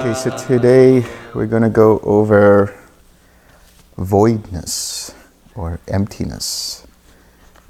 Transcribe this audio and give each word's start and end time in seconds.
Okay, 0.00 0.12
so 0.12 0.36
today 0.36 1.06
we're 1.32 1.46
going 1.46 1.62
to 1.62 1.70
go 1.70 2.00
over 2.00 2.78
voidness 3.96 5.14
or 5.54 5.80
emptiness 5.88 6.86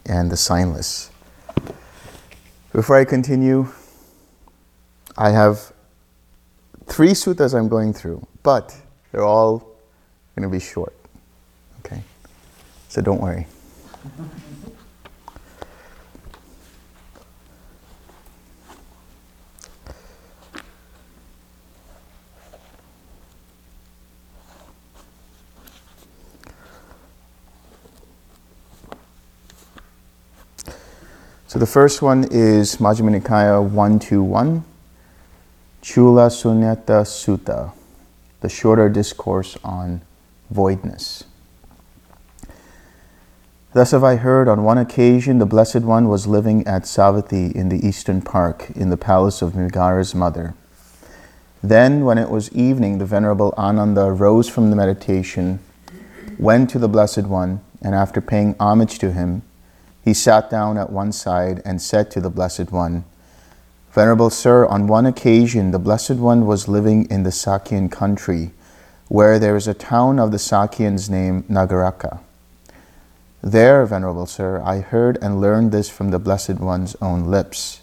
and 0.05 0.33
the 0.33 0.37
signless. 0.37 1.11
Before 2.73 2.97
I 2.97 3.05
continue, 3.05 3.69
I 5.21 5.31
have 5.31 5.73
three 6.87 7.11
suttas 7.11 7.53
I'm 7.53 7.69
going 7.69 7.93
through, 7.93 8.25
but 8.45 8.73
they're 9.11 9.25
all 9.25 9.59
going 10.37 10.49
to 10.49 10.49
be 10.49 10.61
short. 10.61 10.95
Okay? 11.81 12.01
So 12.89 13.03
don't 13.03 13.21
worry. 13.21 13.49
So 31.49 31.59
the 31.59 31.67
first 31.67 32.03
one 32.03 32.23
is 32.31 32.77
Majjhima 32.77 33.21
Nikaya 33.21 33.61
121, 33.61 34.63
Chula 35.89 36.27
Sunyata 36.27 37.01
Sutta, 37.07 37.73
the 38.43 38.49
shorter 38.51 38.91
discourse 38.91 39.57
on 39.65 40.03
voidness. 40.51 41.25
Thus 43.73 43.93
have 43.93 44.05
I 44.05 44.17
heard 44.17 44.49
on 44.49 44.65
one 44.65 44.77
occasion 44.77 45.39
the 45.39 45.47
Blessed 45.47 45.81
One 45.81 46.11
was 46.11 46.27
living 46.27 46.67
at 46.67 46.83
Savatthi 46.83 47.53
in 47.53 47.71
the 47.71 47.89
Eastern 47.89 48.21
Park 48.21 48.69
in 48.77 48.91
the 48.91 48.99
palace 48.99 49.41
of 49.41 49.55
Migara's 49.55 50.15
mother. 50.15 50.53
Then, 51.63 52.05
when 52.05 52.19
it 52.19 52.29
was 52.29 52.53
evening, 52.53 52.99
the 52.99 53.07
Venerable 53.07 53.55
Ananda 53.57 54.13
rose 54.13 54.47
from 54.47 54.69
the 54.69 54.77
meditation, 54.77 55.59
went 56.39 56.69
to 56.69 56.79
the 56.79 56.87
Blessed 56.87 57.25
One, 57.25 57.63
and 57.81 57.95
after 57.95 58.21
paying 58.21 58.57
homage 58.61 58.99
to 58.99 59.11
him, 59.11 59.41
he 60.05 60.13
sat 60.13 60.51
down 60.51 60.77
at 60.77 60.93
one 60.93 61.13
side 61.13 61.63
and 61.65 61.81
said 61.81 62.11
to 62.11 62.21
the 62.21 62.29
Blessed 62.29 62.73
One, 62.73 63.07
Venerable 63.91 64.29
Sir, 64.29 64.67
on 64.67 64.87
one 64.87 65.07
occasion 65.07 65.71
the 65.71 65.79
Blessed 65.79 66.17
One 66.17 66.45
was 66.47 66.69
living 66.69 67.07
in 67.11 67.23
the 67.23 67.31
Sakyan 67.31 67.91
country, 67.91 68.51
where 69.09 69.39
there 69.39 69.57
is 69.57 69.67
a 69.67 69.73
town 69.73 70.19
of 70.19 70.31
the 70.31 70.37
Sakyans 70.37 71.09
named 71.09 71.49
Nagaraka. 71.49 72.21
There, 73.43 73.87
Venerable 73.87 74.27
Sir, 74.27 74.61
I 74.63 74.81
heard 74.81 75.17
and 75.23 75.41
learned 75.41 75.73
this 75.73 75.89
from 75.89 76.11
the 76.11 76.19
Blessed 76.19 76.61
One's 76.61 76.97
own 77.01 77.25
lips. 77.25 77.81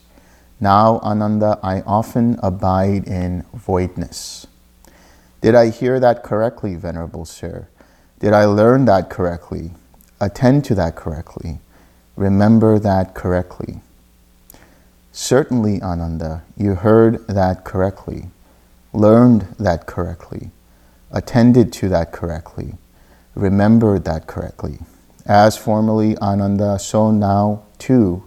Now, 0.59 0.99
Ananda, 0.99 1.59
I 1.63 1.81
often 1.81 2.39
abide 2.43 3.07
in 3.07 3.43
voidness. 3.53 4.45
Did 5.41 5.55
I 5.55 5.69
hear 5.69 5.99
that 5.99 6.23
correctly, 6.23 6.75
Venerable 6.75 7.25
Sir? 7.25 7.67
Did 8.19 8.33
I 8.33 8.45
learn 8.45 8.85
that 8.85 9.09
correctly? 9.09 9.71
Attend 10.21 10.65
to 10.65 10.75
that 10.75 10.95
correctly? 10.95 11.59
Remember 12.15 12.77
that 12.77 13.15
correctly? 13.15 13.81
Certainly, 15.17 15.81
Ananda, 15.81 16.43
you 16.57 16.75
heard 16.75 17.25
that 17.27 17.63
correctly, 17.63 18.25
learned 18.91 19.43
that 19.57 19.85
correctly, 19.85 20.51
attended 21.09 21.71
to 21.71 21.87
that 21.87 22.11
correctly, 22.11 22.73
remembered 23.33 24.03
that 24.03 24.27
correctly. 24.27 24.79
As 25.25 25.57
formerly, 25.57 26.17
Ananda, 26.17 26.77
so 26.79 27.11
now 27.11 27.63
too, 27.77 28.25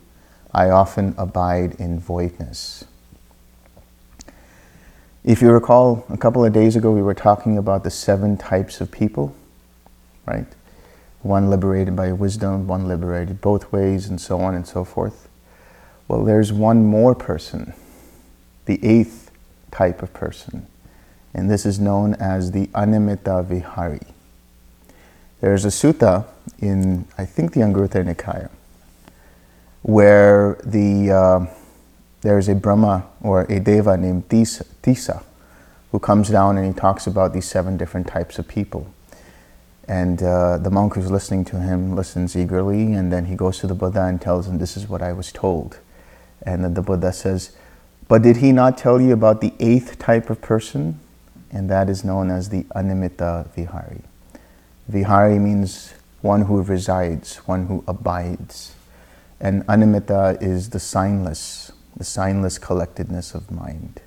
I 0.55 0.71
often 0.71 1.15
abide 1.19 1.75
in 1.79 2.01
voidness. 2.01 2.85
If 5.23 5.43
you 5.43 5.51
recall, 5.51 6.07
a 6.09 6.17
couple 6.17 6.43
of 6.43 6.55
days 6.55 6.75
ago 6.75 6.91
we 6.91 7.03
were 7.03 7.13
talking 7.13 7.59
about 7.59 7.85
the 7.85 7.91
seven 7.91 8.39
types 8.39 8.81
of 8.81 8.91
people, 8.91 9.37
right? 10.25 10.47
One 11.21 11.51
liberated 11.51 11.95
by 11.95 12.13
wisdom, 12.13 12.67
one 12.67 12.89
liberated 12.89 13.43
both 13.43 13.71
ways, 13.71 14.09
and 14.09 14.19
so 14.19 14.41
on 14.41 14.55
and 14.55 14.67
so 14.67 14.85
forth. 14.85 15.28
Well, 16.09 16.25
there's 16.25 16.53
one 16.53 16.87
more 16.87 17.15
person, 17.15 17.75
the 18.65 18.83
eighth 18.83 19.31
type 19.71 20.03
of 20.03 20.13
person, 20.15 20.67
and 21.35 21.51
this 21.51 21.67
is 21.67 21.79
known 21.79 22.15
as 22.15 22.53
the 22.53 22.69
Animitta 22.69 23.45
Vihari. 23.45 24.01
There's 25.43 25.67
a 25.67 25.69
sutta 25.69 26.25
in, 26.61 27.07
I 27.19 27.27
think, 27.27 27.53
the 27.53 27.61
Anguttara 27.61 28.15
Nikaya, 28.15 28.49
where 29.83 30.59
the, 30.65 31.11
uh, 31.11 31.47
there's 32.23 32.49
a 32.49 32.55
Brahma 32.55 33.07
or 33.21 33.43
a 33.43 33.61
Deva 33.61 33.99
named 33.99 34.31
Tissa, 34.31 34.67
Tissa 34.83 35.23
who 35.93 35.99
comes 35.99 36.29
down 36.29 36.57
and 36.59 36.67
he 36.67 36.73
talks 36.73 37.07
about 37.07 37.33
these 37.33 37.47
seven 37.47 37.77
different 37.77 38.07
types 38.07 38.39
of 38.39 38.49
people. 38.49 38.93
And 39.87 40.23
uh, 40.23 40.59
the 40.59 40.71
monk 40.71 40.95
who's 40.95 41.11
listening 41.11 41.45
to 41.47 41.61
him 41.61 41.97
listens 41.97 42.37
eagerly, 42.37 42.93
and 42.93 43.11
then 43.11 43.25
he 43.25 43.35
goes 43.35 43.59
to 43.61 43.67
the 43.67 43.75
Buddha 43.75 44.05
and 44.05 44.21
tells 44.21 44.47
him, 44.47 44.59
This 44.59 44.77
is 44.77 44.87
what 44.87 45.01
I 45.01 45.15
was 45.15 45.33
told. 45.33 45.79
And 46.43 46.65
then 46.65 46.75
the 46.75 46.83
Buddha 46.83 47.13
says, 47.13 47.53
But 48.07 48.23
did 48.23 48.39
he 48.39 48.53
not 48.53 48.79
tell 48.79 49.01
you 49.01 49.13
about 49.13 49.41
the 49.41 49.53
eighth 49.61 49.99
type 49.99 50.31
of 50.31 50.41
person? 50.41 51.01
And 51.51 51.71
that 51.71 51.89
is 51.89 52.05
known 52.05 52.31
as 52.31 52.51
the 52.51 52.65
Animitta 52.75 53.49
Vihari. 53.55 54.03
Vihari 54.89 55.39
means 55.39 55.95
one 56.21 56.43
who 56.43 56.63
resides, 56.63 57.37
one 57.47 57.67
who 57.67 57.85
abides. 57.87 58.75
And 59.41 59.65
Animitta 59.67 60.41
is 60.43 60.71
the 60.71 60.79
signless, 60.79 61.71
the 61.97 62.05
signless 62.05 62.61
collectedness 62.61 63.35
of 63.35 63.51
mind. 63.51 64.01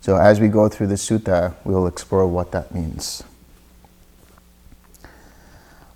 So 0.00 0.16
as 0.16 0.40
we 0.40 0.48
go 0.48 0.68
through 0.68 0.88
the 0.88 0.94
sutta, 0.94 1.54
we'll 1.64 1.86
explore 1.86 2.26
what 2.26 2.52
that 2.52 2.74
means. 2.74 3.22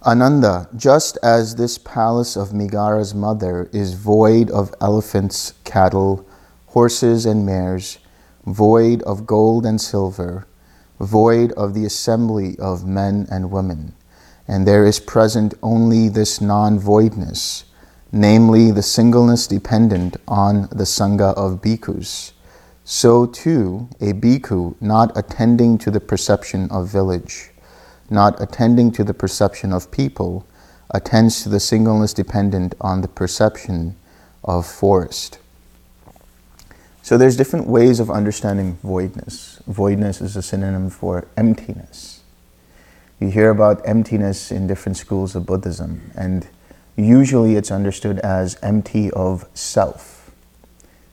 Ananda, 0.07 0.69
just 0.77 1.17
as 1.23 1.55
this 1.55 1.79
palace 1.79 2.37
of 2.37 2.53
Migara's 2.53 3.15
mother 3.15 3.71
is 3.73 3.95
void 3.95 4.51
of 4.51 4.75
elephants, 4.79 5.55
cattle, 5.65 6.29
horses, 6.67 7.25
and 7.25 7.47
mares, 7.47 7.97
void 8.45 9.03
of 9.05 9.25
gold 9.25 9.65
and 9.65 9.81
silver, 9.81 10.47
void 11.01 11.53
of 11.53 11.73
the 11.73 11.87
assembly 11.87 12.55
of 12.59 12.87
men 12.87 13.27
and 13.31 13.51
women, 13.51 13.95
and 14.47 14.69
there 14.69 14.85
is 14.85 15.01
present 15.01 15.55
only 15.63 16.11
this 16.11 16.39
non 16.39 16.79
voidness, 16.79 17.65
namely 18.13 18.71
the 18.71 18.83
singleness 18.83 19.47
dependent 19.47 20.19
on 20.29 20.69
the 20.71 20.85
Sangha 20.85 21.33
of 21.33 21.63
bhikkhus. 21.63 22.33
So 22.85 23.25
too, 23.25 23.89
a 24.03 24.13
bhikkhu 24.13 24.75
not 24.83 25.17
attending 25.17 25.79
to 25.79 25.91
the 25.91 26.01
perception 26.01 26.71
of 26.71 26.89
village 26.89 27.54
not 28.11 28.41
attending 28.41 28.93
to 28.93 29.05
the 29.05 29.15
perception 29.15 29.73
of 29.73 29.91
people, 29.91 30.47
attends 30.91 31.43
to 31.43 31.49
the 31.49 31.61
singleness 31.61 32.13
dependent 32.13 32.75
on 32.81 33.01
the 33.01 33.09
perception 33.09 33.97
of 34.45 34.67
forest. 34.67 35.39
So 37.03 37.19
there's 37.19 37.37
different 37.37 37.67
ways 37.67 38.01
of 38.01 38.11
understanding 38.11 38.79
voidness. 38.83 39.61
Voidness 39.69 40.23
is 40.23 40.37
a 40.37 40.43
synonym 40.43 40.89
for 40.89 41.27
emptiness. 41.37 42.23
You 43.21 43.29
hear 43.29 43.51
about 43.51 43.87
emptiness 43.87 44.51
in 44.51 44.67
different 44.67 44.97
schools 44.97 45.35
of 45.35 45.47
Buddhism, 45.47 46.11
and 46.17 46.49
usually 46.97 47.57
it's 47.57 47.71
understood 47.71 48.19
as 48.21 48.59
empty 48.63 49.11
of 49.11 49.49
self. 49.55 50.31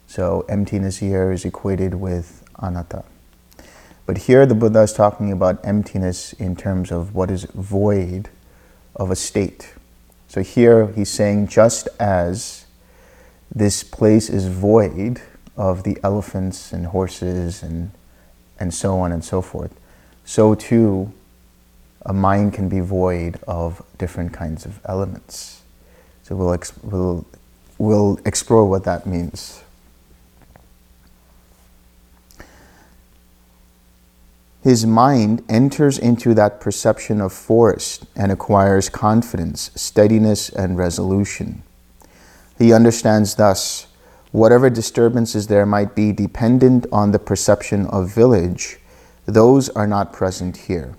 So 0.07 0.45
emptiness 0.49 0.97
here 0.97 1.31
is 1.31 1.45
equated 1.45 1.95
with 1.95 2.43
anatta. 2.59 3.03
But 4.11 4.23
here 4.23 4.45
the 4.45 4.55
Buddha 4.55 4.81
is 4.81 4.91
talking 4.91 5.31
about 5.31 5.65
emptiness 5.65 6.33
in 6.33 6.57
terms 6.57 6.91
of 6.91 7.15
what 7.15 7.31
is 7.31 7.45
void 7.53 8.27
of 8.93 9.09
a 9.09 9.15
state. 9.15 9.73
So 10.27 10.41
here 10.41 10.87
he's 10.87 11.07
saying, 11.07 11.47
just 11.47 11.87
as 11.97 12.65
this 13.49 13.85
place 13.85 14.29
is 14.29 14.47
void 14.47 15.21
of 15.55 15.83
the 15.83 15.97
elephants 16.03 16.73
and 16.73 16.87
horses 16.87 17.63
and, 17.63 17.91
and 18.59 18.73
so 18.73 18.99
on 18.99 19.13
and 19.13 19.23
so 19.23 19.41
forth, 19.41 19.73
so 20.25 20.55
too 20.55 21.13
a 22.05 22.11
mind 22.11 22.53
can 22.53 22.67
be 22.67 22.81
void 22.81 23.39
of 23.47 23.81
different 23.97 24.33
kinds 24.33 24.65
of 24.65 24.81
elements. 24.83 25.61
So 26.23 26.35
we'll, 26.35 26.61
we'll, 26.83 27.25
we'll 27.77 28.19
explore 28.25 28.65
what 28.65 28.83
that 28.83 29.07
means. 29.07 29.63
His 34.63 34.85
mind 34.85 35.43
enters 35.49 35.97
into 35.97 36.33
that 36.35 36.61
perception 36.61 37.19
of 37.19 37.33
forest 37.33 38.05
and 38.15 38.31
acquires 38.31 38.89
confidence, 38.89 39.71
steadiness, 39.75 40.49
and 40.49 40.77
resolution. 40.77 41.63
He 42.57 42.73
understands 42.73 43.35
thus 43.35 43.87
Whatever 44.31 44.69
disturbances 44.69 45.47
there 45.47 45.65
might 45.65 45.93
be 45.93 46.13
dependent 46.13 46.87
on 46.89 47.11
the 47.11 47.19
perception 47.19 47.85
of 47.87 48.15
village, 48.15 48.79
those 49.25 49.67
are 49.69 49.87
not 49.87 50.13
present 50.13 50.55
here. 50.55 50.95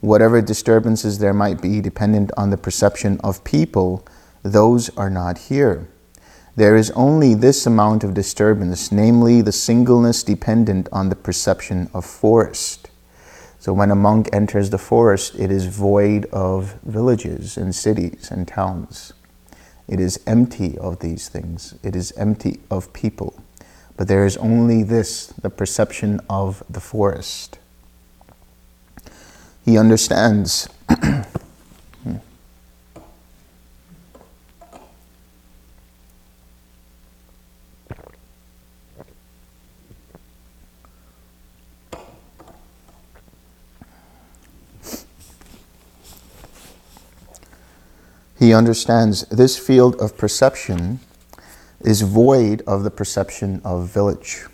Whatever 0.00 0.42
disturbances 0.42 1.20
there 1.20 1.32
might 1.32 1.62
be 1.62 1.80
dependent 1.80 2.32
on 2.36 2.50
the 2.50 2.56
perception 2.56 3.20
of 3.22 3.44
people, 3.44 4.04
those 4.42 4.90
are 4.96 5.10
not 5.10 5.38
here. 5.38 5.88
There 6.56 6.74
is 6.74 6.90
only 6.92 7.34
this 7.34 7.66
amount 7.66 8.02
of 8.02 8.14
disturbance, 8.14 8.90
namely 8.90 9.42
the 9.42 9.52
singleness 9.52 10.22
dependent 10.22 10.88
on 10.90 11.10
the 11.10 11.16
perception 11.16 11.90
of 11.92 12.06
forest. 12.06 12.88
So 13.58 13.74
when 13.74 13.90
a 13.90 13.94
monk 13.94 14.30
enters 14.32 14.70
the 14.70 14.78
forest, 14.78 15.34
it 15.38 15.50
is 15.50 15.66
void 15.66 16.24
of 16.32 16.76
villages 16.82 17.58
and 17.58 17.74
cities 17.74 18.30
and 18.30 18.48
towns. 18.48 19.12
It 19.86 20.00
is 20.00 20.18
empty 20.26 20.78
of 20.78 21.00
these 21.00 21.28
things. 21.28 21.74
It 21.82 21.94
is 21.94 22.12
empty 22.16 22.60
of 22.70 22.92
people. 22.94 23.34
But 23.98 24.08
there 24.08 24.24
is 24.24 24.38
only 24.38 24.82
this, 24.82 25.26
the 25.26 25.50
perception 25.50 26.20
of 26.30 26.62
the 26.70 26.80
forest. 26.80 27.58
He 29.62 29.76
understands 29.76 30.70
he 48.38 48.52
understands 48.52 49.22
this 49.28 49.58
field 49.58 49.96
of 50.00 50.16
perception 50.16 51.00
is 51.80 52.02
void 52.02 52.62
of 52.66 52.84
the 52.84 52.90
perception 52.90 53.60
of 53.64 53.88
village. 53.88 54.46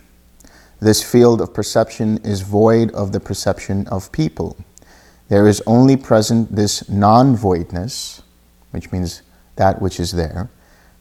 This 0.79 1.01
field 1.01 1.41
of 1.41 1.53
perception 1.53 2.17
is 2.23 2.41
void 2.41 2.91
of 2.91 3.11
the 3.11 3.19
perception 3.19 3.87
of 3.87 4.11
people. 4.11 4.57
There 5.29 5.47
is 5.47 5.61
only 5.65 5.97
present 5.97 6.55
this 6.55 6.89
non 6.89 7.35
voidness, 7.35 8.21
which 8.71 8.91
means 8.91 9.21
that 9.55 9.81
which 9.81 9.99
is 9.99 10.11
there, 10.11 10.49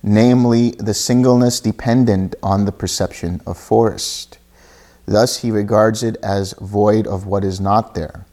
namely 0.02 0.70
the 0.72 0.94
singleness 0.94 1.60
dependent 1.60 2.34
on 2.42 2.64
the 2.64 2.72
perception 2.72 3.40
of 3.46 3.58
forest. 3.58 4.38
Thus, 5.06 5.38
he 5.38 5.50
regards 5.50 6.02
it 6.02 6.16
as 6.22 6.54
void 6.60 7.06
of 7.06 7.26
what 7.26 7.44
is 7.44 7.60
not 7.60 7.94
there. 7.94 8.24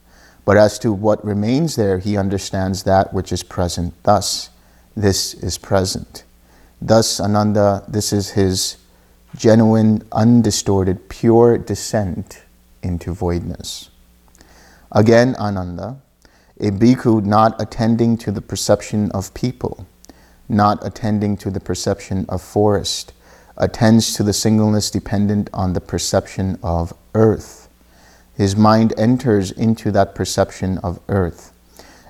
But 0.45 0.57
as 0.57 0.79
to 0.79 0.91
what 0.91 1.23
remains 1.23 1.75
there, 1.75 1.99
he 1.99 2.17
understands 2.17 2.83
that 2.83 3.13
which 3.13 3.31
is 3.31 3.43
present. 3.43 3.93
Thus, 4.03 4.49
this 4.95 5.33
is 5.33 5.57
present. 5.57 6.23
Thus, 6.81 7.19
Ananda, 7.19 7.83
this 7.87 8.13
is 8.13 8.31
his 8.31 8.77
genuine, 9.35 10.03
undistorted, 10.11 11.09
pure 11.09 11.57
descent 11.57 12.41
into 12.81 13.13
voidness. 13.13 13.89
Again, 14.91 15.35
Ananda, 15.35 15.97
a 16.59 16.71
bhikkhu 16.71 17.23
not 17.23 17.61
attending 17.61 18.17
to 18.17 18.31
the 18.31 18.41
perception 18.41 19.11
of 19.11 19.33
people, 19.33 19.85
not 20.47 20.85
attending 20.85 21.37
to 21.37 21.51
the 21.51 21.59
perception 21.59 22.25
of 22.27 22.41
forest, 22.41 23.13
attends 23.57 24.13
to 24.15 24.23
the 24.23 24.33
singleness 24.33 24.89
dependent 24.89 25.49
on 25.53 25.73
the 25.73 25.81
perception 25.81 26.57
of 26.63 26.93
earth 27.13 27.58
his 28.39 28.55
mind 28.55 28.93
enters 28.97 29.51
into 29.51 29.91
that 29.91 30.15
perception 30.15 30.77
of 30.77 30.97
earth 31.09 31.51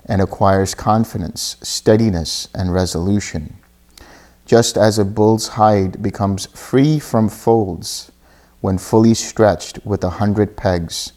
and 0.06 0.22
acquires 0.22 0.76
confidence, 0.76 1.56
steadiness, 1.60 2.46
and 2.54 2.72
resolution. 2.72 3.56
Just 4.46 4.78
as 4.78 4.96
a 4.96 5.04
bull's 5.04 5.48
hide 5.48 6.00
becomes 6.00 6.46
free 6.46 7.00
from 7.00 7.28
folds 7.28 8.12
when 8.60 8.78
fully 8.78 9.12
stretched 9.12 9.84
with 9.84 10.04
a 10.04 10.20
hundred 10.22 10.56
pegs, 10.56 11.14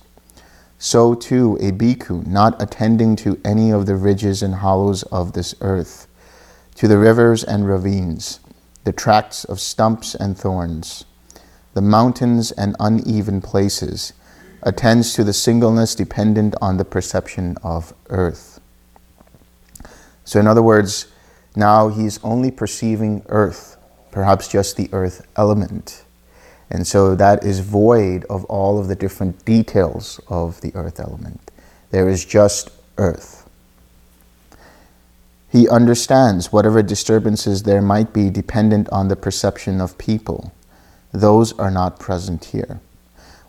so 0.80 1.13
too 1.13 1.60
a 1.62 1.71
bhikkhu 1.71 2.25
not 2.25 2.60
attending 2.60 3.15
to 3.15 3.39
any 3.45 3.69
of 3.69 3.86
the 3.86 3.95
ridges 3.95 4.42
and 4.42 4.56
hollows 4.56 5.04
of 5.04 5.33
this 5.33 5.54
earth, 5.62 6.07
to 6.74 6.88
the 6.88 6.98
rivers 6.98 7.44
and 7.44 7.68
ravines, 7.68 8.39
the 8.83 8.92
tracts 8.92 9.45
of 9.45 9.60
stumps 9.60 10.15
and 10.15 10.36
thorns, 10.36 11.06
the 11.75 11.81
mountains 11.83 12.51
and 12.54 12.75
uneven 12.80 13.42
places, 13.42 14.13
attends 14.63 15.13
to 15.13 15.24
the 15.24 15.33
singleness 15.33 15.94
dependent 15.94 16.56
on 16.62 16.77
the 16.77 16.86
perception 16.86 17.57
of 17.63 17.94
earth. 18.10 18.60
So, 20.24 20.39
in 20.39 20.48
other 20.48 20.63
words, 20.63 21.07
now 21.56 21.89
he's 21.89 22.24
only 22.24 22.50
perceiving 22.50 23.24
earth, 23.27 23.77
perhaps 24.12 24.48
just 24.48 24.77
the 24.77 24.89
earth 24.94 25.27
element. 25.36 26.06
And 26.69 26.88
so 26.88 27.13
that 27.15 27.44
is 27.44 27.60
void 27.60 28.25
of 28.25 28.45
all 28.45 28.80
of 28.80 28.88
the 28.88 28.95
different 28.95 29.45
details 29.45 30.19
of 30.27 30.62
the 30.62 30.74
earth 30.74 31.00
element. 31.00 31.51
There 31.92 32.10
is 32.10 32.25
just 32.25 32.71
earth. 32.98 33.48
He 35.51 35.69
understands 35.69 36.51
whatever 36.51 36.81
disturbances 36.81 37.62
there 37.62 37.81
might 37.81 38.12
be 38.12 38.31
dependent 38.31 38.89
on 38.89 39.10
the 39.10 39.15
perception 39.15 39.80
of 39.81 40.00
people. 40.00 40.51
Those 41.12 41.54
are 41.60 41.69
not 41.69 42.00
present 42.00 42.45
here 42.45 42.80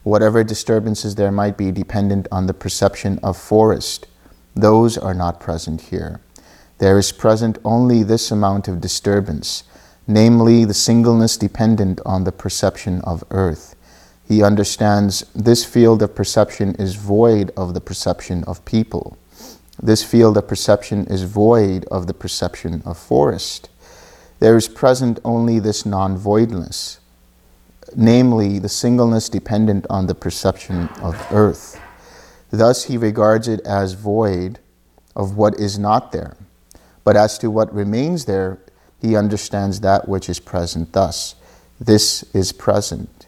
whatever 0.05 0.45
disturbances 0.45 1.17
there 1.17 1.33
might 1.33 1.57
be 1.57 1.73
dependent 1.73 2.29
on 2.31 2.47
the 2.47 2.55
perception 2.55 3.19
of 3.23 3.37
forest, 3.37 4.07
those 4.55 4.97
are 4.97 5.15
not 5.15 5.41
present 5.41 5.81
here. 5.81 6.21
There 6.79 6.99
is 6.99 7.11
present 7.11 7.59
only 7.65 8.03
this 8.03 8.31
amount 8.31 8.69
of 8.69 8.81
disturbance, 8.81 9.65
namely 10.07 10.65
the 10.65 10.75
singleness 10.75 11.37
dependent 11.37 12.01
on 12.05 12.25
the 12.25 12.33
perception 12.33 13.01
of 13.01 13.25
earth. 13.31 13.75
He 14.29 14.43
understands 14.43 15.25
this 15.35 15.65
field 15.65 16.03
of 16.03 16.15
perception 16.15 16.75
is 16.77 16.95
void 16.95 17.51
of 17.57 17.75
the 17.75 17.81
perception 17.81 18.45
of 18.45 18.65
people. 18.65 19.17
This 19.83 20.05
field 20.05 20.37
of 20.37 20.47
perception 20.47 21.07
is 21.07 21.23
void 21.23 21.85
of 21.91 22.07
the 22.07 22.15
perception 22.15 22.83
of 22.85 22.99
forest. 22.99 23.71
There 24.39 24.57
is 24.57 24.69
present 24.69 25.19
only 25.25 25.59
this 25.59 25.87
non 25.87 26.17
voidness 26.17 27.01
namely 27.97 28.59
the 28.59 28.69
singleness 28.69 29.29
dependent 29.29 29.87
on 29.89 30.07
the 30.07 30.15
perception 30.15 30.89
of 31.01 31.15
earth. 31.31 31.81
Thus, 32.51 32.85
he 32.85 32.97
regards 32.97 33.49
it 33.49 33.61
as 33.61 33.95
void 33.95 34.59
of 35.17 35.37
what 35.37 35.59
is 35.59 35.79
not 35.79 36.13
there. 36.13 36.37
But 37.03 37.17
as 37.17 37.39
to 37.39 37.51
what 37.51 37.73
remains 37.75 38.25
there, 38.25 38.59
he 39.01 39.17
understands 39.17 39.81
that 39.81 40.09
which 40.09 40.29
is 40.29 40.41
present 40.41 40.93
thus. 40.93 41.35
This 41.81 42.23
is 42.35 42.53
present. 42.53 43.27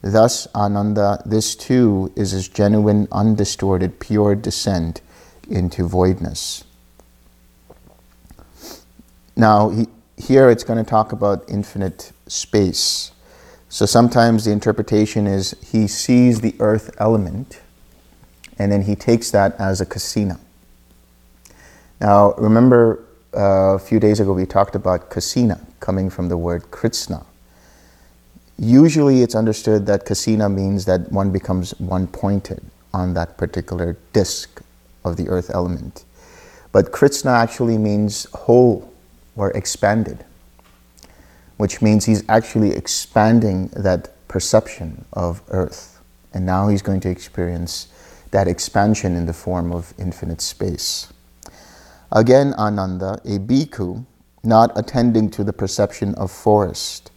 Thus, 0.00 0.46
Ananda, 0.54 1.22
this 1.26 1.54
too 1.54 2.12
is 2.16 2.30
his 2.30 2.48
genuine, 2.48 3.08
undistorted, 3.10 3.98
pure 3.98 4.34
descent 4.34 5.00
into 5.50 5.86
voidness. 5.86 6.64
Now, 9.36 9.70
he, 9.70 9.86
here 10.16 10.48
it's 10.48 10.64
going 10.64 10.82
to 10.82 10.88
talk 10.88 11.12
about 11.12 11.44
infinite 11.48 12.12
space. 12.26 13.12
So 13.70 13.84
sometimes 13.84 14.46
the 14.46 14.50
interpretation 14.50 15.26
is 15.26 15.54
he 15.62 15.86
sees 15.86 16.40
the 16.40 16.54
earth 16.58 16.90
element 16.98 17.60
and 18.58 18.72
then 18.72 18.82
he 18.82 18.96
takes 18.96 19.30
that 19.30 19.54
as 19.60 19.80
a 19.80 19.86
kasina. 19.86 20.38
Now, 22.00 22.32
remember 22.34 23.04
uh, 23.36 23.74
a 23.74 23.78
few 23.78 24.00
days 24.00 24.20
ago 24.20 24.32
we 24.32 24.46
talked 24.46 24.74
about 24.74 25.10
kasina 25.10 25.60
coming 25.80 26.08
from 26.08 26.28
the 26.28 26.36
word 26.36 26.70
kritsna. 26.70 27.26
Usually 28.58 29.22
it's 29.22 29.34
understood 29.34 29.84
that 29.86 30.06
kasina 30.06 30.52
means 30.52 30.86
that 30.86 31.12
one 31.12 31.30
becomes 31.30 31.78
one 31.78 32.06
pointed 32.06 32.62
on 32.94 33.12
that 33.14 33.36
particular 33.36 33.98
disk 34.14 34.62
of 35.04 35.16
the 35.18 35.28
earth 35.28 35.50
element. 35.52 36.04
But 36.72 36.90
kritsna 36.90 37.32
actually 37.32 37.76
means 37.76 38.24
whole 38.32 38.92
or 39.36 39.50
expanded 39.50 40.24
which 41.58 41.82
means 41.82 42.06
he's 42.06 42.24
actually 42.28 42.70
expanding 42.70 43.68
that 43.76 44.08
perception 44.28 45.04
of 45.12 45.42
earth. 45.48 46.00
And 46.32 46.46
now 46.46 46.68
he's 46.68 46.82
going 46.82 47.00
to 47.00 47.10
experience 47.10 47.88
that 48.30 48.48
expansion 48.48 49.16
in 49.16 49.26
the 49.26 49.32
form 49.32 49.72
of 49.72 49.92
infinite 49.98 50.40
space. 50.40 51.12
Again, 52.12 52.54
Ananda, 52.54 53.20
a 53.24 53.38
bhikkhu, 53.38 54.06
not 54.42 54.70
attending 54.78 55.30
to 55.32 55.44
the 55.44 55.52
perception 55.52 56.14
of 56.14 56.30
forest, 56.30 57.10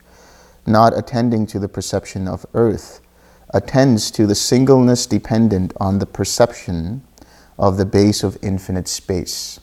not 0.66 0.98
attending 0.98 1.46
to 1.48 1.60
the 1.60 1.70
perception 1.70 2.28
of 2.28 2.46
earth, 2.54 3.00
attends 3.54 4.10
to 4.12 4.26
the 4.26 4.36
singleness 4.36 5.06
dependent 5.06 5.74
on 5.80 6.00
the 6.00 6.06
perception 6.06 7.04
of 7.60 7.78
the 7.78 7.86
base 7.86 8.24
of 8.24 8.38
infinite 8.42 8.88
space. 8.88 9.60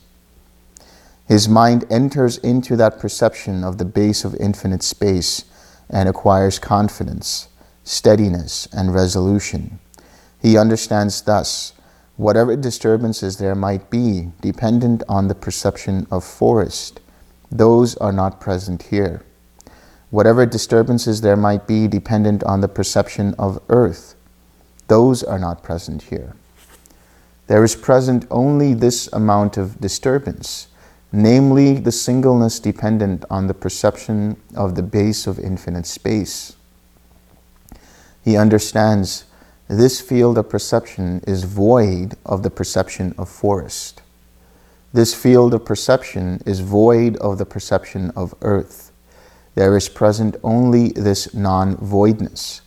His 1.29 1.47
mind 1.47 1.85
enters 1.91 2.39
into 2.39 2.75
that 2.77 2.97
perception 2.97 3.63
of 3.63 3.77
the 3.77 3.85
base 3.85 4.25
of 4.25 4.33
infinite 4.39 4.81
space 4.81 5.45
and 5.87 6.09
acquires 6.09 6.57
confidence, 6.57 7.49
steadiness, 7.83 8.67
and 8.73 8.95
resolution. 8.95 9.79
He 10.41 10.57
understands 10.57 11.21
thus 11.21 11.73
whatever 12.17 12.55
disturbances 12.55 13.37
there 13.37 13.53
might 13.53 13.91
be 13.91 14.31
dependent 14.41 15.03
on 15.07 15.27
the 15.27 15.35
perception 15.35 16.07
of 16.09 16.23
forest, 16.23 16.99
those 17.51 17.95
are 17.97 18.11
not 18.11 18.41
present 18.41 18.81
here. 18.89 19.21
Whatever 20.09 20.47
disturbances 20.47 21.21
there 21.21 21.37
might 21.37 21.67
be 21.67 21.87
dependent 21.87 22.43
on 22.43 22.61
the 22.61 22.67
perception 22.67 23.35
of 23.37 23.61
earth, 23.69 24.15
those 24.87 25.21
are 25.23 25.37
not 25.37 25.61
present 25.61 26.01
here. 26.01 26.35
There 27.45 27.63
is 27.63 27.75
present 27.75 28.25
only 28.31 28.73
this 28.73 29.07
amount 29.13 29.57
of 29.57 29.79
disturbance, 29.79 30.69
namely 31.11 31.75
the 31.75 31.91
singleness 31.91 32.59
dependent 32.59 33.25
on 33.29 33.47
the 33.47 33.53
perception 33.53 34.37
of 34.55 34.75
the 34.75 34.83
base 34.83 35.25
of 35.25 35.39
infinite 35.39 35.85
space. 35.85 36.55
He 38.23 38.37
understands 38.37 39.25
this 39.67 40.01
field 40.01 40.37
of 40.37 40.49
perception 40.49 41.21
is 41.27 41.43
void 41.43 42.15
of 42.25 42.43
the 42.43 42.49
perception 42.49 43.13
of 43.17 43.29
forest. 43.29 44.01
This 44.91 45.13
field 45.13 45.53
of 45.53 45.65
perception 45.65 46.41
is 46.45 46.59
void 46.59 47.15
of 47.17 47.37
the 47.37 47.45
perception 47.45 48.11
of 48.15 48.33
earth. 48.41 48.91
There 49.55 49.77
is 49.77 49.89
present 49.89 50.37
only 50.43 50.89
this 50.89 51.33
non 51.33 51.75
voidness, 51.77 52.61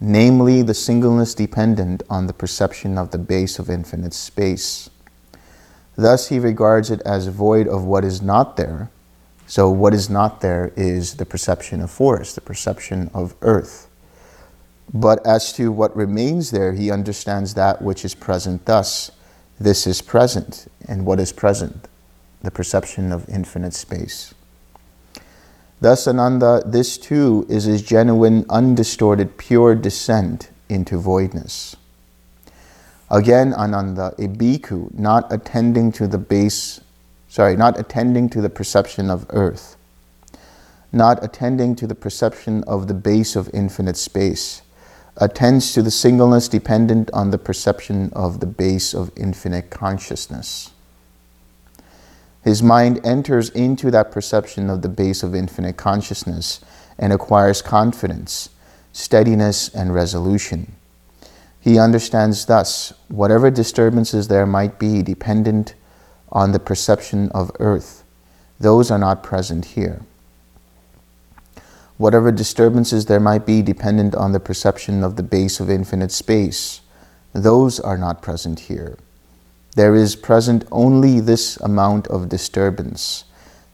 namely 0.00 0.62
the 0.62 0.74
singleness 0.74 1.34
dependent 1.34 2.02
on 2.08 2.26
the 2.26 2.32
perception 2.32 2.96
of 2.96 3.10
the 3.10 3.18
base 3.18 3.58
of 3.58 3.68
infinite 3.68 4.14
space. 4.14 4.88
Thus, 5.96 6.28
he 6.28 6.38
regards 6.38 6.90
it 6.90 7.00
as 7.02 7.26
void 7.28 7.66
of 7.66 7.84
what 7.84 8.04
is 8.04 8.20
not 8.20 8.56
there. 8.56 8.90
So, 9.46 9.70
what 9.70 9.94
is 9.94 10.10
not 10.10 10.40
there 10.40 10.72
is 10.76 11.14
the 11.14 11.24
perception 11.24 11.80
of 11.80 11.90
forest, 11.90 12.34
the 12.34 12.40
perception 12.40 13.10
of 13.14 13.34
earth. 13.42 13.88
But 14.92 15.24
as 15.26 15.52
to 15.54 15.72
what 15.72 15.96
remains 15.96 16.50
there, 16.50 16.72
he 16.72 16.90
understands 16.90 17.54
that 17.54 17.80
which 17.80 18.04
is 18.04 18.14
present 18.14 18.66
thus. 18.66 19.10
This 19.58 19.86
is 19.86 20.02
present, 20.02 20.70
and 20.86 21.06
what 21.06 21.18
is 21.18 21.32
present? 21.32 21.88
The 22.42 22.50
perception 22.50 23.12
of 23.12 23.28
infinite 23.28 23.72
space. 23.72 24.34
Thus, 25.80 26.06
Ananda, 26.06 26.62
this 26.64 26.98
too 26.98 27.46
is 27.48 27.64
his 27.64 27.82
genuine, 27.82 28.44
undistorted, 28.48 29.36
pure 29.38 29.74
descent 29.74 30.50
into 30.68 30.98
voidness. 30.98 31.76
Again, 33.10 33.54
Ananda, 33.54 34.14
a 34.18 34.26
bhikkhu 34.26 34.92
not 34.98 35.32
attending 35.32 35.92
to 35.92 36.08
the 36.08 36.18
base, 36.18 36.80
sorry, 37.28 37.56
not 37.56 37.78
attending 37.78 38.28
to 38.30 38.40
the 38.40 38.50
perception 38.50 39.10
of 39.10 39.26
earth, 39.30 39.76
not 40.92 41.22
attending 41.22 41.76
to 41.76 41.86
the 41.86 41.94
perception 41.94 42.64
of 42.64 42.88
the 42.88 42.94
base 42.94 43.36
of 43.36 43.48
infinite 43.54 43.96
space, 43.96 44.62
attends 45.16 45.72
to 45.72 45.82
the 45.82 45.90
singleness 45.90 46.48
dependent 46.48 47.10
on 47.12 47.30
the 47.30 47.38
perception 47.38 48.12
of 48.12 48.40
the 48.40 48.46
base 48.46 48.92
of 48.92 49.12
infinite 49.16 49.70
consciousness. 49.70 50.72
His 52.42 52.62
mind 52.62 53.00
enters 53.04 53.50
into 53.50 53.90
that 53.92 54.10
perception 54.10 54.68
of 54.68 54.82
the 54.82 54.88
base 54.88 55.22
of 55.22 55.34
infinite 55.34 55.76
consciousness 55.76 56.60
and 56.98 57.12
acquires 57.12 57.62
confidence, 57.62 58.50
steadiness, 58.92 59.68
and 59.68 59.94
resolution. 59.94 60.74
He 61.66 61.80
understands 61.80 62.46
thus 62.46 62.92
whatever 63.08 63.50
disturbances 63.50 64.28
there 64.28 64.46
might 64.46 64.78
be 64.78 65.02
dependent 65.02 65.74
on 66.30 66.52
the 66.52 66.60
perception 66.60 67.28
of 67.30 67.50
earth, 67.58 68.04
those 68.60 68.88
are 68.88 69.00
not 69.00 69.24
present 69.24 69.64
here. 69.64 70.02
Whatever 71.96 72.30
disturbances 72.30 73.06
there 73.06 73.18
might 73.18 73.44
be 73.44 73.62
dependent 73.62 74.14
on 74.14 74.30
the 74.30 74.38
perception 74.38 75.02
of 75.02 75.16
the 75.16 75.24
base 75.24 75.58
of 75.58 75.68
infinite 75.68 76.12
space, 76.12 76.82
those 77.32 77.80
are 77.80 77.98
not 77.98 78.22
present 78.22 78.60
here. 78.70 78.96
There 79.74 79.96
is 79.96 80.14
present 80.14 80.64
only 80.70 81.18
this 81.18 81.56
amount 81.56 82.06
of 82.06 82.28
disturbance, 82.28 83.24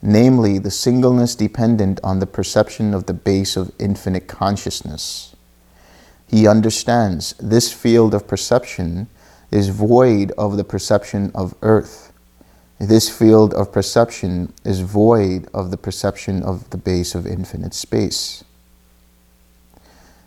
namely 0.00 0.58
the 0.58 0.70
singleness 0.70 1.34
dependent 1.34 2.00
on 2.02 2.20
the 2.20 2.26
perception 2.26 2.94
of 2.94 3.04
the 3.04 3.12
base 3.12 3.54
of 3.54 3.70
infinite 3.78 4.28
consciousness. 4.28 5.31
He 6.32 6.46
understands 6.46 7.34
this 7.38 7.70
field 7.70 8.14
of 8.14 8.26
perception 8.26 9.08
is 9.50 9.68
void 9.68 10.32
of 10.38 10.56
the 10.56 10.64
perception 10.64 11.30
of 11.34 11.54
earth. 11.60 12.10
This 12.80 13.10
field 13.10 13.52
of 13.52 13.70
perception 13.70 14.54
is 14.64 14.80
void 14.80 15.46
of 15.52 15.70
the 15.70 15.76
perception 15.76 16.42
of 16.42 16.70
the 16.70 16.78
base 16.78 17.14
of 17.14 17.26
infinite 17.26 17.74
space. 17.74 18.44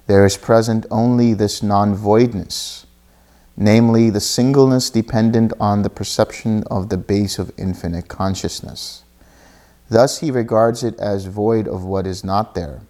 There 0.06 0.28
is 0.28 0.38
present 0.38 0.86
only 0.92 1.34
this 1.34 1.64
non 1.64 1.96
voidness, 1.96 2.86
namely 3.58 4.12
the 4.12 4.22
singleness 4.22 4.92
dependent 4.92 5.54
on 5.60 5.82
the 5.82 5.90
perception 5.90 6.64
of 6.70 6.90
the 6.90 6.98
base 6.98 7.40
of 7.40 7.52
infinite 7.58 8.10
consciousness. 8.10 9.04
Thus, 9.90 10.20
he 10.20 10.30
regards 10.30 10.84
it 10.84 11.00
as 11.00 11.26
void 11.26 11.68
of 11.68 11.84
what 11.84 12.06
is 12.06 12.24
not 12.24 12.54
there 12.54 12.82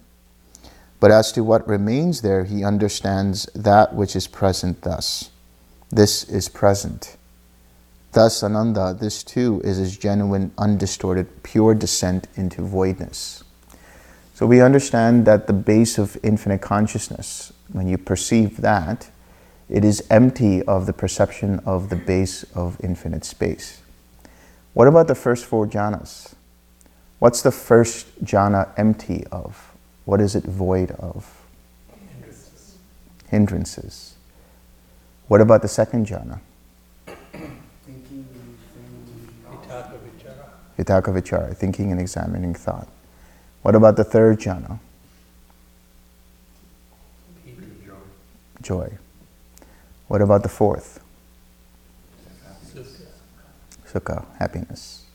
but 1.06 1.12
as 1.12 1.30
to 1.30 1.44
what 1.44 1.68
remains 1.68 2.22
there, 2.22 2.42
he 2.42 2.64
understands 2.64 3.44
that 3.54 3.94
which 3.94 4.16
is 4.16 4.26
present 4.26 4.82
thus. 4.82 5.30
This 5.88 6.24
is 6.24 6.48
present. 6.48 7.16
Thus, 8.10 8.42
Ananda, 8.42 8.92
this 8.92 9.22
too 9.22 9.60
is 9.62 9.76
his 9.76 9.96
genuine, 9.96 10.50
undistorted, 10.58 11.44
pure 11.44 11.76
descent 11.76 12.26
into 12.34 12.60
voidness. 12.60 13.44
So 14.34 14.46
we 14.46 14.60
understand 14.60 15.26
that 15.26 15.46
the 15.46 15.52
base 15.52 15.96
of 15.96 16.18
infinite 16.24 16.60
consciousness, 16.60 17.52
when 17.70 17.86
you 17.86 17.98
perceive 17.98 18.60
that, 18.62 19.08
it 19.68 19.84
is 19.84 20.04
empty 20.10 20.60
of 20.64 20.86
the 20.86 20.92
perception 20.92 21.60
of 21.64 21.88
the 21.88 21.94
base 21.94 22.42
of 22.52 22.80
infinite 22.82 23.24
space. 23.24 23.80
What 24.74 24.88
about 24.88 25.06
the 25.06 25.14
first 25.14 25.44
four 25.44 25.68
jhanas? 25.68 26.34
What's 27.20 27.42
the 27.42 27.52
first 27.52 28.24
jhana 28.24 28.72
empty 28.76 29.24
of? 29.30 29.75
What 30.06 30.20
is 30.20 30.36
it 30.36 30.44
void 30.44 30.92
of? 30.92 31.42
Hindrances. 31.90 32.78
Hindrances. 33.28 34.14
What 35.26 35.40
about 35.40 35.62
the 35.62 35.68
second 35.68 36.06
jhana? 36.06 36.40
Vitakka 40.78 41.12
vichara, 41.12 41.56
thinking 41.56 41.90
and 41.90 42.00
examining 42.00 42.54
thought. 42.54 42.86
What 43.62 43.74
about 43.74 43.96
the 43.96 44.04
third 44.04 44.38
jhana? 44.38 44.78
Joy. 48.62 48.98
What 50.06 50.22
about 50.22 50.42
the 50.44 50.48
fourth? 50.48 51.00
Sukha, 53.92 54.24
happiness. 54.38 55.05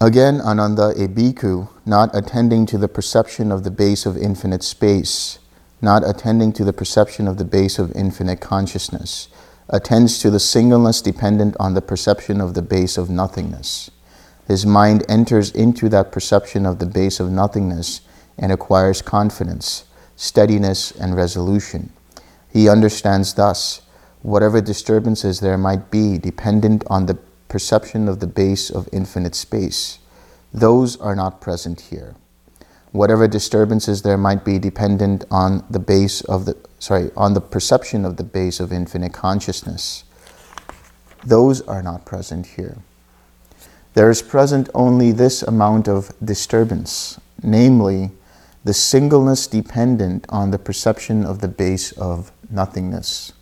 Again, 0.00 0.40
Ananda, 0.40 0.90
a 0.90 1.08
bhikkhu, 1.08 1.68
not 1.84 2.14
attending 2.14 2.66
to 2.66 2.78
the 2.78 2.86
perception 2.86 3.50
of 3.50 3.64
the 3.64 3.70
base 3.72 4.06
of 4.06 4.16
infinite 4.16 4.62
space, 4.62 5.40
not 5.82 6.08
attending 6.08 6.52
to 6.52 6.64
the 6.64 6.72
perception 6.72 7.26
of 7.26 7.36
the 7.36 7.44
base 7.44 7.80
of 7.80 7.90
infinite 7.96 8.40
consciousness, 8.40 9.26
attends 9.68 10.20
to 10.20 10.30
the 10.30 10.38
singleness 10.38 11.02
dependent 11.02 11.56
on 11.58 11.74
the 11.74 11.82
perception 11.82 12.40
of 12.40 12.54
the 12.54 12.62
base 12.62 12.96
of 12.96 13.10
nothingness. 13.10 13.90
His 14.46 14.64
mind 14.64 15.04
enters 15.08 15.50
into 15.50 15.88
that 15.88 16.12
perception 16.12 16.64
of 16.64 16.78
the 16.78 16.86
base 16.86 17.18
of 17.18 17.32
nothingness 17.32 18.00
and 18.38 18.52
acquires 18.52 19.02
confidence, 19.02 19.84
steadiness, 20.14 20.92
and 20.92 21.16
resolution. 21.16 21.92
He 22.52 22.68
understands 22.68 23.34
thus 23.34 23.82
whatever 24.22 24.60
disturbances 24.60 25.40
there 25.40 25.58
might 25.58 25.90
be 25.90 26.18
dependent 26.18 26.84
on 26.86 27.06
the 27.06 27.18
perception 27.48 28.08
of 28.08 28.20
the 28.20 28.26
base 28.26 28.70
of 28.70 28.88
infinite 28.92 29.34
space. 29.34 29.98
Those 30.52 30.96
are 31.00 31.16
not 31.16 31.40
present 31.40 31.80
here. 31.82 32.14
Whatever 32.92 33.28
disturbances 33.28 34.02
there 34.02 34.16
might 34.16 34.44
be 34.44 34.58
dependent 34.58 35.24
on 35.30 35.64
the 35.68 35.78
base 35.78 36.20
of 36.22 36.46
the 36.46 36.56
sorry, 36.78 37.10
on 37.16 37.34
the 37.34 37.40
perception 37.40 38.04
of 38.04 38.16
the 38.16 38.24
base 38.24 38.60
of 38.60 38.72
infinite 38.72 39.12
consciousness. 39.12 40.04
Those 41.24 41.60
are 41.62 41.82
not 41.82 42.04
present 42.04 42.46
here. 42.46 42.78
There 43.94 44.10
is 44.10 44.22
present 44.22 44.68
only 44.74 45.12
this 45.12 45.42
amount 45.42 45.88
of 45.88 46.12
disturbance, 46.24 47.18
namely 47.42 48.12
the 48.64 48.74
singleness 48.74 49.46
dependent 49.46 50.26
on 50.28 50.50
the 50.50 50.58
perception 50.58 51.24
of 51.24 51.40
the 51.40 51.48
base 51.48 51.92
of 51.92 52.30
nothingness. 52.50 53.32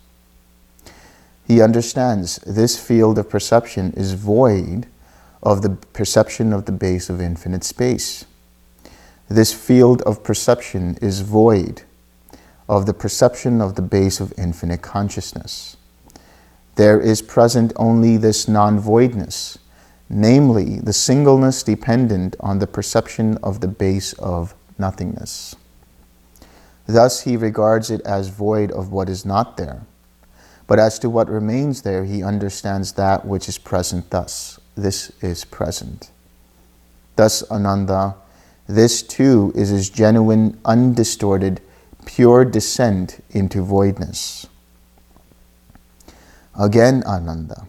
He 1.47 1.61
understands 1.61 2.39
this 2.45 2.77
field 2.77 3.17
of 3.17 3.29
perception 3.29 3.93
is 3.93 4.15
void 4.15 4.85
of 5.41 5.61
the 5.61 5.69
perception 5.69 6.51
of 6.51 6.65
the 6.65 6.73
base 6.73 7.09
of 7.09 7.21
infinite 7.21 7.63
space. 7.63 8.25
This 9.29 9.53
field 9.53 10.01
of 10.01 10.23
perception 10.23 10.97
is 11.01 11.21
void 11.21 11.83
of 12.67 12.85
the 12.85 12.93
perception 12.93 13.61
of 13.61 13.75
the 13.75 13.81
base 13.81 14.19
of 14.19 14.33
infinite 14.37 14.81
consciousness. 14.81 15.77
There 16.75 16.99
is 16.99 17.21
present 17.21 17.71
only 17.77 18.17
this 18.17 18.49
non 18.49 18.77
voidness, 18.77 19.57
namely 20.09 20.81
the 20.81 20.91
singleness 20.91 21.63
dependent 21.63 22.35
on 22.41 22.59
the 22.59 22.67
perception 22.67 23.37
of 23.41 23.61
the 23.61 23.69
base 23.69 24.11
of 24.13 24.53
nothingness. 24.77 25.55
Thus, 26.87 27.21
he 27.21 27.37
regards 27.37 27.89
it 27.89 28.01
as 28.01 28.27
void 28.27 28.69
of 28.69 28.91
what 28.91 29.07
is 29.07 29.25
not 29.25 29.55
there 29.55 29.83
But 30.67 30.79
as 30.79 30.99
to 30.99 31.09
what 31.09 31.29
remains 31.29 31.81
there, 31.81 32.03
he 32.03 32.21
understands 32.21 32.93
that 32.93 33.25
which 33.25 33.47
is 33.47 33.57
present 33.57 34.09
thus. 34.09 34.59
This 34.75 35.11
is 35.21 35.45
present. 35.45 36.11
Thus, 37.15 37.41
Ananda, 37.49 38.15
this 38.67 39.01
too 39.01 39.53
is 39.55 39.69
his 39.69 39.89
genuine, 39.89 40.59
undistorted, 40.65 41.61
pure 42.05 42.43
descent 42.43 43.23
into 43.31 43.63
voidness. 43.63 44.45
Again, 46.59 47.03
Ananda, 47.05 47.67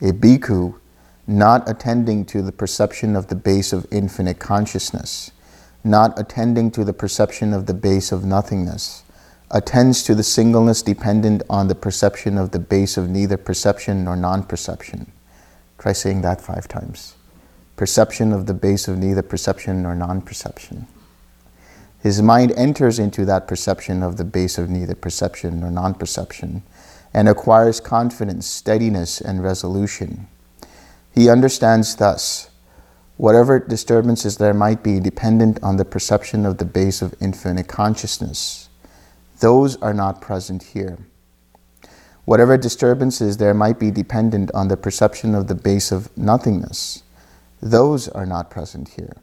a 0.00 0.12
bhikkhu 0.12 0.78
not 1.26 1.68
attending 1.68 2.24
to 2.24 2.42
the 2.42 2.52
perception 2.52 3.16
of 3.16 3.26
the 3.26 3.34
base 3.34 3.72
of 3.72 3.86
infinite 3.90 4.38
consciousness, 4.38 5.30
not 5.84 6.18
attending 6.18 6.70
to 6.70 6.84
the 6.84 6.92
perception 6.92 7.52
of 7.52 7.66
the 7.66 7.74
base 7.74 8.12
of 8.12 8.24
nothingness, 8.24 9.02
attends 9.50 10.02
to 10.02 10.14
the 10.14 10.22
singleness 10.22 10.82
dependent 10.82 11.42
on 11.48 11.68
the 11.68 11.74
perception 11.74 12.36
of 12.36 12.50
the 12.50 12.58
base 12.58 12.96
of 12.96 13.08
neither 13.08 13.36
perception 13.36 14.04
nor 14.04 14.14
non 14.14 14.42
perception. 14.42 15.10
Try 15.78 15.92
saying 15.92 16.20
that 16.22 16.40
five 16.40 16.68
times. 16.68 17.14
Perception 17.76 18.32
of 18.32 18.46
the 18.46 18.54
base 18.54 18.88
of 18.88 18.98
neither 18.98 19.22
perception 19.22 19.82
nor 19.82 19.94
non 19.94 20.20
perception. 20.20 20.86
His 22.02 22.20
mind 22.20 22.52
enters 22.56 22.98
into 22.98 23.24
that 23.24 23.48
perception 23.48 24.02
of 24.02 24.18
the 24.18 24.24
base 24.24 24.58
of 24.58 24.68
neither 24.68 24.94
perception 24.94 25.60
nor 25.60 25.70
non 25.70 25.94
perception 25.94 26.62
and 27.14 27.26
acquires 27.26 27.80
confidence, 27.80 28.46
steadiness, 28.46 29.20
and 29.20 29.42
resolution. 29.42 30.28
He 31.14 31.30
understands 31.30 31.96
thus 31.96 32.50
whatever 33.16 33.58
disturbances 33.58 34.36
there 34.36 34.54
might 34.54 34.82
be 34.82 35.00
dependent 35.00 35.58
on 35.62 35.76
the 35.78 35.86
perception 35.86 36.44
of 36.44 36.58
the 36.58 36.66
base 36.66 37.00
of 37.00 37.14
infinite 37.20 37.66
consciousness 37.66 38.67
those 39.40 39.76
are 39.76 39.94
not 39.94 40.20
present 40.20 40.62
here. 40.62 40.98
Whatever 42.24 42.56
disturbances 42.56 43.38
there 43.38 43.54
might 43.54 43.78
be 43.78 43.90
dependent 43.90 44.50
on 44.52 44.68
the 44.68 44.76
perception 44.76 45.34
of 45.34 45.48
the 45.48 45.54
base 45.54 45.90
of 45.90 46.16
nothingness, 46.16 47.02
those 47.62 48.08
are 48.08 48.26
not 48.26 48.50
present 48.50 48.90
here. 48.90 49.16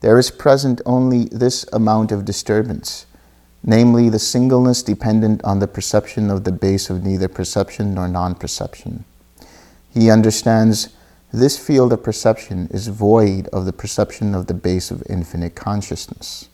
There 0.00 0.18
is 0.18 0.30
present 0.30 0.80
only 0.84 1.26
this 1.26 1.64
amount 1.72 2.12
of 2.12 2.24
disturbance, 2.24 3.06
namely 3.62 4.08
the 4.08 4.18
singleness 4.18 4.82
dependent 4.82 5.42
on 5.44 5.60
the 5.60 5.68
perception 5.68 6.30
of 6.30 6.44
the 6.44 6.52
base 6.52 6.90
of 6.90 7.04
neither 7.04 7.28
perception 7.28 7.94
nor 7.94 8.08
non 8.08 8.34
perception. 8.34 9.04
He 9.92 10.10
understands 10.10 10.88
this 11.32 11.58
field 11.58 11.92
of 11.92 12.02
perception 12.02 12.68
is 12.70 12.88
void 12.88 13.48
of 13.48 13.64
the 13.64 13.72
perception 13.72 14.34
of 14.34 14.46
the 14.46 14.54
base 14.54 14.90
of 14.90 15.02
infinite 15.08 15.54
consciousness. 15.54 16.48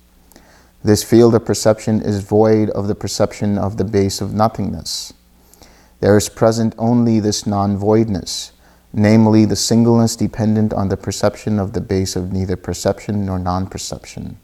This 0.83 1.05
field 1.05 1.35
of 1.35 1.45
perception 1.45 2.01
is 2.01 2.23
void 2.23 2.71
of 2.71 2.89
the 2.89 2.95
perception 2.95 3.59
of 3.59 3.77
the 3.77 3.85
base 3.85 4.21
of 4.21 4.33
nothingness. 4.33 5.13
There 6.01 6.17
is 6.17 6.31
present 6.31 6.75
only 6.79 7.21
this 7.21 7.47
non 7.47 7.77
voidness, 7.77 8.53
namely 8.93 9.45
the 9.45 9.57
singleness 9.57 10.17
dependent 10.17 10.73
on 10.73 10.89
the 10.89 10.97
perception 10.97 11.59
of 11.59 11.75
the 11.75 11.83
base 11.83 12.17
of 12.17 12.33
neither 12.33 12.57
perception 12.57 13.27
nor 13.27 13.39
non 13.39 13.67
perception. 13.67 14.39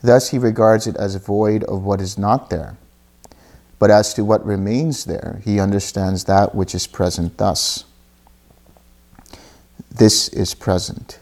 Thus 0.00 0.30
he 0.30 0.38
regards 0.38 0.86
it 0.86 0.96
as 0.96 1.14
void 1.16 1.64
of 1.64 1.84
what 1.84 2.00
is 2.00 2.16
not 2.16 2.48
there. 2.48 2.76
But 3.78 3.90
as 3.90 4.14
to 4.14 4.24
what 4.24 4.44
remains 4.46 5.04
there, 5.04 5.42
he 5.44 5.60
understands 5.60 6.24
that 6.24 6.54
which 6.54 6.74
is 6.74 6.86
present 6.86 7.36
thus. 7.36 7.84
This 9.90 10.28
is 10.28 10.54
present. 10.54 11.18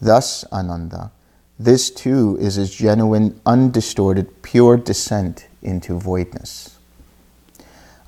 Thus, 0.00 0.44
Ananda, 0.50 1.12
this 1.60 1.90
too 1.90 2.38
is 2.40 2.54
his 2.54 2.74
genuine, 2.74 3.38
undistorted, 3.44 4.40
pure 4.40 4.78
descent 4.78 5.46
into 5.60 5.98
voidness. 5.98 6.78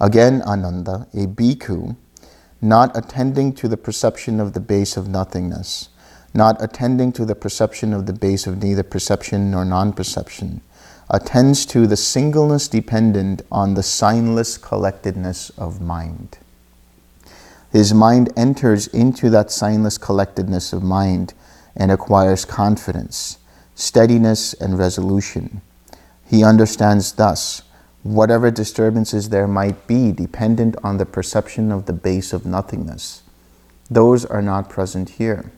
Again, 0.00 0.40
Ananda, 0.40 1.06
a 1.12 1.26
bhikkhu, 1.26 1.94
not 2.62 2.97
attending 2.97 3.52
to 3.56 3.68
the 3.68 3.76
perception 3.76 4.40
of 4.40 4.54
the 4.54 4.61
base 4.61 4.97
of 4.97 5.06
nothingness, 5.06 5.90
not 6.33 6.57
attending 6.64 7.12
to 7.12 7.27
the 7.27 7.35
perception 7.35 7.92
of 7.92 8.07
the 8.07 8.14
base 8.14 8.46
of 8.46 8.62
neither 8.62 8.83
perception 8.83 9.50
nor 9.50 9.66
non 9.66 9.92
perception, 9.92 10.62
attends 11.11 11.66
to 11.66 11.87
the 11.87 11.96
singleness 11.96 12.68
dependent 12.68 13.42
on 13.53 13.74
the 13.74 13.83
signless 13.83 14.59
collectedness 14.59 15.50
of 15.59 15.79
mind. 15.79 16.38
His 17.70 17.92
mind 17.92 18.33
enters 18.35 18.87
into 18.87 19.29
that 19.29 19.48
signless 19.48 20.00
collectedness 20.00 20.72
of 20.72 20.83
mind 20.83 21.35
and 21.77 21.92
acquires 21.92 22.46
confidence 22.46 23.38
steadiness, 23.83 24.55
and 24.55 24.79
resolution. 24.79 25.61
He 26.31 26.45
understands 26.45 27.11
thus 27.11 27.62
whatever 28.05 28.49
disturbances 28.49 29.31
there 29.31 29.49
might 29.49 29.88
be 29.88 30.12
dependent 30.12 30.77
on 30.85 30.99
the 30.99 31.05
perception 31.05 31.73
of 31.73 31.87
the 31.87 31.92
base 31.92 32.33
of 32.33 32.47
nothingness. 32.47 33.23
Those 33.90 34.25
are 34.25 34.40
not 34.40 34.71
present 34.71 35.11
here. 35.11 35.51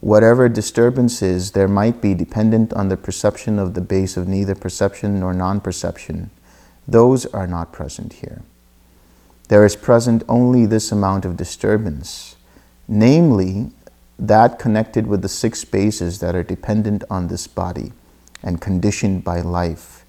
Whatever 0.00 0.48
disturbances 0.48 1.50
there 1.50 1.68
might 1.68 2.00
be 2.00 2.14
dependent 2.14 2.72
on 2.72 2.88
the 2.88 2.96
perception 2.96 3.58
of 3.58 3.74
the 3.74 3.82
base 3.82 4.16
of 4.16 4.26
neither 4.26 4.54
perception 4.54 5.20
nor 5.20 5.34
non 5.34 5.60
perception, 5.60 6.30
those 6.88 7.26
are 7.26 7.46
not 7.46 7.72
present 7.72 8.14
here. 8.14 8.40
There 9.48 9.66
is 9.66 9.76
present 9.76 10.22
only 10.30 10.64
this 10.64 10.90
amount 10.90 11.26
of 11.26 11.36
disturbance, 11.36 12.36
namely 12.88 13.70
that 14.18 14.58
connected 14.58 15.06
with 15.06 15.22
the 15.22 15.28
six 15.28 15.64
bases 15.64 16.20
that 16.20 16.34
are 16.34 16.42
dependent 16.42 17.04
on 17.10 17.28
this 17.28 17.46
body 17.46 17.92
and 18.42 18.60
conditioned 18.60 19.24
by 19.24 19.40
life. 19.40 20.04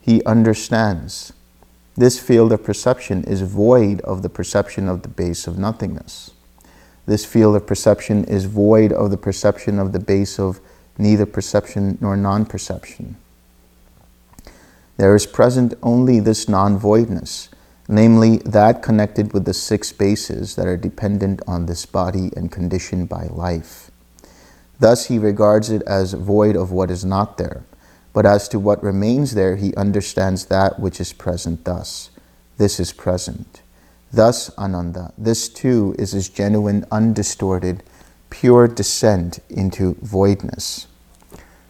He 0.00 0.24
understands 0.24 1.32
this 1.96 2.18
field 2.18 2.52
of 2.52 2.64
perception 2.64 3.22
is 3.24 3.42
void 3.42 4.00
of 4.00 4.22
the 4.22 4.30
perception 4.30 4.88
of 4.88 5.02
the 5.02 5.08
base 5.08 5.46
of 5.46 5.58
nothingness. 5.58 6.30
This 7.04 7.24
field 7.26 7.56
of 7.56 7.66
perception 7.66 8.24
is 8.24 8.46
void 8.46 8.92
of 8.92 9.10
the 9.10 9.18
perception 9.18 9.78
of 9.78 9.92
the 9.92 9.98
base 9.98 10.38
of 10.38 10.60
neither 10.96 11.26
perception 11.26 11.98
nor 12.00 12.16
non 12.16 12.46
perception. 12.46 13.16
There 14.96 15.14
is 15.14 15.26
present 15.26 15.74
only 15.82 16.20
this 16.20 16.48
non 16.48 16.78
voidness 16.78 17.48
namely 17.92 18.38
that 18.38 18.82
connected 18.82 19.34
with 19.34 19.44
the 19.44 19.52
six 19.52 19.92
bases 19.92 20.56
that 20.56 20.66
are 20.66 20.78
dependent 20.78 21.42
on 21.46 21.66
this 21.66 21.84
body 21.84 22.30
and 22.34 22.50
conditioned 22.50 23.06
by 23.06 23.24
life. 23.26 23.90
Thus, 24.80 25.06
he 25.06 25.18
regards 25.18 25.68
it 25.68 25.82
as 25.82 26.14
void 26.14 26.56
of 26.56 26.72
what 26.72 26.90
is 26.90 27.04
not 27.04 27.36
there, 27.36 27.64
but 28.14 28.24
as 28.24 28.48
to 28.48 28.58
what 28.58 28.82
remains 28.82 29.34
there, 29.34 29.56
he 29.56 29.74
understands 29.76 30.46
that 30.46 30.80
which 30.80 31.00
is 31.00 31.12
present 31.12 31.66
thus. 31.66 32.08
This 32.56 32.80
is 32.80 32.92
present. 32.92 33.60
Thus, 34.10 34.50
Ananda, 34.56 35.12
this 35.18 35.50
too 35.50 35.94
is 35.98 36.12
his 36.12 36.30
genuine, 36.30 36.86
undistorted, 36.90 37.82
pure 38.30 38.68
descent 38.68 39.38
into 39.50 39.96
voidness. 40.00 40.86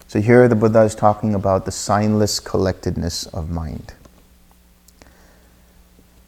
So, 0.07 0.21
here 0.21 0.47
the 0.47 0.55
Buddha 0.55 0.83
is 0.83 0.95
talking 0.95 1.35
about 1.35 1.65
the 1.65 1.73
signless 1.73 2.43
collectedness 2.43 3.27
of 3.27 3.51
mind. 3.51 3.95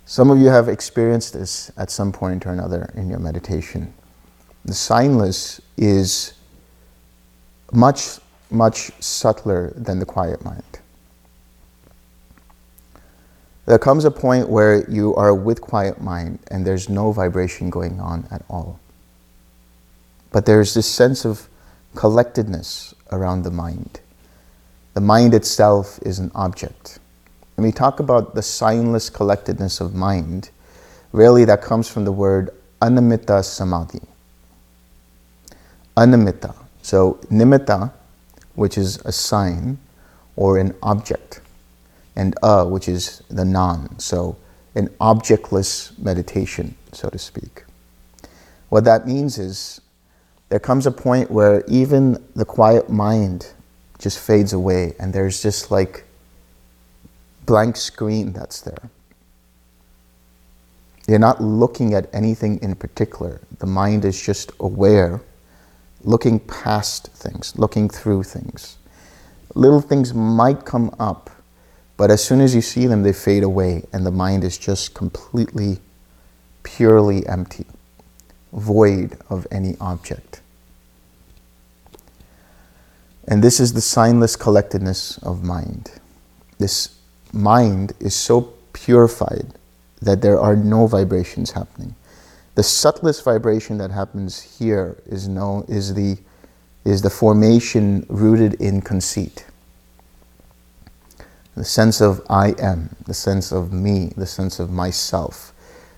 Some 0.07 0.31
of 0.31 0.39
you 0.39 0.49
have 0.49 0.69
experienced 0.69 1.33
this 1.33 1.73
at 1.77 1.91
some 1.91 2.13
point 2.13 2.47
or 2.47 2.53
another 2.53 2.93
in 2.95 3.09
your 3.09 3.19
meditation. 3.19 3.95
The 4.65 4.73
signless 4.73 5.61
is 5.77 6.35
much, 7.73 8.19
much 8.51 8.91
subtler 9.01 9.73
than 9.77 9.99
the 9.99 10.07
quiet 10.07 10.45
mind. 10.45 10.63
There 13.67 13.79
comes 13.79 14.05
a 14.05 14.11
point 14.11 14.51
where 14.51 14.89
you 14.91 15.15
are 15.15 15.35
with 15.35 15.63
quiet 15.63 16.01
mind 16.01 16.39
and 16.49 16.67
there's 16.67 16.91
no 16.91 17.13
vibration 17.13 17.71
going 17.71 17.99
on 17.99 18.29
at 18.31 18.45
all. 18.49 18.79
But 20.31 20.45
there's 20.45 20.75
this 20.75 20.87
sense 20.87 21.25
of 21.25 21.49
collectedness 21.95 22.95
around 23.11 23.43
the 23.43 23.51
mind. 23.51 24.01
The 24.93 25.01
mind 25.01 25.33
itself 25.33 25.99
is 26.03 26.19
an 26.19 26.31
object. 26.35 26.99
When 27.57 27.65
we 27.65 27.73
talk 27.73 28.01
about 28.01 28.35
the 28.35 28.41
signless 28.41 29.13
collectedness 29.13 29.81
of 29.81 29.95
mind, 29.95 30.51
really 31.13 31.45
that 31.45 31.63
comes 31.63 31.89
from 31.89 32.05
the 32.05 32.11
word 32.11 32.51
animitta 32.83 33.45
samadhi. 33.45 34.01
Animitta. 35.97 36.55
So, 36.83 37.21
nimitta, 37.31 37.93
which 38.57 38.77
is 38.77 38.99
a 39.05 39.13
sign 39.13 39.79
or 40.37 40.59
an 40.59 40.75
object, 40.83 41.41
and 42.17 42.35
a, 42.43 42.67
which 42.67 42.89
is 42.89 43.23
the 43.31 43.45
non. 43.45 43.99
So, 44.01 44.37
an 44.75 44.89
objectless 45.01 45.97
meditation, 45.99 46.75
so 46.93 47.09
to 47.09 47.19
speak. 47.19 47.65
What 48.69 48.85
that 48.85 49.07
means 49.07 49.39
is 49.39 49.81
there 50.49 50.59
comes 50.59 50.87
a 50.87 50.91
point 50.91 51.31
where 51.31 51.65
even 51.69 52.23
the 52.35 52.45
quiet 52.45 52.91
mind 52.91 53.53
just 53.99 54.19
fades 54.19 54.53
away, 54.53 54.97
and 54.99 55.13
there's 55.13 55.41
just 55.41 55.71
like 55.71 56.05
blank 57.47 57.77
screen 57.77 58.33
that's 58.33 58.61
there. 58.63 58.91
You're 61.09 61.19
not 61.19 61.43
looking 61.43 61.95
at 61.95 62.09
anything 62.15 62.61
in 62.63 62.77
particular. 62.77 63.41
The 63.59 63.67
mind 63.67 64.05
is 64.05 64.21
just 64.21 64.53
aware, 64.61 65.21
looking 66.03 66.41
past 66.41 67.09
things, 67.09 67.55
looking 67.59 67.89
through 67.91 68.25
things. 68.25 68.79
Little 69.55 69.81
things 69.83 70.15
might 70.15 70.65
come 70.65 70.95
up, 70.99 71.31
But 71.97 72.11
as 72.11 72.25
soon 72.25 72.41
as 72.41 72.55
you 72.55 72.61
see 72.63 72.87
them, 72.87 73.03
they 73.03 73.13
fade 73.13 73.43
away, 73.43 73.85
and 73.93 74.05
the 74.05 74.11
mind 74.11 74.45
is 74.45 74.59
just 74.59 74.95
completely, 74.95 75.79
purely 76.63 77.27
empty, 77.27 77.67
void 78.53 79.19
of 79.31 79.47
any 79.51 79.77
object. 79.81 80.41
And 83.27 83.43
this 83.43 83.61
is 83.61 83.73
the 83.75 83.81
signless 83.81 84.39
collectedness 84.39 85.19
of 85.19 85.45
mind. 85.45 85.93
This 86.59 86.94
mind 87.35 87.93
is 88.01 88.15
so 88.15 88.53
purified 88.73 89.55
that 90.01 90.23
there 90.23 90.39
are 90.39 90.57
no 90.57 90.87
vibrations 90.87 91.51
happening. 91.51 91.95
The 92.55 92.63
subtlest 92.63 93.25
vibration 93.25 93.79
that 93.79 93.91
happens 93.91 94.41
here 94.59 94.97
is 95.07 95.27
known 95.29 95.65
is 95.69 95.95
the 95.95 96.19
is 96.85 97.01
the 97.01 97.11
formation 97.11 98.05
rooted 98.09 98.55
in 98.61 98.83
conceit. 98.83 99.47
The 101.57 101.65
sense 101.65 102.01
of 102.01 102.21
I 102.29 102.55
am, 102.59 102.95
the 103.07 103.15
sense 103.15 103.53
of 103.53 103.73
me, 103.73 104.13
the 104.17 104.27
sense 104.27 104.59
of 104.59 104.71
myself. 104.71 105.53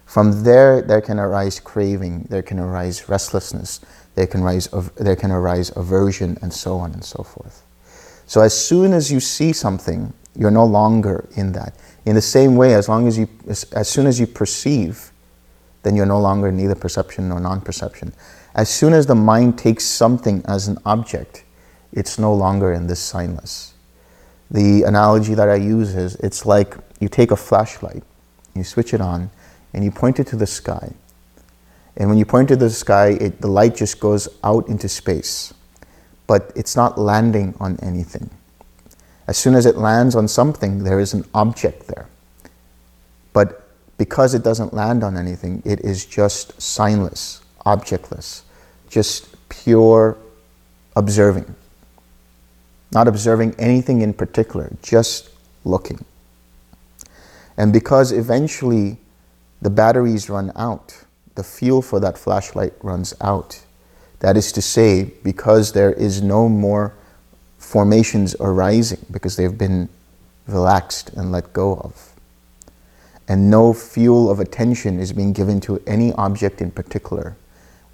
From 0.05 0.45
there, 0.45 0.83
there 0.83 1.01
can 1.01 1.19
arise 1.19 1.59
craving, 1.59 2.27
there 2.31 2.43
can 2.43 2.61
arise 2.61 3.09
restlessness, 3.09 3.81
there 4.15 4.27
can, 4.27 4.43
arise, 4.43 4.69
there 4.97 5.17
can 5.17 5.33
arise 5.33 5.73
aversion, 5.75 6.39
and 6.41 6.53
so 6.53 6.77
on 6.77 6.93
and 6.93 7.05
so 7.05 7.25
forth. 7.25 7.65
So, 8.27 8.41
as 8.41 8.59
soon 8.59 8.93
as 8.93 9.11
you 9.11 9.19
see 9.19 9.53
something, 9.53 10.13
you're 10.39 10.51
no 10.51 10.65
longer 10.65 11.29
in 11.37 11.53
that. 11.53 11.75
In 12.05 12.15
the 12.15 12.23
same 12.23 12.57
way, 12.57 12.75
as, 12.75 12.89
long 12.89 13.09
as, 13.09 13.19
you, 13.19 13.29
as, 13.49 13.65
as 13.73 13.89
soon 13.89 14.07
as 14.07 14.21
you 14.21 14.27
perceive, 14.27 15.11
then 15.83 15.97
you're 15.97 16.07
no 16.07 16.21
longer 16.21 16.51
neither 16.53 16.75
perception 16.75 17.29
nor 17.29 17.41
non 17.41 17.61
perception. 17.61 18.13
As 18.55 18.69
soon 18.69 18.93
as 18.93 19.07
the 19.07 19.15
mind 19.15 19.59
takes 19.59 19.85
something 19.85 20.43
as 20.47 20.69
an 20.69 20.79
object, 20.85 21.45
it's 21.93 22.19
no 22.19 22.35
longer 22.35 22.73
in 22.73 22.87
this 22.87 23.13
signless. 23.13 23.73
The 24.51 24.85
analogy 24.85 25.35
that 25.35 25.49
I 25.49 25.57
use 25.57 25.95
is 25.95 26.15
it's 26.17 26.47
like 26.47 26.77
you 27.01 27.09
take 27.09 27.31
a 27.31 27.37
flashlight, 27.37 28.03
you 28.55 28.65
switch 28.65 28.95
it 28.95 29.01
on, 29.01 29.31
and 29.75 29.85
you 29.85 29.91
point 29.91 30.21
it 30.21 30.27
to 30.29 30.37
the 30.37 30.47
sky. 30.47 30.93
And 31.97 32.09
when 32.09 32.19
you 32.19 32.25
point 32.25 32.49
to 32.49 32.57
the 32.57 32.71
sky, 32.71 33.17
it, 33.21 33.41
the 33.41 33.49
light 33.49 33.75
just 33.75 34.01
goes 34.01 34.29
out 34.45 34.69
into 34.69 34.89
space, 34.89 35.53
but 36.27 36.53
it's 36.55 36.77
not 36.77 36.99
landing 36.99 37.55
on 37.59 37.79
anything. 37.81 38.31
As 39.27 39.37
soon 39.37 39.55
as 39.55 39.67
it 39.67 39.77
lands 39.77 40.15
on 40.15 40.29
something, 40.29 40.85
there 40.85 41.01
is 41.01 41.13
an 41.13 41.25
object 41.35 41.89
there. 41.89 42.07
But 43.33 43.69
because 43.99 44.35
it 44.35 44.43
doesn't 44.43 44.73
land 44.73 45.03
on 45.03 45.17
anything, 45.17 45.63
it 45.65 45.81
is 45.81 46.07
just 46.07 46.57
signless, 46.59 47.41
objectless 47.65 48.43
just 48.89 49.29
pure 49.49 50.17
observing. 50.95 51.55
Not 52.93 53.09
observing 53.09 53.55
anything 53.59 54.01
in 54.01 54.15
particular, 54.15 54.73
just 54.83 55.31
looking. 55.65 56.05
And 57.57 57.73
because 57.73 58.13
eventually 58.13 58.99
the 59.61 59.71
batteries 59.71 60.31
run 60.31 60.53
out, 60.57 61.05
the 61.35 61.43
fuel 61.43 61.83
for 61.83 62.01
that 62.01 62.17
flashlight 62.17 62.73
runs 62.83 63.13
out. 63.21 63.63
That 64.21 64.37
is 64.37 64.53
to 64.53 64.63
say, 64.63 65.13
because 65.23 65.73
there 65.73 65.93
is 65.93 66.23
no 66.23 66.49
more 66.49 66.95
formations 67.67 68.37
arising, 68.39 69.05
because 69.11 69.35
they've 69.35 69.59
been 69.59 69.89
relaxed 70.47 71.11
and 71.11 71.33
let 71.33 71.53
go 71.53 71.75
of. 71.75 72.13
And 73.27 73.51
no 73.51 73.73
fuel 73.73 74.31
of 74.31 74.39
attention 74.39 75.01
is 75.01 75.13
being 75.13 75.33
given 75.33 75.61
to 75.63 75.83
any 75.85 76.13
object 76.13 76.61
in 76.61 76.71
particular 76.71 77.37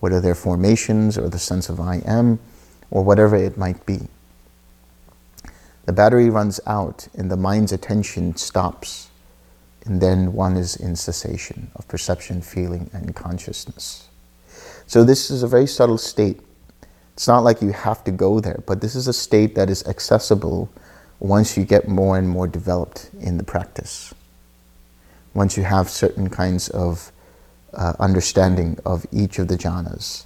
whether 0.00 0.20
they're 0.20 0.34
formations 0.34 1.16
or 1.16 1.28
the 1.28 1.38
sense 1.38 1.68
of 1.68 1.78
I 1.80 2.02
am 2.04 2.40
or 2.90 3.04
whatever 3.04 3.36
it 3.36 3.56
might 3.56 3.86
be. 3.86 4.00
The 5.86 5.92
battery 5.92 6.28
runs 6.28 6.58
out 6.66 7.06
and 7.14 7.30
the 7.30 7.36
mind's 7.36 7.70
attention 7.70 8.34
stops, 8.34 9.10
and 9.86 10.00
then 10.00 10.32
one 10.32 10.56
is 10.56 10.74
in 10.74 10.96
cessation 10.96 11.70
of 11.76 11.86
perception, 11.86 12.42
feeling, 12.42 12.90
and 12.92 13.14
consciousness. 13.14 14.08
So, 14.88 15.04
this 15.04 15.30
is 15.30 15.44
a 15.44 15.48
very 15.48 15.68
subtle 15.68 15.98
state. 15.98 16.40
It's 17.14 17.28
not 17.28 17.40
like 17.40 17.60
you 17.60 17.72
have 17.72 18.04
to 18.04 18.10
go 18.10 18.40
there, 18.40 18.62
but 18.66 18.80
this 18.80 18.94
is 18.94 19.08
a 19.08 19.12
state 19.12 19.54
that 19.54 19.68
is 19.68 19.86
accessible 19.86 20.70
once 21.18 21.56
you 21.56 21.64
get 21.64 21.86
more 21.86 22.18
and 22.18 22.28
more 22.28 22.46
developed 22.46 23.10
in 23.20 23.38
the 23.38 23.44
practice. 23.44 24.14
Once 25.34 25.56
you 25.56 25.62
have 25.62 25.88
certain 25.88 26.28
kinds 26.28 26.68
of 26.70 27.12
uh, 27.74 27.94
understanding 27.98 28.78
of 28.84 29.06
each 29.12 29.38
of 29.38 29.48
the 29.48 29.56
jhanas. 29.56 30.24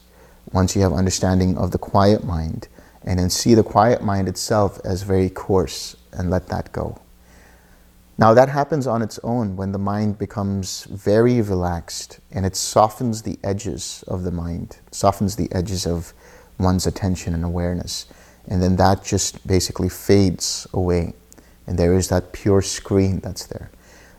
Once 0.53 0.75
you 0.75 0.83
have 0.83 0.93
understanding 0.93 1.57
of 1.59 1.71
the 1.71 1.79
quiet 1.79 2.25
mind, 2.25 2.69
and 3.05 3.19
then 3.19 3.31
see 3.31 3.55
the 3.55 3.63
quiet 3.63 4.03
mind 4.03 4.29
itself 4.29 4.81
as 4.85 5.03
very 5.03 5.31
coarse 5.31 5.97
and 6.13 6.29
let 6.29 6.49
that 6.49 6.73
go. 6.73 7.01
Now, 8.19 8.33
that 8.35 8.49
happens 8.49 8.87
on 8.87 9.03
its 9.03 9.21
own 9.23 9.57
when 9.57 9.73
the 9.73 9.79
mind 9.79 10.19
becomes 10.19 10.85
very 10.85 11.41
relaxed 11.43 12.19
and 12.33 12.47
it 12.47 12.57
softens 12.57 13.23
the 13.23 13.39
edges 13.45 14.03
of 14.09 14.23
the 14.23 14.31
mind, 14.31 14.79
softens 14.91 15.37
the 15.37 15.53
edges 15.53 15.87
of 15.87 16.15
one's 16.59 16.87
attention 16.87 17.35
and 17.35 17.45
awareness. 17.45 18.07
And 18.49 18.63
then 18.63 18.77
that 18.77 19.05
just 19.05 19.47
basically 19.47 19.89
fades 19.89 20.67
away. 20.73 21.15
And 21.67 21.79
there 21.79 21.95
is 21.95 22.09
that 22.09 22.33
pure 22.33 22.63
screen 22.63 23.21
that's 23.21 23.47
there. 23.47 23.71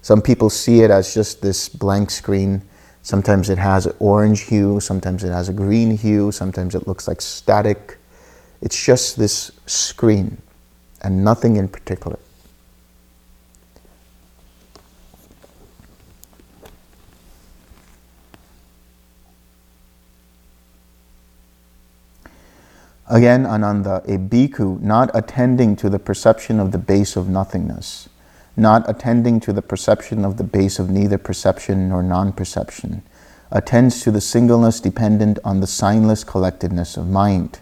Some 0.01 0.21
people 0.21 0.49
see 0.49 0.81
it 0.81 0.91
as 0.91 1.13
just 1.13 1.41
this 1.41 1.69
blank 1.69 2.09
screen 2.09 2.61
Sometimes 3.07 3.49
it 3.49 3.57
has 3.57 3.85
an 3.85 3.95
orange 3.99 4.41
hue, 4.41 4.81
sometimes 4.81 5.23
it 5.23 5.29
has 5.29 5.47
a 5.47 5.53
green 5.53 5.95
hue, 5.95 6.29
sometimes 6.29 6.75
it 6.75 6.87
looks 6.87 7.07
like 7.07 7.21
static. 7.21 7.97
It's 8.61 8.85
just 8.85 9.17
this 9.17 9.49
screen 9.65 10.41
and 11.01 11.23
nothing 11.23 11.55
in 11.55 11.69
particular. 11.69 12.19
Again, 23.09 23.45
Ananda, 23.45 24.01
a 24.05 24.17
bhikkhu 24.17 24.81
not 24.81 25.09
attending 25.13 25.75
to 25.77 25.89
the 25.89 25.99
perception 25.99 26.59
of 26.59 26.71
the 26.71 26.77
base 26.77 27.15
of 27.15 27.29
nothingness 27.29 28.09
not 28.57 28.89
attending 28.89 29.39
to 29.39 29.53
the 29.53 29.61
perception 29.61 30.25
of 30.25 30.37
the 30.37 30.43
base 30.43 30.79
of 30.79 30.89
neither 30.89 31.19
perception 31.19 31.89
nor 31.89 32.01
non 32.01 32.33
perception, 32.33 33.03
attends 33.51 34.01
to 34.01 34.11
the 34.11 34.19
singleness 34.19 34.81
dependent 34.81 35.37
on 35.43 35.59
the 35.59 35.67
signless 35.67 36.25
collectedness 36.25 36.97
of 36.97 37.07
mind. 37.07 37.59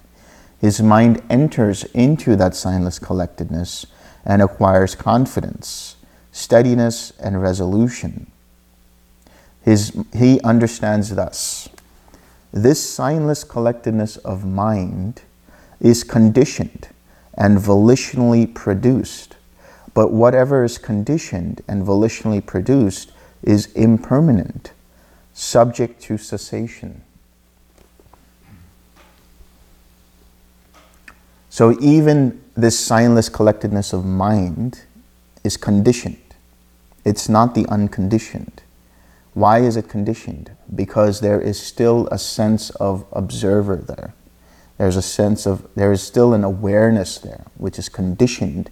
His 0.60 0.81
mind 0.81 1.21
enters 1.29 1.84
into 1.93 2.38
that 2.38 2.53
signless 2.53 2.99
collectedness 2.99 3.86
and 4.23 4.41
acquires 4.41 4.95
confidence, 4.95 5.97
steadiness, 6.31 7.12
and 7.19 7.41
resolution. 7.41 8.31
His, 9.62 9.95
he 10.13 10.39
understands 10.41 11.13
thus 11.13 11.67
this 12.53 12.97
signless 12.97 13.47
collectedness 13.47 14.15
of 14.17 14.45
mind 14.45 15.23
is 15.86 16.04
conditioned 16.04 16.89
and 17.36 17.58
volitionally 17.58 18.54
produced 18.54 19.36
but 19.95 20.12
whatever 20.12 20.63
is 20.63 20.78
conditioned 20.78 21.62
and 21.69 21.88
volitionally 21.88 22.45
produced 22.45 23.12
is 23.41 23.71
impermanent, 23.74 24.74
subject 25.34 26.02
to 26.02 26.17
cessation. 26.17 27.02
So 31.50 31.80
even 31.80 32.43
this 32.56 32.78
signless 32.78 33.32
collectedness 33.32 33.93
of 33.93 34.06
mind 34.06 34.82
is 35.45 35.56
conditioned. 35.56 36.17
It's 37.06 37.30
not 37.30 37.56
the 37.56 37.65
unconditioned. 37.69 38.63
Why 39.34 39.60
is 39.60 39.78
it 39.78 39.88
conditioned? 39.88 40.52
Because 40.74 41.21
there 41.21 41.39
is 41.39 41.58
still 41.58 42.10
a 42.12 42.17
sense 42.17 42.69
of 42.71 43.06
observer 43.13 43.78
there. 43.78 44.13
There's 44.77 44.97
a 44.97 45.01
sense 45.01 45.45
of, 45.45 45.67
there 45.75 45.91
is 45.91 46.01
still 46.01 46.33
an 46.33 46.43
awareness 46.43 47.17
there, 47.17 47.45
which 47.57 47.79
is 47.79 47.89
conditioned 47.89 48.69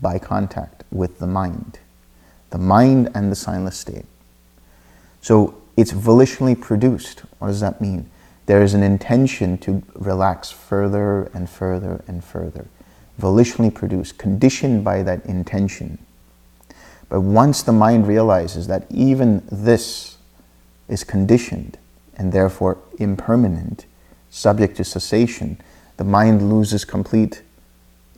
by 0.00 0.18
contact 0.18 0.84
with 0.90 1.18
the 1.18 1.26
mind, 1.26 1.78
the 2.50 2.58
mind 2.58 3.10
and 3.14 3.30
the 3.30 3.36
signless 3.36 3.74
state. 3.74 4.06
So 5.20 5.54
it's 5.76 5.92
volitionally 5.92 6.58
produced. 6.58 7.20
What 7.38 7.48
does 7.48 7.60
that 7.60 7.80
mean? 7.80 8.10
There 8.46 8.62
is 8.62 8.74
an 8.74 8.82
intention 8.82 9.58
to 9.58 9.82
relax 9.94 10.50
further 10.50 11.30
and 11.34 11.48
further 11.48 12.02
and 12.06 12.24
further. 12.24 12.66
Volitionally 13.20 13.72
produced, 13.72 14.18
conditioned 14.18 14.84
by 14.84 15.02
that 15.02 15.24
intention. 15.26 15.98
But 17.08 17.20
once 17.20 17.62
the 17.62 17.72
mind 17.72 18.08
realizes 18.08 18.66
that 18.68 18.86
even 18.90 19.46
this 19.52 20.16
is 20.88 21.04
conditioned 21.04 21.78
and 22.16 22.32
therefore 22.32 22.78
impermanent, 22.98 23.86
subject 24.32 24.78
to 24.78 24.82
cessation, 24.84 25.58
the 25.98 26.04
mind 26.04 26.50
loses 26.50 26.84
complete 26.84 27.42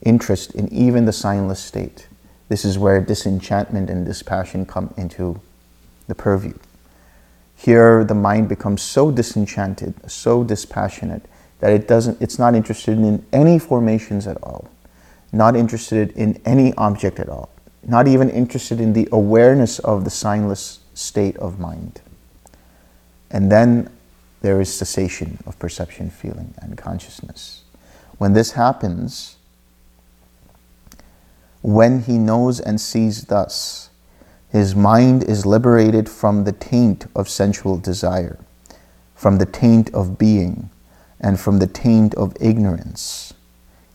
interest 0.01 0.55
in 0.55 0.71
even 0.73 1.05
the 1.05 1.11
signless 1.11 1.57
state. 1.57 2.07
This 2.47 2.63
is 2.63 2.79
where 2.79 3.01
disenchantment 3.01 3.89
and 3.89 4.05
dispassion 4.05 4.65
come 4.65 4.93
into 4.97 5.41
the 6.07 6.15
purview. 6.15 6.53
Here, 7.55 8.03
the 8.03 8.15
mind 8.15 8.47
becomes 8.47 8.81
so 8.81 9.11
disenchanted, 9.11 9.93
so 10.09 10.43
dispassionate, 10.43 11.25
that 11.59 11.71
it 11.71 11.87
doesn't, 11.87 12.21
it's 12.21 12.39
not 12.39 12.55
interested 12.55 12.97
in 12.97 13.25
any 13.33 13.59
formations 13.59 14.25
at 14.25 14.37
all, 14.41 14.69
not 15.33 15.55
interested 15.55 16.11
in 16.11 16.41
any 16.45 16.73
object 16.75 17.19
at 17.19 17.27
all. 17.29 17.49
not 17.87 18.07
even 18.07 18.29
interested 18.29 18.81
in 18.81 18.93
the 18.93 19.07
awareness 19.11 19.79
of 19.79 20.03
the 20.03 20.09
signless 20.09 20.79
state 20.93 21.37
of 21.37 21.59
mind. 21.59 22.01
And 23.29 23.51
then 23.51 23.89
there 24.45 24.61
is 24.61 24.71
cessation 24.71 25.39
of 25.47 25.57
perception, 25.57 26.11
feeling, 26.11 26.53
and 26.61 26.77
consciousness. 26.77 27.63
When 28.19 28.33
this 28.33 28.51
happens, 28.51 29.37
when 31.63 32.03
he 32.03 32.19
knows 32.19 32.59
and 32.59 32.79
sees 32.79 33.23
thus, 33.23 33.89
his 34.51 34.75
mind 34.75 35.23
is 35.23 35.47
liberated 35.47 36.07
from 36.07 36.43
the 36.43 36.51
taint 36.51 37.07
of 37.15 37.27
sensual 37.27 37.77
desire, 37.77 38.37
from 39.15 39.39
the 39.39 39.47
taint 39.47 39.91
of 39.95 40.19
being, 40.19 40.69
and 41.19 41.39
from 41.39 41.57
the 41.57 41.65
taint 41.65 42.13
of 42.13 42.37
ignorance. 42.39 43.33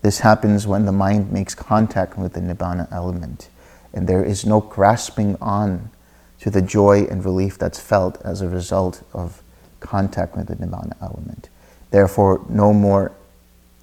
This 0.03 0.19
happens 0.19 0.67
when 0.67 0.85
the 0.85 0.91
mind 0.91 1.31
makes 1.31 1.55
contact 1.55 2.19
with 2.19 2.33
the 2.33 2.41
Nibbana 2.41 2.91
element, 2.91 3.51
and 3.95 4.09
there 4.09 4.25
is 4.25 4.45
no 4.45 4.61
grasping 4.61 5.37
on 5.41 5.91
to 6.41 6.51
the 6.51 6.61
joy 6.61 7.05
and 7.05 7.25
relief 7.25 7.57
that's 7.57 7.79
felt 7.79 8.21
as 8.23 8.41
a 8.41 8.49
result 8.49 9.05
of 9.13 9.45
contact 9.81 10.37
with 10.37 10.49
the 10.49 10.57
Nibbana 10.57 10.97
element. 11.03 11.49
Therefore, 11.90 12.45
no 12.49 12.73
more 12.73 13.12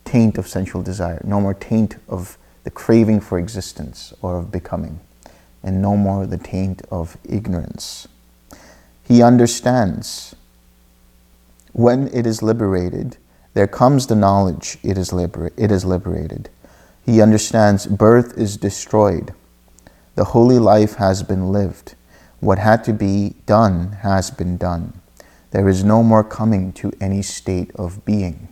taint 0.06 0.38
of 0.38 0.48
sensual 0.48 0.82
desire, 0.82 1.22
no 1.26 1.42
more 1.42 1.54
taint 1.54 1.98
of 2.08 2.38
the 2.64 2.72
craving 2.72 3.20
for 3.20 3.38
existence 3.38 4.14
or 4.22 4.38
of 4.38 4.52
becoming, 4.52 5.00
and 5.64 5.82
no 5.82 5.98
more 5.98 6.26
the 6.26 6.38
taint 6.38 6.82
of 6.90 7.18
ignorance. 7.28 8.08
He 9.04 9.22
understands 9.22 10.36
when 11.74 12.08
it 12.14 12.26
is 12.26 12.42
liberated, 12.42 13.18
there 13.54 13.68
comes 13.68 14.08
the 14.08 14.16
knowledge 14.16 14.78
it 14.84 14.98
is, 14.98 15.14
liber- 15.14 15.52
it 15.56 15.72
is 15.72 15.86
liberated. 15.86 16.50
He 17.06 17.22
understands 17.22 17.86
birth 17.86 18.38
is 18.38 18.58
destroyed. 18.58 19.34
The 20.16 20.26
holy 20.26 20.60
life 20.60 20.96
has 20.96 21.24
been 21.24 21.52
lived. 21.52 21.96
What 22.40 22.60
had 22.60 22.84
to 22.86 22.94
be 22.94 23.36
done 23.46 23.94
has 24.02 24.32
been 24.32 24.58
done. 24.58 25.02
There 25.52 25.70
is 25.70 25.84
no 25.84 26.04
more 26.04 26.24
coming 26.24 26.74
to 26.74 26.92
any 27.00 27.22
state 27.22 27.72
of 27.76 28.04
being. 28.06 28.50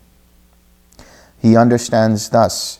He 1.41 1.57
understands 1.57 2.29
thus 2.29 2.79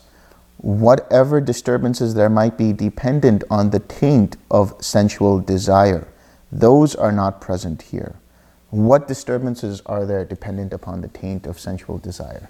whatever 0.57 1.41
disturbances 1.41 2.13
there 2.13 2.29
might 2.29 2.57
be 2.57 2.73
dependent 2.73 3.43
on 3.49 3.69
the 3.69 3.79
taint 3.79 4.37
of 4.49 4.73
sensual 4.79 5.39
desire, 5.39 6.07
those 6.51 6.95
are 6.95 7.11
not 7.11 7.41
present 7.41 7.81
here. 7.83 8.15
What 8.71 9.07
disturbances 9.07 9.81
are 9.85 10.05
there 10.05 10.25
dependent 10.25 10.73
upon 10.73 11.01
the 11.01 11.07
taint 11.09 11.45
of 11.45 11.59
sensual 11.59 11.97
desire? 11.97 12.49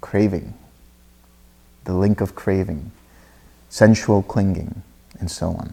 Craving, 0.00 0.54
the 1.84 1.94
link 1.94 2.20
of 2.20 2.34
craving, 2.34 2.92
sensual 3.68 4.22
clinging, 4.22 4.82
and 5.18 5.30
so 5.30 5.48
on 5.48 5.72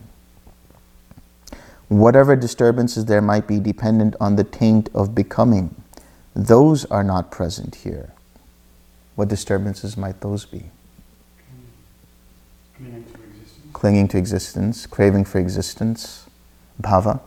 whatever 1.99 2.35
disturbances 2.35 3.05
there 3.05 3.21
might 3.21 3.47
be 3.47 3.59
dependent 3.59 4.15
on 4.19 4.35
the 4.35 4.43
taint 4.43 4.89
of 4.93 5.13
becoming, 5.13 5.75
those 6.35 6.85
are 6.85 7.03
not 7.03 7.31
present 7.31 7.75
here. 7.75 8.13
What 9.15 9.27
disturbances 9.27 9.95
might 9.95 10.21
those 10.21 10.45
be? 10.45 10.65
Clinging 12.75 13.03
to 13.03 13.09
existence. 13.09 13.73
Clinging 13.73 14.07
to 14.07 14.17
existence, 14.17 14.85
craving 14.87 15.25
for 15.25 15.39
existence, 15.39 16.25
bhava, 16.81 17.21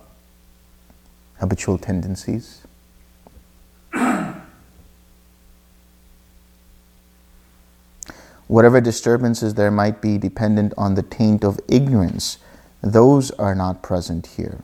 habitual 1.39 1.79
tendencies. 1.79 2.63
Whatever 8.49 8.81
disturbances 8.81 9.55
there 9.55 9.71
might 9.73 10.01
be 10.01 10.19
dependent 10.19 10.73
on 10.79 10.95
the 10.95 11.03
taint 11.03 11.45
of 11.45 11.59
ignorance, 11.69 12.39
those 12.83 13.31
are 13.33 13.55
not 13.55 13.83
present 13.83 14.27
here. 14.27 14.63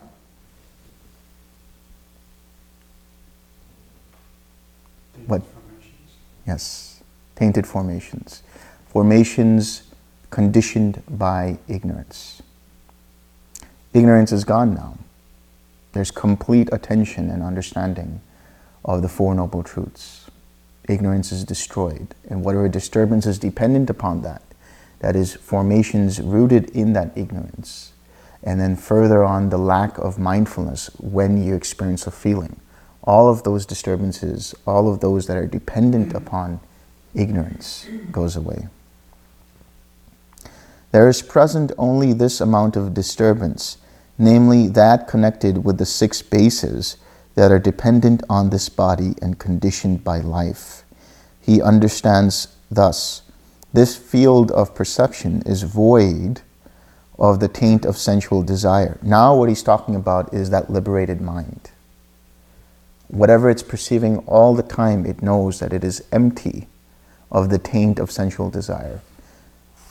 Tainted 5.14 5.29
What? 5.29 5.42
formations. 5.42 6.11
Yes, 6.46 7.03
tainted 7.37 7.66
formations. 7.66 8.42
Formations 8.88 9.83
conditioned 10.31 11.03
by 11.09 11.59
ignorance. 11.68 12.42
Ignorance 13.92 14.33
is 14.33 14.44
gone 14.44 14.75
now. 14.75 14.96
There's 15.92 16.11
complete 16.11 16.68
attention 16.72 17.31
and 17.31 17.42
understanding 17.42 18.20
of 18.85 19.03
the 19.03 19.09
Four 19.09 19.35
Noble 19.35 19.62
Truths. 19.62 20.31
Ignorance 20.88 21.31
is 21.31 21.44
destroyed, 21.44 22.14
and 22.29 22.44
whatever 22.44 22.68
disturbance 22.68 23.27
is 23.27 23.38
dependent 23.38 23.90
upon 23.90 24.22
that, 24.22 24.42
that 25.01 25.14
is, 25.14 25.35
formations 25.35 26.20
rooted 26.20 26.70
in 26.70 26.92
that 26.94 27.12
ignorance, 27.16 27.92
and 28.43 28.61
then 28.61 28.77
further 28.77 29.23
on 29.23 29.51
the 29.51 29.59
lack 29.59 29.99
of 29.99 30.19
mindfulness 30.19 30.91
when 30.99 31.43
you 31.43 31.55
experience 31.55 32.07
a 32.07 32.11
feeling. 32.11 32.61
All 33.05 33.29
of 33.29 33.43
those 33.43 33.67
disturbances, 33.67 34.55
all 34.67 34.93
of 34.93 35.01
those 35.01 35.27
that 35.27 35.37
are 35.37 35.47
dependent 35.47 36.15
upon 36.15 36.61
ignorance 37.15 37.87
goes 38.11 38.37
away. 38.37 38.69
There 40.93 41.09
is 41.09 41.23
present 41.23 41.73
only 41.79 42.13
this 42.13 42.41
amount 42.41 42.77
of 42.77 42.95
disturbance, 42.95 43.79
namely 44.19 44.69
that 44.69 45.09
connected 45.09 45.65
with 45.65 45.79
the 45.79 45.87
six 45.87 46.21
bases 46.21 46.97
that 47.35 47.51
are 47.51 47.59
dependent 47.59 48.23
on 48.29 48.51
this 48.51 48.69
body 48.69 49.15
and 49.23 49.39
conditioned 49.39 50.05
by 50.05 50.19
life. 50.19 50.85
He 51.41 51.63
understands 51.63 52.49
thus 52.71 53.23
this 53.73 53.97
field 53.97 54.51
of 54.51 54.75
perception 54.75 55.43
is 55.47 55.63
void 55.63 56.43
of 57.23 57.39
the 57.39 57.47
taint 57.47 57.85
of 57.87 57.97
sensual 57.97 58.43
desire. 58.43 58.99
Now, 59.01 59.37
what 59.37 59.49
he's 59.49 59.63
talking 59.63 59.95
about 59.95 60.35
is 60.35 60.51
that 60.51 60.69
liberated 60.69 61.21
mind. 61.21 61.71
Whatever 63.07 63.49
it's 63.49 63.63
perceiving 63.63 64.19
all 64.27 64.57
the 64.57 64.65
time, 64.65 65.07
it 65.07 65.23
knows 65.23 65.61
that 65.61 65.73
it 65.73 65.85
is 65.85 66.05
empty 66.11 66.67
of 67.31 67.49
the 67.49 67.61
taint 67.61 68.01
of 68.01 68.11
sensual 68.11 68.51
desire. 68.51 69.01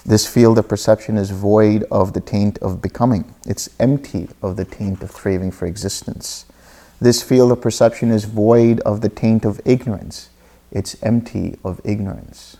This 0.05 0.27
field 0.27 0.57
of 0.57 0.67
perception 0.67 1.17
is 1.17 1.29
void 1.29 1.85
of 1.89 2.11
the 2.11 2.19
taint 2.19 2.57
of 2.57 2.81
becoming. 2.81 3.33
It's 3.45 3.69
empty 3.79 4.27
of 4.41 4.57
the 4.57 4.65
taint 4.65 5.01
of 5.01 5.13
craving 5.13 5.51
for 5.51 5.65
existence. 5.65 6.45
This 6.99 7.23
field 7.23 7.53
of 7.53 7.61
perception 7.61 8.11
is 8.11 8.25
void 8.25 8.81
of 8.81 8.99
the 8.99 9.09
taint 9.09 9.45
of 9.45 9.61
ignorance. 9.63 10.29
It's 10.69 11.01
empty 11.01 11.57
of 11.63 11.79
ignorance. 11.85 12.57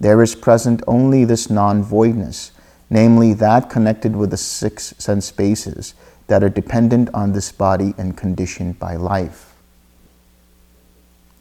There 0.00 0.22
is 0.22 0.34
present 0.34 0.82
only 0.88 1.24
this 1.24 1.48
non 1.48 1.84
voidness, 1.84 2.50
namely 2.90 3.32
that 3.34 3.68
connected 3.68 4.14
with 4.14 4.30
the 4.30 4.36
six 4.36 4.94
sense 4.98 5.30
bases 5.32 5.94
that 6.26 6.42
are 6.42 6.48
dependent 6.48 7.08
on 7.14 7.32
this 7.32 7.52
body 7.52 7.94
and 7.98 8.16
conditioned 8.16 8.78
by 8.78 8.96
life. 8.96 9.54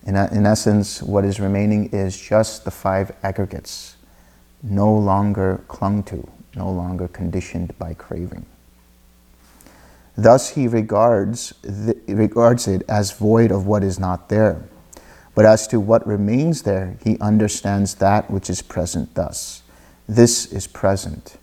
In, 0.05 0.15
in 0.15 0.45
essence, 0.45 1.01
what 1.01 1.25
is 1.25 1.39
remaining 1.39 1.89
is 1.91 2.19
just 2.19 2.63
the 2.63 2.71
five 2.71 3.11
aggregates, 3.23 3.95
no 4.61 4.93
longer 4.93 5.61
clung 5.67 6.03
to, 6.03 6.27
no 6.55 6.69
longer 6.69 7.07
conditioned 7.07 7.77
by 7.79 7.95
craving. 7.95 8.45
Thus, 10.17 10.51
he 10.51 10.67
regards, 10.67 11.53
the, 11.61 11.97
regards 12.07 12.67
it 12.67 12.83
as 12.87 13.11
void 13.11 13.51
of 13.51 13.65
what 13.65 13.83
is 13.83 13.99
not 13.99 14.29
there. 14.29 14.63
But 15.33 15.45
as 15.45 15.67
to 15.67 15.79
what 15.79 16.07
remains 16.07 16.61
there, 16.61 16.97
he 17.03 17.19
understands 17.19 17.95
that 17.95 18.31
which 18.31 18.49
is 18.49 18.61
present 18.61 19.13
thus. 19.15 19.61
This 20.07 20.45
is 20.51 20.67
present. 20.67 21.37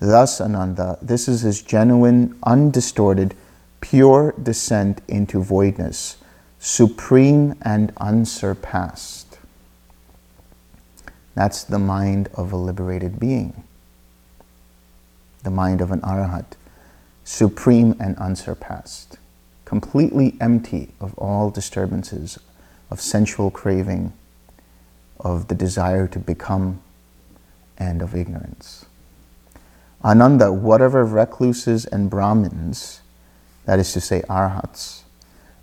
Thus, 0.00 0.40
Ananda, 0.40 0.98
this 1.00 1.28
is 1.28 1.42
his 1.42 1.62
genuine, 1.62 2.36
undistorted, 2.42 3.36
pure 3.80 4.34
descent 4.42 5.00
into 5.06 5.42
voidness, 5.42 6.16
supreme 6.58 7.54
and 7.62 7.92
unsurpassed. 7.98 9.38
That's 11.34 11.64
the 11.64 11.78
mind 11.78 12.28
of 12.34 12.52
a 12.52 12.56
liberated 12.56 13.18
being, 13.18 13.64
the 15.42 15.50
mind 15.50 15.80
of 15.80 15.90
an 15.90 16.00
arahat, 16.00 16.46
supreme 17.24 17.96
and 17.98 18.16
unsurpassed, 18.18 19.16
completely 19.64 20.36
empty 20.40 20.90
of 21.00 21.16
all 21.16 21.50
disturbances 21.50 22.38
of 22.90 23.00
sensual 23.00 23.50
craving, 23.50 24.12
of 25.20 25.48
the 25.48 25.54
desire 25.54 26.06
to 26.08 26.18
become, 26.18 26.80
and 27.78 28.02
of 28.02 28.14
ignorance. 28.14 28.86
Ananda, 30.04 30.52
whatever 30.52 31.04
recluses 31.04 31.84
and 31.86 32.10
Brahmins, 32.10 33.02
that 33.66 33.78
is 33.78 33.92
to 33.92 34.00
say, 34.00 34.22
arhats, 34.28 35.04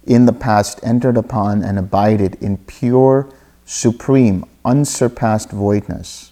in 0.06 0.26
the 0.26 0.34
past 0.34 0.80
entered 0.82 1.18
upon 1.18 1.64
and 1.64 1.78
abided 1.78 2.36
in 2.36 2.58
pure, 2.58 3.30
supreme, 3.66 4.46
unsurpassed 4.64 5.52
voidness, 5.52 6.32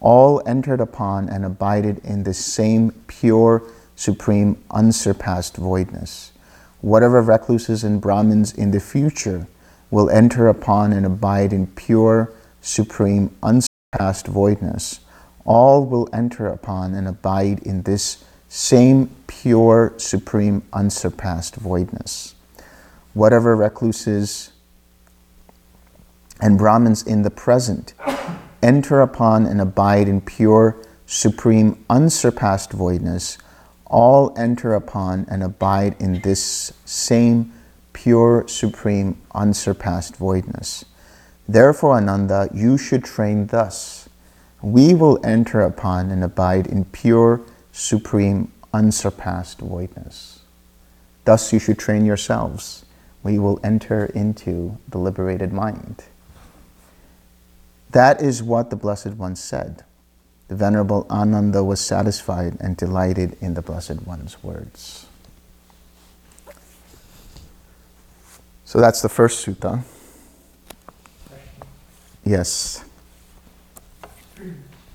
all 0.00 0.40
entered 0.46 0.80
upon 0.80 1.28
and 1.28 1.44
abided 1.44 1.98
in 2.04 2.22
the 2.22 2.34
same 2.34 2.90
pure, 3.06 3.62
supreme, 3.96 4.62
unsurpassed 4.70 5.56
voidness. 5.56 6.32
Whatever 6.80 7.22
recluses 7.22 7.84
and 7.84 8.00
Brahmins 8.00 8.52
in 8.52 8.70
the 8.70 8.80
future 8.80 9.46
will 9.90 10.08
enter 10.10 10.48
upon 10.48 10.92
and 10.92 11.04
abide 11.04 11.52
in 11.52 11.66
pure, 11.66 12.32
supreme, 12.60 13.36
unsurpassed 13.42 13.71
voidness, 13.98 15.00
all 15.44 15.84
will 15.84 16.08
enter 16.12 16.46
upon 16.46 16.94
and 16.94 17.06
abide 17.06 17.60
in 17.60 17.82
this 17.82 18.24
same 18.48 19.10
pure, 19.26 19.94
supreme, 19.96 20.62
unsurpassed 20.72 21.56
voidness. 21.56 22.34
Whatever 23.14 23.56
recluses 23.56 24.50
and 26.40 26.58
Brahmins 26.58 27.02
in 27.02 27.22
the 27.22 27.30
present 27.30 27.94
enter 28.62 29.00
upon 29.00 29.46
and 29.46 29.60
abide 29.60 30.08
in 30.08 30.20
pure, 30.20 30.76
supreme, 31.06 31.84
unsurpassed 31.90 32.72
voidness, 32.72 33.38
all 33.86 34.34
enter 34.38 34.74
upon 34.74 35.26
and 35.28 35.42
abide 35.42 35.94
in 36.00 36.20
this 36.22 36.72
same 36.84 37.52
pure, 37.92 38.46
supreme, 38.48 39.20
unsurpassed 39.34 40.16
voidness. 40.16 40.84
Therefore, 41.48 41.96
Ananda, 41.96 42.48
you 42.54 42.78
should 42.78 43.04
train 43.04 43.46
thus. 43.46 44.08
We 44.62 44.94
will 44.94 45.18
enter 45.24 45.60
upon 45.60 46.10
and 46.10 46.22
abide 46.22 46.66
in 46.66 46.84
pure, 46.86 47.40
supreme, 47.72 48.52
unsurpassed 48.72 49.58
voidness. 49.58 50.40
Thus, 51.24 51.52
you 51.52 51.58
should 51.58 51.78
train 51.78 52.04
yourselves. 52.04 52.84
We 53.22 53.38
will 53.38 53.60
enter 53.62 54.06
into 54.06 54.78
the 54.88 54.98
liberated 54.98 55.52
mind. 55.52 56.04
That 57.90 58.22
is 58.22 58.42
what 58.42 58.70
the 58.70 58.76
Blessed 58.76 59.14
One 59.14 59.36
said. 59.36 59.84
The 60.48 60.54
Venerable 60.54 61.06
Ananda 61.10 61.62
was 61.62 61.80
satisfied 61.80 62.56
and 62.60 62.76
delighted 62.76 63.36
in 63.40 63.54
the 63.54 63.62
Blessed 63.62 64.06
One's 64.06 64.42
words. 64.42 65.06
So 68.64 68.80
that's 68.80 69.02
the 69.02 69.08
first 69.08 69.46
sutta. 69.46 69.84
Yes. 72.24 72.84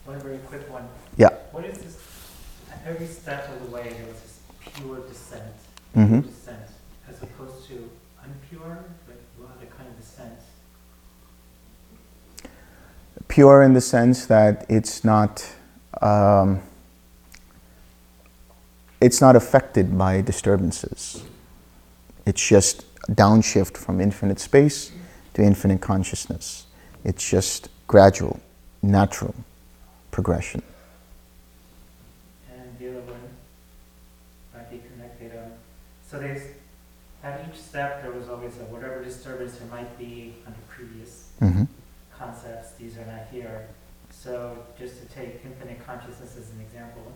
One 0.05 0.19
very 0.19 0.37
quick 0.39 0.69
one. 0.71 0.87
Yeah. 1.17 1.29
What 1.51 1.65
is 1.65 1.77
this, 1.79 1.97
at 2.71 2.81
every 2.85 3.07
step 3.07 3.49
of 3.49 3.65
the 3.65 3.75
way, 3.75 3.89
there 3.97 4.05
was 4.07 4.21
this 4.21 4.39
pure 4.75 4.99
descent, 5.07 5.53
Mhm. 5.95 6.23
descent, 6.25 6.61
as 7.09 7.21
opposed 7.21 7.67
to 7.67 7.89
unpure, 8.23 8.77
like 9.07 9.21
what 9.37 9.49
other 9.57 9.65
kind 9.77 9.89
of 9.89 9.99
descent? 9.99 10.39
Pure 13.27 13.63
in 13.63 13.73
the 13.73 13.81
sense 13.81 14.25
that 14.27 14.65
it's 14.69 15.03
not 15.03 15.45
um, 16.01 16.61
it's 19.01 19.19
not 19.19 19.35
affected 19.35 19.97
by 19.97 20.21
disturbances. 20.21 21.23
It's 22.25 22.47
just 22.47 22.85
downshift 23.07 23.75
from 23.77 23.99
infinite 23.99 24.39
space 24.39 24.91
to 25.33 25.41
infinite 25.41 25.81
consciousness. 25.81 26.66
It's 27.03 27.27
just 27.29 27.69
gradual, 27.87 28.39
natural 28.81 29.35
progression. 30.11 30.61
And 32.53 32.77
the 32.79 32.89
other 32.89 33.01
one, 33.01 33.21
might 34.53 34.69
be 34.71 34.81
connected, 34.91 35.37
um, 35.37 35.51
so 36.09 36.19
there's, 36.19 36.41
at 37.23 37.47
each 37.47 37.59
step, 37.59 38.01
there 38.01 38.11
was 38.11 38.29
always 38.29 38.57
a, 38.57 38.63
whatever 38.65 39.03
disturbance 39.03 39.57
there 39.57 39.67
might 39.67 39.97
be 39.97 40.35
under 40.45 40.59
previous 40.69 41.29
hmm 41.39 41.63
concepts, 42.17 42.71
these 42.71 42.97
are 42.97 43.05
not 43.05 43.27
here. 43.31 43.67
So 44.09 44.57
just 44.79 44.99
to 44.99 45.05
take 45.13 45.41
infinite 45.45 45.85
consciousness 45.85 46.35
as 46.35 46.49
an 46.49 46.61
example. 46.61 47.11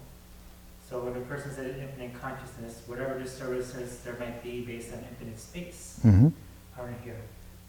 So 0.88 1.00
when 1.00 1.16
a 1.16 1.26
person's 1.26 1.58
at 1.58 1.66
infinite 1.66 2.22
consciousness, 2.22 2.84
whatever 2.86 3.18
disturbances 3.18 3.98
there 4.00 4.16
might 4.20 4.44
be 4.44 4.62
based 4.62 4.94
on 4.94 5.00
infinite 5.00 5.40
space 5.40 6.00
hmm 6.04 6.28
aren't 6.78 7.02
here. 7.02 7.20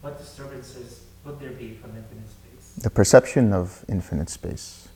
What 0.02 0.18
disturbances 0.18 1.00
would 1.24 1.38
there 1.40 1.50
be 1.50 1.74
from 1.74 1.90
infinite 1.96 2.28
space? 2.28 2.82
The 2.82 2.90
perception 2.90 3.52
of 3.52 3.84
infinite 3.88 4.28
space. 4.28 4.88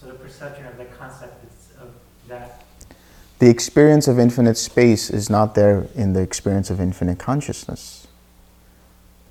So 0.00 0.06
the 0.06 0.14
perception 0.14 0.66
of 0.66 0.76
the 0.76 0.84
concept 0.86 1.44
of 1.80 1.90
that, 2.28 2.64
The 3.38 3.48
experience 3.48 4.06
of 4.06 4.18
infinite 4.18 4.56
space 4.56 5.10
is 5.10 5.28
not 5.28 5.54
there 5.54 5.86
in 5.94 6.12
the 6.12 6.20
experience 6.20 6.70
of 6.70 6.80
infinite 6.80 7.18
consciousness. 7.18 8.06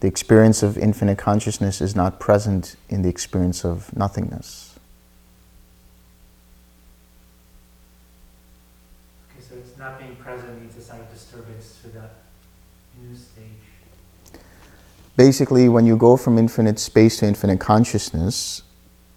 The 0.01 0.07
experience 0.07 0.63
of 0.63 0.77
infinite 0.77 1.17
consciousness 1.17 1.79
is 1.79 1.95
not 1.95 2.19
present 2.19 2.75
in 2.89 3.03
the 3.03 3.09
experience 3.09 3.63
of 3.63 3.95
nothingness. 3.95 4.75
okay, 9.29 9.45
so 9.47 9.55
it's 9.55 9.77
not 9.77 9.99
being 9.99 10.15
present 10.15 10.59
means 10.59 10.75
it's 10.75 10.89
not 10.89 10.99
a 10.99 11.13
disturbance 11.13 11.79
to 11.83 11.89
that 11.89 12.13
new 13.01 13.15
stage. 13.15 14.41
Basically, 15.17 15.69
when 15.69 15.85
you 15.85 15.97
go 15.97 16.17
from 16.17 16.37
infinite 16.37 16.79
space 16.79 17.17
to 17.17 17.27
infinite 17.27 17.59
consciousness, 17.59 18.63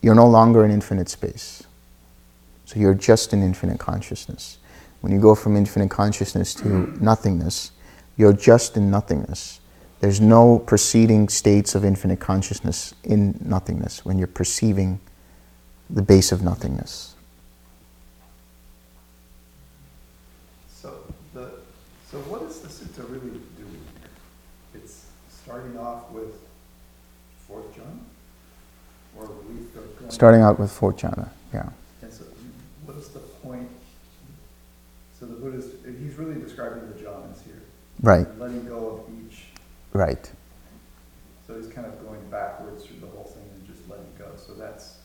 you're 0.03 0.15
no 0.15 0.29
longer 0.29 0.65
in 0.65 0.71
infinite 0.71 1.09
space. 1.09 1.63
So 2.65 2.81
you're 2.81 2.95
just 2.95 3.33
in 3.33 3.43
infinite 3.43 3.79
consciousness. 3.79 4.59
When 5.01 5.13
you 5.13 5.21
go 5.21 5.35
from 5.35 5.57
infinite 5.57 5.91
consciousness 5.91 6.55
to 6.55 6.69
nothingness, 7.01 7.73
you're 8.17 8.33
just 8.33 8.77
in 8.77 8.91
nothingness. 8.91 9.61
There's 10.01 10.21
no 10.21 10.59
preceding 10.59 11.29
states 11.29 11.75
of 11.75 11.85
infinite 11.85 12.21
consciousness 12.21 12.95
in 13.05 13.39
nothingness 13.41 14.05
when 14.05 14.19
you're 14.19 14.27
perceiving 14.27 15.01
the 15.89 16.03
base 16.03 16.33
of 16.33 16.43
nothingness. 16.43 17.15
So 20.69 21.05
the, 21.33 21.53
so 22.11 22.19
what 22.29 22.43
is 22.43 22.61
the 22.61 22.69
sutta 22.69 23.09
really 23.09 23.41
doing 23.57 23.81
here? 24.01 24.11
It's 24.75 25.07
starting 25.43 25.79
off 25.79 26.11
with 26.11 26.35
fourth 27.47 27.75
jhana? 27.75 27.99
Or 29.17 29.27
we 29.49 29.55
go 29.75 29.81
going? 29.99 30.04
Starting 30.15 30.43
out 30.43 30.61
with 30.61 30.71
four 30.71 30.93
jhana, 30.93 31.29
yeah. 31.53 31.69
And 32.01 32.13
so 32.13 32.23
what 32.85 32.97
is 32.97 33.09
the 33.09 33.19
point? 33.19 33.69
So 35.19 35.27
the 35.27 35.35
Buddha's, 35.35 35.73
he's 35.85 36.15
really 36.15 36.41
describing 36.41 36.87
the 36.89 36.95
jhanas 36.95 37.43
here. 37.45 37.61
Right, 38.01 38.27
Letting 38.39 38.65
go 38.69 39.05
of 39.09 39.15
each, 39.33 39.45
right. 39.93 40.31
so 41.47 41.57
he's 41.57 41.67
kind 41.67 41.87
of 41.87 42.01
going 42.07 42.21
backwards 42.31 42.85
through 42.85 43.01
the 43.01 43.07
whole 43.09 43.25
thing 43.25 43.43
and 43.55 43.67
just 43.67 43.89
letting 43.91 44.07
go. 44.17 44.27
So 44.37 44.53
that's, 44.55 44.99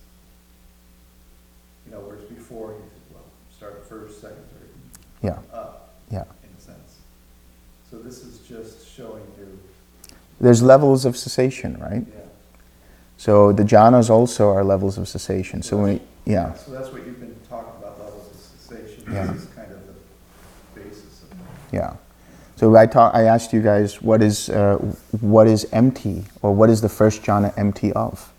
you 1.87 1.91
know, 1.91 1.99
whereas 2.01 2.23
before 2.25 2.73
he 2.73 2.77
said, 2.79 3.01
well, 3.13 3.23
start 3.55 3.87
first, 3.89 4.21
second, 4.21 4.37
third, 4.37 4.69
Yeah, 5.23 5.39
up. 5.57 5.89
Yeah. 6.11 6.23
In 6.43 6.49
a 6.55 6.61
sense. 6.61 6.97
So 7.89 7.97
this 7.97 8.23
is 8.23 8.39
just 8.47 8.87
showing 8.87 9.23
you, 9.39 9.59
there's 10.39 10.61
levels 10.61 11.05
of 11.05 11.17
cessation, 11.17 11.79
right? 11.79 12.05
yeah. 12.07 12.18
So 13.19 13.51
the 13.51 13.63
jhanas 13.63 14.09
also 14.09 14.47
are 14.47 14.63
levels 14.63 14.97
of 14.97 15.05
cessation. 15.09 15.61
So 15.61 15.75
when, 15.75 15.99
yeah, 16.25 16.53
So 16.53 16.71
that's 16.71 16.89
what 16.89 17.05
you've 17.05 17.19
been 17.19 17.35
talking 17.49 17.73
about, 17.77 17.99
levels 17.99 18.29
of 18.29 18.37
cessation. 18.39 19.03
Yeah. 19.11 19.33
This 19.33 19.43
is 19.43 19.49
kind 19.49 19.69
of 19.73 19.85
the 19.87 20.79
basis 20.79 21.23
of 21.23 21.31
it. 21.33 21.37
yeah. 21.73 21.95
So 22.55 22.73
I 22.77 22.85
talk, 22.85 23.13
I 23.13 23.23
asked 23.23 23.51
you 23.51 23.61
guys 23.61 24.01
what 24.01 24.21
is 24.21 24.49
uh, 24.49 24.77
what 25.19 25.47
is 25.47 25.67
empty 25.73 26.23
or 26.41 26.53
what 26.55 26.69
is 26.69 26.79
the 26.79 26.87
first 26.87 27.21
jhana 27.21 27.53
empty 27.57 27.91
of? 27.91 28.31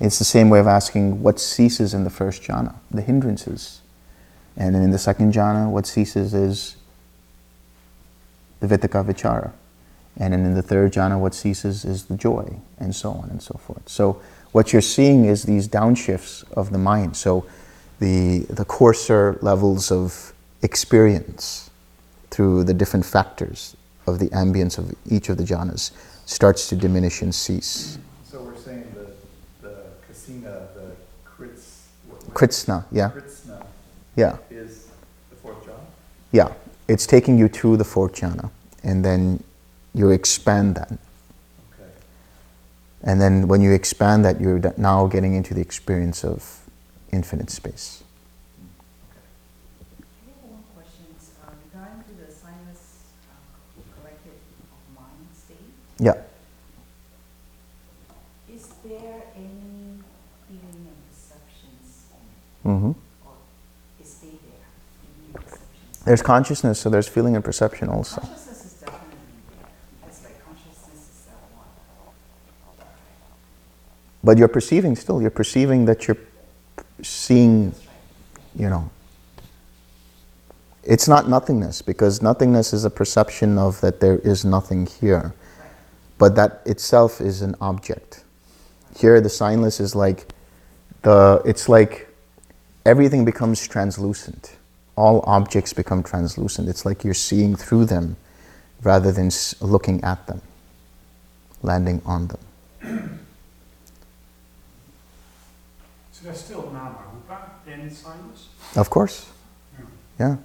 It's 0.00 0.18
the 0.18 0.24
same 0.24 0.48
way 0.48 0.58
of 0.58 0.66
asking 0.66 1.22
what 1.22 1.38
ceases 1.38 1.92
in 1.92 2.04
the 2.04 2.10
first 2.10 2.42
jhana, 2.42 2.74
the 2.90 3.02
hindrances, 3.02 3.82
and 4.56 4.74
then 4.74 4.82
in 4.82 4.90
the 4.90 4.98
second 4.98 5.34
jhana, 5.34 5.68
what 5.70 5.86
ceases 5.86 6.32
is 6.32 6.76
the 8.60 8.66
vitakka 8.68 9.04
vichara, 9.04 9.52
and 10.16 10.32
then 10.32 10.44
in 10.44 10.54
the 10.54 10.62
third 10.62 10.92
jhana, 10.92 11.18
what 11.18 11.34
ceases 11.34 11.84
is 11.84 12.04
the 12.04 12.16
joy, 12.16 12.60
and 12.78 12.94
so 12.94 13.10
on 13.10 13.30
and 13.30 13.42
so 13.42 13.58
forth. 13.58 13.88
So 13.88 14.20
what 14.52 14.72
you're 14.72 14.82
seeing 14.82 15.24
is 15.24 15.42
these 15.42 15.68
downshifts 15.68 16.44
of 16.52 16.70
the 16.70 16.78
mind. 16.78 17.16
So 17.16 17.44
the 17.98 18.40
the 18.50 18.64
coarser 18.64 19.38
levels 19.42 19.90
of 19.90 20.32
experience 20.62 21.70
through 22.30 22.64
the 22.64 22.74
different 22.74 23.04
factors 23.04 23.76
of 24.06 24.18
the 24.18 24.28
ambience 24.28 24.78
of 24.78 24.94
each 25.10 25.28
of 25.28 25.36
the 25.36 25.44
jhanas 25.44 25.92
starts 26.26 26.68
to 26.68 26.76
diminish 26.76 27.22
and 27.22 27.34
cease. 27.34 27.98
So 28.24 28.42
we're 28.42 28.56
saying 28.56 28.86
the, 28.94 29.68
the 29.68 29.76
kasina, 30.08 30.72
the 30.74 30.96
krits. 31.24 31.88
Kritsna, 32.30 32.84
yeah, 32.90 33.10
Kritsna 33.10 33.64
yeah, 34.16 34.36
is 34.50 34.88
the 35.30 35.36
fourth 35.36 35.64
jhana? 35.64 35.80
yeah. 36.32 36.52
It's 36.86 37.06
taking 37.06 37.38
you 37.38 37.48
to 37.48 37.76
the 37.76 37.84
fourth 37.84 38.14
jhana, 38.14 38.50
and 38.82 39.04
then 39.04 39.42
you 39.94 40.10
expand 40.10 40.74
that. 40.76 40.90
Okay. 40.90 41.90
And 43.02 43.20
then 43.20 43.48
when 43.48 43.60
you 43.60 43.72
expand 43.72 44.24
that, 44.24 44.40
you're 44.40 44.60
now 44.76 45.06
getting 45.06 45.34
into 45.34 45.54
the 45.54 45.60
experience 45.60 46.24
of 46.24 46.60
infinite 47.12 47.50
space. 47.50 48.02
I 50.00 50.30
have 50.30 50.50
one 50.50 50.64
question 50.74 51.06
uh, 51.46 51.50
regarding 51.72 52.02
to 52.04 52.26
the 52.26 52.32
sinus 52.32 53.04
uh, 53.30 53.34
collective 54.00 54.32
of 54.72 55.00
mind 55.00 55.28
state. 55.32 55.58
Yeah. 55.98 56.14
Is 58.52 58.66
there 58.84 59.22
any 59.36 60.02
feeling 60.48 60.86
and 60.88 60.98
perceptions 61.10 62.06
Mm-hmm. 62.64 62.92
or 63.26 63.34
is 64.02 64.14
they 64.14 64.28
there? 64.28 64.66
Feeling? 65.32 65.58
There's 66.04 66.22
consciousness, 66.22 66.80
so 66.80 66.90
there's 66.90 67.08
feeling 67.08 67.36
and 67.36 67.44
perception 67.44 67.88
also. 67.88 68.20
Consciousness 68.20 68.64
is 68.64 68.72
definitely 68.80 69.16
there 69.50 69.68
because 70.02 70.24
like 70.24 70.44
consciousness 70.44 71.00
is 71.08 71.24
that 71.26 71.40
one. 71.56 71.68
But 74.24 74.38
you're 74.38 74.48
perceiving 74.48 74.96
still. 74.96 75.20
You're 75.20 75.30
perceiving 75.30 75.84
that 75.84 76.08
you're 76.08 76.16
seeing, 77.02 77.74
you 78.56 78.70
know. 78.70 78.90
It's 80.82 81.06
not 81.06 81.28
nothingness 81.28 81.82
because 81.82 82.22
nothingness 82.22 82.72
is 82.72 82.84
a 82.84 82.90
perception 82.90 83.58
of 83.58 83.80
that 83.82 84.00
there 84.00 84.18
is 84.18 84.44
nothing 84.44 84.86
here. 84.86 85.34
But 86.16 86.34
that 86.36 86.62
itself 86.64 87.20
is 87.20 87.42
an 87.42 87.54
object. 87.60 88.24
Here, 88.98 89.20
the 89.20 89.28
signless 89.28 89.80
is 89.80 89.94
like 89.94 90.26
the, 91.02 91.42
it's 91.44 91.68
like 91.68 92.08
everything 92.86 93.24
becomes 93.24 93.66
translucent. 93.66 94.56
All 94.96 95.22
objects 95.26 95.72
become 95.72 96.02
translucent. 96.02 96.68
It's 96.68 96.86
like 96.86 97.04
you're 97.04 97.14
seeing 97.14 97.56
through 97.56 97.86
them 97.86 98.16
rather 98.82 99.12
than 99.12 99.30
looking 99.60 100.02
at 100.04 100.26
them, 100.26 100.40
landing 101.62 102.00
on 102.06 102.28
them. 102.28 103.20
So 106.13 106.13
there's 106.24 106.40
still 106.40 106.70
nama 106.72 106.98
rupa 107.12 107.50
in 107.66 107.90
silence? 107.90 108.48
Of 108.76 108.90
course. 108.90 109.30
Yeah. 109.78 109.84
Yeah. 110.18 110.36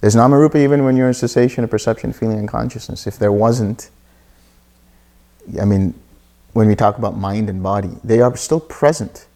There's 0.00 0.16
namarupa 0.16 0.56
even 0.56 0.84
when 0.84 0.96
you're 0.96 1.08
in 1.08 1.14
cessation 1.14 1.62
of 1.62 1.70
perception, 1.70 2.12
feeling, 2.12 2.38
and 2.38 2.48
consciousness. 2.48 3.06
If 3.06 3.18
there 3.18 3.32
wasn't, 3.32 3.90
I 5.60 5.64
mean, 5.64 5.94
when 6.52 6.68
we 6.68 6.74
talk 6.74 6.98
about 6.98 7.16
mind 7.16 7.48
and 7.48 7.62
body, 7.62 7.90
they 8.02 8.20
are 8.20 8.34
still 8.36 8.60
present. 8.60 9.26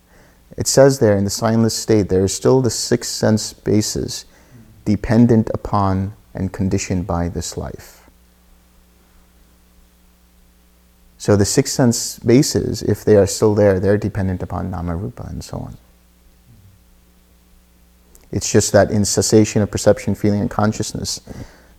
It 0.57 0.67
says 0.67 0.99
there 0.99 1.17
in 1.17 1.25
the 1.25 1.31
signless 1.31 1.73
state, 1.73 2.09
there 2.09 2.25
is 2.25 2.35
still 2.35 2.61
the 2.63 2.71
six 2.71 3.09
sense 3.09 3.53
bases 3.53 4.25
dependent 4.85 5.51
upon 5.55 6.15
and 6.35 6.53
conditioned 6.53 7.07
by 7.07 7.29
this 7.29 7.57
life. 7.57 8.04
So 11.25 11.37
the 11.37 11.47
six 11.47 11.73
sense 11.73 12.19
bases, 12.19 12.83
if 12.83 13.03
they 13.03 13.17
are 13.17 13.27
still 13.27 13.55
there, 13.55 13.81
they're 13.81 13.97
dependent 13.97 14.43
upon 14.43 14.71
nama 14.71 14.95
rupa 14.95 15.23
and 15.23 15.43
so 15.43 15.57
on. 15.57 15.79
It's 18.31 18.53
just 18.53 18.73
that 18.73 18.91
in 18.91 19.07
cessation 19.07 19.63
of 19.63 19.71
perception, 19.71 20.15
feeling, 20.15 20.43
and 20.43 20.51
consciousness. 20.51 21.23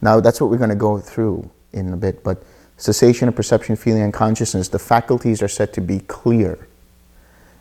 Now, 0.02 0.20
that's 0.20 0.42
what 0.42 0.50
we're 0.50 0.58
going 0.58 0.72
to 0.72 0.76
go 0.76 0.98
through 0.98 1.48
in 1.74 1.94
a 1.94 1.96
bit, 1.96 2.24
but 2.24 2.44
cessation 2.78 3.28
of 3.28 3.36
perception, 3.36 3.76
feeling, 3.76 4.02
and 4.02 4.12
consciousness, 4.12 4.70
the 4.70 4.80
faculties 4.80 5.44
are 5.44 5.48
said 5.48 5.74
to 5.74 5.80
be 5.82 6.00
clear. 6.00 6.68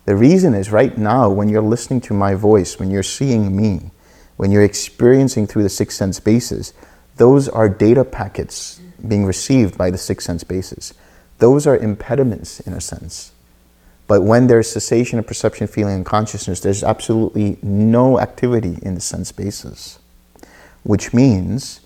The 0.07 0.16
reason 0.16 0.55
is 0.55 0.70
right 0.70 0.97
now, 0.97 1.28
when 1.28 1.51
you're 1.51 1.61
listening 1.61 2.01
to 2.09 2.14
my 2.14 2.35
voice, 2.35 2.78
when 2.78 2.91
you're 2.91 3.03
seeing 3.03 3.55
me, 3.55 3.91
when 4.39 4.51
you're 4.51 4.64
experiencing 4.64 5.47
through 5.47 5.64
the 5.64 5.68
six 5.68 5.97
sense 5.97 6.18
bases, 6.18 6.72
those 7.16 7.47
are 7.47 7.68
data 7.68 8.07
packets 8.07 8.80
being 9.07 9.26
received 9.26 9.76
by 9.76 9.91
the 9.91 9.99
six 9.99 10.24
sense 10.24 10.45
bases. 10.45 10.95
Those 11.39 11.66
are 11.66 11.76
impediments 11.76 12.61
in 12.61 12.72
a 12.72 12.80
sense. 12.80 13.32
But 14.07 14.22
when 14.22 14.47
there's 14.47 14.70
cessation 14.70 15.18
of 15.18 15.26
perception, 15.26 15.66
feeling, 15.66 15.95
and 15.95 16.07
consciousness, 16.07 16.61
there's 16.61 16.85
absolutely 16.85 17.59
no 17.62 18.20
activity 18.20 18.78
in 18.82 18.95
the 18.95 19.01
sense 19.01 19.32
bases, 19.32 19.99
which 20.82 21.14
means 21.14 21.80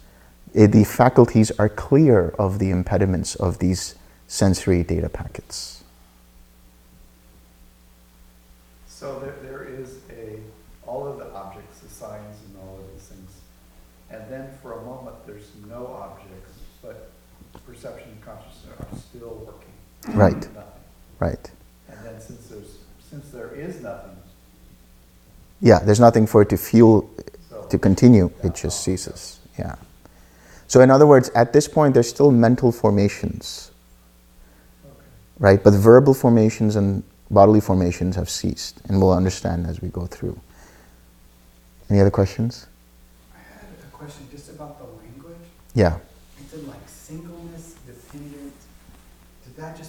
eh, 0.55 0.67
the 0.67 0.85
faculties 0.85 1.53
are 1.53 1.69
clear 1.69 2.35
of 2.39 2.59
the 2.59 2.71
impediments 2.71 3.37
of 3.37 3.59
these 3.61 3.95
sensory 4.27 4.83
data 4.83 5.09
packets. 5.09 5.85
So 8.89 9.21
there, 9.21 9.37
there 9.43 9.65
is 9.65 9.99
a, 10.11 10.41
all 10.85 11.07
of 11.07 11.19
the 11.19 11.33
objects, 11.33 11.79
the 11.79 11.89
signs 11.89 12.37
and 12.47 12.57
all 12.61 12.79
of 12.79 12.93
these 12.93 13.07
things. 13.07 13.31
And 14.11 14.29
then 14.29 14.51
for 14.61 14.73
a 14.73 14.83
moment, 14.83 15.25
there's 15.25 15.51
no 15.69 15.87
objects, 15.87 16.51
but 16.83 17.13
perception 17.65 18.09
and 18.11 18.23
consciousness 18.25 18.75
are 18.81 18.99
still 18.99 19.45
working. 19.47 19.69
Right, 20.15 20.35
Nothing. 20.35 20.53
right. 21.21 21.51
And 21.89 21.99
then 22.07 22.21
since 22.21 22.47
there's, 22.49 22.77
since 23.11 23.29
there 23.31 23.55
is 23.55 23.81
nothing, 23.83 24.17
Yeah, 25.61 25.81
there's 25.81 26.01
nothing 26.01 26.27
for 26.27 26.43
it 26.43 26.49
to 26.51 26.57
fuel 26.57 27.09
so. 27.51 27.63
to 27.71 27.79
continue, 27.79 28.31
it 28.43 28.55
just 28.55 28.83
ceases. 28.83 29.39
Yeah. 29.59 29.75
So, 30.69 30.81
in 30.81 30.91
other 30.91 31.07
words, 31.07 31.31
at 31.35 31.53
this 31.53 31.67
point, 31.69 31.95
there's 31.95 32.09
still 32.09 32.31
mental 32.31 32.71
formations, 32.73 33.71
Okay. 34.85 34.95
right? 35.41 35.63
But 35.65 35.75
verbal 35.75 36.15
formations 36.15 36.77
and 36.77 37.03
bodily 37.31 37.61
formations 37.61 38.17
have 38.17 38.29
ceased, 38.31 38.81
and 38.89 39.01
we'll 39.01 39.13
understand 39.13 39.67
as 39.67 39.81
we 39.83 39.89
go 39.89 40.07
through. 40.07 40.39
Any 41.91 42.01
other 42.01 42.11
questions? 42.11 42.67
I 43.35 43.39
had 43.39 43.69
a 43.83 43.91
question 43.97 44.29
just 44.31 44.51
about 44.51 44.79
the 44.79 44.85
language. 44.85 45.41
Yeah. 45.75 45.97
It 46.39 46.51
said 46.51 46.65
like 46.69 46.87
singleness, 46.87 47.75
dependent. 47.87 48.53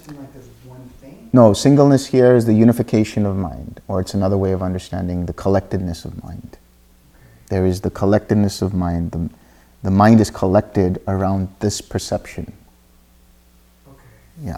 Did 0.10 0.18
that 0.18 0.34
just 0.34 0.46
mean 0.46 0.50
like 0.50 0.66
there's 0.66 0.66
one 0.66 0.90
thing? 1.02 1.30
No, 1.34 1.54
singleness 1.54 2.08
here 2.08 2.36
is 2.36 2.46
the 2.46 2.54
unification 2.54 3.26
of 3.26 3.36
mind, 3.36 3.82
or 3.88 4.02
it's 4.02 4.14
another 4.14 4.38
way 4.38 4.52
of 4.52 4.62
understanding 4.62 5.26
the 5.26 5.34
collectedness 5.34 6.06
of 6.06 6.24
mind. 6.24 6.58
There 7.50 7.66
is 7.66 7.82
the 7.82 7.90
collectedness 7.90 8.62
of 8.62 8.74
mind. 8.74 9.12
The, 9.12 9.30
the 9.84 9.92
mind 9.92 10.22
is 10.22 10.30
collected 10.30 11.02
around 11.08 11.50
this 11.60 11.82
perception. 11.82 12.54
Okay. 13.88 14.00
Yeah. 14.44 14.58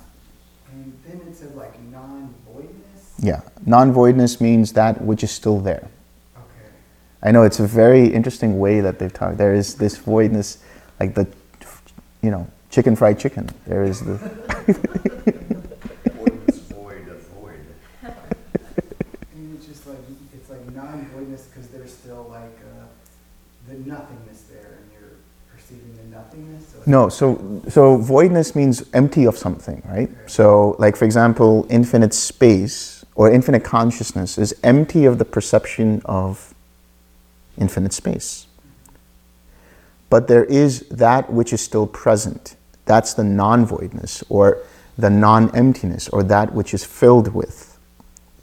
And 0.72 0.98
then 1.06 1.22
it 1.28 1.36
said 1.36 1.56
like 1.56 1.80
non-voidness? 1.92 3.16
Yeah. 3.20 3.42
Non 3.66 3.94
voidness 3.94 4.42
means 4.42 4.74
that 4.74 5.02
which 5.02 5.24
is 5.24 5.32
still 5.32 5.60
there. 5.60 5.88
Okay. 6.36 6.70
I 7.24 7.32
know 7.32 7.44
it's 7.44 7.60
a 7.60 7.68
very 7.68 8.08
interesting 8.08 8.60
way 8.60 8.82
that 8.82 9.00
they've 9.00 9.14
talked. 9.14 9.38
There 9.38 9.54
is 9.54 9.76
this 9.76 9.98
voidness, 9.98 10.58
like 11.00 11.16
the, 11.16 11.28
you 12.22 12.32
know, 12.32 12.48
chicken 12.72 12.96
fried 12.96 13.20
chicken. 13.20 13.48
There 13.68 13.84
is 13.84 14.00
the, 14.00 14.16
Void 16.16 16.40
void 16.70 17.06
void. 17.36 17.60
It's 19.54 19.68
just 19.68 19.86
like, 19.86 19.98
it's 20.34 20.50
like 20.50 20.74
non-voidness 20.74 21.48
because 21.48 21.68
there's 21.68 21.94
still 21.94 22.28
like 22.30 22.58
uh, 22.66 22.86
the 23.68 23.76
nothingness 23.76 24.44
there 24.50 24.80
and 24.80 24.92
you're 24.94 25.18
perceiving 25.54 25.96
the 25.98 26.16
nothingness? 26.16 26.70
So 26.70 26.82
no. 26.86 27.10
So 27.10 27.62
so 27.68 27.98
voidness 27.98 28.56
means 28.56 28.84
empty 28.94 29.26
of 29.26 29.38
something, 29.38 29.84
right? 29.86 30.10
So 30.28 30.76
like 30.80 30.96
for 30.96 31.06
example, 31.06 31.68
infinite 31.70 32.14
space 32.14 33.06
or 33.16 33.30
infinite 33.30 33.66
consciousness 33.66 34.38
is 34.38 34.56
empty 34.64 35.06
of 35.06 35.18
the 35.18 35.26
perception 35.26 36.02
of 36.06 36.54
infinite 37.58 37.92
space. 37.94 38.48
But 40.10 40.28
there 40.28 40.46
is 40.46 40.82
that 40.90 41.32
which 41.32 41.54
is 41.54 41.62
still 41.62 41.86
present. 41.88 42.56
That's 42.86 43.14
the 43.14 43.24
non-voidness 43.24 44.24
or 44.30 44.60
the 44.98 45.10
non-emptiness 45.10 46.10
or 46.10 46.24
that 46.24 46.54
which 46.54 46.74
is 46.74 46.84
filled 46.84 47.34
with. 47.34 47.78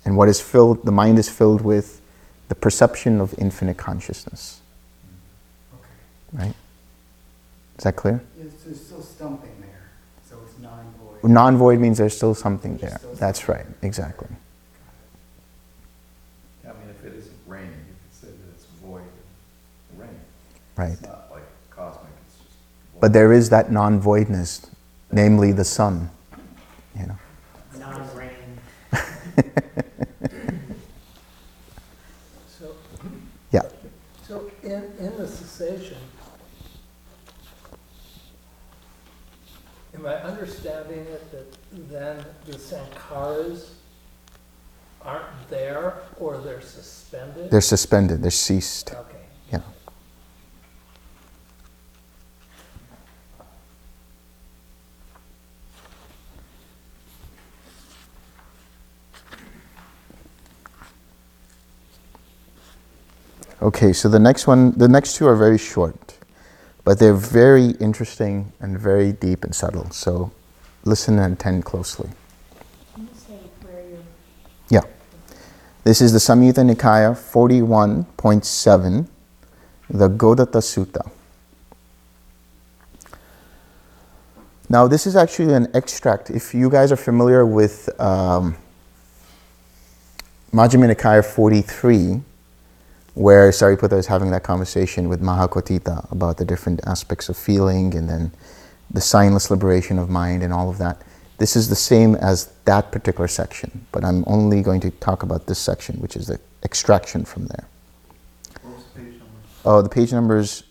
And 0.05 0.17
what 0.17 0.29
is 0.29 0.41
filled, 0.41 0.85
the 0.85 0.93
mind 0.93 1.19
is 1.19 1.29
filled 1.29 1.61
with 1.61 2.01
the 2.49 2.55
perception 2.55 3.21
of 3.21 3.35
infinite 3.39 3.77
consciousness, 3.77 4.61
Okay. 5.75 6.45
right? 6.47 6.55
Is 7.77 7.85
that 7.85 7.95
clear? 7.97 8.23
Yes, 8.39 8.53
there's 8.65 8.81
still 8.85 9.03
something 9.03 9.51
there, 9.61 9.91
so 10.29 10.37
it's 10.47 10.59
non-void. 10.59 11.31
Non-void 11.31 11.79
means 11.79 11.99
there's 11.99 12.17
still 12.17 12.35
something 12.35 12.77
There's 12.79 12.93
there. 12.93 12.99
still 12.99 13.15
That's 13.17 13.41
something. 13.45 13.67
right, 13.67 13.75
exactly. 13.83 14.29
I 16.65 16.69
mean, 16.69 16.89
if 16.91 17.05
it 17.05 17.15
isn't 17.19 17.37
raining, 17.47 17.69
you 17.71 17.95
could 18.03 18.15
say 18.15 18.29
that 18.29 18.55
it's 18.55 18.65
void 18.83 19.03
of 19.03 19.99
rain. 20.01 20.09
Right. 20.77 20.93
It's 20.93 21.03
not 21.03 21.29
like 21.31 21.45
cosmic, 21.71 22.11
it's 22.27 22.37
just. 22.39 22.57
void. 22.88 22.88
But 23.01 23.13
there 23.13 23.33
is 23.33 23.51
that 23.51 23.71
non-voidness, 23.71 24.67
namely 25.13 25.53
the 25.53 25.65
sun. 25.65 26.11
You 26.99 27.07
know. 27.07 27.19
Non-brain. 27.79 28.59
So, 32.59 32.75
Yeah. 33.53 33.63
so 34.27 34.51
in, 34.63 34.93
in 34.99 35.17
the 35.17 35.29
cessation, 35.29 35.99
am 39.95 40.07
I 40.07 40.15
understanding 40.15 41.01
it 41.07 41.31
that 41.31 41.57
then 41.89 42.25
the 42.47 42.55
sankharas 42.55 43.69
aren't 45.03 45.49
there 45.49 45.95
or 46.19 46.39
they're 46.39 46.61
suspended? 46.61 47.51
They're 47.53 47.61
suspended. 47.61 48.23
They're 48.23 48.31
ceased. 48.33 48.91
Okay. 48.93 49.19
Yeah. 49.53 49.61
Okay, 63.61 63.93
so 63.93 64.09
the 64.09 64.21
next 64.21 64.47
one, 64.47 64.71
the 64.79 64.87
next 64.87 65.17
two 65.17 65.27
are 65.27 65.35
very 65.35 65.59
short, 65.59 66.17
but 66.85 67.01
they're 67.01 67.13
very 67.13 67.71
interesting 67.81 68.53
and 68.61 68.79
very 68.79 69.13
deep 69.13 69.43
and 69.43 69.53
subtle. 69.53 69.91
So 69.91 70.31
listen 70.85 71.19
and 71.19 71.35
attend 71.35 71.65
closely. 71.65 72.09
Can 72.95 73.03
you 73.03 73.09
say 73.15 73.35
where 73.63 73.83
you're? 73.89 73.99
Yeah. 74.69 74.83
This 75.83 76.01
is 76.01 76.13
the 76.13 76.21
Samyutta 76.21 76.71
Nikaya 76.71 77.17
41.7, 77.17 79.09
the 79.91 80.09
Godatta 80.09 80.63
Sutta. 80.63 81.11
Now, 84.69 84.87
this 84.87 85.05
is 85.05 85.17
actually 85.17 85.55
an 85.55 85.69
extract. 85.75 86.31
If 86.31 86.55
you 86.55 86.71
guys 86.71 86.93
are 86.93 86.97
familiar 86.97 87.45
with 87.45 87.89
um, 88.01 88.55
Majjhima 90.53 90.95
Nikaya 90.95 91.25
43, 91.25 92.21
where 93.19 93.51
Sariputta 93.51 93.99
is 93.99 94.07
having 94.07 94.31
that 94.31 94.45
conversation 94.45 95.09
with 95.09 95.21
Mahakotthita 95.21 96.13
about 96.13 96.37
the 96.37 96.45
different 96.45 96.81
aspects 96.87 97.29
of 97.29 97.37
feeling 97.37 97.93
and 97.97 98.09
then 98.09 98.31
the 98.93 99.01
signless 99.01 99.51
liberation 99.51 99.99
of 99.99 100.09
mind 100.09 100.45
and 100.45 100.53
all 100.53 100.71
of 100.71 100.79
that. 100.79 101.03
This 101.39 101.57
is 101.57 101.69
the 101.69 101.75
same 101.75 102.15
as 102.15 102.53
that 102.65 102.93
particular 102.93 103.27
section, 103.27 103.85
but 103.91 104.05
I'm 104.05 104.23
only 104.29 104.63
going 104.63 104.81
to 104.83 104.93
talk 104.93 105.25
about 105.25 105.47
this 105.47 105.59
section, 105.59 105.97
which 105.97 106.15
is 106.15 106.29
the 106.29 106.39
extraction 106.63 107.25
from 107.25 107.47
there. 107.47 107.67
The 108.55 108.61
page 108.95 109.19
number? 109.19 109.25
Oh, 109.65 109.83
the 109.83 109.89
page 109.89 110.13
number 110.13 110.39
is 110.39 110.63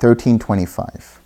1325. 0.00 1.18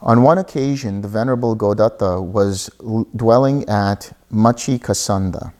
On 0.00 0.22
one 0.22 0.38
occasion, 0.38 1.02
the 1.02 1.08
Venerable 1.08 1.54
Godatta 1.54 2.24
was 2.24 2.70
l- 2.82 3.06
dwelling 3.14 3.68
at 3.68 4.16
Macchikasanda 4.32 5.52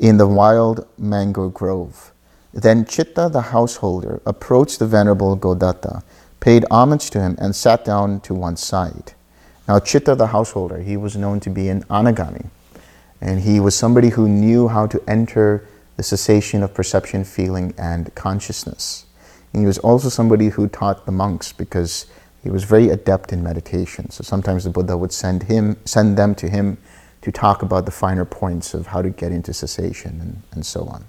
in 0.00 0.16
the 0.16 0.26
wild 0.26 0.86
mango 0.98 1.50
grove. 1.50 2.12
Then 2.52 2.84
Chitta, 2.86 3.28
the 3.28 3.42
householder, 3.52 4.20
approached 4.26 4.78
the 4.78 4.86
Venerable 4.86 5.36
Godatta, 5.36 6.02
paid 6.40 6.64
homage 6.70 7.10
to 7.10 7.20
him, 7.20 7.36
and 7.38 7.54
sat 7.54 7.84
down 7.84 8.20
to 8.20 8.34
one 8.34 8.56
side. 8.56 9.12
Now, 9.68 9.78
Chitta, 9.78 10.14
the 10.16 10.28
householder, 10.28 10.78
he 10.78 10.96
was 10.96 11.16
known 11.16 11.38
to 11.40 11.50
be 11.50 11.68
an 11.68 11.84
anagami, 11.84 12.46
and 13.20 13.40
he 13.40 13.60
was 13.60 13.76
somebody 13.76 14.08
who 14.08 14.26
knew 14.26 14.68
how 14.68 14.86
to 14.86 15.00
enter 15.06 15.66
the 15.96 16.02
cessation 16.02 16.62
of 16.62 16.72
perception, 16.72 17.22
feeling, 17.22 17.74
and 17.76 18.12
consciousness. 18.14 19.04
And 19.52 19.60
he 19.60 19.66
was 19.66 19.78
also 19.78 20.08
somebody 20.08 20.48
who 20.48 20.66
taught 20.66 21.04
the 21.04 21.12
monks 21.12 21.52
because 21.52 22.06
he 22.42 22.48
was 22.48 22.64
very 22.64 22.88
adept 22.88 23.34
in 23.34 23.42
meditation. 23.42 24.08
So 24.10 24.22
sometimes 24.22 24.64
the 24.64 24.70
Buddha 24.70 24.96
would 24.96 25.12
send 25.12 25.42
him, 25.42 25.76
send 25.84 26.16
them 26.16 26.34
to 26.36 26.48
him 26.48 26.78
to 27.22 27.30
talk 27.30 27.62
about 27.62 27.84
the 27.84 27.90
finer 27.90 28.24
points 28.24 28.74
of 28.74 28.88
how 28.88 29.02
to 29.02 29.10
get 29.10 29.32
into 29.32 29.52
cessation 29.52 30.20
and, 30.20 30.42
and 30.52 30.66
so 30.66 30.84
on. 30.84 31.04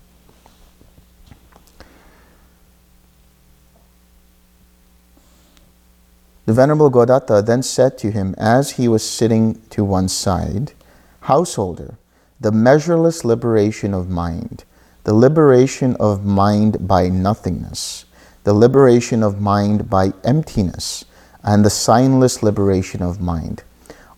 The 6.46 6.54
Venerable 6.54 6.92
Godatta 6.92 7.46
then 7.46 7.64
said 7.64 7.98
to 8.00 8.12
him 8.12 8.36
as 8.38 8.72
he 8.72 8.88
was 8.88 9.08
sitting 9.08 9.62
to 9.70 9.86
one 9.86 10.10
side, 10.10 10.74
Householder, 11.22 11.96
the 12.40 12.52
measureless 12.52 13.24
liberation 13.24 13.94
of 13.94 14.10
mind, 14.10 14.66
the 15.04 15.14
liberation 15.14 15.96
of 15.98 16.26
mind 16.26 16.88
by 16.88 17.10
nothingness, 17.10 18.06
the 18.44 18.54
liberation 18.54 19.22
of 19.22 19.40
mind 19.40 19.90
by 19.90 20.14
emptiness, 20.24 21.06
and 21.44 21.64
the 21.64 21.70
signless 21.70 22.42
liberation 22.42 23.02
of 23.02 23.22
mind. 23.22 23.64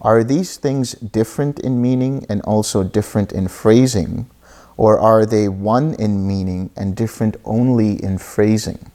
Are 0.03 0.23
these 0.23 0.57
things 0.57 0.93
different 0.93 1.59
in 1.59 1.81
meaning 1.81 2.25
and 2.27 2.41
also 2.41 2.83
different 2.83 3.31
in 3.31 3.47
phrasing, 3.47 4.29
or 4.75 4.99
are 4.99 5.25
they 5.25 5.47
one 5.47 5.93
in 5.93 6.27
meaning 6.27 6.71
and 6.75 6.93
different 6.95 7.37
only 7.45 8.03
in 8.03 8.17
phrasing? 8.17 8.91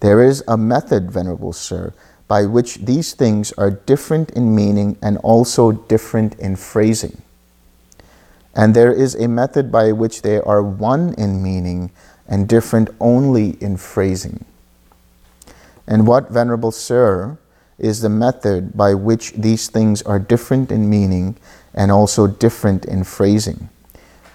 There 0.00 0.20
is 0.20 0.42
a 0.48 0.56
method, 0.56 1.12
Venerable 1.12 1.52
Sir, 1.52 1.94
by 2.26 2.46
which 2.46 2.78
these 2.78 3.14
things 3.14 3.52
are 3.52 3.70
different 3.70 4.30
in 4.30 4.56
meaning 4.56 4.96
and 5.00 5.18
also 5.18 5.70
different 5.70 6.34
in 6.40 6.56
phrasing. 6.56 7.22
And 8.54 8.74
there 8.74 8.92
is 8.92 9.14
a 9.14 9.28
method 9.28 9.70
by 9.70 9.92
which 9.92 10.22
they 10.22 10.40
are 10.40 10.62
one 10.62 11.14
in 11.14 11.42
meaning 11.42 11.92
and 12.26 12.48
different 12.48 12.90
only 12.98 13.50
in 13.62 13.76
phrasing. 13.76 14.44
And 15.86 16.06
what, 16.06 16.30
Venerable 16.30 16.72
Sir, 16.72 17.38
is 17.82 18.00
the 18.00 18.08
method 18.08 18.76
by 18.76 18.94
which 18.94 19.32
these 19.32 19.68
things 19.68 20.00
are 20.02 20.18
different 20.18 20.70
in 20.70 20.88
meaning 20.88 21.36
and 21.74 21.90
also 21.90 22.26
different 22.26 22.84
in 22.86 23.04
phrasing? 23.04 23.68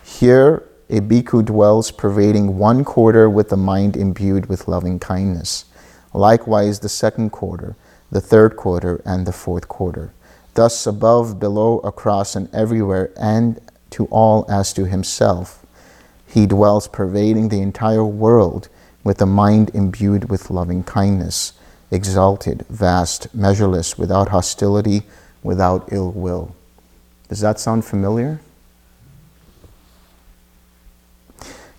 Here, 0.03 0.63
a 0.89 0.99
bhikkhu 0.99 1.45
dwells 1.45 1.91
pervading 1.91 2.57
one 2.57 2.85
quarter 2.85 3.29
with 3.29 3.51
a 3.51 3.57
mind 3.57 3.97
imbued 3.97 4.47
with 4.47 4.67
loving 4.67 4.99
kindness. 4.99 5.65
Likewise, 6.13 6.79
the 6.79 6.89
second 6.89 7.31
quarter, 7.31 7.75
the 8.11 8.21
third 8.21 8.55
quarter, 8.55 9.01
and 9.05 9.25
the 9.25 9.33
fourth 9.33 9.67
quarter. 9.67 10.13
Thus, 10.53 10.87
above, 10.87 11.39
below, 11.39 11.79
across, 11.79 12.35
and 12.35 12.53
everywhere, 12.53 13.11
and 13.17 13.59
to 13.91 14.05
all 14.05 14.45
as 14.49 14.73
to 14.73 14.85
himself, 14.85 15.65
he 16.25 16.45
dwells 16.45 16.87
pervading 16.87 17.49
the 17.49 17.61
entire 17.61 18.03
world 18.03 18.69
with 19.03 19.21
a 19.21 19.25
mind 19.25 19.71
imbued 19.73 20.29
with 20.29 20.49
loving 20.49 20.83
kindness, 20.83 21.53
exalted, 21.91 22.65
vast, 22.69 23.33
measureless, 23.33 23.97
without 23.97 24.29
hostility, 24.29 25.03
without 25.43 25.87
ill 25.91 26.11
will. 26.11 26.55
Does 27.29 27.41
that 27.41 27.59
sound 27.59 27.85
familiar? 27.85 28.39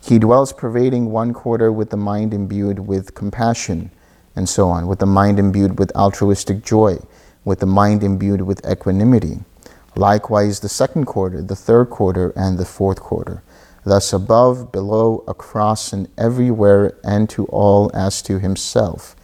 He 0.03 0.19
dwells 0.19 0.55
pervading 0.55 1.11
one 1.11 1.35
quarter 1.35 1.71
with 1.71 1.91
the 1.91 1.97
mind 1.99 2.33
imbued 2.33 2.79
with 2.79 3.15
compassion, 3.15 3.91
and 4.35 4.49
so 4.49 4.69
on, 4.69 4.87
with 4.87 5.01
the 5.01 5.07
mind 5.07 5.39
imbued 5.39 5.79
with 5.79 5.95
altruistic 5.95 6.65
joy, 6.65 6.99
with 7.45 7.61
the 7.61 7.67
mind 7.67 8.03
imbued 8.03 8.41
with 8.41 8.65
equanimity. 8.67 9.41
Likewise, 9.97 10.61
the 10.61 10.69
second 10.69 11.05
quarter, 11.05 11.43
the 11.43 11.57
third 11.57 11.91
quarter, 11.91 12.33
and 12.37 12.57
the 12.57 12.65
fourth 12.65 13.01
quarter. 13.01 13.43
Thus, 13.85 14.13
above, 14.13 14.71
below, 14.71 15.25
across, 15.27 15.93
and 15.93 16.09
everywhere, 16.17 16.95
and 17.05 17.29
to 17.31 17.45
all 17.47 17.91
as 17.93 18.23
to 18.23 18.39
himself, 18.39 19.17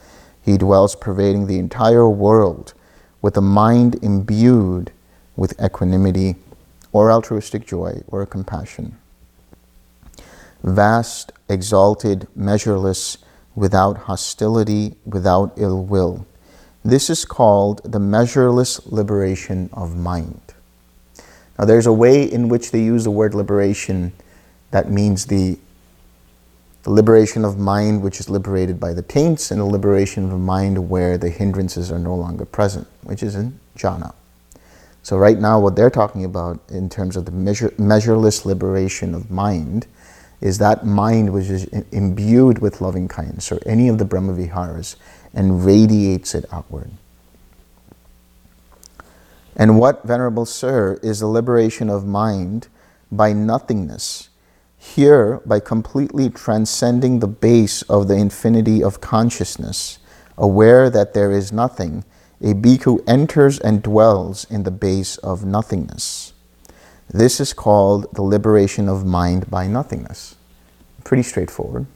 he 0.45 0.59
dwells 0.59 0.95
pervading 0.95 1.47
the 1.47 1.59
entire 1.59 2.09
world 2.09 2.75
with 3.23 3.37
a 3.37 3.41
mind 3.41 3.97
imbued 4.03 4.93
with 5.37 5.59
equanimity 5.63 6.37
or 6.93 7.11
altruistic 7.11 7.67
joy 7.67 8.03
or 8.09 8.27
compassion. 8.27 8.99
Vast, 10.63 11.33
exalted, 11.49 12.29
measureless, 12.37 13.19
without 13.55 13.99
hostility, 13.99 14.95
without 15.07 15.53
ill 15.57 15.83
will. 15.85 16.27
This 16.85 17.09
is 17.09 17.25
called 17.25 17.81
the 17.91 18.01
measureless 18.01 18.87
liberation 18.87 19.71
of 19.73 19.97
mind. 19.97 20.41
Now, 21.59 21.65
there's 21.65 21.87
a 21.87 21.93
way 21.93 22.25
in 22.25 22.49
which 22.49 22.71
they 22.71 22.83
use 22.83 23.05
the 23.05 23.11
word 23.11 23.35
liberation 23.35 24.13
that 24.71 24.91
means 24.91 25.27
the, 25.27 25.59
the 26.85 26.91
liberation 26.91 27.45
of 27.45 27.59
mind 27.59 28.03
which 28.03 28.21
is 28.21 28.29
liberated 28.31 28.79
by 28.79 28.93
the 28.93 29.03
taints, 29.03 29.51
and 29.51 29.61
the 29.61 29.65
liberation 29.65 30.31
of 30.31 30.39
mind 30.39 30.89
where 30.89 31.19
the 31.19 31.31
hindrances 31.31 31.91
are 31.91 31.99
no 31.99 32.15
longer 32.15 32.45
present, 32.45 32.87
which 33.03 33.23
is 33.23 33.35
in 33.35 33.59
jhana. 33.77 34.15
So, 35.03 35.17
right 35.17 35.39
now, 35.39 35.59
what 35.61 35.77
they're 35.77 35.91
talking 35.91 36.25
about 36.25 36.61
in 36.69 36.89
terms 36.89 37.17
of 37.17 37.25
the 37.25 37.31
measure, 37.31 37.73
measureless 37.79 38.47
liberation 38.47 39.15
of 39.15 39.31
mind 39.31 39.87
is 40.41 40.59
that 40.59 40.85
mind 40.85 41.33
which 41.33 41.49
is 41.49 41.65
imbued 41.91 42.59
with 42.59 42.83
loving 42.83 43.09
kindness 43.09 43.51
or 43.51 43.59
any 43.65 43.89
of 43.89 43.97
the 43.97 44.05
Brahma 44.05 44.35
Viharas 44.35 44.97
and 45.33 45.65
radiates 45.65 46.35
it 46.35 46.45
outward. 46.53 46.91
And 49.57 49.79
what, 49.79 50.03
Venerable 50.05 50.45
Sir, 50.45 50.99
is 51.03 51.21
the 51.21 51.27
liberation 51.27 51.89
of 51.89 52.05
mind 52.05 52.69
by 53.11 53.33
nothingness? 53.33 54.29
Here, 54.85 55.41
by 55.45 55.59
completely 55.59 56.31
transcending 56.31 57.19
the 57.19 57.27
base 57.27 57.83
of 57.83 58.07
the 58.07 58.15
infinity 58.15 58.81
of 58.81 59.01
consciousness, 59.01 59.99
aware 60.39 60.89
that 60.89 61.15
there 61.15 61.33
is 61.33 61.51
nothing, 61.51 62.05
a 62.41 62.55
bhikkhu 62.55 63.03
enters 63.05 63.59
and 63.59 63.83
dwells 63.83 64.45
in 64.49 64.63
the 64.63 64.71
base 64.71 65.17
of 65.17 65.45
nothingness. 65.45 66.33
This 67.09 67.41
is 67.41 67.53
called 67.53 68.15
the 68.15 68.23
liberation 68.23 68.89
of 68.89 69.05
mind 69.05 69.51
by 69.51 69.67
nothingness. 69.67 70.37
Pretty 71.03 71.25
straightforward. 71.25 71.87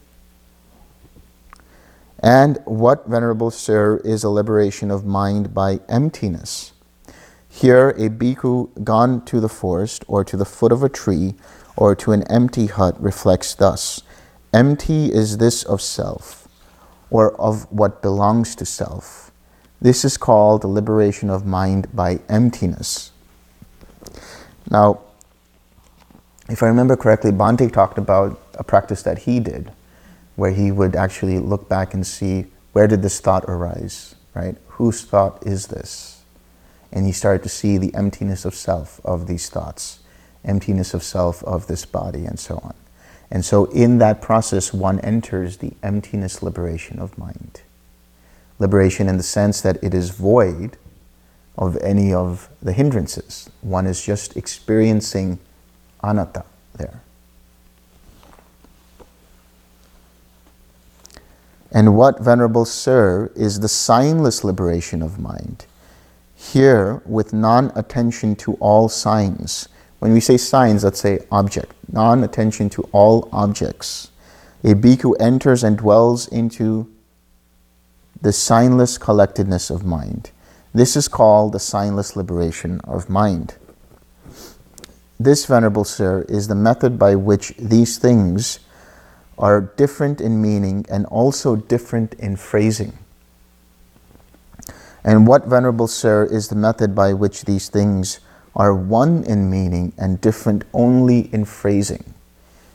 And 2.19 2.59
what, 2.65 3.07
Venerable 3.07 3.53
Sir, 3.53 3.99
is 3.99 4.25
a 4.25 4.31
liberation 4.31 4.91
of 4.91 5.05
mind 5.05 5.55
by 5.55 5.81
emptiness? 5.89 6.73
Here, 7.49 7.91
a 7.91 8.09
bhikkhu 8.09 8.83
gone 8.83 9.25
to 9.27 9.41
the 9.41 9.49
forest 9.49 10.05
or 10.09 10.25
to 10.25 10.37
the 10.37 10.45
foot 10.45 10.73
of 10.73 10.83
a 10.83 10.89
tree 10.89 11.35
or 11.79 11.95
to 11.95 12.11
an 12.11 12.25
empty 12.25 12.67
hut 12.67 13.01
reflects 13.01 13.55
thus 13.55 14.03
Empty 14.53 15.13
is 15.13 15.37
this 15.37 15.63
of 15.63 15.81
self, 15.81 16.49
or 17.11 17.39
of 17.41 17.71
what 17.71 18.03
belongs 18.03 18.57
to 18.57 18.65
self. 18.65 19.31
This 19.81 20.07
is 20.07 20.17
called 20.17 20.63
the 20.63 20.69
liberation 20.69 21.29
of 21.29 21.45
mind 21.45 21.95
by 21.95 22.21
emptiness. 22.31 23.13
Now, 24.71 25.01
if 26.49 26.63
I 26.63 26.67
remember 26.67 26.97
correctly, 26.97 27.31
Bhante 27.31 27.71
talked 27.71 27.99
about 27.99 28.41
a 28.55 28.65
practice 28.65 29.03
that 29.03 29.19
he 29.21 29.39
did, 29.39 29.71
where 30.35 30.53
he 30.53 30.73
would 30.73 30.97
actually 30.97 31.39
look 31.39 31.69
back 31.69 31.93
and 31.93 32.07
see 32.07 32.47
where 32.73 32.87
did 32.87 33.03
this 33.03 33.21
thought 33.21 33.45
arise, 33.47 34.15
right? 34.35 34.57
Whose 34.69 35.05
thought 35.05 35.47
is 35.47 35.67
this? 35.67 36.23
And 36.91 37.05
he 37.05 37.13
started 37.13 37.43
to 37.43 37.51
see 37.51 37.77
the 37.77 37.95
emptiness 37.95 38.47
of 38.47 38.55
self 38.55 38.99
of 39.05 39.27
these 39.27 39.51
thoughts, 39.51 40.01
emptiness 40.45 40.95
of 40.95 41.03
self 41.03 41.43
of 41.45 41.67
this 41.67 41.85
body, 41.85 42.25
and 42.25 42.39
so 42.39 42.61
on. 42.63 42.75
And 43.31 43.45
so, 43.45 43.67
in 43.67 43.99
that 43.99 44.23
process, 44.23 44.73
one 44.73 45.01
enters 45.01 45.59
the 45.59 45.73
emptiness 45.83 46.43
liberation 46.43 46.99
of 46.99 47.19
mind. 47.19 47.61
Liberation 48.59 49.09
in 49.09 49.17
the 49.17 49.23
sense 49.23 49.61
that 49.61 49.83
it 49.83 49.95
is 49.95 50.11
void 50.11 50.77
of 51.57 51.77
any 51.79 52.13
of 52.13 52.49
the 52.63 52.73
hindrances. 52.73 53.51
One 53.61 53.87
is 53.87 54.05
just 54.05 54.37
experiencing 54.37 55.39
anatta 56.03 56.45
there. 56.75 57.03
And 61.71 61.97
what, 61.97 62.21
Venerable 62.21 62.65
Sir, 62.65 63.31
is 63.37 63.61
the 63.61 63.67
signless 63.67 64.43
liberation 64.43 65.03
of 65.03 65.19
mind? 65.19 65.67
Here, 66.35 67.03
with 67.05 67.33
non 67.33 67.73
attention 67.75 68.37
to 68.37 68.55
all 68.55 68.89
signs, 68.89 69.69
when 69.99 70.13
we 70.13 70.21
say 70.21 70.37
signs, 70.37 70.85
let's 70.85 71.01
say 71.01 71.21
object, 71.31 71.73
non 71.91 72.23
attention 72.23 72.71
to 72.71 72.83
all 72.93 73.29
objects, 73.33 74.11
a 74.63 74.75
bhikkhu 74.75 75.15
enters 75.21 75.65
and 75.65 75.79
dwells 75.79 76.29
into 76.29 76.91
the 78.21 78.31
signless 78.31 78.99
collectedness 78.99 79.71
of 79.71 79.85
mind. 79.85 80.31
This 80.75 80.97
is 80.97 81.09
called 81.09 81.53
the 81.53 81.59
signless 81.59 82.17
liberation 82.17 82.81
of 82.85 83.09
mind. 83.09 83.57
This, 85.19 85.47
Venerable 85.47 85.85
Sir, 85.85 86.25
is 86.29 86.47
the 86.47 86.55
method 86.55 86.99
by 86.99 87.17
which 87.17 87.55
these 87.59 87.99
things 87.99 88.61
are 89.37 89.61
different 89.61 90.21
in 90.21 90.41
meaning 90.41 90.85
and 90.89 91.07
also 91.07 91.57
different 91.57 92.15
in 92.15 92.37
phrasing. 92.37 92.99
And 95.05 95.27
what, 95.27 95.47
Venerable 95.47 95.89
Sir, 95.89 96.25
is 96.25 96.49
the 96.49 96.57
method 96.57 96.95
by 96.95 97.13
which 97.15 97.45
these 97.45 97.69
things 97.69 98.21
are 98.59 98.75
one 98.75 99.23
in 99.25 99.49
meaning 99.49 99.93
and 99.97 100.21
different 100.21 100.65
only 100.75 101.33
in 101.33 101.45
phrasing? 101.45 102.13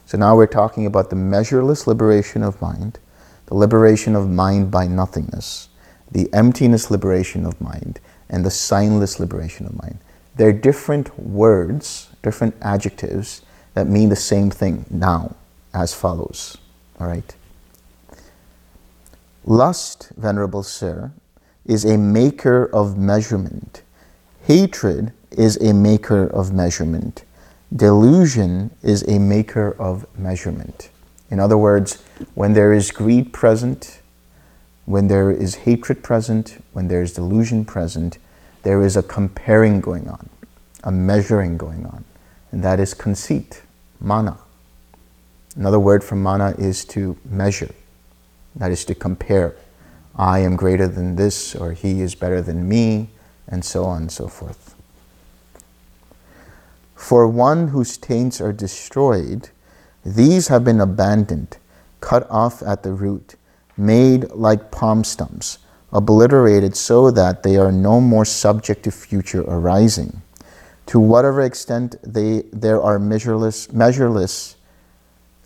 So 0.05 0.17
now 0.17 0.35
we're 0.35 0.47
talking 0.47 0.85
about 0.85 1.09
the 1.09 1.15
measureless 1.15 1.85
liberation 1.85 2.41
of 2.41 2.61
mind, 2.61 2.99
the 3.47 3.55
liberation 3.55 4.15
of 4.15 4.29
mind 4.29 4.71
by 4.71 4.87
nothingness, 4.87 5.69
the 6.09 6.33
emptiness 6.33 6.89
liberation 6.89 7.45
of 7.45 7.59
mind, 7.59 7.99
and 8.29 8.45
the 8.45 8.49
signless 8.49 9.19
liberation 9.19 9.65
of 9.65 9.79
mind. 9.81 9.99
They're 10.35 10.53
different 10.53 11.19
words, 11.19 12.09
different 12.23 12.55
adjectives 12.61 13.41
that 13.73 13.87
mean 13.87 14.09
the 14.09 14.15
same 14.15 14.49
thing 14.49 14.85
now, 14.89 15.35
as 15.73 15.93
follows. 15.93 16.57
All 16.99 17.07
right. 17.07 17.35
Lust, 19.45 20.11
Venerable 20.15 20.63
Sir, 20.63 21.11
is 21.65 21.83
a 21.83 21.97
maker 21.97 22.65
of 22.73 22.97
measurement. 22.97 23.81
Hatred 24.43 25.11
is 25.37 25.57
a 25.57 25.73
maker 25.73 26.27
of 26.27 26.53
measurement. 26.53 27.23
Delusion 27.75 28.71
is 28.81 29.03
a 29.07 29.19
maker 29.19 29.75
of 29.79 30.05
measurement. 30.17 30.89
In 31.29 31.39
other 31.39 31.57
words, 31.57 32.03
when 32.35 32.53
there 32.53 32.73
is 32.73 32.91
greed 32.91 33.33
present, 33.33 34.01
when 34.85 35.07
there 35.07 35.31
is 35.31 35.55
hatred 35.55 36.03
present, 36.03 36.63
when 36.73 36.87
there 36.87 37.01
is 37.01 37.13
delusion 37.13 37.65
present, 37.65 38.17
there 38.63 38.81
is 38.83 38.95
a 38.95 39.03
comparing 39.03 39.81
going 39.81 40.07
on, 40.07 40.29
a 40.83 40.91
measuring 40.91 41.57
going 41.57 41.85
on. 41.85 42.03
And 42.51 42.63
that 42.63 42.79
is 42.79 42.93
conceit, 42.93 43.63
mana. 43.99 44.37
Another 45.55 45.79
word 45.79 46.03
for 46.03 46.15
mana 46.15 46.53
is 46.57 46.85
to 46.85 47.17
measure, 47.25 47.73
that 48.55 48.71
is 48.71 48.85
to 48.85 48.95
compare. 48.95 49.55
I 50.15 50.39
am 50.39 50.55
greater 50.55 50.87
than 50.87 51.15
this, 51.15 51.55
or 51.55 51.71
he 51.71 52.01
is 52.01 52.13
better 52.13 52.41
than 52.41 52.69
me, 52.69 53.09
and 53.47 53.65
so 53.65 53.85
on 53.85 54.03
and 54.03 54.11
so 54.11 54.27
forth. 54.27 54.72
For 57.03 57.27
one 57.27 57.67
whose 57.67 57.97
taints 57.97 58.39
are 58.39 58.53
destroyed, 58.53 59.49
these 60.05 60.47
have 60.47 60.63
been 60.63 60.79
abandoned, 60.79 61.57
cut 61.99 62.25
off 62.29 62.63
at 62.63 62.83
the 62.83 62.93
root, 62.93 63.35
made 63.75 64.31
like 64.31 64.71
palm 64.71 65.03
stumps, 65.03 65.57
obliterated 65.91 66.77
so 66.77 67.11
that 67.11 67.43
they 67.43 67.57
are 67.57 67.73
no 67.73 67.99
more 67.99 68.23
subject 68.23 68.83
to 68.83 68.91
future 68.91 69.41
arising. 69.41 70.21
To 70.85 70.99
whatever 71.01 71.41
extent 71.41 71.97
they, 72.03 72.43
there 72.53 72.81
are 72.81 72.99
measureless, 72.99 73.73
measureless 73.73 74.55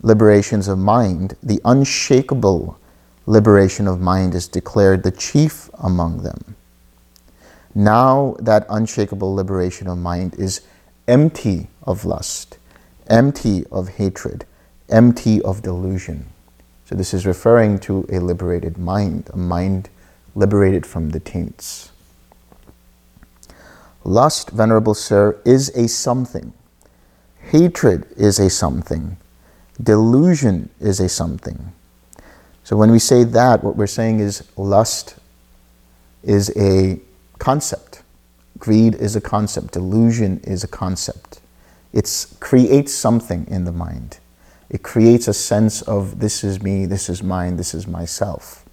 liberations 0.04 0.68
of 0.68 0.78
mind, 0.78 1.38
the 1.42 1.60
unshakable 1.66 2.78
liberation 3.26 3.88
of 3.88 4.00
mind 4.00 4.36
is 4.36 4.48
declared 4.48 5.02
the 5.02 5.10
chief 5.12 5.72
among 5.80 6.22
them. 6.22 6.56
Now 7.74 8.36
that 8.38 8.68
unshakable 8.70 9.34
liberation 9.34 9.88
of 9.88 9.98
mind 9.98 10.36
is 10.38 10.62
empty 11.08 11.68
of 11.84 12.06
lust, 12.06 12.58
empty 13.08 13.66
of 13.72 13.90
hatred, 13.90 14.46
empty 14.90 15.42
of 15.42 15.62
delusion. 15.62 16.28
So 16.86 16.96
this 16.96 17.14
is 17.14 17.26
referring 17.26 17.80
to 17.80 18.08
a 18.12 18.20
liberated 18.20 18.78
mind, 18.78 19.30
a 19.34 19.38
mind 19.38 19.90
liberated 20.36 20.86
from 20.86 21.10
the 21.10 21.20
taints. 21.20 21.92
Lust, 24.04 24.52
Venerable 24.52 24.94
Sir, 24.94 25.38
is 25.44 25.70
a 25.70 25.88
something. 25.88 26.54
Hatred 27.42 28.06
is 28.16 28.40
a 28.40 28.50
something. 28.50 29.18
Delusion 29.82 30.70
is 30.80 31.00
a 31.00 31.10
something. 31.10 31.74
So 32.64 32.76
when 32.76 32.92
we 32.92 33.00
say 33.00 33.24
that, 33.24 33.64
what 33.64 33.76
we're 33.76 33.88
saying 33.88 34.20
is 34.20 34.44
lust 34.58 35.16
is 36.24 36.52
a 36.58 37.00
concept. 37.40 37.87
Greed 38.58 38.96
is 38.96 39.16
a 39.16 39.22
concept. 39.22 39.74
Delusion 39.74 40.40
is 40.44 40.64
a 40.64 40.68
concept. 40.68 41.40
It 41.94 42.28
creates 42.40 42.94
something 42.94 43.46
in 43.48 43.66
the 43.66 43.72
mind. 43.72 44.20
It 44.70 44.84
creates 44.84 45.28
a 45.28 45.34
sense 45.34 45.82
of 45.82 46.20
this 46.20 46.44
is 46.44 46.62
me, 46.62 46.86
this 46.86 47.10
is 47.10 47.24
mine, 47.24 47.58
this 47.58 47.74
is 47.74 47.88
myself. 47.88 48.66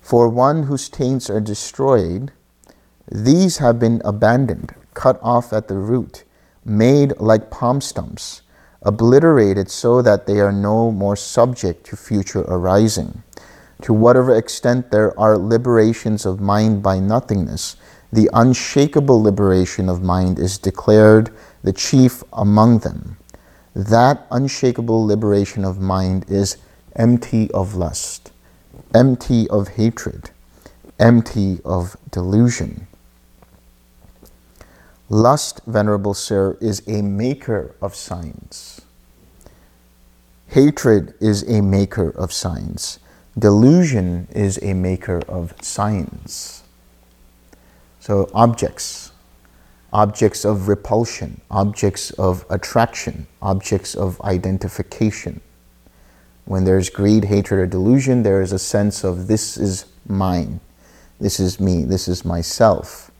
For 0.00 0.28
one 0.28 0.64
whose 0.64 0.88
taints 0.88 1.30
are 1.30 1.40
destroyed, 1.40 2.32
these 3.10 3.58
have 3.58 3.78
been 3.78 4.02
abandoned, 4.04 4.74
cut 4.94 5.18
off 5.22 5.52
at 5.52 5.68
the 5.68 5.76
root, 5.76 6.24
made 6.64 7.18
like 7.18 7.50
palm 7.50 7.80
stumps 7.80 8.42
obliterated 8.86 9.68
so 9.68 10.00
that 10.00 10.26
they 10.26 10.38
are 10.38 10.52
no 10.52 10.92
more 10.92 11.16
subject 11.16 11.84
to 11.86 11.96
future 11.96 12.42
arising. 12.42 13.22
To 13.82 13.92
whatever 13.92 14.34
extent 14.34 14.90
there 14.90 15.18
are 15.18 15.36
liberations 15.36 16.24
of 16.24 16.40
mind 16.40 16.82
by 16.82 16.98
nothingness, 16.98 17.76
the 18.12 18.30
unshakable 18.32 19.22
liberation 19.22 19.88
of 19.88 20.02
mind 20.02 20.38
is 20.38 20.58
declared 20.58 21.30
the 21.62 21.72
chief 21.72 22.22
among 22.32 22.78
them. 22.78 23.18
That 23.74 24.26
unshakable 24.30 25.04
liberation 25.04 25.64
of 25.64 25.80
mind 25.80 26.24
is 26.28 26.56
empty 26.94 27.50
of 27.50 27.74
lust, 27.74 28.32
empty 28.94 29.48
of 29.50 29.68
hatred, 29.68 30.30
empty 30.98 31.60
of 31.64 31.96
delusion. 32.10 32.86
Lust, 35.08 35.60
Venerable 35.66 36.14
Sir, 36.14 36.56
is 36.60 36.82
a 36.88 37.02
maker 37.02 37.74
of 37.82 37.94
signs. 37.94 38.80
Hatred 40.48 41.14
is 41.20 41.42
a 41.48 41.60
maker 41.60 42.10
of 42.10 42.32
signs. 42.32 42.98
Delusion 43.38 44.28
is 44.30 44.58
a 44.62 44.72
maker 44.72 45.20
of 45.28 45.52
signs. 45.60 46.62
So, 48.00 48.30
objects, 48.32 49.12
objects 49.92 50.44
of 50.46 50.68
repulsion, 50.68 51.42
objects 51.50 52.12
of 52.12 52.46
attraction, 52.48 53.26
objects 53.42 53.94
of 53.94 54.18
identification. 54.22 55.42
When 56.46 56.64
there's 56.64 56.88
greed, 56.88 57.24
hatred, 57.24 57.60
or 57.60 57.66
delusion, 57.66 58.22
there 58.22 58.40
is 58.40 58.52
a 58.52 58.58
sense 58.58 59.04
of 59.04 59.26
this 59.26 59.58
is 59.58 59.84
mine, 60.08 60.60
this 61.20 61.38
is 61.38 61.60
me, 61.60 61.84
this 61.84 62.08
is 62.08 62.24
myself. 62.24 63.10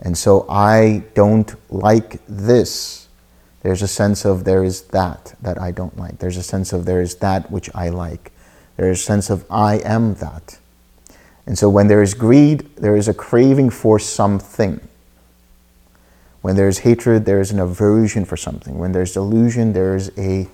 And 0.00 0.18
so 0.18 0.44
I 0.50 1.04
don't 1.14 1.54
like 1.72 2.20
this. 2.26 3.08
There's 3.62 3.80
a 3.80 3.88
sense 3.88 4.26
of 4.26 4.44
there 4.44 4.64
is 4.64 4.82
that 4.88 5.34
that 5.40 5.58
I 5.58 5.70
don't 5.70 5.96
like. 5.96 6.18
There's 6.18 6.36
a 6.36 6.42
sense 6.42 6.74
of 6.74 6.84
there 6.84 7.00
is 7.00 7.14
that 7.16 7.50
which 7.50 7.70
I 7.74 7.88
like. 7.88 8.31
There's 8.76 9.00
a 9.00 9.02
sense 9.02 9.30
of 9.30 9.44
I 9.50 9.76
am 9.78 10.14
that. 10.14 10.58
And 11.46 11.58
so 11.58 11.68
when 11.68 11.88
there 11.88 12.02
is 12.02 12.14
greed, 12.14 12.76
there 12.76 12.96
is 12.96 13.08
a 13.08 13.14
craving 13.14 13.70
for 13.70 13.98
something. 13.98 14.80
When 16.40 16.56
there's 16.56 16.78
hatred, 16.78 17.24
there 17.24 17.40
is 17.40 17.50
an 17.50 17.60
aversion 17.60 18.24
for 18.24 18.36
something. 18.36 18.78
When 18.78 18.92
there's 18.92 19.12
delusion, 19.12 19.72
there 19.72 19.94
is 19.94 20.10
a 20.16 20.48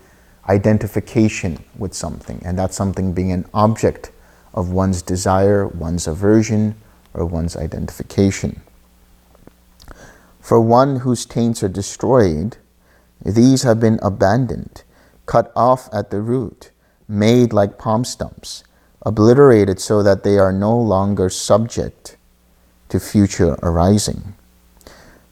identification 0.49 1.63
with 1.77 1.95
something, 1.95 2.41
and 2.45 2.59
that 2.59 2.73
something 2.73 3.13
being 3.13 3.33
an 3.33 3.45
object 3.53 4.11
of 4.55 4.71
one's 4.71 5.03
desire, 5.03 5.67
one's 5.67 6.07
aversion, 6.07 6.75
or 7.13 7.27
one's 7.27 7.57
identification. 7.57 8.63
For 10.41 10.61
one 10.61 11.01
whose 11.01 11.27
taints 11.27 11.63
are 11.63 11.69
destroyed, 11.69 12.57
these 13.23 13.63
have 13.63 13.81
been 13.81 13.99
abandoned, 14.03 14.83
cut 15.27 15.53
off 15.55 15.89
at 15.93 16.11
the 16.11 16.21
root, 16.21 16.71
made 17.09 17.53
like 17.53 17.79
palm 17.79 18.05
stumps, 18.05 18.63
obliterated 19.03 19.81
so 19.81 20.03
that 20.03 20.23
they 20.23 20.39
are 20.39 20.53
no 20.53 20.79
longer 20.79 21.31
subject 21.31 22.17
to 22.91 23.01
future 23.01 23.57
arising. 23.63 24.35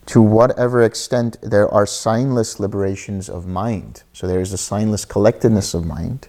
To 0.06 0.22
whatever 0.22 0.82
extent 0.82 1.36
there 1.42 1.68
are 1.68 1.84
signless 1.84 2.58
liberations 2.58 3.28
of 3.28 3.46
mind, 3.46 4.02
so 4.12 4.26
there 4.26 4.40
is 4.40 4.52
a 4.52 4.56
signless 4.56 5.06
collectedness 5.06 5.74
of 5.74 5.84
mind, 5.84 6.28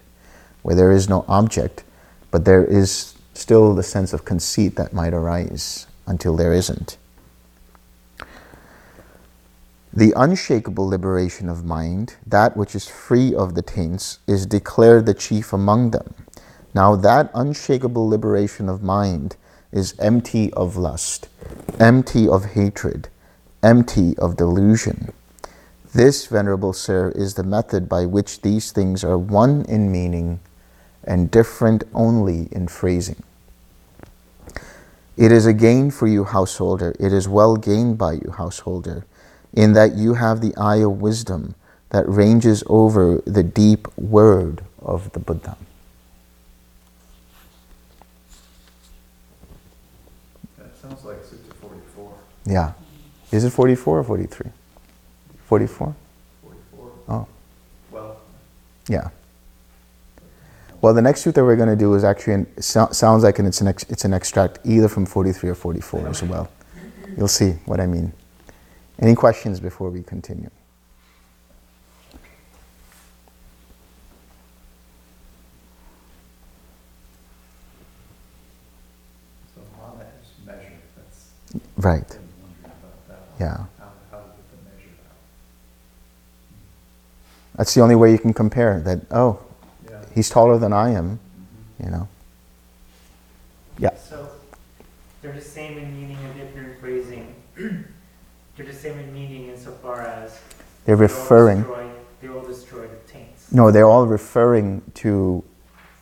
where 0.62 0.74
there 0.74 0.92
is 0.92 1.08
no 1.08 1.24
object, 1.28 1.84
but 2.30 2.44
there 2.44 2.64
is 2.64 3.14
still 3.34 3.74
the 3.74 3.82
sense 3.82 4.12
of 4.12 4.24
conceit 4.24 4.74
that 4.76 4.92
might 4.92 5.14
arise 5.14 5.86
until 6.06 6.36
there 6.36 6.52
isn't. 6.52 6.98
The 9.92 10.12
unshakable 10.16 10.86
liberation 10.86 11.48
of 11.48 11.64
mind, 11.64 12.16
that 12.26 12.56
which 12.56 12.74
is 12.74 12.86
free 12.86 13.34
of 13.34 13.54
the 13.54 13.62
taints, 13.62 14.18
is 14.26 14.46
declared 14.46 15.06
the 15.06 15.14
chief 15.14 15.52
among 15.52 15.90
them. 15.92 16.14
Now, 16.74 16.94
that 16.96 17.30
unshakable 17.34 18.08
liberation 18.08 18.68
of 18.68 18.82
mind 18.82 19.36
is 19.72 19.94
empty 19.98 20.52
of 20.52 20.76
lust, 20.76 21.28
empty 21.80 22.28
of 22.28 22.52
hatred, 22.52 23.08
empty 23.62 24.16
of 24.18 24.36
delusion. 24.36 25.12
This, 25.94 26.26
Venerable 26.26 26.74
Sir, 26.74 27.10
is 27.16 27.34
the 27.34 27.42
method 27.42 27.88
by 27.88 28.04
which 28.04 28.42
these 28.42 28.72
things 28.72 29.02
are 29.02 29.18
one 29.18 29.64
in 29.64 29.90
meaning 29.90 30.40
and 31.02 31.30
different 31.30 31.84
only 31.94 32.48
in 32.52 32.68
phrasing. 32.68 33.22
It 35.16 35.32
is 35.32 35.46
a 35.46 35.54
gain 35.54 35.90
for 35.90 36.06
you, 36.06 36.24
householder. 36.24 36.94
It 37.00 37.12
is 37.12 37.26
well 37.26 37.56
gained 37.56 37.98
by 37.98 38.12
you, 38.12 38.34
householder, 38.36 39.04
in 39.52 39.72
that 39.72 39.94
you 39.94 40.14
have 40.14 40.40
the 40.40 40.54
eye 40.56 40.76
of 40.76 41.00
wisdom 41.00 41.54
that 41.90 42.08
ranges 42.08 42.62
over 42.66 43.22
the 43.26 43.42
deep 43.42 43.88
word 43.96 44.62
of 44.80 45.12
the 45.12 45.18
Buddha. 45.18 45.56
That 50.58 50.76
sounds 50.76 51.04
like 51.04 51.22
Sutta. 51.22 51.58
Yeah. 52.48 52.72
Is 53.30 53.44
it 53.44 53.50
44 53.50 53.98
or 53.98 54.04
43? 54.04 54.50
44? 55.44 55.94
Forty-four, 56.42 56.92
Oh, 57.08 57.26
well, 57.90 58.20
yeah. 58.88 59.10
Well, 60.80 60.94
the 60.94 61.02
next 61.02 61.24
sutta 61.24 61.44
we're 61.44 61.56
going 61.56 61.68
to 61.68 61.76
do 61.76 61.92
is 61.94 62.04
actually, 62.04 62.34
an, 62.34 62.62
so, 62.62 62.88
sounds 62.90 63.24
like 63.24 63.38
an, 63.38 63.46
it's, 63.46 63.60
an 63.60 63.68
ex, 63.68 63.84
it's 63.90 64.04
an 64.04 64.14
extract 64.14 64.60
either 64.64 64.88
from 64.88 65.04
43 65.04 65.50
or 65.50 65.54
44 65.54 66.08
as 66.08 66.22
well. 66.22 66.48
You'll 67.16 67.28
see 67.28 67.50
what 67.66 67.80
I 67.80 67.86
mean. 67.86 68.12
Any 68.98 69.14
questions 69.14 69.60
before 69.60 69.90
we 69.90 70.02
continue? 70.02 70.50
so 79.54 79.60
mana 79.80 80.04
is 80.22 80.46
measure, 80.46 80.72
that's, 80.96 81.30
Right. 81.76 82.08
been 82.08 82.18
wondering 82.42 82.64
about 82.64 83.08
that. 83.08 83.20
Yeah. 83.40 83.56
How, 83.78 83.92
how 84.10 84.18
to 84.18 84.24
get 84.50 84.64
measure 84.64 84.90
out. 85.08 85.16
That's 87.56 87.74
the 87.74 87.80
only 87.80 87.94
way 87.94 88.12
you 88.12 88.18
can 88.18 88.32
compare 88.34 88.80
that, 88.80 89.00
oh, 89.10 89.40
Yeah. 89.88 90.00
he's 90.14 90.28
taller 90.30 90.58
than 90.58 90.72
I 90.72 90.90
am, 90.90 91.18
Mhm. 91.80 91.84
you 91.84 91.90
know. 91.90 92.08
Yeah. 93.78 93.94
So, 93.96 94.28
they're 95.22 95.32
the 95.32 95.40
same 95.40 95.78
in 95.78 95.94
meaning 95.94 96.16
and 96.16 96.34
different 96.34 96.68
in 96.70 96.76
phrasing. 96.76 97.34
They're 98.58 98.66
the 98.66 98.72
same 98.72 98.98
in 98.98 99.14
meaning 99.14 99.48
insofar 99.50 100.02
as. 100.02 100.36
They're 100.84 100.96
referring, 100.96 101.58
destroy- 101.58 101.90
They 102.20 102.28
all 102.28 102.40
destroy 102.42 102.88
the 102.88 102.96
taints. 103.06 103.52
no, 103.52 103.70
they're 103.70 103.86
all 103.88 104.04
referring 104.04 104.82
to 104.94 105.44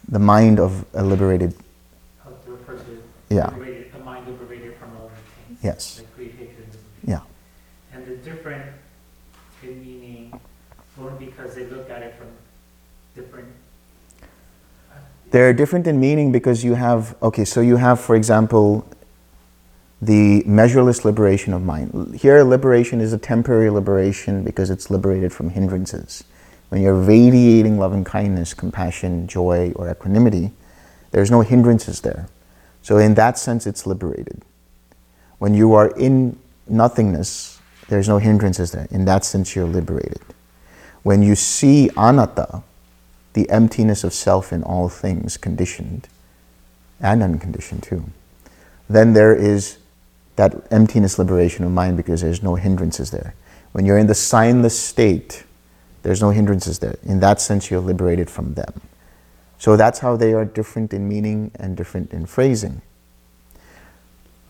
the 0.08 0.18
mind 0.18 0.58
of 0.58 0.86
a 0.94 1.02
liberated, 1.04 1.52
to 1.52 2.58
yeah, 3.28 3.48
liberated, 3.50 3.92
a 3.94 3.98
mind 4.04 4.26
liberated 4.26 4.74
from 4.76 4.88
all 4.96 5.08
the 5.10 5.58
taints. 5.60 5.62
yes, 5.62 6.02
hatred 6.16 6.48
and 6.48 7.10
yeah. 7.10 7.20
And 7.92 8.06
they're 8.06 8.16
different 8.16 8.72
in 9.62 9.82
meaning 9.82 10.40
only 10.98 11.26
because 11.26 11.54
they 11.54 11.66
look 11.66 11.90
at 11.90 12.00
it 12.02 12.14
from 12.16 12.28
different. 13.14 13.48
Uh, 14.22 14.94
they're 15.30 15.52
different 15.52 15.86
in 15.86 16.00
meaning 16.00 16.32
because 16.32 16.64
you 16.64 16.72
have, 16.72 17.16
okay, 17.20 17.44
so 17.44 17.60
you 17.60 17.76
have, 17.76 18.00
for 18.00 18.16
example, 18.16 18.86
the 20.00 20.42
measureless 20.44 21.04
liberation 21.04 21.52
of 21.52 21.62
mind. 21.62 22.16
Here, 22.16 22.42
liberation 22.42 23.00
is 23.00 23.12
a 23.12 23.18
temporary 23.18 23.70
liberation 23.70 24.44
because 24.44 24.70
it's 24.70 24.90
liberated 24.90 25.32
from 25.32 25.50
hindrances. 25.50 26.24
When 26.68 26.82
you're 26.82 27.00
radiating 27.00 27.78
loving 27.78 28.04
kindness, 28.04 28.52
compassion, 28.52 29.26
joy, 29.26 29.72
or 29.76 29.90
equanimity, 29.90 30.52
there's 31.12 31.30
no 31.30 31.40
hindrances 31.40 32.00
there. 32.00 32.28
So, 32.82 32.98
in 32.98 33.14
that 33.14 33.38
sense, 33.38 33.66
it's 33.66 33.86
liberated. 33.86 34.42
When 35.38 35.54
you 35.54 35.72
are 35.74 35.88
in 35.96 36.38
nothingness, 36.68 37.60
there's 37.88 38.08
no 38.08 38.18
hindrances 38.18 38.72
there. 38.72 38.88
In 38.90 39.04
that 39.06 39.24
sense, 39.24 39.54
you're 39.54 39.66
liberated. 39.66 40.20
When 41.02 41.22
you 41.22 41.36
see 41.36 41.88
anatta, 41.96 42.62
the 43.32 43.48
emptiness 43.48 44.02
of 44.02 44.12
self 44.12 44.52
in 44.52 44.62
all 44.62 44.88
things, 44.88 45.36
conditioned 45.36 46.08
and 47.00 47.22
unconditioned 47.22 47.82
too, 47.82 48.04
then 48.88 49.12
there 49.12 49.34
is 49.34 49.78
that 50.36 50.66
emptiness 50.70 51.18
liberation 51.18 51.64
of 51.64 51.72
mind 51.72 51.96
because 51.96 52.20
there's 52.20 52.42
no 52.42 52.54
hindrances 52.54 53.10
there. 53.10 53.34
When 53.72 53.84
you're 53.84 53.98
in 53.98 54.06
the 54.06 54.14
signless 54.14 54.72
state, 54.72 55.44
there's 56.02 56.22
no 56.22 56.30
hindrances 56.30 56.78
there. 56.78 56.96
In 57.02 57.20
that 57.20 57.40
sense, 57.40 57.70
you're 57.70 57.80
liberated 57.80 58.30
from 58.30 58.54
them. 58.54 58.80
So 59.58 59.76
that's 59.76 59.98
how 59.98 60.16
they 60.16 60.34
are 60.34 60.44
different 60.44 60.92
in 60.92 61.08
meaning 61.08 61.50
and 61.56 61.76
different 61.76 62.12
in 62.12 62.26
phrasing. 62.26 62.82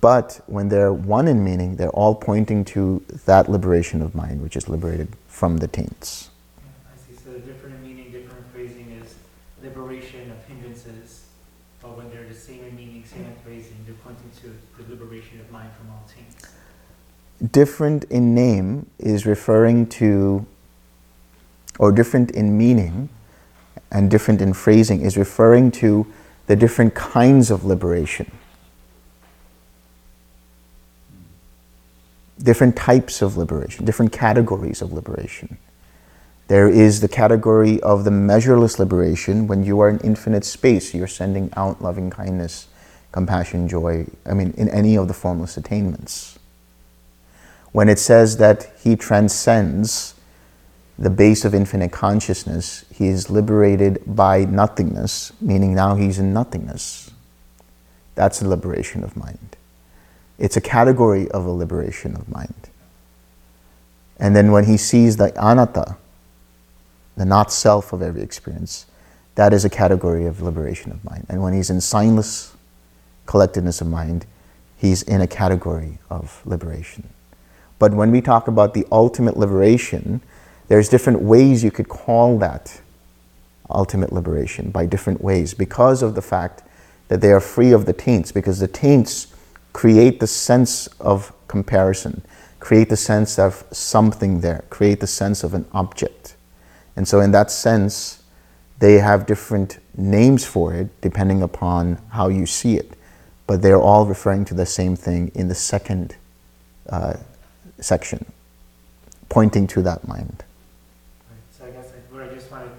But 0.01 0.41
when 0.47 0.69
they're 0.69 0.93
one 0.93 1.27
in 1.29 1.43
meaning, 1.43 1.77
they're 1.77 1.91
all 1.91 2.15
pointing 2.15 2.65
to 2.67 3.03
that 3.25 3.49
liberation 3.49 4.03
of 4.03 4.15
mind, 4.15 4.43
which 4.43 4.57
is 4.57 4.69
liberated 4.69 5.09
from 5.27 5.59
the 5.59 5.69
taints. 5.69 6.31
Yeah, 6.59 6.93
I 6.93 6.97
see, 6.99 7.17
so 7.25 7.33
the 7.33 7.39
different 7.41 7.77
in 7.77 7.83
meaning, 7.83 8.13
different 8.13 8.39
in 8.39 8.53
phrasing 8.53 8.91
is 9.03 9.15
liberation 9.63 10.31
of 10.31 10.45
hindrances, 10.47 11.25
but 11.81 11.97
when 11.97 12.11
they're 12.11 12.29
the 12.29 12.35
same 12.35 12.63
in 12.65 12.77
meaning, 12.77 13.05
same 13.05 13.25
in 13.25 13.35
phrasing, 13.43 13.77
they're 13.87 13.95
pointing 14.05 14.31
to 14.43 14.83
the 14.83 14.95
liberation 14.95 15.41
of 15.41 15.51
mind 15.51 15.71
from 15.79 15.91
all 15.91 16.05
taints. 16.15 16.53
Different 17.53 18.05
in 18.05 18.35
name 18.35 18.87
is 18.99 19.27
referring 19.27 19.87
to, 19.87 20.47
or 21.79 21.93
different 21.93 22.31
in 22.31 22.57
meaning 22.57 23.09
and 23.91 24.11
different 24.11 24.41
in 24.41 24.53
phrasing 24.53 25.03
is 25.03 25.17
referring 25.17 25.71
to 25.71 26.07
the 26.47 26.57
different 26.57 26.95
kinds 26.95 27.51
of 27.51 27.65
liberation, 27.65 28.31
different 32.39 32.77
types 32.77 33.21
of 33.23 33.37
liberation, 33.37 33.85
different 33.85 34.13
categories 34.13 34.81
of 34.81 34.93
liberation. 34.93 35.59
There 36.49 36.69
is 36.69 37.01
the 37.01 37.09
category 37.09 37.81
of 37.81 38.05
the 38.05 38.13
measureless 38.13 38.79
liberation 38.79 39.49
when 39.49 39.65
you 39.65 39.81
are 39.81 39.89
in 39.89 39.99
infinite 39.99 40.45
space, 40.45 40.95
you're 40.95 41.09
sending 41.09 41.53
out 41.57 41.83
loving 41.83 42.09
kindness, 42.09 42.69
compassion, 43.11 43.67
joy, 43.69 44.07
I 44.25 44.35
mean, 44.35 44.55
in 44.57 44.69
any 44.69 44.97
of 44.97 45.09
the 45.09 45.15
formless 45.15 45.57
attainments 45.57 46.36
when 47.77 47.91
it 47.91 47.99
says 47.99 48.39
that 48.39 48.73
he 48.83 48.97
transcends 48.97 50.15
the 50.99 51.11
base 51.11 51.45
of 51.45 51.55
infinite 51.55 51.93
consciousness, 51.93 52.87
he 52.91 53.07
is 53.07 53.29
liberated 53.29 54.03
by 54.07 54.47
nothingness, 54.47 55.31
meaning 55.43 55.75
now 55.75 55.95
he's 55.95 56.19
in 56.19 56.33
nothingness. 56.33 57.11
That's 58.15 58.41
the 58.41 58.49
liberation 58.49 59.05
of 59.05 59.15
mind. 59.15 59.59
It's 60.39 60.57
a 60.57 60.61
category 60.63 61.31
of 61.33 61.45
a 61.45 61.51
liberation 61.51 62.17
of 62.17 62.31
mind. 62.31 62.71
And 64.17 64.35
then 64.35 64.53
when 64.53 64.65
he 64.65 64.79
sees 64.79 65.19
the 65.19 65.31
anatta, 65.39 65.99
the 67.15 67.27
not 67.27 67.53
self 67.53 67.93
of 67.93 68.01
every 68.01 68.23
experience, 68.23 68.87
that 69.35 69.53
is 69.53 69.67
a 69.67 69.69
category 69.69 70.25
of 70.25 70.41
liberation 70.41 70.93
of 70.93 71.05
mind. 71.05 71.27
And 71.29 71.43
when 71.43 71.53
he's 71.53 71.69
in 71.69 71.81
signless 71.81 72.55
collectedness 73.27 73.83
of 73.83 73.87
mind, 73.87 74.25
he's 74.79 75.03
in 75.03 75.21
a 75.21 75.27
category 75.27 75.99
of 76.09 76.41
liberation. 76.47 77.11
But 77.79 77.95
when 77.95 78.11
we 78.11 78.21
talk 78.21 78.49
about 78.49 78.75
the 78.75 78.87
ultimate 78.91 79.37
liberation, 79.37 80.21
there's 80.69 80.89
different 80.89 81.23
ways 81.23 81.63
you 81.63 81.71
could 81.71 81.89
call 81.89 82.39
that 82.39 82.81
ultimate 83.71 84.13
liberation 84.13 84.71
by 84.71 84.87
different 84.87 85.21
ways 85.21 85.55
because 85.55 86.03
of 86.03 86.15
the 86.15 86.23
fact 86.23 86.63
that 87.09 87.21
they 87.21 87.31
are 87.31 87.41
free 87.41 87.73
of 87.73 87.87
the 87.87 87.93
taints, 87.93 88.33
because 88.33 88.59
the 88.59 88.69
taints 88.69 89.29
create 89.73 90.21
the 90.21 90.27
sense 90.27 90.87
of 91.01 91.33
comparison, 91.49 92.23
create 92.61 92.89
the 92.89 92.97
sense 92.97 93.39
of 93.39 93.65
something 93.71 94.41
there, 94.41 94.65
create 94.71 95.01
the 95.01 95.07
sense 95.07 95.45
of 95.45 95.55
an 95.55 95.67
object. 95.73 96.37
And 96.97 97.07
so, 97.07 97.21
in 97.21 97.31
that 97.33 97.51
sense, 97.51 98.23
they 98.79 98.95
have 98.95 99.27
different 99.27 99.79
names 99.97 100.45
for 100.45 100.75
it 100.75 100.89
depending 101.01 101.43
upon 101.43 101.99
how 102.11 102.29
you 102.29 102.47
see 102.47 102.77
it. 102.77 102.93
But 103.47 103.63
they're 103.63 103.81
all 103.81 104.07
referring 104.07 104.45
to 104.47 104.55
the 104.55 104.67
same 104.67 104.97
thing 104.97 105.31
in 105.35 105.49
the 105.49 105.55
second 105.55 106.17
uh, 106.89 107.15
section, 107.81 108.25
pointing 109.29 109.67
to 109.69 109.83
that 109.83 110.07
mind. 110.07 110.45
Right, 111.31 111.39
so 111.51 111.67
I 111.67 111.71
guess 111.71 111.93
I, 111.93 112.15
what 112.15 112.23
I 112.23 112.35
just 112.35 112.51
wanted, 112.51 112.71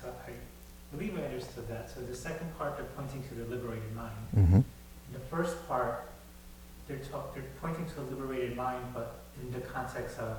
so 0.00 0.08
I 0.26 0.32
believe 0.96 1.18
I 1.18 1.22
understood 1.24 1.68
that. 1.68 1.90
So 1.90 2.00
the 2.00 2.14
second 2.14 2.56
part, 2.58 2.76
they're 2.76 2.86
pointing 2.96 3.22
to 3.28 3.34
the 3.34 3.44
liberated 3.44 3.94
mind. 3.94 4.12
hmm 4.34 4.60
the 5.12 5.18
first 5.36 5.66
part, 5.66 6.08
they're 6.86 6.98
talk, 6.98 7.34
they're 7.34 7.44
pointing 7.60 7.84
to 7.86 8.00
a 8.00 8.02
liberated 8.02 8.56
mind, 8.56 8.84
but 8.94 9.20
in 9.42 9.52
the 9.52 9.60
context 9.60 10.18
of 10.18 10.36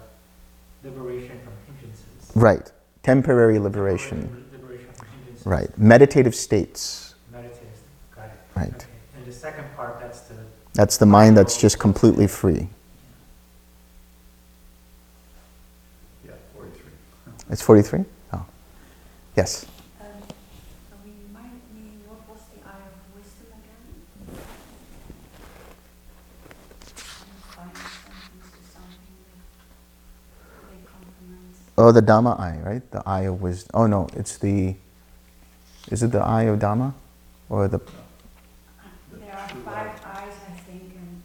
liberation 0.83 1.39
from 1.43 1.53
hindrances. 1.67 2.31
Right. 2.35 2.71
Temporary 3.03 3.59
liberation. 3.59 4.45
Liberation. 4.51 4.87
Right. 5.43 5.77
Meditative 5.77 6.35
states. 6.35 7.15
Meditative, 7.31 7.59
got 8.15 8.25
it. 8.25 8.31
Right. 8.55 8.73
Okay. 8.73 8.85
And 9.17 9.25
the 9.25 9.33
second 9.33 9.65
part, 9.75 9.99
that's 9.99 10.21
the 10.21 10.35
That's 10.73 10.97
the 10.97 11.05
mind 11.05 11.35
that's 11.35 11.59
just 11.59 11.79
completely 11.79 12.27
free. 12.27 12.69
Yeah, 16.25 16.31
forty-three. 16.55 16.91
It's 17.51 17.61
43? 17.61 18.05
Oh. 18.31 18.45
Yes. 19.35 19.65
Um, 19.99 20.07
me, 21.03 21.97
what 22.07 22.19
was 22.29 22.39
the 22.55 22.65
eye 22.65 22.87
of 22.87 22.95
wisdom 23.13 23.47
again? 23.51 24.39
Find 27.51 27.75
sentence 27.75 28.55
or 28.55 28.63
something 28.71 29.17
that 29.27 30.71
they 30.71 30.79
complement. 30.87 31.55
Oh, 31.77 31.91
the 31.91 32.01
Dhamma 32.01 32.39
eye, 32.39 32.57
right? 32.63 32.91
The 32.91 33.03
eye 33.05 33.23
of 33.23 33.41
wisdom. 33.41 33.71
Oh, 33.73 33.85
no, 33.85 34.07
it's 34.15 34.37
the. 34.37 34.75
Is 35.91 36.03
it 36.03 36.13
the 36.13 36.21
eye 36.21 36.43
of 36.43 36.57
Dhamma? 36.57 36.93
Or 37.49 37.67
the. 37.67 37.79
There 39.11 39.33
are 39.33 39.49
five 39.49 39.99
eyes, 40.05 40.33
I 40.47 40.53
think, 40.53 40.83
and 40.95 41.21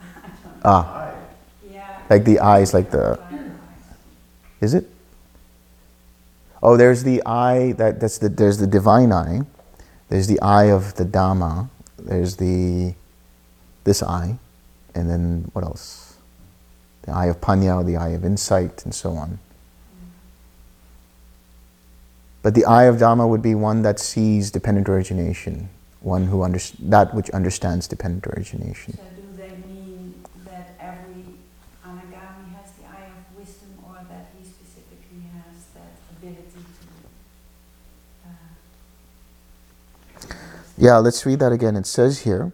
I 0.00 0.28
don't. 0.42 0.62
Ah. 0.64 1.04
Yeah. 1.70 2.00
like 2.08 2.24
the 2.24 2.40
eyes, 2.40 2.72
like 2.72 2.90
the. 2.90 3.20
Is 4.62 4.72
it? 4.72 4.88
Oh, 6.62 6.76
there's 6.76 7.04
the 7.04 7.22
eye 7.24 7.72
that 7.72 8.00
that's 8.00 8.18
the 8.18 8.28
there's 8.28 8.58
the 8.58 8.66
divine 8.66 9.12
eye. 9.12 9.42
There's 10.08 10.26
the 10.26 10.40
eye 10.40 10.64
of 10.70 10.94
the 10.94 11.04
Dhamma. 11.04 11.68
There's 11.98 12.36
the 12.36 12.94
this 13.84 14.02
eye, 14.02 14.38
and 14.94 15.08
then 15.10 15.50
what 15.52 15.64
else? 15.64 16.16
The 17.02 17.12
eye 17.12 17.26
of 17.26 17.40
Panya, 17.40 17.84
the 17.84 17.96
eye 17.96 18.10
of 18.10 18.24
insight, 18.24 18.84
and 18.84 18.94
so 18.94 19.12
on. 19.12 19.38
But 22.42 22.54
the 22.54 22.64
eye 22.64 22.84
of 22.84 22.96
Dhamma 22.96 23.28
would 23.28 23.42
be 23.42 23.54
one 23.54 23.82
that 23.82 23.98
sees 23.98 24.50
dependent 24.50 24.88
origination, 24.88 25.68
one 26.00 26.26
who 26.26 26.42
under, 26.42 26.58
that 26.80 27.14
which 27.14 27.30
understands 27.30 27.88
dependent 27.88 28.26
origination. 28.26 28.94
So 28.96 29.02
do 29.16 29.22
they 29.36 29.56
mean 29.66 30.14
that 30.44 30.70
every 30.80 31.24
anagami 31.84 32.54
has 32.56 32.72
the 32.78 32.86
eye 32.86 33.10
of 33.10 33.36
wisdom 33.38 33.76
or 33.84 33.98
that 34.08 34.30
he 34.38 34.44
specifically 34.44 35.22
has 35.34 35.66
that 35.74 35.92
ability 36.16 36.62
to? 36.62 36.86
uh, 40.28 40.62
Yeah, 40.80 40.98
let's 40.98 41.26
read 41.26 41.40
that 41.40 41.50
again. 41.50 41.74
It 41.74 41.86
says 41.86 42.20
here, 42.20 42.52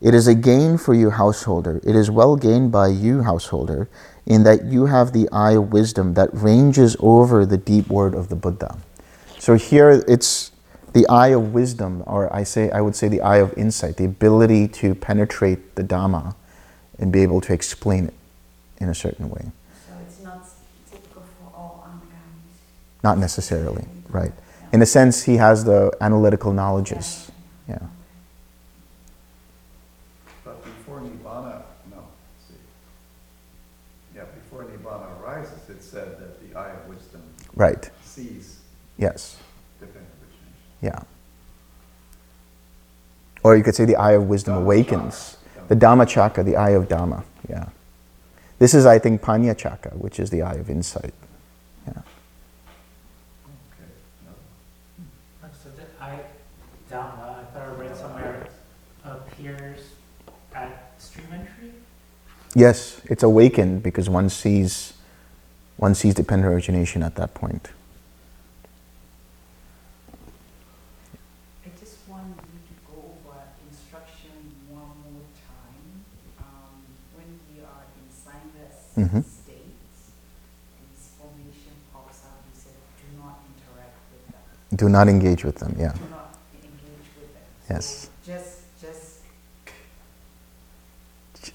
It 0.00 0.14
is 0.14 0.26
a 0.26 0.34
gain 0.34 0.78
for 0.78 0.94
you, 0.94 1.10
householder. 1.10 1.78
It 1.84 1.94
is 1.94 2.10
well 2.10 2.34
gained 2.34 2.72
by 2.72 2.88
you, 2.88 3.22
householder, 3.22 3.86
in 4.24 4.44
that 4.44 4.64
you 4.64 4.86
have 4.86 5.12
the 5.12 5.28
eye 5.30 5.52
of 5.52 5.70
wisdom 5.70 6.14
that 6.14 6.30
ranges 6.32 6.96
over 7.00 7.44
the 7.44 7.58
deep 7.58 7.88
word 7.88 8.14
of 8.14 8.30
the 8.30 8.34
Buddha. 8.34 8.78
So 9.38 9.54
here 9.54 9.90
it's 10.08 10.52
the 10.94 11.06
eye 11.08 11.28
of 11.28 11.52
wisdom, 11.52 12.02
or 12.06 12.34
I 12.34 12.44
say 12.44 12.70
I 12.70 12.80
would 12.80 12.96
say 12.96 13.08
the 13.08 13.20
eye 13.20 13.38
of 13.38 13.52
insight, 13.58 13.98
the 13.98 14.06
ability 14.06 14.66
to 14.68 14.94
penetrate 14.94 15.74
the 15.74 15.84
Dhamma 15.84 16.34
and 16.98 17.12
be 17.12 17.22
able 17.22 17.42
to 17.42 17.52
explain 17.52 18.06
it 18.06 18.14
in 18.78 18.88
a 18.88 18.94
certain 18.94 19.28
way. 19.28 19.52
So 19.86 19.92
it's 20.06 20.22
not 20.22 20.46
typical 20.90 21.22
for 21.22 21.54
all 21.54 21.86
anagamis? 21.86 23.04
Not 23.04 23.18
necessarily, 23.18 23.84
right. 24.08 24.32
In 24.72 24.80
a 24.80 24.86
sense, 24.86 25.24
he 25.24 25.36
has 25.36 25.64
the 25.64 25.94
analytical 26.00 26.54
knowledges. 26.54 27.29
Yeah. 27.70 27.78
But 30.44 30.64
before 30.64 31.00
Nibbana, 31.00 31.62
no, 31.90 32.02
see. 32.48 32.54
Yeah, 34.16 34.24
before 34.34 34.64
Nibbana 34.64 35.20
arises, 35.22 35.68
it 35.68 35.82
said 35.82 36.18
that 36.18 36.40
the 36.50 36.58
eye 36.58 36.70
of 36.70 36.88
wisdom 36.88 37.22
Right. 37.54 37.88
sees 38.04 38.56
Yes. 38.98 39.36
Yeah. 40.82 41.02
Or 43.42 43.56
you 43.56 43.62
could 43.62 43.74
say 43.74 43.84
the 43.84 43.96
eye 43.96 44.12
of 44.12 44.28
wisdom 44.28 44.54
Dhamma 44.54 44.62
awakens. 44.62 45.36
chakra. 45.54 45.68
The 45.68 45.76
Dhamma 45.76 46.08
chakra, 46.08 46.42
the 46.44 46.56
eye 46.56 46.70
of 46.70 46.88
Dhamma. 46.88 47.22
Yeah. 47.48 47.66
This 48.58 48.74
is, 48.74 48.84
I 48.86 48.98
think, 48.98 49.22
Panya 49.22 49.56
chakra, 49.56 49.92
which 49.92 50.18
is 50.20 50.28
the 50.30 50.42
eye 50.42 50.54
of 50.54 50.68
insight. 50.68 51.14
Yeah. 51.86 51.92
Okay, 51.92 53.90
no. 54.26 55.48
So 55.62 55.70
the 55.70 55.84
I, 56.02 56.18
Dhamma, 56.90 57.38
I 57.40 57.44
thought 57.52 57.68
I 57.68 57.72
read 57.80 57.96
somewhere, 57.96 58.48
appears 59.04 59.80
at 60.54 60.92
stream 60.98 61.26
entry? 61.32 61.72
Yes, 62.54 63.00
it's 63.04 63.22
awakened 63.22 63.82
because 63.82 64.08
one 64.10 64.28
sees, 64.28 64.92
one 65.76 65.94
sees 65.94 66.14
dependent 66.14 66.52
origination 66.52 67.02
at 67.02 67.14
that 67.16 67.32
point. 67.34 67.68
I 71.64 71.68
just 71.78 71.96
want 72.08 72.26
you 72.26 72.58
to 72.58 72.74
go 72.90 72.98
over 73.06 73.38
instruction 73.70 74.30
one 74.68 74.82
more 74.82 75.22
time. 75.46 76.04
Um, 76.40 76.82
when 77.14 77.38
we 77.54 77.62
are 77.62 77.84
in 77.94 78.06
signless 78.10 78.98
Mhm. 78.98 79.22
states, 79.24 80.10
this 80.90 81.08
formation 81.18 81.72
pops 81.92 82.24
out, 82.26 82.42
you 82.52 82.60
said, 82.60 82.74
do 82.98 83.06
not 83.22 83.38
interact 83.46 83.94
with 84.10 84.26
them. 84.32 84.76
Do 84.76 84.88
not 84.88 85.08
engage 85.08 85.44
with 85.44 85.56
them. 85.58 85.76
Yeah. 85.78 85.92
Do 85.92 86.00
not 86.10 86.34
engage 86.52 87.06
with 87.16 87.32
them. 87.32 87.44
Yes. 87.70 88.08
Just 88.26 88.56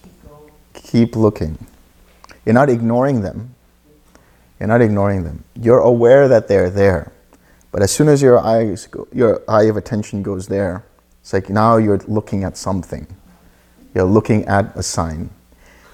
keep 0.01 0.27
going. 0.27 0.51
Keep 0.95 1.17
looking. 1.17 1.57
You're 2.45 2.53
not 2.53 2.69
ignoring 2.69 3.19
them. 3.19 3.53
You're 4.61 4.69
not 4.69 4.81
ignoring 4.81 5.25
them. 5.25 5.43
You're 5.53 5.81
aware 5.81 6.29
that 6.29 6.47
they're 6.47 6.69
there. 6.69 7.11
But 7.73 7.81
as 7.81 7.91
soon 7.91 8.07
as 8.07 8.21
your 8.21 8.39
eyes 8.39 8.87
go, 8.87 9.05
your 9.11 9.41
eye 9.45 9.63
of 9.63 9.75
attention 9.75 10.23
goes 10.23 10.47
there, 10.47 10.85
it's 11.19 11.33
like 11.33 11.49
now 11.49 11.75
you're 11.75 11.97
looking 12.07 12.45
at 12.45 12.55
something. 12.55 13.07
You're 13.93 14.05
looking 14.05 14.45
at 14.45 14.73
a 14.77 14.83
sign. 14.83 15.31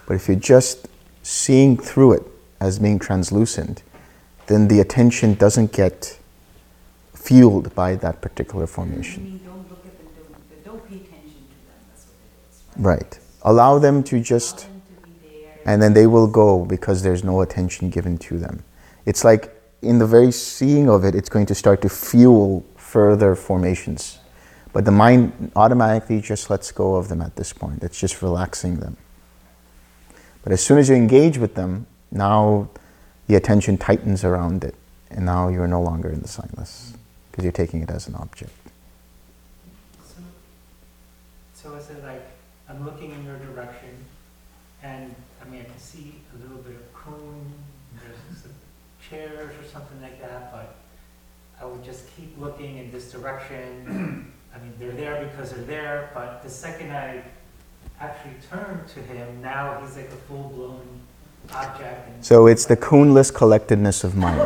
But 0.06 0.18
if 0.18 0.28
you're 0.28 0.38
just 0.38 0.88
seeing 1.24 1.78
through 1.78 2.14
it 2.14 2.24
as 2.60 2.78
being 2.78 3.00
translucent, 3.00 3.82
then 4.46 4.68
the 4.68 4.82
attention 4.82 5.34
doesn't 5.34 5.74
get 5.74 6.20
fueled 7.16 7.74
by 7.74 7.96
that 7.96 8.22
particular 8.22 8.68
formation. 8.68 9.24
mean 9.24 9.40
don't 9.44 9.68
look 9.68 9.84
at 9.84 9.98
them, 9.98 10.08
don't, 10.14 10.64
don't 10.64 10.88
pay 10.88 10.98
attention 10.98 11.42
to 11.50 11.56
them, 11.56 11.74
that's 11.90 12.06
what 12.06 12.14
it 12.22 12.52
is, 12.52 12.64
right? 12.78 13.00
Right. 13.00 13.20
Allow 13.42 13.80
them 13.80 14.04
to 14.04 14.20
just 14.20 14.60
Allow 14.60 14.68
them 14.68 14.82
to 14.92 15.10
be 15.10 15.42
there. 15.42 15.51
And 15.66 15.82
then 15.82 15.94
they 15.94 16.08
will 16.08 16.28
go 16.28 16.66
because 16.66 17.04
there's 17.04 17.24
no 17.24 17.42
attention 17.42 17.90
given 17.90 18.18
to 18.20 18.38
them. 18.38 18.64
It's 19.06 19.24
like 19.24 19.56
in 19.82 20.00
the 20.00 20.08
very 20.08 20.32
seeing 20.32 20.90
of 20.90 21.04
it, 21.04 21.16
it's 21.16 21.30
going 21.30 21.46
to 21.48 21.56
start 21.56 21.82
to 21.82 21.90
fuel 21.90 22.66
further 22.76 23.36
formations. 23.36 24.20
But 24.74 24.86
the 24.86 24.92
mind 24.92 25.52
automatically 25.56 26.22
just 26.22 26.50
lets 26.50 26.72
go 26.72 26.96
of 26.96 27.10
them 27.10 27.22
at 27.22 27.36
this 27.36 27.52
point. 27.52 27.84
It's 27.84 28.00
just 28.00 28.22
relaxing 28.22 28.80
them. 28.80 28.98
But 30.44 30.54
as 30.54 30.64
soon 30.64 30.78
as 30.78 30.90
you 30.90 30.96
engage 30.96 31.38
with 31.38 31.56
them, 31.56 31.88
now 32.12 32.70
the 33.28 33.36
attention 33.36 33.78
tightens 33.78 34.24
around 34.24 34.64
it, 34.64 34.76
and 35.10 35.26
now 35.26 35.50
you're 35.50 35.68
no 35.68 35.82
longer 35.82 36.10
in 36.10 36.22
the 36.22 36.28
signless 36.28 36.94
because 37.30 37.44
you're 37.44 37.52
taking 37.52 37.82
it 37.82 37.90
as 37.90 38.08
an 38.08 38.16
object. 38.16 38.52
So, 40.06 40.22
so 41.54 41.76
is 41.76 41.90
it 41.90 42.04
like, 42.04 42.26
I'm 42.70 42.84
looking 42.86 43.12
in 43.12 43.24
your 43.24 43.38
direction, 43.38 44.06
and, 44.84 45.14
I 45.52 45.54
mean, 45.56 45.64
I 45.64 45.70
can 45.70 45.80
see 45.80 46.16
a 46.34 46.42
little 46.42 46.64
bit 46.64 46.76
of 46.76 46.94
coon, 46.94 47.52
there's 48.00 48.16
some 48.42 48.52
chairs 49.10 49.52
or 49.60 49.68
something 49.68 50.02
like 50.02 50.22
that, 50.22 50.50
but 50.54 50.76
I 51.60 51.66
would 51.66 51.84
just 51.84 52.06
keep 52.16 52.40
looking 52.40 52.78
in 52.78 52.90
this 52.90 53.12
direction. 53.12 54.32
I 54.56 54.60
mean, 54.60 54.74
they're 54.80 54.94
there 54.94 55.26
because 55.26 55.52
they're 55.52 55.66
there, 55.66 56.10
but 56.14 56.42
the 56.42 56.50
second 56.50 56.94
I 56.94 57.22
actually 58.00 58.36
turn 58.50 58.86
to 58.94 59.02
him, 59.02 59.42
now 59.42 59.78
he's 59.82 59.98
like 59.98 60.06
a 60.08 60.16
full-blown 60.30 60.88
object, 61.54 62.08
and. 62.08 62.24
So 62.26 62.48
it's 62.48 62.64
the 62.66 62.78
coonless 62.78 63.30
collectedness 63.30 64.06
of 64.06 64.16
mind. 64.16 64.38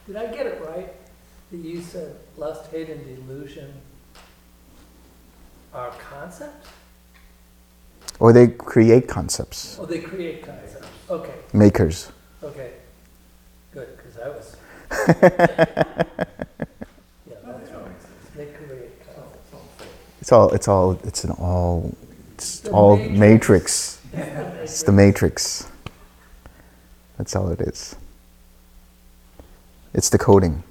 Did 0.06 0.16
I 0.16 0.26
get 0.28 0.46
it 0.46 0.62
right, 0.64 0.94
that 1.50 1.56
use 1.58 1.94
of 1.94 2.12
lust, 2.36 2.70
hate, 2.70 2.88
and 2.90 3.04
delusion 3.26 3.72
are 5.72 5.90
concepts? 6.10 6.68
or 8.18 8.32
they 8.32 8.46
create 8.48 9.06
concepts, 9.08 9.76
Oh, 9.78 9.84
they 9.84 9.98
create 10.00 10.42
concepts, 10.42 10.86
okay, 11.10 11.34
makers. 11.52 12.10
okay, 12.42 12.70
good, 13.74 13.88
because 13.96 14.16
I 14.18 14.28
was. 14.28 14.56
Yeah, 17.28 17.36
that's 17.44 17.70
right, 17.72 17.90
they 18.36 18.46
create 18.46 19.04
concepts. 19.04 19.84
It's 20.20 20.32
all. 20.32 20.50
It's 20.54 20.66
all. 20.68 20.92
It's 21.04 21.24
an 21.24 21.30
all. 21.32 21.94
It's 22.34 22.60
The 22.60 22.70
all 22.70 22.96
matrix. 22.96 24.00
matrix. 24.12 24.62
It's 24.62 24.82
the 24.82 24.92
matrix. 24.92 25.68
That's 27.18 27.36
all 27.36 27.48
it 27.50 27.60
is. 27.60 27.96
It's 29.94 30.08
the 30.10 30.18
coding. 30.18 30.62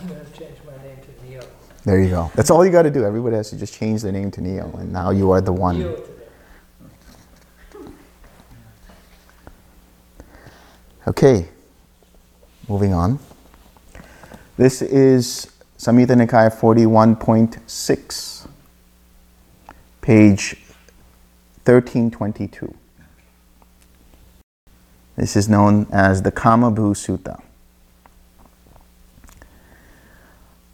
I'm 0.00 0.06
gonna 0.06 0.24
change 0.36 0.56
my 0.64 0.76
name 0.82 0.96
to 0.96 1.28
Neo. 1.28 1.42
There 1.84 2.00
you 2.00 2.10
go. 2.10 2.30
That's 2.34 2.50
all 2.50 2.64
you 2.64 2.70
got 2.70 2.82
to 2.82 2.90
do. 2.90 3.04
Everybody 3.04 3.36
has 3.36 3.50
to 3.50 3.56
just 3.56 3.74
change 3.74 4.02
their 4.02 4.12
name 4.12 4.30
to 4.32 4.40
Neo, 4.40 4.70
and 4.78 4.92
now 4.92 5.10
you 5.10 5.30
are 5.32 5.40
the 5.40 5.52
Neo 5.52 5.60
one. 5.60 5.76
today. 5.76 6.02
Okay, 11.06 11.48
moving 12.68 12.92
on. 12.92 13.18
This 14.56 14.82
is 14.82 15.50
Samyutta 15.78 16.14
Nikaya 16.14 16.54
41.6, 16.54 18.48
page 20.02 20.56
1322. 21.64 22.74
This 25.16 25.34
is 25.34 25.48
known 25.48 25.86
as 25.90 26.22
the 26.22 26.30
Kamabhu 26.30 26.94
Sutta. 26.94 27.40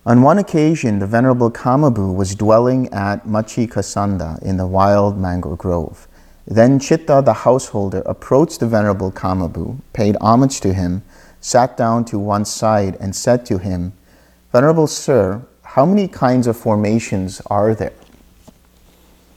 On 0.06 0.20
one 0.20 0.36
occasion, 0.36 0.98
the 0.98 1.06
Venerable 1.06 1.50
Kamabhu 1.50 2.14
was 2.14 2.34
dwelling 2.34 2.92
at 2.92 3.26
Macchikasanda 3.26 4.42
in 4.42 4.58
the 4.58 4.66
wild 4.66 5.16
mango 5.16 5.56
grove. 5.56 6.06
Then 6.46 6.78
Chitta, 6.78 7.22
the 7.24 7.32
householder, 7.32 8.02
approached 8.04 8.60
the 8.60 8.66
Venerable 8.66 9.10
Kamabhu, 9.10 9.78
paid 9.94 10.18
homage 10.20 10.60
to 10.60 10.74
him, 10.74 11.02
sat 11.40 11.78
down 11.78 12.04
to 12.04 12.18
one 12.18 12.44
side, 12.44 12.98
and 13.00 13.16
said 13.16 13.46
to 13.46 13.56
him, 13.56 13.94
Venerable 14.52 14.86
Sir, 14.86 15.40
how 15.62 15.86
many 15.86 16.06
kinds 16.06 16.46
of 16.46 16.54
formations 16.54 17.40
are 17.46 17.74
there? 17.74 17.94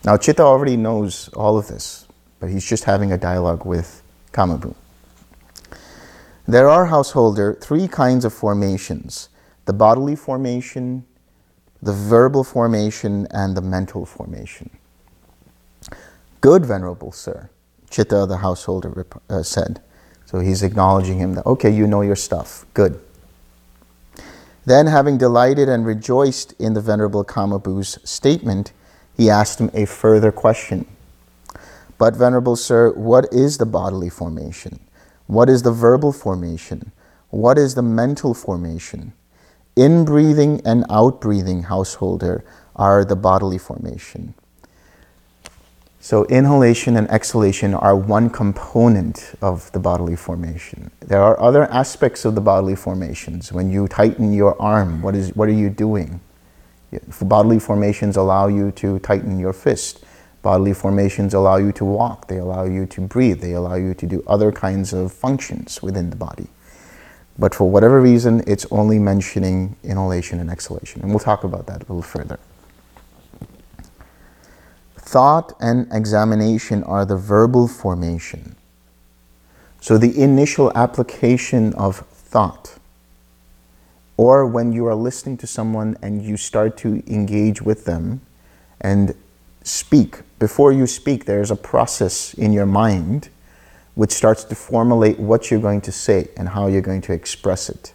Now, 0.04 0.18
Chitta 0.18 0.44
already 0.44 0.76
knows 0.76 1.30
all 1.30 1.58
of 1.58 1.70
this, 1.70 2.08
but 2.42 2.50
he's 2.50 2.68
just 2.68 2.84
having 2.84 3.14
a 3.14 3.18
dialogue 3.18 3.66
with 3.66 4.04
Kamabhu. 4.34 4.76
There 6.46 6.68
are, 6.68 6.88
householder, 6.88 7.54
three 7.54 7.88
kinds 7.88 8.26
of 8.26 8.34
formations 8.34 9.30
the 9.68 9.74
bodily 9.74 10.16
formation, 10.16 11.06
the 11.82 11.94
verbal 11.94 12.44
formation, 12.44 13.28
and 13.32 13.56
the 13.56 13.62
mental 13.62 14.06
formation. 14.06 14.70
Good, 16.40 16.66
Venerable 16.66 17.12
Sir, 17.12 17.50
Chitta, 17.90 18.26
the 18.26 18.38
householder, 18.38 19.06
uh, 19.30 19.44
said. 19.44 19.82
So 20.26 20.40
he's 20.40 20.64
acknowledging 20.64 21.20
him 21.20 21.34
that, 21.36 21.46
okay, 21.46 21.70
you 21.70 21.86
know 21.86 22.02
your 22.02 22.16
stuff. 22.16 22.66
Good. 22.74 23.00
Then, 24.66 24.88
having 24.88 25.18
delighted 25.18 25.68
and 25.68 25.86
rejoiced 25.86 26.54
in 26.60 26.74
the 26.74 26.82
Venerable 26.82 27.26
Kamabhu's 27.26 28.00
statement, 28.10 28.72
he 29.16 29.30
asked 29.30 29.60
him 29.60 29.70
a 29.74 29.86
further 29.86 30.32
question. 30.32 30.88
But, 31.98 32.16
Venerable 32.16 32.56
Sir, 32.56 32.94
what 32.94 33.32
is 33.34 33.58
the 33.58 33.66
bodily 33.66 34.10
formation? 34.10 34.80
What 35.28 35.50
is 35.50 35.64
the 35.64 35.72
verbal 35.72 36.14
formation? 36.14 36.94
What 37.32 37.58
is 37.58 37.76
the 37.76 37.82
mental 37.82 38.34
formation? 38.34 39.12
In 39.78 40.06
breathing 40.06 40.60
and 40.66 40.86
out 40.90 41.22
breathing, 41.22 41.62
householder, 41.62 42.44
are 42.76 43.06
the 43.06 43.16
bodily 43.16 43.60
formation. 43.60 44.34
So, 46.00 46.26
inhalation 46.26 46.98
and 46.98 47.08
exhalation 47.12 47.76
are 47.76 47.96
one 47.96 48.32
component 48.32 49.36
of 49.40 49.72
the 49.74 49.80
bodily 49.80 50.16
formation. 50.16 50.90
There 51.02 51.22
are 51.22 51.40
other 51.40 51.66
aspects 51.66 52.26
of 52.26 52.34
the 52.34 52.42
bodily 52.42 52.76
formations. 52.76 53.54
When 53.54 53.70
you 53.70 53.88
tighten 53.88 54.34
your 54.34 54.60
arm, 54.60 55.04
what, 55.04 55.14
is, 55.14 55.36
what 55.36 55.48
are 55.48 55.54
you 55.54 55.70
doing? 55.70 56.22
Bodily 57.22 57.60
formations 57.60 58.18
allow 58.18 58.48
you 58.48 58.72
to 58.72 58.98
tighten 58.98 59.38
your 59.38 59.54
fist. 59.54 60.04
Bodily 60.42 60.74
formations 60.74 61.36
allow 61.36 61.58
you 61.58 61.72
to 61.74 61.86
walk, 61.86 62.28
they 62.28 62.40
allow 62.40 62.64
you 62.64 62.88
to 62.88 63.02
breathe, 63.02 63.42
they 63.42 63.54
allow 63.54 63.76
you 63.76 63.94
to 63.94 64.08
do 64.08 64.24
other 64.26 64.52
kinds 64.52 64.92
of 64.92 65.14
functions 65.14 65.84
within 65.84 66.10
the 66.10 66.16
body. 66.16 66.48
But 67.40 67.54
for 67.54 67.70
whatever 67.70 68.02
reason, 68.02 68.44
it's 68.48 68.66
only 68.72 68.98
mentioning 68.98 69.76
inhalation 69.84 70.40
and 70.40 70.50
exhalation. 70.50 71.02
And 71.02 71.12
we'll 71.12 71.20
talk 71.20 71.44
about 71.44 71.68
that 71.68 71.78
a 71.78 71.82
little 71.82 72.02
further. 72.02 72.40
Thought 74.98 75.56
and 75.60 75.88
examination 75.92 76.84
are 76.84 77.06
the 77.06 77.16
verbal 77.16 77.68
formation. 77.68 78.56
So 79.80 79.98
the 79.98 80.22
initial 80.22 80.72
application 80.76 81.74
of 81.76 81.98
thought, 82.08 82.78
or 84.18 84.46
when 84.46 84.74
you 84.74 84.86
are 84.88 84.96
listening 84.96 85.38
to 85.38 85.48
someone 85.48 85.96
and 86.02 86.24
you 86.24 86.36
start 86.36 86.76
to 86.78 87.04
engage 87.08 87.62
with 87.62 87.86
them 87.86 88.22
and 88.82 89.14
speak, 89.64 90.22
before 90.40 90.72
you 90.72 90.88
speak, 90.88 91.26
there's 91.26 91.52
a 91.52 91.56
process 91.56 92.34
in 92.34 92.52
your 92.52 92.66
mind 92.66 93.30
which 93.98 94.12
starts 94.12 94.44
to 94.44 94.54
formulate 94.54 95.18
what 95.18 95.50
you're 95.50 95.60
going 95.60 95.82
to 95.82 95.92
say 95.92 96.28
and 96.38 96.50
how 96.50 96.68
you're 96.68 96.84
going 96.84 97.02
to 97.02 97.12
express 97.12 97.68
it. 97.68 97.94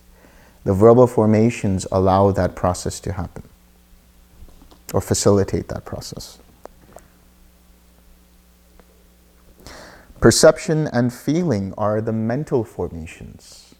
The 0.64 0.74
verbal 0.74 1.06
formations 1.06 1.86
allow 1.92 2.32
that 2.32 2.56
process 2.56 2.98
to 3.00 3.12
happen 3.12 3.44
or 4.92 5.00
facilitate 5.00 5.68
that 5.68 5.84
process. 5.84 6.40
Perception 10.20 10.88
and 10.88 11.12
feeling 11.14 11.72
are 11.78 12.00
the 12.00 12.12
mental 12.12 12.64
formations. 12.64 13.72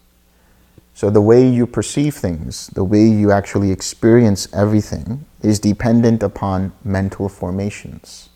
So, 0.93 1.09
the 1.09 1.21
way 1.21 1.45
you 1.45 1.67
perceive 1.67 2.15
things, 2.15 2.67
the 2.67 2.85
way 2.85 3.05
you 3.05 3.31
actually 3.31 3.71
experience 3.71 4.47
everything, 4.53 5.25
is 5.41 5.59
dependent 5.59 6.23
upon 6.23 6.71
mental 6.85 7.27
formations. 7.27 8.29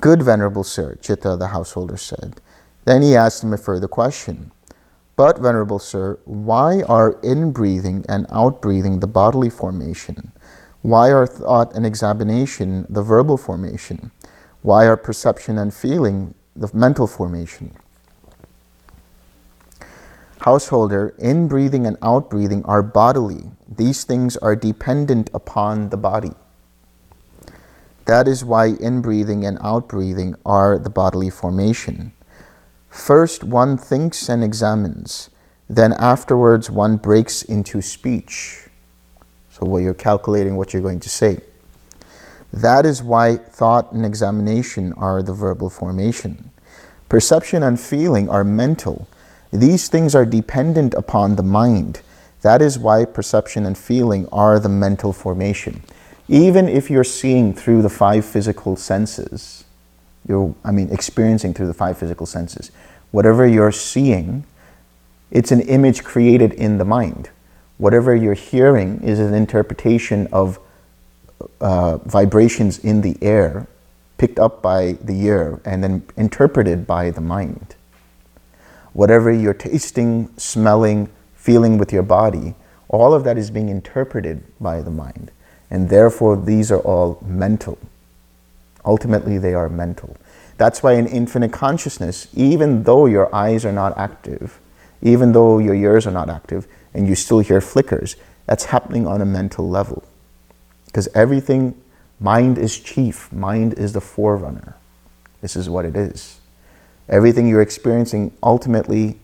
Good, 0.00 0.22
Venerable 0.22 0.62
Sir, 0.62 0.94
Chitta 1.00 1.36
the 1.36 1.48
householder 1.48 1.96
said. 1.96 2.40
Then 2.84 3.02
he 3.02 3.16
asked 3.16 3.42
him 3.42 3.52
a 3.52 3.58
further 3.58 3.88
question. 3.88 4.52
But, 5.16 5.40
Venerable 5.40 5.80
Sir, 5.80 6.20
why 6.24 6.82
are 6.82 7.18
in-breathing 7.24 8.06
and 8.08 8.24
out-breathing 8.30 9.00
the 9.00 9.08
bodily 9.08 9.50
formation? 9.50 10.30
Why 10.82 11.10
are 11.10 11.26
thought 11.26 11.74
and 11.74 11.84
examination 11.84 12.86
the 12.88 13.02
verbal 13.02 13.36
formation? 13.36 14.12
Why 14.62 14.86
are 14.86 14.96
perception 14.96 15.58
and 15.58 15.74
feeling 15.74 16.34
the 16.54 16.70
mental 16.72 17.08
formation? 17.08 17.74
Householder, 20.42 21.16
in-breathing 21.18 21.84
and 21.84 21.96
out-breathing 22.00 22.64
are 22.64 22.82
bodily. 22.82 23.50
These 23.68 24.04
things 24.04 24.36
are 24.36 24.54
dependent 24.54 25.30
upon 25.34 25.88
the 25.88 25.96
body. 25.96 26.34
That 28.08 28.26
is 28.26 28.42
why 28.42 28.68
in-breathing 28.68 29.44
and 29.44 29.58
out-breathing 29.60 30.36
are 30.46 30.78
the 30.78 30.88
bodily 30.88 31.28
formation. 31.28 32.12
First, 32.88 33.44
one 33.44 33.76
thinks 33.76 34.30
and 34.30 34.42
examines, 34.42 35.28
then 35.68 35.92
afterwards, 35.92 36.70
one 36.70 36.96
breaks 36.96 37.42
into 37.42 37.82
speech. 37.82 38.68
So, 39.50 39.66
while 39.66 39.82
you're 39.82 39.92
calculating 39.92 40.56
what 40.56 40.72
you're 40.72 40.80
going 40.80 41.00
to 41.00 41.10
say. 41.10 41.40
That 42.50 42.86
is 42.86 43.02
why 43.02 43.36
thought 43.36 43.92
and 43.92 44.06
examination 44.06 44.94
are 44.94 45.22
the 45.22 45.34
verbal 45.34 45.68
formation. 45.68 46.50
Perception 47.10 47.62
and 47.62 47.78
feeling 47.78 48.30
are 48.30 48.42
mental. 48.42 49.06
These 49.52 49.88
things 49.88 50.14
are 50.14 50.24
dependent 50.24 50.94
upon 50.94 51.36
the 51.36 51.42
mind. 51.42 52.00
That 52.40 52.62
is 52.62 52.78
why 52.78 53.04
perception 53.04 53.66
and 53.66 53.76
feeling 53.76 54.26
are 54.32 54.58
the 54.58 54.70
mental 54.70 55.12
formation 55.12 55.82
even 56.28 56.68
if 56.68 56.90
you're 56.90 57.04
seeing 57.04 57.54
through 57.54 57.82
the 57.82 57.88
five 57.88 58.24
physical 58.24 58.76
senses, 58.76 59.64
you're, 60.26 60.54
I 60.62 60.70
mean, 60.70 60.90
experiencing 60.90 61.54
through 61.54 61.68
the 61.68 61.74
five 61.74 61.96
physical 61.96 62.26
senses, 62.26 62.70
whatever 63.10 63.46
you're 63.46 63.72
seeing, 63.72 64.44
it's 65.30 65.50
an 65.50 65.60
image 65.62 66.04
created 66.04 66.52
in 66.52 66.78
the 66.78 66.84
mind. 66.84 67.30
Whatever 67.78 68.14
you're 68.14 68.34
hearing 68.34 69.00
is 69.02 69.18
an 69.18 69.34
interpretation 69.34 70.26
of 70.32 70.58
uh, 71.60 71.98
vibrations 71.98 72.78
in 72.78 73.00
the 73.00 73.16
air 73.22 73.66
picked 74.18 74.38
up 74.38 74.60
by 74.60 74.92
the 75.00 75.20
ear 75.22 75.60
and 75.64 75.82
then 75.82 76.02
interpreted 76.16 76.86
by 76.86 77.10
the 77.10 77.20
mind. 77.20 77.76
Whatever 78.92 79.32
you're 79.32 79.54
tasting, 79.54 80.28
smelling, 80.36 81.08
feeling 81.34 81.78
with 81.78 81.92
your 81.92 82.02
body, 82.02 82.54
all 82.88 83.14
of 83.14 83.24
that 83.24 83.38
is 83.38 83.50
being 83.50 83.68
interpreted 83.68 84.42
by 84.60 84.82
the 84.82 84.90
mind. 84.90 85.30
And 85.70 85.88
therefore, 85.88 86.36
these 86.36 86.72
are 86.72 86.80
all 86.80 87.22
mental. 87.24 87.78
Ultimately, 88.84 89.38
they 89.38 89.54
are 89.54 89.68
mental. 89.68 90.16
That's 90.56 90.82
why 90.82 90.94
in 90.94 91.06
infinite 91.06 91.52
consciousness, 91.52 92.26
even 92.34 92.82
though 92.82 93.06
your 93.06 93.32
eyes 93.34 93.64
are 93.64 93.72
not 93.72 93.96
active, 93.96 94.58
even 95.02 95.32
though 95.32 95.58
your 95.58 95.74
ears 95.74 96.06
are 96.06 96.12
not 96.12 96.28
active, 96.28 96.66
and 96.94 97.06
you 97.06 97.14
still 97.14 97.40
hear 97.40 97.60
flickers, 97.60 98.16
that's 98.46 98.64
happening 98.64 99.06
on 99.06 99.20
a 99.20 99.26
mental 99.26 99.68
level. 99.68 100.02
Because 100.86 101.08
everything, 101.14 101.80
mind 102.18 102.58
is 102.58 102.78
chief, 102.78 103.30
mind 103.30 103.74
is 103.74 103.92
the 103.92 104.00
forerunner. 104.00 104.74
This 105.40 105.54
is 105.54 105.68
what 105.68 105.84
it 105.84 105.94
is. 105.94 106.40
Everything 107.08 107.46
you're 107.46 107.62
experiencing 107.62 108.32
ultimately 108.42 109.18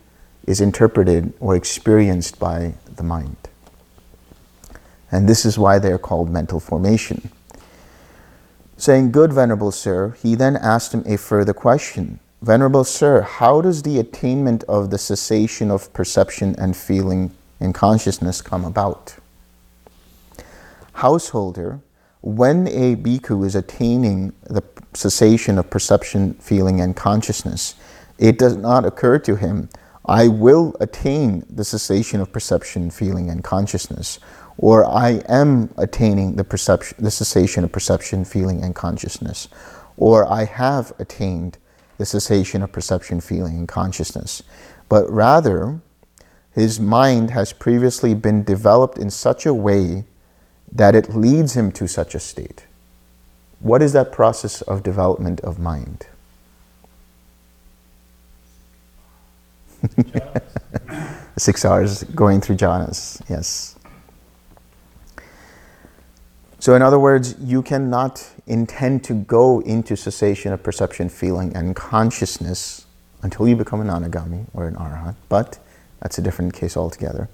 is 0.47 0.61
interpreted 0.61 1.33
or 1.41 1.57
experienced 1.57 2.39
by 2.39 2.75
the 2.97 3.03
mind. 3.03 3.37
And 5.15 5.29
this 5.29 5.45
is 5.47 5.57
why 5.57 5.79
they 5.79 5.93
are 5.93 5.99
called 5.99 6.29
mental 6.29 6.59
formation. 6.59 7.31
Saying, 8.77 9.13
Good, 9.13 9.33
Venerable 9.33 9.71
Sir, 9.71 10.17
he 10.21 10.35
then 10.35 10.57
asked 10.57 10.93
him 10.93 11.05
a 11.07 11.17
further 11.17 11.55
question. 11.55 12.19
Venerable 12.43 12.83
Sir, 12.83 13.21
how 13.21 13.61
does 13.61 13.85
the 13.85 14.01
attainment 14.01 14.65
of 14.65 14.91
the 14.91 14.99
cessation 14.99 15.71
of 15.71 15.93
perception 15.93 16.57
and 16.59 16.77
feeling 16.77 17.31
in 17.61 17.73
consciousness 17.73 18.43
come 18.43 18.65
about? 18.65 19.15
Householder, 20.95 21.79
when 22.21 22.67
a 22.67 22.97
bhikkhu 22.97 23.47
is 23.47 23.55
attaining 23.55 24.33
the 24.43 24.65
cessation 24.95 25.59
of 25.59 25.71
perception, 25.71 26.35
feeling, 26.35 26.81
and 26.81 26.97
consciousness, 26.97 27.77
it 28.19 28.37
does 28.37 28.57
not 28.57 28.85
occur 28.85 29.21
to 29.21 29.37
him, 29.37 29.69
I 30.07 30.29
will 30.29 30.77
attain 30.81 31.45
the 31.49 31.65
cessation 31.65 32.21
of 32.21 32.33
perception, 32.33 32.91
feeling, 32.91 33.31
and 33.31 33.43
consciousness, 33.43 34.19
or 34.59 34.85
I 34.85 35.23
am 35.29 35.73
attaining 35.79 36.37
the, 36.37 36.45
perception, 36.45 36.97
the 37.01 37.11
cessation 37.11 37.65
of 37.65 37.73
perception, 37.73 38.25
feeling, 38.25 38.63
and 38.63 38.75
consciousness, 38.75 39.49
or 39.97 40.31
I 40.31 40.45
have 40.45 40.93
attained 40.99 41.59
the 41.97 42.05
cessation 42.05 42.63
of 42.63 42.73
perception, 42.73 43.21
feeling, 43.21 43.57
and 43.57 43.69
consciousness. 43.69 44.43
But 44.89 45.11
rather, 45.11 45.81
his 46.53 46.79
mind 46.79 47.31
has 47.31 47.53
previously 47.53 48.15
been 48.15 48.45
developed 48.45 48.99
in 48.99 49.11
such 49.11 49.47
a 49.47 49.55
way 49.55 50.05
that 50.71 50.95
it 50.95 51.15
leads 51.15 51.57
him 51.57 51.73
to 51.73 51.89
such 51.89 52.15
a 52.15 52.21
state. 52.21 52.67
What 53.61 53.81
is 53.81 53.93
that 53.95 54.13
process 54.13 54.61
of 54.63 54.83
development 54.83 55.41
of 55.41 55.59
mind? 55.59 56.07
Six 61.37 61.65
hours 61.65 62.05
going 62.05 62.41
through 62.41 62.57
jhanas, 62.57 63.23
yes. 63.29 63.77
So, 66.59 66.75
in 66.75 66.83
other 66.83 66.99
words, 66.99 67.37
you 67.41 67.63
cannot 67.63 68.27
intend 68.47 69.05
to 69.05 69.15
go 69.15 69.61
into 69.61 69.97
cessation 69.97 70.53
of 70.53 70.63
perception, 70.63 71.09
feeling, 71.09 71.55
and 71.55 71.77
consciousness 71.77 72.87
until 73.23 73.49
you 73.49 73.57
become 73.57 73.81
an 73.81 73.89
anagami 73.89 74.47
or 74.55 74.67
an 74.67 74.75
arhat, 74.77 75.17
but 75.29 75.59
that's 76.01 76.19
a 76.19 76.23
different 76.23 76.55
case 76.55 76.77
altogether. 76.77 77.29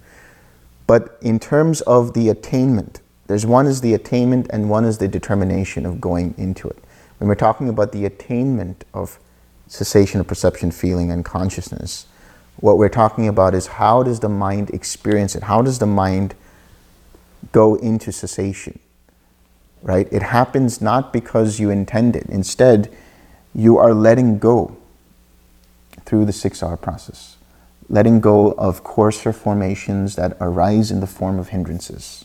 But 0.87 1.19
in 1.23 1.39
terms 1.39 1.81
of 1.83 2.15
the 2.15 2.29
attainment, 2.29 3.01
there's 3.27 3.47
one 3.47 3.67
is 3.67 3.81
the 3.81 3.95
attainment 3.95 4.49
and 4.51 4.69
one 4.69 4.85
is 4.85 4.99
the 4.99 5.07
determination 5.07 5.87
of 5.87 6.01
going 6.01 6.35
into 6.37 6.69
it. 6.69 6.83
When 7.19 7.29
we're 7.29 7.37
talking 7.37 7.69
about 7.69 7.93
the 7.93 8.05
attainment 8.05 8.85
of 8.93 9.21
cessation 9.69 10.19
of 10.19 10.27
perception, 10.27 10.73
feeling, 10.73 11.13
and 11.13 11.25
consciousness, 11.25 12.07
what 12.61 12.79
we're 12.79 12.89
talking 12.89 13.27
about 13.27 13.55
is 13.55 13.67
how 13.67 14.03
does 14.03 14.21
the 14.21 14.29
mind 14.29 14.71
experience 14.71 15.35
it? 15.35 15.45
How 15.45 15.63
does 15.63 15.79
the 15.79 15.87
mind 15.87 16.35
go 17.53 17.75
into 17.77 18.13
cessation? 18.13 18.79
Right? 19.83 20.07
It 20.13 20.23
happens 20.23 20.81
not 20.81 21.13
because 21.13 21.59
you 21.59 21.71
intend 21.71 22.17
it. 22.17 22.27
Instead, 22.27 22.95
you 23.55 23.79
are 23.79 23.95
letting 23.95 24.39
go 24.39 24.77
through 26.05 26.27
the 26.27 26.33
six 26.33 26.63
R 26.63 26.77
process, 26.77 27.37
letting 27.89 28.21
go 28.21 28.53
of 28.53 28.85
coarser 28.85 29.33
formations 29.33 30.17
that 30.17 30.37
arise 30.41 30.91
in 30.91 31.01
the 31.01 31.07
form 31.07 31.39
of 31.39 31.49
hindrances. 31.49 32.25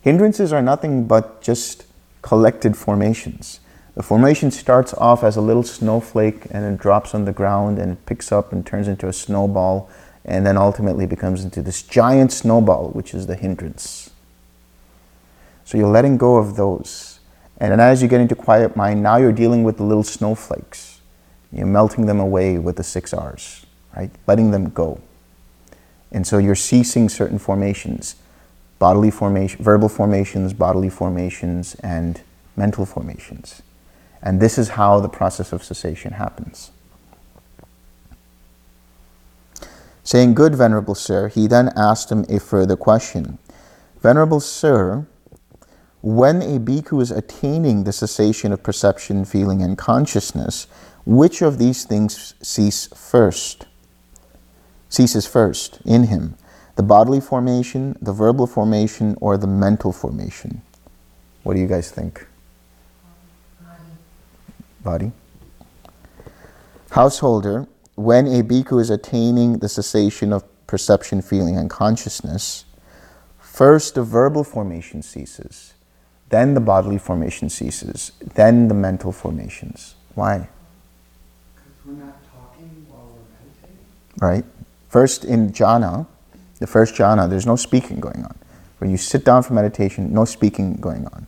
Hindrances 0.00 0.52
are 0.52 0.62
nothing 0.62 1.06
but 1.06 1.42
just 1.42 1.84
collected 2.22 2.76
formations. 2.76 3.59
The 4.00 4.06
formation 4.06 4.50
starts 4.50 4.94
off 4.94 5.22
as 5.22 5.36
a 5.36 5.42
little 5.42 5.62
snowflake 5.62 6.46
and 6.50 6.64
it 6.64 6.80
drops 6.80 7.14
on 7.14 7.26
the 7.26 7.32
ground 7.32 7.78
and 7.78 8.02
picks 8.06 8.32
up 8.32 8.50
and 8.50 8.64
turns 8.64 8.88
into 8.88 9.08
a 9.08 9.12
snowball 9.12 9.90
and 10.24 10.46
then 10.46 10.56
ultimately 10.56 11.04
becomes 11.04 11.44
into 11.44 11.60
this 11.60 11.82
giant 11.82 12.32
snowball, 12.32 12.92
which 12.92 13.12
is 13.12 13.26
the 13.26 13.36
hindrance. 13.36 14.08
So 15.66 15.76
you're 15.76 15.90
letting 15.90 16.16
go 16.16 16.36
of 16.36 16.56
those. 16.56 17.20
And 17.58 17.72
then 17.72 17.80
as 17.80 18.00
you 18.00 18.08
get 18.08 18.22
into 18.22 18.34
quiet 18.34 18.74
mind, 18.74 19.02
now 19.02 19.18
you're 19.18 19.32
dealing 19.32 19.64
with 19.64 19.76
the 19.76 19.84
little 19.84 20.02
snowflakes. 20.02 21.02
You're 21.52 21.66
melting 21.66 22.06
them 22.06 22.20
away 22.20 22.56
with 22.56 22.76
the 22.76 22.82
six 22.82 23.12
R's, 23.12 23.66
right? 23.94 24.10
Letting 24.26 24.50
them 24.50 24.70
go. 24.70 25.02
And 26.10 26.26
so 26.26 26.38
you're 26.38 26.54
ceasing 26.54 27.10
certain 27.10 27.38
formations 27.38 28.16
bodily 28.78 29.10
formation, 29.10 29.62
verbal 29.62 29.90
formations, 29.90 30.54
bodily 30.54 30.88
formations, 30.88 31.74
and 31.82 32.22
mental 32.56 32.86
formations. 32.86 33.60
And 34.22 34.40
this 34.40 34.58
is 34.58 34.70
how 34.70 35.00
the 35.00 35.08
process 35.08 35.52
of 35.52 35.64
cessation 35.64 36.12
happens. 36.12 36.70
Saying, 40.04 40.34
Good, 40.34 40.54
Venerable 40.54 40.94
Sir, 40.94 41.28
he 41.28 41.46
then 41.46 41.70
asked 41.76 42.10
him 42.10 42.24
a 42.28 42.40
further 42.40 42.76
question. 42.76 43.38
Venerable 44.00 44.40
Sir, 44.40 45.06
when 46.02 46.42
a 46.42 46.58
bhikkhu 46.58 47.00
is 47.02 47.10
attaining 47.10 47.84
the 47.84 47.92
cessation 47.92 48.52
of 48.52 48.62
perception, 48.62 49.24
feeling, 49.24 49.62
and 49.62 49.76
consciousness, 49.76 50.66
which 51.04 51.42
of 51.42 51.58
these 51.58 51.84
things 51.84 52.34
cease 52.42 52.86
first? 52.88 53.66
Ceases 54.88 55.26
first 55.26 55.80
in 55.84 56.04
him 56.04 56.36
the 56.76 56.82
bodily 56.82 57.20
formation, 57.20 57.94
the 58.00 58.12
verbal 58.12 58.46
formation, 58.46 59.14
or 59.20 59.36
the 59.36 59.46
mental 59.46 59.92
formation? 59.92 60.62
What 61.42 61.54
do 61.54 61.60
you 61.60 61.66
guys 61.66 61.90
think? 61.90 62.26
Body. 64.82 65.12
Householder, 66.90 67.66
when 67.94 68.26
a 68.26 68.42
bhikkhu 68.42 68.80
is 68.80 68.90
attaining 68.90 69.58
the 69.58 69.68
cessation 69.68 70.32
of 70.32 70.44
perception, 70.66 71.22
feeling, 71.22 71.56
and 71.56 71.68
consciousness, 71.68 72.64
first 73.38 73.94
the 73.94 74.02
verbal 74.02 74.42
formation 74.42 75.02
ceases, 75.02 75.74
then 76.30 76.54
the 76.54 76.60
bodily 76.60 76.98
formation 76.98 77.48
ceases, 77.48 78.12
then 78.34 78.68
the 78.68 78.74
mental 78.74 79.12
formations. 79.12 79.96
Why? 80.14 80.48
Because 81.54 81.72
we're 81.84 81.92
not 82.04 82.16
talking 82.32 82.86
while 82.88 83.06
we're 83.06 83.26
meditating. 83.46 83.78
Right? 84.20 84.44
First 84.88 85.24
in 85.24 85.50
jhana, 85.50 86.06
the 86.58 86.66
first 86.66 86.94
jhana, 86.94 87.28
there's 87.28 87.46
no 87.46 87.56
speaking 87.56 88.00
going 88.00 88.24
on. 88.24 88.36
When 88.78 88.90
you 88.90 88.96
sit 88.96 89.24
down 89.24 89.42
for 89.42 89.54
meditation, 89.54 90.12
no 90.12 90.24
speaking 90.24 90.74
going 90.74 91.06
on. 91.06 91.26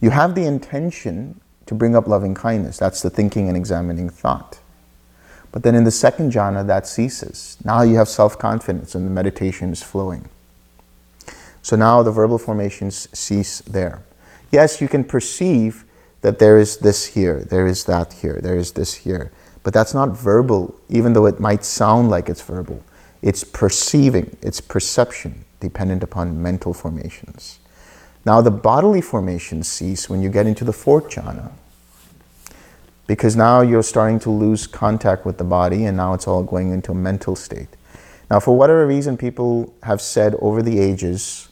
You 0.00 0.10
have 0.10 0.34
the 0.34 0.44
intention 0.44 1.40
to 1.66 1.74
bring 1.74 1.94
up 1.94 2.06
loving 2.06 2.34
kindness. 2.34 2.78
That's 2.78 3.02
the 3.02 3.10
thinking 3.10 3.48
and 3.48 3.56
examining 3.56 4.08
thought. 4.08 4.58
But 5.52 5.62
then 5.62 5.74
in 5.74 5.84
the 5.84 5.90
second 5.90 6.32
jhana, 6.32 6.66
that 6.66 6.86
ceases. 6.86 7.56
Now 7.64 7.82
you 7.82 7.96
have 7.96 8.08
self 8.08 8.38
confidence 8.38 8.94
and 8.94 9.06
the 9.06 9.10
meditation 9.10 9.72
is 9.72 9.82
flowing. 9.82 10.28
So 11.62 11.76
now 11.76 12.02
the 12.02 12.12
verbal 12.12 12.38
formations 12.38 13.08
cease 13.12 13.60
there. 13.62 14.02
Yes, 14.52 14.80
you 14.80 14.88
can 14.88 15.02
perceive 15.02 15.84
that 16.20 16.38
there 16.38 16.58
is 16.58 16.78
this 16.78 17.06
here, 17.06 17.40
there 17.40 17.66
is 17.66 17.84
that 17.84 18.12
here, 18.12 18.40
there 18.42 18.56
is 18.56 18.72
this 18.72 18.94
here. 18.94 19.32
But 19.62 19.74
that's 19.74 19.94
not 19.94 20.10
verbal, 20.10 20.78
even 20.88 21.12
though 21.12 21.26
it 21.26 21.40
might 21.40 21.64
sound 21.64 22.08
like 22.08 22.28
it's 22.28 22.42
verbal. 22.42 22.82
It's 23.22 23.42
perceiving, 23.42 24.36
it's 24.42 24.60
perception, 24.60 25.44
dependent 25.58 26.02
upon 26.02 26.40
mental 26.40 26.72
formations. 26.72 27.58
Now, 28.26 28.40
the 28.40 28.50
bodily 28.50 29.00
formations 29.00 29.68
cease 29.68 30.10
when 30.10 30.20
you 30.20 30.28
get 30.28 30.48
into 30.48 30.64
the 30.64 30.72
fourth 30.72 31.08
jhana, 31.08 31.52
because 33.06 33.36
now 33.36 33.60
you're 33.60 33.84
starting 33.84 34.18
to 34.18 34.30
lose 34.30 34.66
contact 34.66 35.24
with 35.24 35.38
the 35.38 35.44
body, 35.44 35.84
and 35.84 35.96
now 35.96 36.12
it's 36.12 36.26
all 36.26 36.42
going 36.42 36.72
into 36.72 36.90
a 36.90 36.94
mental 36.96 37.36
state. 37.36 37.68
Now, 38.28 38.40
for 38.40 38.56
whatever 38.56 38.84
reason, 38.84 39.16
people 39.16 39.72
have 39.84 40.00
said 40.00 40.34
over 40.40 40.60
the 40.60 40.80
ages 40.80 41.50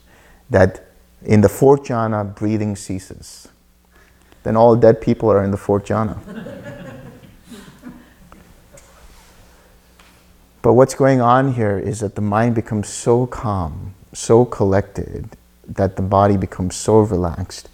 that 0.51 0.85
in 1.23 1.43
the 1.43 1.49
fourth 1.49 1.85
jhana, 1.85 2.35
breathing 2.35 2.75
ceases. 2.75 3.47
Then 4.43 4.57
all 4.57 4.75
dead 4.75 5.01
people 5.01 5.31
are 5.31 5.45
in 5.45 5.53
the 5.53 5.57
fourth 5.57 5.87
jhana. 5.87 6.19
But 10.61 10.73
what's 10.73 10.95
going 10.95 11.21
on 11.21 11.53
here 11.53 11.79
is 11.79 12.01
that 12.01 12.17
the 12.17 12.21
mind 12.21 12.57
becomes 12.57 12.89
so 12.89 13.29
calm, 13.29 13.95
so 14.13 14.45
collected, 14.45 15.37
that 15.69 15.97
the 15.97 16.03
body 16.03 16.37
becomes 16.37 16.77
so 16.77 17.01
relaxed, 17.01 17.69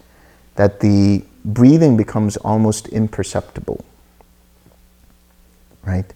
that 0.55 0.79
the 0.79 1.23
breathing 1.43 1.97
becomes 1.97 2.37
almost 2.37 2.87
imperceptible. 2.89 3.83
Right? 5.83 6.13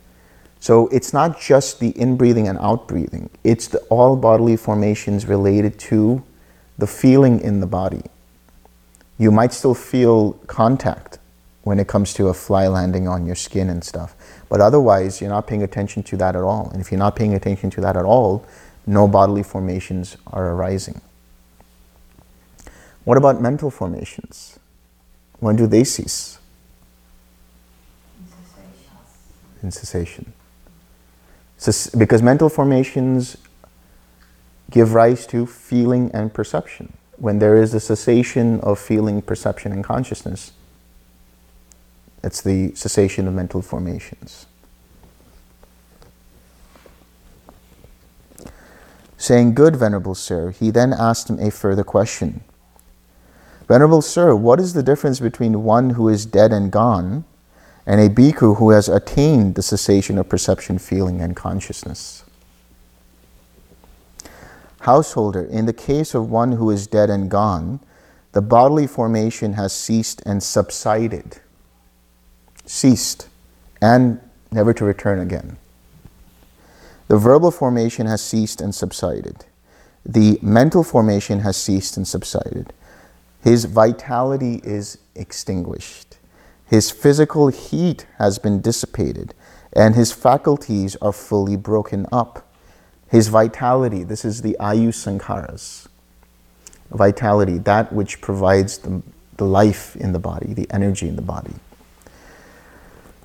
So 0.60 0.88
it's 0.88 1.14
not 1.14 1.40
just 1.40 1.80
the 1.80 1.90
in 1.90 2.18
breathing 2.18 2.48
and 2.48 2.58
out 2.60 2.88
breathing, 2.88 3.30
it's 3.44 3.68
the, 3.68 3.80
all 3.90 4.16
bodily 4.16 4.58
formations 4.58 5.26
related 5.26 5.78
to 5.92 6.24
the 6.78 6.88
feeling 6.88 7.40
in 7.40 7.60
the 7.60 7.68
body. 7.68 8.02
You 9.18 9.32
might 9.32 9.54
still 9.54 9.76
feel 9.76 10.34
contact 10.48 11.20
when 11.64 11.80
it 11.80 11.88
comes 11.88 12.14
to 12.14 12.28
a 12.28 12.34
fly 12.34 12.68
landing 12.68 13.08
on 13.08 13.26
your 13.26 13.36
skin 13.36 13.70
and 13.70 13.84
stuff. 13.84 14.16
But 14.50 14.62
otherwise, 14.62 15.20
you're 15.20 15.30
not 15.30 15.48
paying 15.48 15.64
attention 15.64 16.04
to 16.04 16.18
that 16.18 16.36
at 16.36 16.44
all. 16.44 16.70
And 16.72 16.82
if 16.82 16.92
you're 16.92 17.00
not 17.00 17.16
paying 17.16 17.34
attention 17.34 17.70
to 17.72 17.82
that 17.82 17.98
at 17.98 18.06
all, 18.06 18.46
no 18.86 19.08
bodily 19.08 19.42
formations 19.42 20.18
are 20.28 20.52
arising. 20.52 21.02
What 23.06 23.18
about 23.18 23.40
mental 23.40 23.70
formations? 23.70 24.60
When 25.40 25.56
do 25.56 25.68
they 25.68 25.84
cease? 25.84 26.40
In 29.62 29.72
cessation. 29.72 30.34
So, 31.58 31.98
because 31.98 32.22
mental 32.22 32.50
formations 32.50 33.38
give 34.72 34.94
rise 34.94 35.26
to 35.28 35.46
feeling 35.46 36.12
and 36.14 36.34
perception. 36.34 36.94
When 37.18 37.40
there 37.40 37.56
is 37.56 37.74
a 37.74 37.80
cessation 37.80 38.60
of 38.62 38.80
feeling, 38.80 39.22
perception, 39.22 39.72
and 39.72 39.84
consciousness, 39.84 40.52
it's 42.24 42.42
the 42.42 42.74
cessation 42.76 43.28
of 43.28 43.34
mental 43.34 43.62
formations. 43.62 44.48
Saying, 49.18 49.54
Good, 49.54 49.76
Venerable 49.76 50.16
Sir, 50.16 50.52
he 50.52 50.72
then 50.72 50.92
asked 50.92 51.30
him 51.30 51.40
a 51.40 51.52
further 51.52 51.84
question. 51.84 52.44
Venerable 53.68 54.02
Sir, 54.02 54.36
what 54.36 54.60
is 54.60 54.74
the 54.74 54.84
difference 54.84 55.20
between 55.20 55.64
one 55.64 55.92
who 55.92 56.08
is 56.10 56.26
dead 56.26 56.52
and 56.52 56.72
gone 56.72 57.26
and 57.86 58.02
a 58.02 58.10
bhikkhu 58.10 58.58
who 58.58 58.72
has 58.72 58.90
attained 58.90 59.56
the 59.56 59.62
cessation 59.62 60.18
of 60.18 60.28
perception, 60.28 60.80
feeling, 60.80 61.22
and 61.22 61.36
consciousness. 61.36 62.24
Householder, 64.82 65.44
in 65.44 65.66
the 65.66 65.74
case 65.74 66.14
of 66.14 66.30
one 66.30 66.54
who 66.54 66.70
is 66.72 66.88
dead 66.88 67.10
and 67.10 67.30
gone, 67.30 67.80
the 68.32 68.42
bodily 68.42 68.88
formation 68.88 69.54
has 69.54 69.74
ceased 69.74 70.22
and 70.26 70.42
subsided. 70.42 71.40
Ceased 72.66 73.28
and 73.82 74.20
never 74.52 74.74
to 74.74 74.86
return 74.86 75.20
again. 75.20 75.58
The 77.08 77.18
verbal 77.18 77.52
formation 77.52 78.08
has 78.08 78.22
ceased 78.22 78.62
and 78.62 78.74
subsided. 78.74 79.46
The 80.04 80.40
mental 80.42 80.84
formation 80.84 81.40
has 81.40 81.56
ceased 81.56 81.98
and 81.98 82.08
subsided. 82.08 82.74
His 83.46 83.66
vitality 83.66 84.60
is 84.64 84.98
extinguished. 85.14 86.18
His 86.66 86.90
physical 86.90 87.50
heat 87.50 88.08
has 88.18 88.40
been 88.40 88.60
dissipated, 88.60 89.36
and 89.72 89.94
his 89.94 90.12
faculties 90.12 90.96
are 90.96 91.14
fully 91.14 91.56
broken 91.56 92.08
up. 92.12 92.52
His 93.08 93.28
vitality, 93.28 94.04
this 94.04 94.26
is 94.26 94.42
the 94.42 94.58
Ayu 94.60 94.88
Sankharas. 94.88 95.88
Vitality, 96.90 97.60
that 97.60 97.94
which 97.94 98.20
provides 98.20 98.80
the, 98.80 99.04
the 99.38 99.46
life 99.46 99.96
in 99.96 100.12
the 100.12 100.18
body, 100.18 100.56
the 100.56 100.66
energy 100.72 101.08
in 101.08 101.16
the 101.16 101.22
body. 101.22 101.54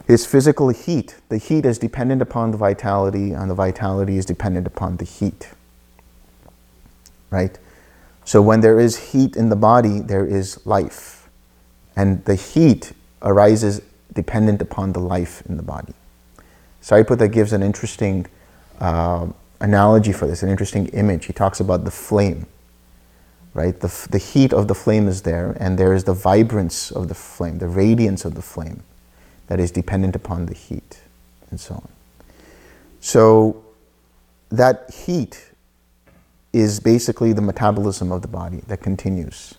His 0.06 0.26
physical 0.26 0.68
heat, 0.68 1.16
the 1.30 1.38
heat 1.38 1.64
is 1.64 1.78
dependent 1.78 2.20
upon 2.20 2.50
the 2.50 2.58
vitality, 2.58 3.32
and 3.32 3.50
the 3.50 3.54
vitality 3.54 4.18
is 4.18 4.26
dependent 4.26 4.66
upon 4.66 4.98
the 4.98 5.06
heat. 5.06 5.48
Right? 7.30 7.58
So 8.30 8.40
when 8.40 8.60
there 8.60 8.78
is 8.78 9.10
heat 9.10 9.34
in 9.34 9.48
the 9.48 9.56
body, 9.56 9.98
there 9.98 10.24
is 10.24 10.64
life. 10.64 11.28
And 11.96 12.24
the 12.26 12.36
heat 12.36 12.92
arises 13.22 13.82
dependent 14.12 14.62
upon 14.62 14.92
the 14.92 15.00
life 15.00 15.42
in 15.48 15.56
the 15.56 15.64
body. 15.64 15.94
Sariputta 16.80 17.28
gives 17.28 17.52
an 17.52 17.64
interesting 17.64 18.28
uh, 18.78 19.26
analogy 19.58 20.12
for 20.12 20.28
this, 20.28 20.44
an 20.44 20.48
interesting 20.48 20.86
image. 20.90 21.24
He 21.24 21.32
talks 21.32 21.58
about 21.58 21.84
the 21.84 21.90
flame, 21.90 22.46
right? 23.52 23.80
The, 23.80 24.06
the 24.12 24.18
heat 24.18 24.52
of 24.52 24.68
the 24.68 24.76
flame 24.76 25.08
is 25.08 25.22
there, 25.22 25.56
and 25.58 25.76
there 25.76 25.92
is 25.92 26.04
the 26.04 26.14
vibrance 26.14 26.92
of 26.92 27.08
the 27.08 27.16
flame, 27.16 27.58
the 27.58 27.66
radiance 27.66 28.24
of 28.24 28.36
the 28.36 28.42
flame 28.42 28.84
that 29.48 29.58
is 29.58 29.72
dependent 29.72 30.14
upon 30.14 30.46
the 30.46 30.54
heat, 30.54 31.00
and 31.50 31.58
so 31.58 31.74
on. 31.74 31.88
So, 33.00 33.64
that 34.50 34.94
heat 34.94 35.49
is 36.52 36.80
basically 36.80 37.32
the 37.32 37.42
metabolism 37.42 38.10
of 38.10 38.22
the 38.22 38.28
body 38.28 38.62
that 38.66 38.82
continues. 38.82 39.54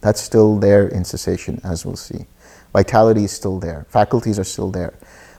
That's 0.00 0.20
still 0.20 0.58
there 0.58 0.86
in 0.86 1.04
cessation, 1.04 1.60
as 1.64 1.84
we'll 1.84 1.96
see. 1.96 2.26
Vitality 2.72 3.24
is 3.24 3.32
still 3.32 3.58
there, 3.58 3.86
faculties 3.88 4.38
are 4.38 4.44
still 4.44 4.70
there. 4.70 4.94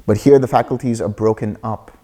But 0.06 0.18
here 0.18 0.39
the 0.39 0.48
faculties 0.48 1.02
are 1.02 1.10
broken 1.10 1.57
up, 1.64 1.98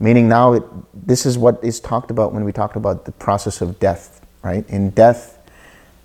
meaning 0.00 0.28
now 0.28 0.54
it, 0.54 0.62
this 0.94 1.24
is 1.24 1.38
what 1.38 1.62
is 1.62 1.80
talked 1.80 2.10
about 2.10 2.32
when 2.32 2.44
we 2.44 2.52
talked 2.52 2.76
about 2.76 3.04
the 3.04 3.12
process 3.12 3.60
of 3.60 3.78
death, 3.78 4.26
right? 4.42 4.68
In 4.68 4.90
death, 4.90 5.38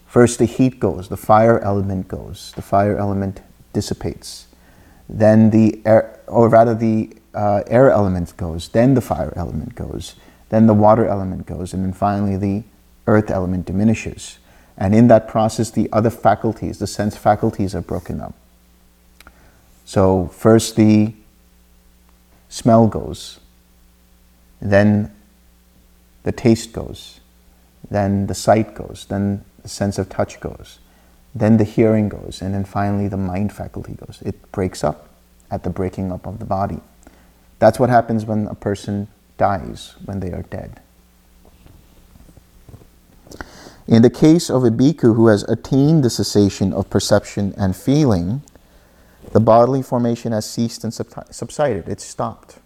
first 0.07 0.39
the 0.39 0.45
heat 0.45 0.80
goes, 0.80 1.09
the 1.09 1.18
fire 1.18 1.59
element 1.59 2.07
goes, 2.07 2.53
the 2.55 2.61
fire 2.61 2.97
element 2.97 3.41
dissipates. 3.73 4.47
Then 5.09 5.49
the 5.49 5.81
air, 5.85 6.19
or 6.27 6.47
rather 6.47 6.76
the 6.76 7.15
uh, 7.34 7.63
air 7.68 7.89
element 7.89 8.35
goes, 8.38 8.69
then 8.69 8.93
the 8.93 9.01
fire 9.01 9.34
element 9.35 9.76
goes, 9.76 10.15
then 10.52 10.68
the 10.68 10.73
water 10.73 11.07
element 11.07 11.45
goes, 11.45 11.73
and 11.73 11.84
then 11.84 11.94
finally 11.94 12.36
the 12.36 12.64
earth 13.07 13.32
element 13.32 13.65
diminishes. 13.65 14.38
And 14.78 14.94
in 14.94 15.07
that 15.07 15.30
process, 15.30 15.72
the 15.72 15.90
other 15.94 16.10
faculties, 16.10 16.78
the 16.78 16.88
sense 16.88 17.15
faculties, 17.15 17.73
are 17.73 17.82
broken 17.82 18.19
up. 18.19 18.36
So, 19.86 20.28
first 20.28 20.76
the 20.76 21.14
smell 22.49 22.88
goes, 22.88 23.40
then 24.61 25.14
the 26.23 26.34
taste 26.34 26.73
goes, 26.73 27.22
then 27.90 28.28
the 28.28 28.36
sight 28.36 28.76
goes, 28.76 29.06
then 29.07 29.45
the 29.64 29.69
sense 29.69 29.98
of 29.98 30.10
touch 30.10 30.41
goes, 30.41 30.80
then 31.34 31.56
the 31.56 31.64
hearing 31.64 32.10
goes, 32.10 32.41
and 32.41 32.53
then 32.53 32.65
finally 32.65 33.07
the 33.07 33.18
mind 33.18 33.53
faculty 33.53 33.94
goes. 33.94 34.22
It 34.26 34.52
breaks 34.52 34.84
up 34.84 35.07
at 35.49 35.64
the 35.64 35.69
breaking 35.69 36.11
up 36.11 36.28
of 36.28 36.40
the 36.40 36.45
body. 36.45 36.82
That's 37.60 37.80
what 37.80 37.90
happens 37.90 38.26
when 38.26 38.48
a 38.48 38.56
person 38.56 39.07
dies, 39.41 39.95
when 40.05 40.19
they 40.19 40.31
are 40.31 40.43
dead. 40.43 40.80
In 43.88 44.03
the 44.03 44.09
case 44.11 44.51
of 44.51 44.63
a 44.63 44.69
bhikkhu 44.69 45.15
who 45.15 45.27
has 45.27 45.41
attained 45.55 46.03
the 46.03 46.11
cessation 46.11 46.72
of 46.72 46.91
perception 46.91 47.51
and 47.57 47.76
feeling, 47.76 48.43
the 49.31 49.39
bodily 49.39 49.81
formation 49.81 50.31
has 50.31 50.45
ceased 50.47 50.84
and 50.84 50.93
subsided. 50.93 51.89
It's 51.89 52.05
stopped. 52.05 52.59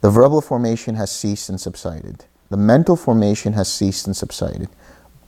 The 0.00 0.10
verbal 0.10 0.40
formation 0.40 0.96
has 0.96 1.12
ceased 1.12 1.48
and 1.48 1.60
subsided. 1.60 2.24
The 2.50 2.56
mental 2.56 2.96
formation 2.96 3.52
has 3.52 3.72
ceased 3.72 4.08
and 4.08 4.16
subsided. 4.16 4.68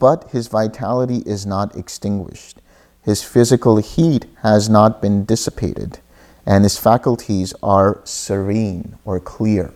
But 0.00 0.30
his 0.30 0.48
vitality 0.48 1.22
is 1.24 1.46
not 1.46 1.76
extinguished. 1.76 2.60
His 3.02 3.22
physical 3.22 3.76
heat 3.76 4.26
has 4.42 4.68
not 4.68 5.00
been 5.00 5.24
dissipated. 5.24 6.00
And 6.46 6.64
his 6.64 6.78
faculties 6.78 7.52
are 7.62 8.00
serene 8.04 8.96
or 9.04 9.18
clear. 9.18 9.74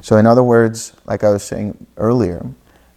So, 0.00 0.16
in 0.16 0.26
other 0.26 0.42
words, 0.42 0.94
like 1.04 1.22
I 1.22 1.30
was 1.30 1.44
saying 1.44 1.86
earlier, 1.96 2.46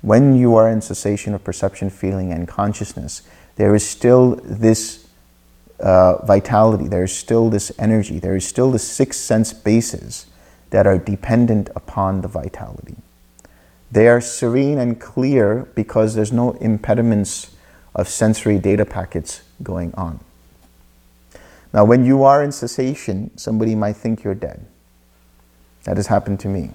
when 0.02 0.36
you 0.36 0.56
are 0.56 0.70
in 0.70 0.82
cessation 0.82 1.34
of 1.34 1.44
perception, 1.44 1.90
feeling, 1.90 2.32
and 2.32 2.48
consciousness, 2.48 3.22
there 3.58 3.76
is 3.76 3.88
still 3.88 4.36
this 4.44 5.08
uh, 5.80 6.26
vitality, 6.26 6.88
there 6.88 7.04
is 7.04 7.16
still 7.16 7.50
this 7.50 7.72
energy, 7.78 8.20
there 8.20 8.36
is 8.36 8.48
still 8.48 8.72
the 8.72 8.80
six 8.80 9.18
sense 9.18 9.52
bases 9.54 10.26
that 10.70 10.88
are 10.88 10.98
dependent 10.98 11.70
upon 11.76 12.22
the 12.22 12.28
vitality. 12.28 12.96
They 13.92 14.08
are 14.08 14.22
serene 14.22 14.78
and 14.78 15.00
clear 15.00 15.68
because 15.76 16.16
there's 16.16 16.32
no 16.32 16.54
impediments 16.54 17.56
of 17.94 18.10
sensory 18.10 18.60
data 18.60 18.86
packets 18.86 19.42
going 19.64 19.94
on. 19.96 20.20
Now, 21.76 21.84
when 21.84 22.06
you 22.06 22.24
are 22.24 22.42
in 22.42 22.54
cessation, 22.54 23.38
somebody 23.38 23.76
might 23.76 23.98
think 23.98 24.24
you're 24.24 24.34
dead. 24.34 24.66
That 25.84 25.98
has 25.98 26.08
happened 26.08 26.40
to 26.40 26.48
me. 26.48 26.72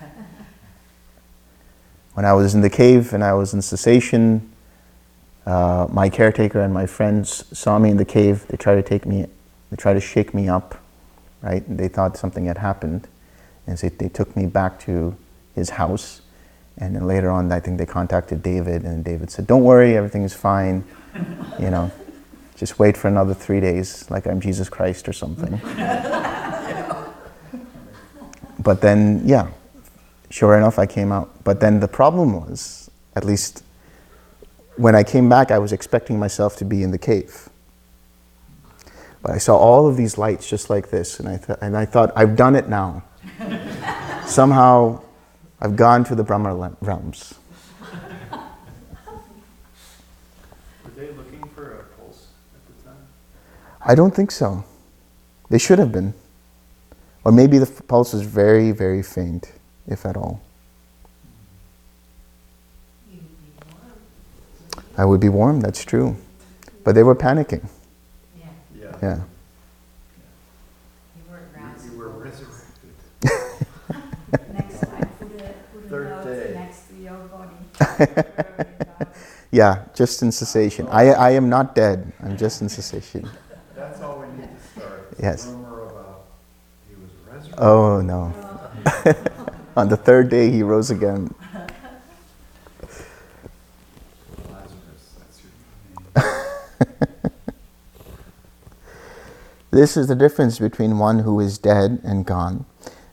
When 2.14 2.24
I 2.24 2.32
was 2.32 2.54
in 2.54 2.62
the 2.62 2.70
cave 2.70 3.12
and 3.12 3.22
I 3.22 3.34
was 3.34 3.52
in 3.52 3.60
cessation, 3.60 4.50
uh, 5.44 5.88
my 5.90 6.08
caretaker 6.08 6.62
and 6.62 6.72
my 6.72 6.86
friends 6.86 7.44
saw 7.52 7.78
me 7.78 7.90
in 7.90 7.98
the 7.98 8.04
cave. 8.06 8.46
They 8.48 8.56
tried 8.56 8.76
to 8.76 8.82
take 8.82 9.04
me, 9.04 9.26
they 9.68 9.76
tried 9.76 9.94
to 9.94 10.00
shake 10.00 10.32
me 10.32 10.48
up, 10.48 10.74
right? 11.42 11.62
And 11.68 11.76
they 11.76 11.88
thought 11.88 12.16
something 12.16 12.46
had 12.46 12.56
happened. 12.56 13.06
And 13.66 13.78
so 13.78 13.90
they 13.90 14.08
took 14.08 14.34
me 14.34 14.46
back 14.46 14.80
to 14.86 15.14
his 15.54 15.68
house. 15.68 16.22
And 16.78 16.96
then 16.96 17.06
later 17.06 17.30
on, 17.30 17.52
I 17.52 17.60
think 17.60 17.76
they 17.76 17.84
contacted 17.84 18.42
David, 18.42 18.84
and 18.84 19.04
David 19.04 19.30
said, 19.30 19.46
Don't 19.46 19.64
worry, 19.64 19.98
everything 19.98 20.22
is 20.22 20.32
fine. 20.32 20.82
You 21.60 21.70
know, 21.70 21.92
just 22.56 22.78
wait 22.78 22.96
for 22.96 23.08
another 23.08 23.34
three 23.34 23.60
days, 23.60 24.10
like 24.10 24.26
I'm 24.26 24.40
Jesus 24.40 24.68
Christ 24.68 25.08
or 25.08 25.12
something. 25.12 25.60
but 28.58 28.80
then, 28.80 29.22
yeah, 29.24 29.48
sure 30.30 30.56
enough, 30.56 30.78
I 30.78 30.86
came 30.86 31.12
out. 31.12 31.44
But 31.44 31.60
then 31.60 31.80
the 31.80 31.88
problem 31.88 32.32
was, 32.32 32.90
at 33.16 33.24
least 33.24 33.62
when 34.76 34.94
I 34.94 35.02
came 35.02 35.28
back, 35.28 35.50
I 35.50 35.58
was 35.58 35.72
expecting 35.72 36.18
myself 36.18 36.56
to 36.56 36.64
be 36.64 36.82
in 36.82 36.90
the 36.90 36.98
cave. 36.98 37.48
But 39.22 39.32
I 39.32 39.38
saw 39.38 39.56
all 39.56 39.88
of 39.88 39.96
these 39.96 40.18
lights 40.18 40.48
just 40.48 40.68
like 40.68 40.90
this, 40.90 41.18
and 41.18 41.28
I, 41.28 41.38
th- 41.38 41.58
and 41.62 41.76
I 41.76 41.86
thought, 41.86 42.12
I've 42.14 42.36
done 42.36 42.54
it 42.54 42.68
now. 42.68 43.02
Somehow, 44.26 45.02
I've 45.60 45.76
gone 45.76 46.04
to 46.04 46.14
the 46.14 46.22
Brahma 46.22 46.76
realms. 46.82 47.34
Were 50.84 50.90
they 50.94 51.10
looking 51.12 51.42
for 51.54 51.72
a 51.72 51.84
pulse 51.96 52.26
at 52.54 52.66
the 52.66 52.82
time? 52.84 53.06
I 53.84 53.94
don't 53.94 54.14
think 54.14 54.30
so. 54.30 54.64
They 55.50 55.58
should 55.58 55.78
have 55.78 55.92
been. 55.92 56.14
Or 57.24 57.32
maybe 57.32 57.58
the 57.58 57.66
pulse 57.66 58.12
was 58.12 58.22
very, 58.22 58.70
very 58.70 59.02
faint 59.02 59.52
if 59.86 60.04
at 60.06 60.16
all. 60.16 60.40
I 64.96 65.04
would 65.04 65.20
be 65.20 65.28
warm, 65.28 65.60
that's 65.60 65.84
true. 65.84 66.16
But 66.84 66.94
they 66.94 67.02
were 67.02 67.16
panicking. 67.16 67.66
Yeah, 68.38 68.46
Yeah. 68.78 68.96
Yeah. 69.02 69.20
you 71.16 71.22
were 71.30 71.38
You- 71.38 71.60
around. 71.60 71.74
You 71.84 71.98
were 71.98 72.08
resurrected. 72.10 72.94
Next 74.52 74.80
time, 74.80 75.08
put 75.18 75.32
a, 75.40 75.54
put 75.72 75.84
a 75.84 75.88
Third 75.88 76.24
day. 76.24 76.54
next 76.54 76.88
to 76.88 76.94
your 76.96 77.18
body. 77.28 79.10
Yeah, 79.50 79.84
just 79.94 80.20
in 80.22 80.32
cessation. 80.32 80.88
I, 80.90 81.10
I 81.12 81.30
am 81.30 81.48
not 81.48 81.76
dead. 81.76 82.12
I'm 82.20 82.36
just 82.36 82.60
in 82.60 82.68
cessation. 82.68 83.28
That's 83.76 84.00
all 84.00 84.18
we 84.18 84.26
need 84.40 84.48
to 84.50 84.80
start. 84.80 85.03
is 85.03 85.03
Yes. 85.20 85.46
Rumor 85.46 85.82
about 85.82 86.26
he 86.88 86.94
was 86.94 87.10
resurrected. 87.26 87.58
Oh, 87.58 88.00
no. 88.00 88.32
On 89.76 89.88
the 89.88 89.96
third 89.96 90.28
day, 90.28 90.50
he 90.50 90.62
rose 90.62 90.90
again. 90.90 91.34
Lazarus, 94.48 95.14
that's 95.18 95.42
your 95.42 95.52
name. 96.16 97.32
This 99.70 99.96
is 99.96 100.06
the 100.06 100.14
difference 100.14 100.58
between 100.58 100.98
one 100.98 101.20
who 101.20 101.40
is 101.40 101.58
dead 101.58 102.00
and 102.04 102.24
gone 102.24 102.66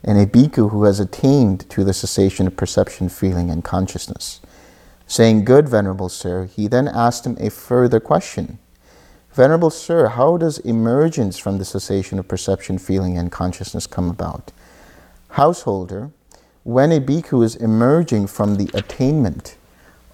and 0.04 0.18
a 0.18 0.26
bhikkhu 0.26 0.70
who 0.70 0.84
has 0.84 1.00
attained 1.00 1.68
to 1.70 1.84
the 1.84 1.92
cessation 1.92 2.46
of 2.46 2.56
perception, 2.56 3.08
feeling, 3.08 3.50
and 3.50 3.64
consciousness. 3.64 4.40
Saying, 5.06 5.44
Good, 5.44 5.68
Venerable 5.68 6.08
Sir, 6.08 6.46
he 6.46 6.66
then 6.68 6.88
asked 6.88 7.26
him 7.26 7.36
a 7.38 7.50
further 7.50 8.00
question. 8.00 8.58
Venerable 9.32 9.70
Sir, 9.70 10.08
how 10.08 10.36
does 10.36 10.58
emergence 10.58 11.38
from 11.38 11.56
the 11.56 11.64
cessation 11.64 12.18
of 12.18 12.28
perception, 12.28 12.76
feeling, 12.76 13.16
and 13.16 13.32
consciousness 13.32 13.86
come 13.86 14.10
about? 14.10 14.52
Householder, 15.30 16.10
when 16.64 16.92
a 16.92 17.00
bhikkhu 17.00 17.42
is 17.42 17.56
emerging 17.56 18.26
from 18.26 18.56
the 18.56 18.68
attainment 18.74 19.56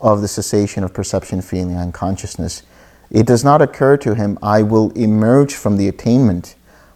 of 0.01 0.21
the 0.21 0.29
cessation 0.29 0.85
of 0.85 0.95
perception, 0.95 1.43
feeling, 1.43 1.75
and 1.75 1.93
consciousness, 1.93 2.63
it 3.11 3.27
does 3.27 3.43
not 3.43 3.61
occur 3.61 3.97
to 3.97 4.15
him, 4.15 4.39
I 4.41 4.63
will 4.63 4.93
emerge 4.93 5.53
from 5.55 5.79
the 5.79 5.89
attainment 5.89 6.55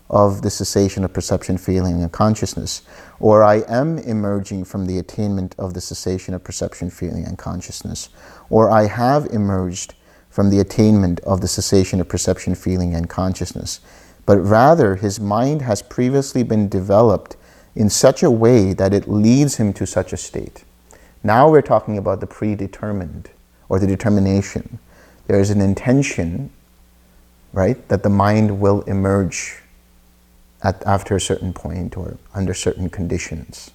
of 0.09 0.43
the 0.43 0.51
cessation 0.51 1.03
of 1.03 1.13
perception, 1.13 1.59
feeling, 1.59 2.05
and 2.05 2.13
consciousness, 2.13 2.83
or 3.19 3.43
I 3.43 3.63
am 3.67 3.99
emerging 3.99 4.67
from 4.67 4.87
the 4.87 5.01
attainment 5.01 5.57
of 5.59 5.75
the 5.75 5.81
cessation 5.81 6.35
of 6.35 6.45
perception, 6.45 6.89
feeling, 6.89 7.25
and 7.25 7.37
consciousness, 7.37 8.11
or 8.49 8.71
I 8.71 8.87
have 8.87 9.27
emerged 9.27 9.95
from 10.33 10.49
the 10.49 10.59
attainment 10.59 11.21
of 11.21 11.43
the 11.43 11.47
cessation 11.47 12.01
of 12.01 12.09
perception, 12.09 12.55
feeling, 12.55 12.95
and 12.95 13.09
consciousness. 13.09 13.81
But 14.25 14.39
rather, 14.39 14.97
his 14.97 15.21
mind 15.21 15.61
has 15.61 15.83
previously 15.83 16.43
been 16.43 16.71
developed 16.71 17.37
in 17.77 17.91
such 17.91 18.23
a 18.23 18.31
way 18.31 18.73
that 18.73 18.95
it 18.95 19.07
leads 19.07 19.57
him 19.57 19.75
to 19.75 19.87
such 19.87 20.11
a 20.11 20.17
state. 20.17 20.65
Now 21.23 21.51
we're 21.51 21.61
talking 21.61 21.99
about 21.99 22.21
the 22.21 22.27
predetermined 22.27 23.29
or 23.69 23.79
the 23.79 23.87
determination. 23.87 24.79
There 25.27 25.39
is 25.39 25.51
an 25.51 25.61
intention, 25.61 26.51
right, 27.53 27.87
that 27.89 28.03
the 28.03 28.09
mind 28.09 28.59
will 28.59 28.81
emerge 28.83 29.61
at, 30.63 30.83
after 30.87 31.15
a 31.15 31.21
certain 31.21 31.53
point 31.53 31.95
or 31.95 32.17
under 32.33 32.55
certain 32.55 32.89
conditions. 32.89 33.71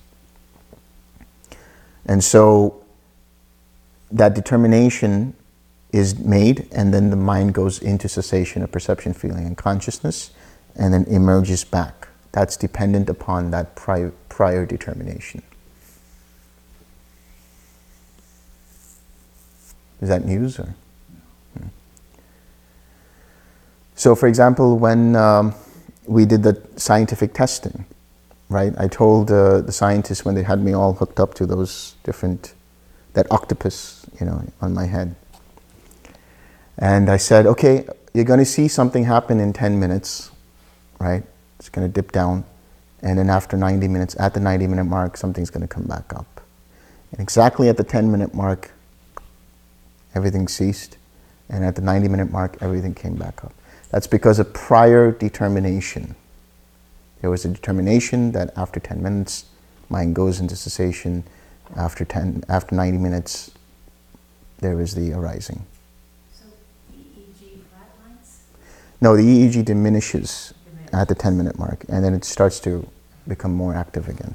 And 2.07 2.23
so 2.23 2.83
that 4.09 4.33
determination 4.33 5.35
is 5.97 6.17
made, 6.19 6.67
and 6.71 6.93
then 6.93 7.09
the 7.09 7.15
mind 7.15 7.53
goes 7.53 7.79
into 7.79 8.07
cessation 8.07 8.61
of 8.63 8.71
perception, 8.71 9.13
feeling, 9.13 9.45
and 9.45 9.57
consciousness, 9.57 10.31
and 10.75 10.93
then 10.93 11.03
emerges 11.05 11.63
back. 11.63 12.07
That's 12.31 12.57
dependent 12.57 13.09
upon 13.09 13.51
that 13.51 13.75
prior, 13.75 14.13
prior 14.29 14.65
determination. 14.65 15.41
Is 20.01 20.09
that 20.09 20.25
news 20.25 20.59
or? 20.59 20.75
Hmm. 21.57 21.67
So, 23.95 24.15
for 24.15 24.27
example, 24.27 24.77
when 24.77 25.15
um, 25.15 25.55
we 26.05 26.25
did 26.25 26.43
the 26.43 26.61
scientific 26.75 27.33
testing, 27.33 27.85
right? 28.49 28.73
I 28.77 28.87
told 28.87 29.31
uh, 29.31 29.61
the 29.61 29.71
scientists 29.71 30.23
when 30.23 30.35
they 30.35 30.43
had 30.43 30.63
me 30.63 30.73
all 30.73 30.93
hooked 30.93 31.19
up 31.19 31.33
to 31.35 31.45
those 31.45 31.95
different, 32.03 32.53
that 33.13 33.29
octopus, 33.31 34.05
you 34.19 34.25
know, 34.25 34.43
on 34.61 34.73
my 34.73 34.85
head. 34.85 35.15
And 36.77 37.09
I 37.09 37.17
said, 37.17 37.45
okay, 37.45 37.87
you're 38.13 38.25
going 38.25 38.39
to 38.39 38.45
see 38.45 38.67
something 38.67 39.03
happen 39.03 39.39
in 39.39 39.53
10 39.53 39.79
minutes, 39.79 40.31
right? 40.99 41.23
It's 41.59 41.69
going 41.69 41.87
to 41.87 41.93
dip 41.93 42.11
down. 42.11 42.45
And 43.01 43.17
then 43.17 43.29
after 43.29 43.57
90 43.57 43.87
minutes, 43.87 44.15
at 44.19 44.33
the 44.33 44.39
90 44.39 44.67
minute 44.67 44.83
mark, 44.85 45.17
something's 45.17 45.49
going 45.49 45.61
to 45.61 45.67
come 45.67 45.83
back 45.83 46.13
up. 46.13 46.41
And 47.11 47.21
exactly 47.21 47.69
at 47.69 47.77
the 47.77 47.83
10 47.83 48.11
minute 48.11 48.33
mark, 48.33 48.71
everything 50.13 50.47
ceased. 50.47 50.97
And 51.49 51.63
at 51.63 51.75
the 51.75 51.81
90 51.81 52.09
minute 52.09 52.31
mark, 52.31 52.57
everything 52.61 52.93
came 52.93 53.15
back 53.15 53.43
up. 53.43 53.53
That's 53.89 54.07
because 54.07 54.39
of 54.39 54.53
prior 54.53 55.11
determination. 55.11 56.15
There 57.21 57.29
was 57.29 57.45
a 57.45 57.49
determination 57.49 58.31
that 58.33 58.55
after 58.57 58.79
10 58.79 59.01
minutes, 59.01 59.45
mind 59.89 60.15
goes 60.15 60.39
into 60.39 60.55
cessation. 60.55 61.23
After 61.75 62.05
10, 62.05 62.43
after 62.47 62.75
90 62.75 62.97
minutes, 62.97 63.51
there 64.59 64.79
is 64.79 64.95
the 64.95 65.13
arising. 65.13 65.65
So 66.33 66.45
EEG 66.93 67.59
flatlines? 67.71 68.39
No, 68.99 69.15
the 69.15 69.23
EEG 69.23 69.63
diminishes 69.65 70.53
at 70.93 71.07
the 71.07 71.15
10 71.15 71.37
minute 71.37 71.57
mark, 71.59 71.85
and 71.89 72.03
then 72.03 72.13
it 72.13 72.25
starts 72.25 72.59
to 72.61 72.87
become 73.27 73.53
more 73.53 73.75
active 73.75 74.07
again. 74.09 74.33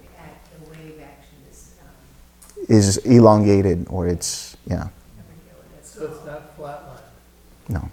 The 0.64 0.70
wave 0.70 1.00
action 1.02 1.36
is, 2.68 2.98
elongated, 2.98 3.86
or 3.90 4.06
it's, 4.06 4.56
yeah, 4.66 4.76
never 4.76 4.88
hear 5.44 5.54
what 5.56 5.66
that's 5.74 5.90
So 5.90 6.06
it's 6.06 6.24
not 6.24 6.56
flatline. 6.56 7.00
no. 7.68 7.90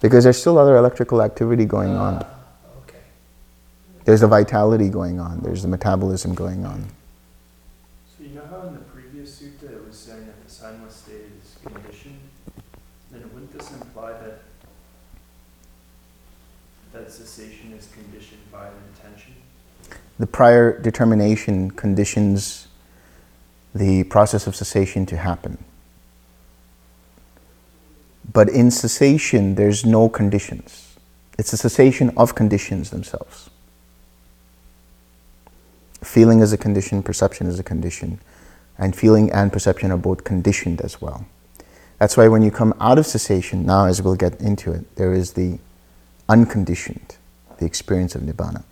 Because 0.00 0.24
there's 0.24 0.40
still 0.40 0.58
other 0.58 0.76
electrical 0.76 1.22
activity 1.22 1.64
going 1.64 1.90
on. 1.90 2.22
Ah, 2.24 2.28
Okay. 2.86 2.98
There's 4.04 4.20
the 4.20 4.28
vitality 4.28 4.88
going 4.88 5.18
on, 5.18 5.40
there's 5.40 5.62
the 5.62 5.68
metabolism 5.68 6.34
going 6.34 6.64
on. 6.66 6.84
So 8.16 8.24
you 8.24 8.34
know 8.36 8.44
how 8.48 8.66
in 8.68 8.74
the 8.74 8.80
previous 8.80 9.40
sutta 9.40 9.64
it 9.72 9.84
was 9.86 9.96
saying 9.98 10.26
that 10.26 10.38
the 10.46 10.52
signless 10.52 10.92
state 10.92 11.30
is 11.42 11.56
conditioned? 11.64 12.20
Then 13.10 13.22
wouldn't 13.32 13.52
this 13.58 13.70
imply 13.72 14.12
that 14.12 14.42
that 16.92 17.10
cessation 17.10 17.72
is 17.72 17.88
conditioned 17.94 18.40
by 18.52 18.66
an 18.66 18.74
intention? 18.94 19.34
The 20.22 20.28
prior 20.28 20.78
determination 20.78 21.72
conditions 21.72 22.68
the 23.74 24.04
process 24.04 24.46
of 24.46 24.54
cessation 24.54 25.04
to 25.06 25.16
happen. 25.16 25.58
But 28.32 28.48
in 28.48 28.70
cessation, 28.70 29.56
there's 29.56 29.84
no 29.84 30.08
conditions. 30.08 30.96
It's 31.40 31.52
a 31.52 31.56
cessation 31.56 32.12
of 32.16 32.36
conditions 32.36 32.90
themselves. 32.90 33.50
Feeling 36.04 36.38
is 36.38 36.52
a 36.52 36.56
condition, 36.56 37.02
perception 37.02 37.48
is 37.48 37.58
a 37.58 37.64
condition, 37.64 38.20
and 38.78 38.94
feeling 38.94 39.28
and 39.32 39.52
perception 39.52 39.90
are 39.90 39.98
both 39.98 40.22
conditioned 40.22 40.82
as 40.82 41.00
well. 41.00 41.26
That's 41.98 42.16
why 42.16 42.28
when 42.28 42.42
you 42.42 42.52
come 42.52 42.74
out 42.78 42.96
of 42.96 43.06
cessation, 43.08 43.66
now 43.66 43.86
as 43.86 44.00
we'll 44.00 44.14
get 44.14 44.40
into 44.40 44.70
it, 44.70 44.94
there 44.94 45.12
is 45.12 45.32
the 45.32 45.58
unconditioned, 46.28 47.16
the 47.58 47.66
experience 47.66 48.14
of 48.14 48.22
Nibbana. 48.22 48.62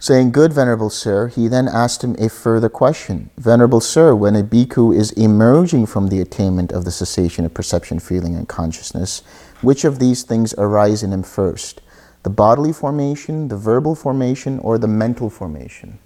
Saying, 0.00 0.30
Good, 0.30 0.52
Venerable 0.52 0.90
Sir, 0.90 1.26
he 1.26 1.48
then 1.48 1.66
asked 1.66 2.04
him 2.04 2.14
a 2.20 2.28
further 2.28 2.68
question. 2.68 3.30
Venerable 3.36 3.80
Sir, 3.80 4.14
when 4.14 4.36
a 4.36 4.44
bhikkhu 4.44 4.96
is 4.96 5.10
emerging 5.12 5.86
from 5.86 6.06
the 6.06 6.20
attainment 6.20 6.70
of 6.70 6.84
the 6.84 6.92
cessation 6.92 7.44
of 7.44 7.52
perception, 7.52 7.98
feeling, 7.98 8.36
and 8.36 8.46
consciousness, 8.48 9.22
which 9.60 9.84
of 9.84 9.98
these 9.98 10.22
things 10.22 10.54
arise 10.56 11.02
in 11.02 11.12
him 11.12 11.24
first? 11.24 11.80
The 12.22 12.30
bodily 12.30 12.72
formation, 12.72 13.48
the 13.48 13.56
verbal 13.56 13.96
formation, 13.96 14.60
or 14.60 14.78
the 14.78 14.86
mental 14.86 15.30
formation? 15.30 15.98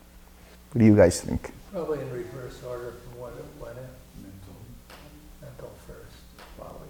What 0.73 0.79
do 0.79 0.87
you 0.87 0.97
guys 0.97 1.21
think? 1.21 1.53
Probably 1.71 2.01
in 2.01 2.11
reverse 2.11 2.63
order 2.67 2.93
from 2.93 3.21
what 3.21 3.35
it 3.35 3.45
went 3.61 3.77
in, 3.77 3.85
Mental, 4.23 4.57
mental 5.43 5.71
first. 5.87 6.17
bodily, 6.59 6.89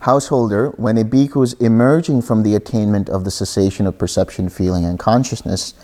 Householder, 0.00 0.70
when 0.76 0.96
a 0.96 1.04
bhikkhu 1.04 1.44
is 1.44 1.52
emerging 1.54 2.22
from 2.22 2.42
the 2.42 2.54
attainment 2.54 3.10
of 3.10 3.24
the 3.24 3.30
cessation 3.30 3.86
of 3.86 3.98
perception, 3.98 4.48
feeling, 4.48 4.84
and 4.86 4.98
consciousness, 4.98 5.74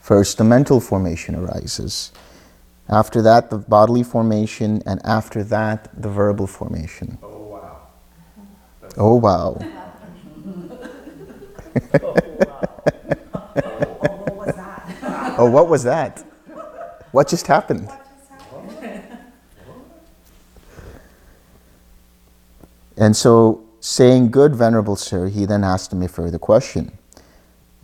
first 0.00 0.38
the 0.38 0.44
mental 0.44 0.80
formation 0.80 1.34
arises. 1.34 2.10
After 2.88 3.20
that, 3.22 3.50
the 3.50 3.58
bodily 3.58 4.02
formation, 4.02 4.82
and 4.86 5.00
after 5.04 5.44
that, 5.44 5.88
the 6.00 6.08
verbal 6.08 6.46
formation. 6.46 7.18
Oh, 7.22 7.28
wow. 7.38 7.76
That's- 8.80 8.94
Oh, 8.98 9.14
wow. 9.16 9.58
Oh, 12.02 12.14
wow. 12.46 12.62
Oh, 13.58 14.30
what 14.30 14.36
was 14.46 14.54
that? 14.54 15.36
Oh, 15.38 15.50
what 15.50 15.68
was 15.68 15.82
that? 15.84 16.24
What 17.12 17.28
just 17.28 17.46
happened? 17.46 17.90
And 22.96 23.14
so, 23.14 23.65
saying, 23.86 24.32
Good, 24.32 24.56
Venerable 24.56 24.96
Sir, 24.96 25.28
he 25.28 25.44
then 25.44 25.62
asked 25.62 25.92
him 25.92 26.02
a 26.02 26.08
further 26.08 26.40
question. 26.40 26.98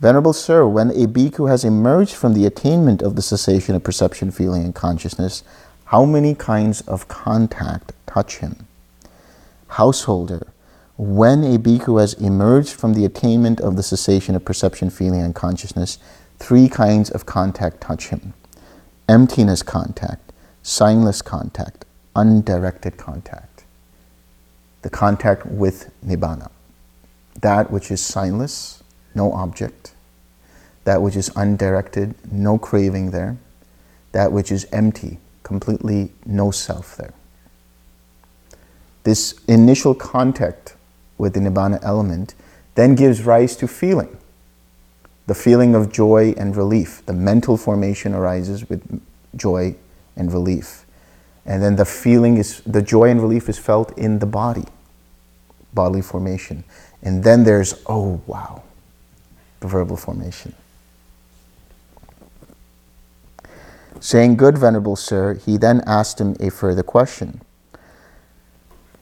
Venerable 0.01 0.33
Sir, 0.33 0.67
when 0.67 0.91
a 0.91 1.07
bhikkhu 1.07 1.49
has 1.49 1.63
emerged 1.63 2.13
from 2.13 2.33
the 2.33 2.45
attainment 2.45 3.01
of 3.01 3.15
the 3.15 3.21
cessation 3.21 3.73
of 3.73 3.85
perception, 3.85 4.29
feeling, 4.29 4.65
and 4.65 4.75
consciousness, 4.75 5.43
how 5.85 6.03
many 6.03 6.35
kinds 6.35 6.81
of 6.81 7.07
contact 7.07 7.93
touch 8.05 8.39
him? 8.39 8.67
Householder, 9.69 10.45
when 10.97 11.41
a 11.45 11.57
bhikkhu 11.57 12.01
has 12.01 12.15
emerged 12.15 12.73
from 12.73 12.95
the 12.95 13.05
attainment 13.05 13.61
of 13.61 13.77
the 13.77 13.83
cessation 13.83 14.35
of 14.35 14.43
perception, 14.43 14.89
feeling, 14.89 15.21
and 15.21 15.33
consciousness, 15.33 15.99
three 16.37 16.67
kinds 16.67 17.11
of 17.11 17.25
contact 17.25 17.79
touch 17.79 18.09
him 18.09 18.33
emptiness 19.07 19.63
contact, 19.63 20.33
signless 20.63 21.23
contact, 21.23 21.85
undirected 22.13 22.97
contact. 22.97 23.52
The 24.83 24.89
contact 24.91 25.45
with 25.47 25.91
Nibbana. 26.05 26.49
That 27.41 27.71
which 27.71 27.91
is 27.91 28.01
signless, 28.01 28.83
no 29.15 29.33
object. 29.33 29.93
That 30.85 31.01
which 31.01 31.15
is 31.17 31.31
undirected, 31.35 32.15
no 32.31 32.57
craving 32.57 33.11
there. 33.11 33.37
That 34.13 34.31
which 34.31 34.51
is 34.51 34.67
empty, 34.71 35.19
completely 35.43 36.11
no 36.25 36.51
self 36.51 36.95
there. 36.97 37.13
this 39.03 39.33
initial 39.47 39.95
contact 39.95 40.75
with 41.17 41.33
the 41.33 41.39
Nibbana 41.41 41.79
element 41.83 42.35
then 42.75 42.95
gives 42.95 43.23
rise 43.23 43.55
to 43.57 43.67
feeling. 43.67 44.17
The 45.27 45.35
feeling 45.35 45.75
of 45.75 45.91
joy 45.91 46.33
and 46.37 46.55
relief. 46.55 47.05
The 47.05 47.13
mental 47.13 47.57
formation 47.57 48.13
arises 48.13 48.69
with 48.69 49.01
joy 49.35 49.75
and 50.15 50.31
relief. 50.33 50.82
And 51.45 51.61
then 51.61 51.75
the 51.75 51.85
feeling 51.85 52.37
is, 52.37 52.61
the 52.65 52.81
joy 52.81 53.09
and 53.09 53.21
relief 53.21 53.49
is 53.49 53.57
felt 53.57 53.97
in 53.97 54.19
the 54.19 54.25
body, 54.25 54.65
bodily 55.73 56.01
formation. 56.01 56.63
And 57.01 57.23
then 57.23 57.43
there's, 57.43 57.83
oh 57.87 58.21
wow, 58.27 58.63
the 59.59 59.67
verbal 59.67 59.97
formation. 59.97 60.55
Saying, 63.99 64.35
Good, 64.35 64.57
Venerable 64.57 64.95
Sir, 64.95 65.35
he 65.35 65.57
then 65.57 65.81
asked 65.85 66.19
him 66.19 66.35
a 66.39 66.49
further 66.49 66.83
question. 66.83 67.41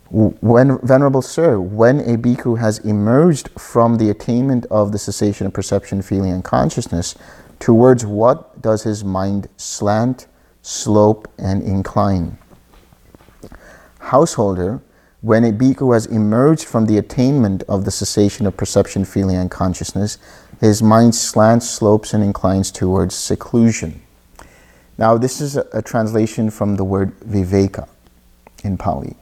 When, 0.09 0.77
Venerable 0.85 1.21
Sir, 1.21 1.59
when 1.59 2.01
a 2.01 2.17
bhikkhu 2.17 2.59
has 2.59 2.79
emerged 2.79 3.49
from 3.57 3.97
the 3.97 4.09
attainment 4.09 4.65
of 4.65 4.91
the 4.91 4.99
cessation 4.99 5.47
of 5.47 5.53
perception, 5.53 6.01
feeling, 6.01 6.31
and 6.31 6.43
consciousness, 6.43 7.15
towards 7.59 8.05
what 8.05 8.61
does 8.61 8.83
his 8.83 9.03
mind 9.03 9.47
slant, 9.55 10.27
slope, 10.61 11.31
and 11.37 11.61
incline? 11.63 12.37
Householder, 13.99 14.81
when 15.21 15.43
a 15.43 15.51
bhikkhu 15.51 15.93
has 15.93 16.07
emerged 16.07 16.65
from 16.65 16.87
the 16.87 16.97
attainment 16.97 17.63
of 17.63 17.85
the 17.85 17.91
cessation 17.91 18.47
of 18.47 18.57
perception, 18.57 19.05
feeling, 19.05 19.35
and 19.35 19.51
consciousness, 19.51 20.17
his 20.59 20.81
mind 20.81 21.15
slants, 21.15 21.69
slopes, 21.69 22.13
and 22.13 22.23
inclines 22.23 22.71
towards 22.71 23.15
seclusion. 23.15 24.01
Now, 24.97 25.17
this 25.17 25.41
is 25.41 25.57
a, 25.57 25.81
translation 25.81 26.51
from 26.51 26.75
the 26.75 26.83
word 26.83 27.19
viveka 27.21 27.87
in 28.63 28.77
Pali. 28.77 29.15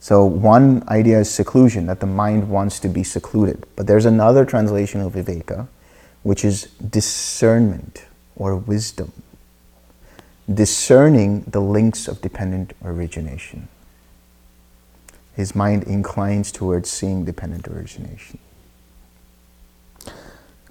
So, 0.00 0.24
one 0.26 0.86
idea 0.88 1.20
is 1.20 1.30
seclusion, 1.30 1.86
that 1.86 2.00
the 2.00 2.06
mind 2.06 2.50
wants 2.50 2.78
to 2.80 2.88
be 2.88 3.02
secluded. 3.02 3.64
But 3.76 3.86
there's 3.86 4.04
another 4.04 4.44
translation 4.44 5.00
of 5.00 5.14
viveka, 5.14 5.68
which 6.22 6.44
is 6.44 6.64
discernment 6.90 8.04
or 8.36 8.56
wisdom. 8.56 9.12
Discerning 10.52 11.42
the 11.42 11.60
links 11.60 12.06
of 12.06 12.20
dependent 12.20 12.74
origination. 12.84 13.68
His 15.34 15.54
mind 15.54 15.84
inclines 15.84 16.52
towards 16.52 16.90
seeing 16.90 17.24
dependent 17.24 17.66
origination. 17.66 18.38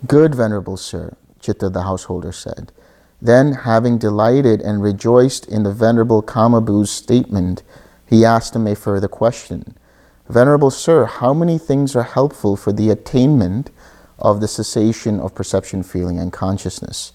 Good, 0.05 0.35
Venerable 0.35 0.77
Sir, 0.77 1.15
Chitta 1.39 1.69
the 1.69 1.83
householder 1.83 2.31
said. 2.31 2.71
Then, 3.19 3.53
having 3.53 3.97
delighted 3.97 4.61
and 4.61 4.83
rejoiced 4.83 5.47
in 5.47 5.63
the 5.63 5.71
Venerable 5.71 6.21
Kamabhu's 6.21 6.91
statement, 6.91 7.63
he 8.05 8.23
asked 8.23 8.55
him 8.55 8.67
a 8.67 8.75
further 8.75 9.07
question 9.07 9.75
Venerable 10.29 10.71
Sir, 10.71 11.05
how 11.05 11.33
many 11.33 11.57
things 11.57 11.95
are 11.95 12.03
helpful 12.03 12.55
for 12.55 12.71
the 12.71 12.89
attainment 12.89 13.71
of 14.19 14.39
the 14.39 14.47
cessation 14.47 15.19
of 15.19 15.33
perception, 15.33 15.83
feeling, 15.83 16.19
and 16.19 16.31
consciousness? 16.31 17.11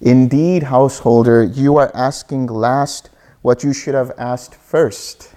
Indeed, 0.00 0.64
householder, 0.64 1.42
you 1.42 1.76
are 1.76 1.90
asking 1.94 2.46
last 2.46 3.10
what 3.42 3.62
you 3.62 3.72
should 3.72 3.94
have 3.94 4.12
asked 4.16 4.54
first. 4.54 5.34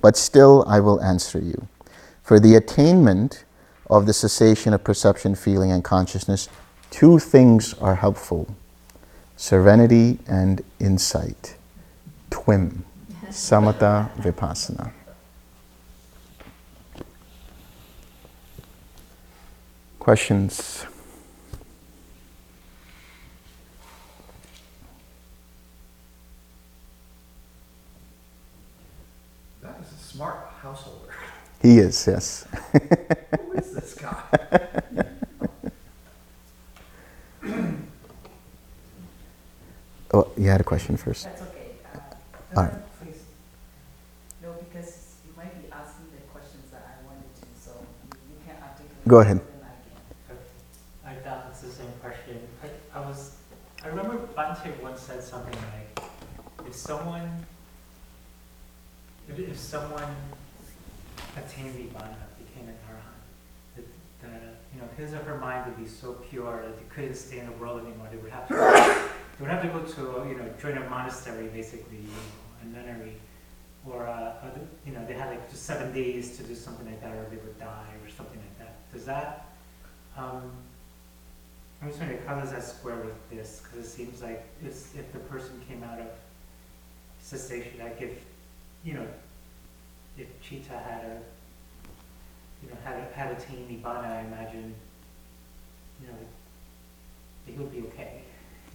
But 0.00 0.16
still, 0.16 0.64
I 0.66 0.80
will 0.80 1.00
answer 1.02 1.38
you. 1.38 1.68
For 2.22 2.40
the 2.40 2.56
attainment 2.56 3.44
of 3.90 4.06
the 4.06 4.12
cessation 4.12 4.72
of 4.72 4.82
perception, 4.84 5.34
feeling, 5.34 5.70
and 5.70 5.84
consciousness, 5.84 6.48
two 6.90 7.18
things 7.18 7.74
are 7.74 7.96
helpful 7.96 8.54
serenity 9.36 10.18
and 10.26 10.62
insight. 10.80 11.56
Twim. 12.30 12.82
Samatha 13.28 14.14
Vipassana. 14.16 14.92
Questions? 19.98 20.86
That 29.62 29.80
is 29.80 29.92
a 29.92 29.96
smart 29.96 30.46
householder. 30.60 31.12
He 31.64 31.78
is, 31.78 32.06
yes. 32.06 32.46
Who 32.72 33.52
is 33.52 33.72
this 33.72 33.94
guy? 33.94 34.20
oh, 40.12 40.30
you 40.36 40.44
had 40.50 40.60
a 40.60 40.64
question 40.64 40.98
first. 40.98 41.24
That's 41.24 41.40
okay. 41.40 41.68
Uh, 41.94 42.58
All 42.58 42.64
right. 42.64 42.74
Please. 43.00 43.22
No, 44.42 44.52
because 44.60 45.14
you 45.24 45.32
might 45.38 45.56
be 45.62 45.72
asking 45.72 46.04
the 46.14 46.20
questions 46.30 46.70
that 46.70 46.84
I 46.84 47.06
wanted 47.06 47.32
to, 47.34 47.46
so 47.58 47.70
you 47.80 48.10
you 48.28 48.36
can't 48.44 48.60
articulate. 48.60 49.08
Go 49.08 49.20
ahead. 49.20 49.40
I 49.40 51.14
can. 51.14 51.16
I 51.16 51.20
thought 51.24 51.46
it's 51.50 51.62
the 51.62 51.70
same 51.70 51.92
question. 52.02 52.46
I, 52.62 52.98
I 52.98 53.00
was, 53.08 53.36
I 53.82 53.88
remember 53.88 54.18
Bhante 54.36 54.68
once 54.82 55.00
said 55.00 55.24
something 55.24 55.56
like, 55.72 56.04
if 56.66 56.74
someone, 56.74 57.46
if, 59.30 59.38
if 59.38 59.56
someone 59.56 60.14
attained 61.36 61.74
Nibbana, 61.74 62.16
became 62.38 62.68
an 62.68 62.76
arahant, 62.88 63.76
that, 63.76 63.84
that, 64.22 64.54
you 64.72 64.80
know, 64.80 64.88
his 64.96 65.12
or 65.12 65.18
her 65.18 65.38
mind 65.38 65.66
would 65.66 65.76
be 65.82 65.88
so 65.88 66.12
pure 66.30 66.62
that 66.62 66.76
they 66.78 66.94
couldn't 66.94 67.14
stay 67.14 67.38
in 67.38 67.46
the 67.46 67.52
world 67.52 67.80
anymore. 67.80 68.08
They 68.10 68.16
would 68.18 68.30
have 68.30 68.48
to, 68.48 68.54
they 68.54 69.44
would 69.44 69.50
have 69.50 69.62
to 69.62 69.68
go 69.68 69.80
to, 69.80 70.28
you 70.28 70.36
know, 70.36 70.48
join 70.60 70.76
a 70.76 70.88
monastery, 70.88 71.48
basically, 71.48 71.98
you 71.98 72.08
know, 72.08 72.62
a 72.62 72.64
nunnery, 72.66 73.14
or, 73.86 74.06
uh, 74.06 74.34
you 74.86 74.92
know, 74.92 75.04
they 75.06 75.14
had 75.14 75.28
like 75.30 75.50
just 75.50 75.64
seven 75.64 75.92
days 75.92 76.36
to 76.36 76.42
do 76.42 76.54
something 76.54 76.86
like 76.86 77.00
that, 77.02 77.12
or 77.12 77.26
they 77.30 77.36
would 77.36 77.58
die, 77.58 77.94
or 78.02 78.08
something 78.10 78.38
like 78.38 78.58
that. 78.58 78.92
Does 78.92 79.04
that, 79.04 79.46
um, 80.16 80.50
I'm 81.82 81.88
just 81.88 82.00
wondering, 82.00 82.22
how 82.26 82.40
does 82.40 82.52
that 82.52 82.62
square 82.62 82.96
with 82.96 83.30
this? 83.30 83.60
Because 83.62 83.86
it 83.86 83.90
seems 83.90 84.22
like 84.22 84.46
if 84.64 85.12
the 85.12 85.18
person 85.18 85.60
came 85.68 85.82
out 85.82 85.98
of 85.98 86.06
cessation, 87.20 87.72
like 87.78 88.00
if, 88.00 88.12
you 88.84 88.94
know, 88.94 89.06
if 90.18 90.26
Chitta 90.42 90.72
had 90.78 91.04
a, 91.04 91.18
you 92.62 92.68
know, 92.70 92.76
had, 92.84 92.96
a- 92.98 93.14
had 93.14 93.32
attained 93.36 93.68
Nibbana, 93.70 94.04
I 94.06 94.20
imagine, 94.20 94.74
you 96.00 96.06
know, 96.08 96.14
he 97.46 97.52
would 97.52 97.70
be 97.72 97.80
okay. 97.88 98.22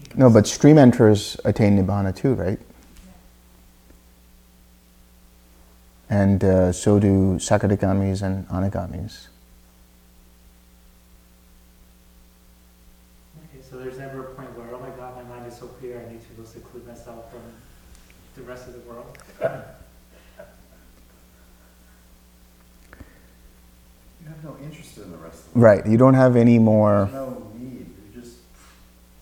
you 0.01 0.15
know. 0.19 0.27
No, 0.27 0.33
but 0.33 0.47
stream 0.47 0.77
enters 0.77 1.37
attain 1.45 1.77
Nibbana 1.77 2.15
too, 2.15 2.33
right? 2.33 2.59
And 6.09 6.43
uh, 6.43 6.71
so 6.71 6.99
do 6.99 7.35
Sakadagamis 7.37 8.23
and 8.23 8.47
Anagamis. 8.49 9.27
Okay, 13.53 13.61
so 13.61 13.77
there's 13.77 13.99
never 13.99 14.21
a 14.21 14.33
point 14.33 14.57
where, 14.57 14.73
oh 14.73 14.79
my 14.79 14.89
god, 14.89 15.15
my 15.15 15.23
mind 15.35 15.45
is 15.51 15.55
so 15.57 15.67
clear, 15.67 16.03
I 16.07 16.11
need 16.11 16.21
to 16.21 16.27
go 16.35 16.43
seclude 16.45 16.87
myself 16.87 17.31
from 17.31 17.41
the 18.35 18.41
rest 18.41 18.67
of 18.67 18.73
the 18.73 18.79
world. 18.79 19.15
You 24.21 24.27
have 24.27 24.43
no 24.43 24.57
interest 24.63 24.97
in 24.97 25.11
the 25.11 25.17
rest 25.17 25.27
of 25.27 25.33
it. 25.33 25.37
Right, 25.53 25.85
you 25.85 25.97
don't 25.97 26.13
have 26.13 26.35
any 26.35 26.59
more. 26.59 27.09
No 27.11 27.43
need, 27.57 27.87
you 28.13 28.21
just, 28.21 28.37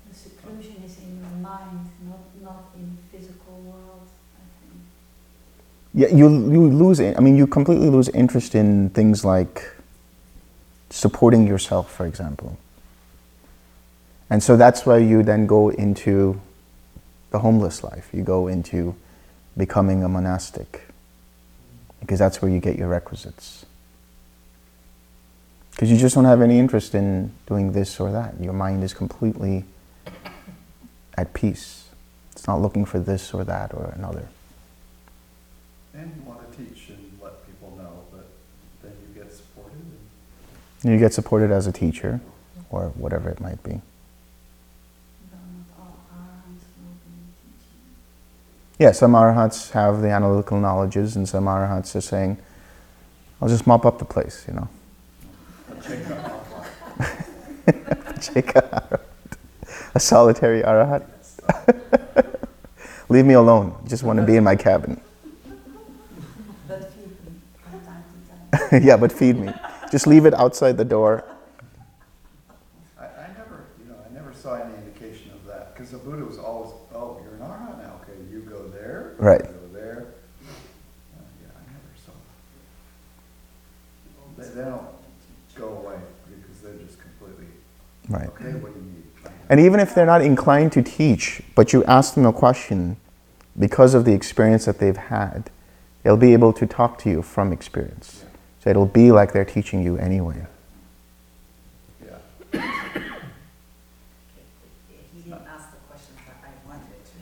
The 0.10 0.16
seclusion 0.16 0.76
is 0.86 0.98
in 1.00 1.22
the 1.22 1.38
mind, 1.38 1.90
not, 2.06 2.20
not 2.42 2.64
in 2.76 2.98
physical 3.12 3.60
world, 3.62 4.08
I 4.36 4.44
think. 4.62 4.82
Yeah, 5.94 6.16
you, 6.16 6.30
you 6.52 6.68
lose 6.68 7.00
it. 7.00 7.18
I 7.18 7.22
mean, 7.22 7.38
you 7.38 7.48
completely 7.48 7.90
lose 7.90 8.10
interest 8.10 8.56
in 8.56 8.90
things 8.90 9.24
like 9.24 9.72
supporting 10.90 11.48
yourself, 11.48 11.92
for 11.92 12.06
example. 12.06 12.58
And 14.30 14.44
so 14.44 14.58
that's 14.58 14.86
why 14.86 14.98
you 14.98 15.24
then 15.24 15.48
go 15.48 15.70
into 15.70 16.42
the 17.32 17.40
homeless 17.40 17.84
life. 17.84 18.10
You 18.14 18.24
go 18.24 18.48
into 18.48 18.96
becoming 19.56 20.04
a 20.04 20.10
monastic. 20.10 20.84
Because 22.02 22.20
that's 22.20 22.42
where 22.42 22.52
you 22.52 22.60
get 22.60 22.78
your 22.78 22.90
requisites. 22.90 23.66
Because 25.78 25.92
you 25.92 25.98
just 26.00 26.16
don't 26.16 26.26
have 26.26 26.42
any 26.42 26.58
interest 26.58 26.96
in 26.96 27.32
doing 27.46 27.74
this 27.74 28.00
or 28.00 28.12
that. 28.12 28.42
Your 28.42 28.54
mind 28.54 28.84
is 28.84 28.96
completely 28.96 29.64
at 31.16 31.36
peace. 31.36 31.90
It's 32.32 32.48
not 32.48 32.60
looking 32.60 32.84
for 32.84 32.98
this 32.98 33.32
or 33.32 33.44
that 33.44 33.76
or 33.76 33.94
another. 33.96 34.28
and 35.94 36.12
you 36.16 36.28
want 36.28 36.52
to 36.52 36.58
teach 36.58 36.90
and 36.90 37.20
let 37.22 37.46
people 37.46 37.78
know, 37.78 37.92
but 38.12 38.28
then 38.82 38.92
you 39.08 39.22
get 39.22 39.32
supported. 39.32 39.78
you 40.84 40.98
get 40.98 41.14
supported 41.14 41.52
as 41.52 41.68
a 41.68 41.72
teacher 41.72 42.22
or 42.72 42.90
whatever 42.96 43.30
it 43.30 43.40
might 43.40 43.62
be. 43.62 43.70
Though 45.30 45.38
not 45.38 45.80
all 45.80 46.00
arahants 46.12 46.66
will 46.82 46.98
be 47.06 47.22
teaching. 47.44 48.80
Yeah, 48.80 48.94
some 48.94 49.12
arahats 49.12 49.70
have 49.74 50.02
the 50.02 50.10
analytical 50.10 50.60
knowledges, 50.60 51.16
and 51.16 51.30
some 51.30 51.46
arahats 51.46 51.96
are 51.96 52.02
saying, 52.02 52.40
I'll 53.40 53.48
just 53.50 53.68
mop 53.68 53.86
up 53.86 54.00
the 54.00 54.06
place, 54.06 54.44
you 54.48 54.56
know. 54.56 54.70
Cheka 58.20 58.62
arahat. 58.62 59.02
A 59.96 60.00
solitary 60.00 60.62
arahat. 60.62 61.06
Leave 63.10 63.26
me 63.26 63.34
alone. 63.36 63.76
Just 63.88 64.04
want 64.04 64.20
to 64.20 64.26
be 64.26 64.36
in 64.36 64.44
my 64.44 64.56
cabin. 64.56 65.00
yeah, 68.72 68.98
but 68.98 69.12
feed 69.12 69.38
me. 69.38 69.54
Just 69.92 70.08
leave 70.08 70.26
it 70.26 70.34
outside 70.34 70.78
the 70.78 70.86
door. 70.86 71.24
I, 73.00 73.06
I 73.06 73.28
never, 73.38 73.66
you 73.80 73.90
know, 73.90 73.96
I 74.10 74.14
never 74.14 74.34
saw 74.34 74.56
any 74.56 74.74
indication 74.76 75.32
of 75.32 75.46
that, 75.46 75.74
because 75.74 75.92
the 75.92 75.98
Buddha 75.98 76.26
was 76.26 76.38
always, 76.38 76.74
oh, 76.94 77.22
you're 77.24 77.36
an 77.36 77.42
arhat 77.42 77.78
now, 77.82 78.02
okay, 78.04 78.14
you 78.30 78.42
go 78.42 78.68
there. 78.68 79.16
you 79.18 79.26
Right. 79.26 79.44
Go 79.44 79.70
there. 79.74 80.08
Uh, 80.44 81.22
Yeah, 81.42 81.52
I 81.56 81.64
never 81.72 81.94
saw. 81.96 82.12
They, 84.38 84.50
they 84.50 84.70
don't 84.70 84.88
go 85.56 85.68
away, 85.84 86.00
because 86.30 86.62
they're 86.62 86.86
just 86.86 87.00
completely, 87.00 87.48
Right. 88.10 88.30
okay, 88.30 88.54
what 88.54 88.74
do 88.74 88.80
you 88.80 88.86
need? 88.86 89.04
And 89.50 89.60
even 89.60 89.80
if 89.80 89.94
they're 89.96 90.06
not 90.06 90.22
inclined 90.22 90.72
to 90.74 90.82
teach, 90.82 91.42
but 91.56 91.74
you 91.74 91.84
ask 91.86 92.16
them 92.16 92.26
a 92.26 92.34
question 92.34 92.98
because 93.58 93.94
of 93.94 94.06
the 94.06 94.14
experience 94.14 94.66
that 94.66 94.80
they've 94.80 94.96
had, 94.98 95.50
they'll 96.04 96.18
be 96.18 96.34
able 96.34 96.54
to 96.54 96.66
talk 96.66 96.98
to 97.00 97.10
you 97.10 97.22
from 97.22 97.52
experience. 97.52 98.24
So 98.64 98.70
it'll 98.70 98.86
be 98.86 99.12
like 99.12 99.34
they're 99.34 99.46
teaching 99.46 99.84
you 99.84 99.98
anyway. 99.98 100.46
Yeah. 102.04 102.18
He 102.52 102.60
didn't 105.24 105.42
ask 105.48 105.72
the 105.72 105.78
questions 105.88 106.20
that 106.28 106.44
I 106.44 106.52
wanted 106.68 107.04
to. 107.06 107.18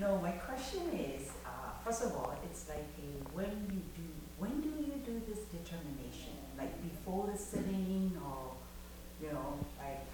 No, 0.00 0.18
my 0.18 0.32
question 0.32 0.82
is, 0.92 1.30
uh, 1.44 1.48
first 1.84 2.02
of 2.02 2.12
all, 2.12 2.38
it's 2.50 2.68
like 2.68 2.78
a, 2.78 3.34
when 3.34 3.50
you 3.70 3.80
do, 3.96 4.08
when 4.38 4.60
do 4.60 4.68
you 4.68 5.00
do 5.04 5.20
this 5.26 5.44
determination? 5.52 6.32
Like 6.58 6.72
before 6.82 7.30
the 7.32 7.38
sitting 7.38 8.16
or, 8.24 8.52
you 9.22 9.32
know, 9.32 9.58
like, 9.78 10.04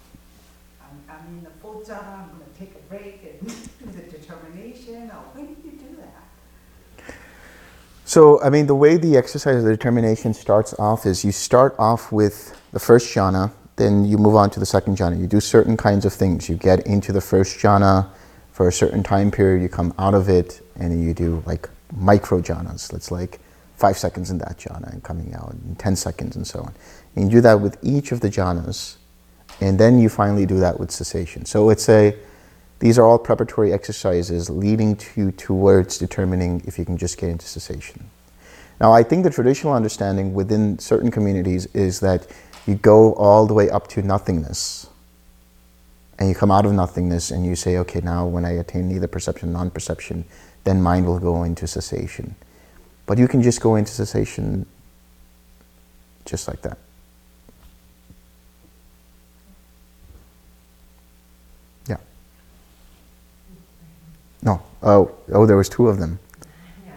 I'm, 0.81 1.03
I'm 1.09 1.27
in 1.27 1.43
the 1.43 1.49
full 1.61 1.81
jhana, 1.81 2.23
I'm 2.23 2.29
gonna 2.29 2.45
take 2.57 2.75
a 2.75 2.79
break 2.89 3.23
and 3.23 3.47
do 3.47 3.85
the 3.91 4.17
determination, 4.17 5.11
or 5.11 5.23
when 5.33 5.45
do 5.47 5.55
you 5.63 5.71
do 5.71 5.95
that? 6.01 7.13
So, 8.13 8.39
I 8.43 8.51
mean, 8.51 8.67
the 8.67 8.75
way 8.75 8.97
the 8.97 9.17
exercise 9.17 9.55
of 9.55 9.63
the 9.63 9.71
determination 9.71 10.35
starts 10.35 10.75
off 10.75 11.07
is 11.07 11.25
you 11.25 11.31
start 11.31 11.73
off 11.79 12.11
with 12.11 12.55
the 12.71 12.79
first 12.79 13.11
jhana, 13.11 13.51
then 13.75 14.05
you 14.05 14.19
move 14.19 14.35
on 14.35 14.51
to 14.51 14.59
the 14.59 14.67
second 14.67 14.97
jhana. 14.99 15.19
You 15.19 15.25
do 15.25 15.39
certain 15.39 15.75
kinds 15.75 16.05
of 16.05 16.13
things. 16.13 16.47
You 16.47 16.55
get 16.55 16.85
into 16.85 17.11
the 17.11 17.21
first 17.21 17.57
jhana 17.57 18.07
for 18.51 18.67
a 18.67 18.71
certain 18.71 19.01
time 19.01 19.31
period, 19.31 19.63
you 19.63 19.67
come 19.67 19.95
out 19.97 20.13
of 20.13 20.29
it, 20.29 20.61
and 20.75 21.03
you 21.03 21.15
do 21.15 21.41
like 21.47 21.67
micro 21.97 22.39
jhanas. 22.39 22.87
That's 22.87 23.09
like 23.09 23.39
five 23.77 23.97
seconds 23.97 24.29
in 24.29 24.37
that 24.37 24.59
jhana 24.59 24.93
and 24.93 25.03
coming 25.03 25.33
out, 25.33 25.51
and 25.53 25.79
10 25.79 25.95
seconds, 25.95 26.35
and 26.35 26.45
so 26.45 26.59
on. 26.59 26.75
And 27.15 27.25
you 27.25 27.37
do 27.37 27.41
that 27.41 27.61
with 27.61 27.79
each 27.81 28.11
of 28.11 28.19
the 28.19 28.29
jhanas, 28.29 28.97
and 29.59 29.79
then 29.79 29.97
you 29.97 30.07
finally 30.07 30.45
do 30.45 30.59
that 30.59 30.79
with 30.79 30.91
cessation. 30.91 31.45
So, 31.45 31.71
it's 31.71 31.89
a 31.89 32.15
these 32.83 32.99
are 32.99 33.05
all 33.05 33.17
preparatory 33.17 33.71
exercises 33.71 34.49
leading 34.49 34.97
to 34.97 35.31
towards 35.31 35.97
determining 35.97 36.61
if 36.67 36.77
you 36.77 36.83
can 36.83 36.97
just 36.97 37.17
get 37.17 37.29
into 37.29 37.45
cessation. 37.45 38.09
Now, 38.81 38.91
I 38.91 39.03
think 39.03 39.23
the 39.23 39.29
traditional 39.29 39.71
understanding 39.71 40.33
within 40.33 40.77
certain 40.79 41.09
communities 41.09 41.65
is 41.67 42.01
that 42.01 42.27
you 42.67 42.75
go 42.75 43.13
all 43.13 43.47
the 43.47 43.53
way 43.53 43.69
up 43.69 43.87
to 43.87 44.01
nothingness. 44.01 44.87
And 46.19 46.27
you 46.27 46.35
come 46.35 46.51
out 46.51 46.65
of 46.65 46.73
nothingness 46.73 47.31
and 47.31 47.45
you 47.45 47.55
say, 47.55 47.77
okay, 47.77 48.01
now 48.01 48.27
when 48.27 48.43
I 48.43 48.51
attain 48.51 48.89
neither 48.89 49.07
perception, 49.07 49.53
non 49.53 49.69
perception, 49.69 50.25
then 50.65 50.81
mind 50.81 51.05
will 51.05 51.19
go 51.19 51.43
into 51.43 51.67
cessation. 51.67 52.35
But 53.05 53.17
you 53.17 53.29
can 53.29 53.41
just 53.41 53.61
go 53.61 53.75
into 53.75 53.93
cessation 53.93 54.65
just 56.25 56.49
like 56.49 56.61
that. 56.63 56.77
Yeah. 61.87 61.97
No. 64.43 64.61
Oh, 64.81 65.11
oh, 65.31 65.45
there 65.45 65.55
was 65.55 65.69
two 65.69 65.87
of 65.87 65.99
them. 65.99 66.19
Yeah, 66.85 66.91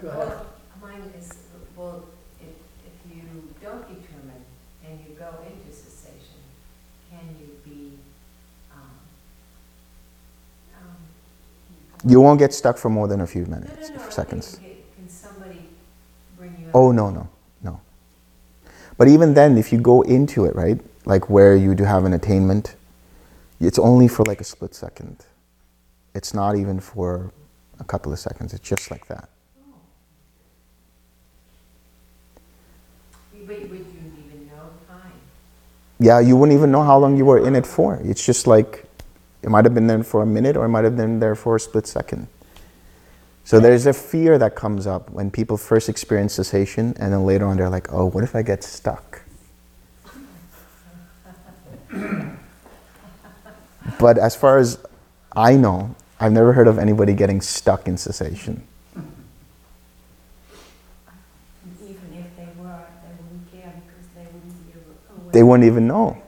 Go 0.00 0.08
ahead. 0.08 0.28
well, 0.28 0.46
mine 0.80 1.02
is, 1.18 1.32
well, 1.76 2.04
if, 2.40 2.48
if 2.86 3.14
you 3.14 3.22
don't 3.62 3.86
determine 3.86 4.42
and 4.86 4.98
you 5.06 5.14
go 5.14 5.28
into 5.46 5.70
cessation, 5.76 6.40
can 7.10 7.36
you 7.38 7.48
be, 7.64 7.98
um, 8.72 8.80
um, 10.74 12.10
You 12.10 12.20
won't 12.22 12.38
get 12.38 12.54
stuck 12.54 12.78
for 12.78 12.88
more 12.88 13.06
than 13.06 13.20
a 13.20 13.26
few 13.26 13.44
no, 13.44 13.56
minutes, 13.56 13.90
no, 13.90 14.02
no, 14.02 14.08
seconds. 14.10 14.54
Can, 14.56 14.64
can 14.96 15.08
somebody 15.10 15.60
bring 16.38 16.52
you? 16.58 16.70
Oh, 16.72 16.88
up? 16.88 16.94
no, 16.94 17.10
no, 17.10 17.28
no. 17.62 17.80
But 18.96 19.08
even 19.08 19.34
then, 19.34 19.58
if 19.58 19.72
you 19.72 19.78
go 19.78 20.00
into 20.02 20.46
it, 20.46 20.56
right, 20.56 20.80
like 21.04 21.28
where 21.28 21.54
you 21.54 21.74
do 21.74 21.84
have 21.84 22.06
an 22.06 22.14
attainment, 22.14 22.76
it's 23.60 23.78
only 23.78 24.08
for 24.08 24.24
like 24.24 24.40
a 24.40 24.44
split 24.44 24.74
second. 24.74 25.26
It's 26.18 26.34
not 26.34 26.56
even 26.56 26.80
for 26.80 27.32
a 27.78 27.84
couple 27.84 28.12
of 28.12 28.18
seconds, 28.18 28.52
it's 28.52 28.68
just 28.68 28.90
like 28.90 29.06
that. 29.06 29.28
But 33.46 33.46
would 33.46 33.70
you 33.70 33.86
even 34.26 34.48
know 34.48 34.72
time? 34.88 35.12
Yeah, 36.00 36.18
you 36.18 36.36
wouldn't 36.36 36.58
even 36.58 36.72
know 36.72 36.82
how 36.82 36.98
long 36.98 37.16
you 37.16 37.24
were 37.24 37.46
in 37.46 37.54
it 37.54 37.64
for. 37.64 38.00
It's 38.02 38.26
just 38.26 38.48
like 38.48 38.84
it 39.42 39.48
might 39.48 39.64
have 39.64 39.74
been 39.74 39.86
there 39.86 40.02
for 40.02 40.22
a 40.22 40.26
minute 40.26 40.56
or 40.56 40.64
it 40.64 40.70
might 40.70 40.82
have 40.82 40.96
been 40.96 41.20
there 41.20 41.36
for 41.36 41.54
a 41.54 41.60
split 41.60 41.86
second. 41.86 42.26
So 43.44 43.60
there's 43.60 43.86
a 43.86 43.92
fear 43.92 44.38
that 44.38 44.56
comes 44.56 44.88
up 44.88 45.10
when 45.10 45.30
people 45.30 45.56
first 45.56 45.88
experience 45.88 46.34
cessation 46.34 46.94
and 46.98 47.12
then 47.12 47.24
later 47.24 47.46
on 47.46 47.58
they're 47.58 47.70
like, 47.70 47.92
oh, 47.92 48.06
what 48.06 48.24
if 48.24 48.34
I 48.34 48.42
get 48.42 48.64
stuck? 48.64 49.22
but 54.00 54.18
as 54.18 54.34
far 54.34 54.58
as 54.58 54.78
I 55.32 55.54
know, 55.54 55.94
I've 56.20 56.32
never 56.32 56.52
heard 56.52 56.66
of 56.66 56.78
anybody 56.78 57.14
getting 57.14 57.40
stuck 57.40 57.86
in 57.86 57.96
cessation. 57.96 58.66
Even 61.80 62.12
if 62.12 62.36
they 62.36 62.48
were, 62.58 62.84
they 63.04 63.22
wouldn't 63.22 63.52
care 63.52 63.72
because 63.86 64.06
they 64.16 64.24
wouldn't 64.24 64.66
be 64.66 64.72
aware. 65.10 65.32
They 65.32 65.42
wouldn't 65.44 65.66
even 65.66 65.86
know. 65.86 66.20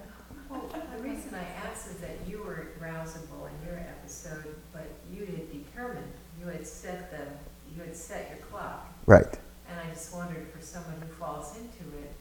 Well, 0.48 0.62
the 0.96 1.02
reason 1.02 1.34
I 1.34 1.66
asked 1.66 1.88
is 1.88 1.96
that 1.96 2.18
you 2.28 2.38
were 2.38 2.68
rousable 2.80 3.48
in 3.48 3.66
your 3.68 3.78
episode, 3.78 4.54
but 4.72 4.86
you 5.12 5.26
had 5.26 5.50
determined, 5.52 6.12
you 6.40 6.46
had 6.46 6.64
set 6.66 7.10
the, 7.10 7.26
you 7.74 7.82
had 7.82 7.96
set 7.96 8.28
your 8.30 8.38
clock. 8.46 8.86
Right. 9.06 9.38
And 9.68 9.80
I 9.80 9.88
just 9.92 10.14
wondered 10.14 10.46
for 10.56 10.62
someone 10.64 10.94
who 11.00 11.12
falls 11.14 11.56
into 11.56 11.98
it, 11.98 12.12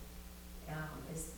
um, 0.70 0.76
is, 1.14 1.32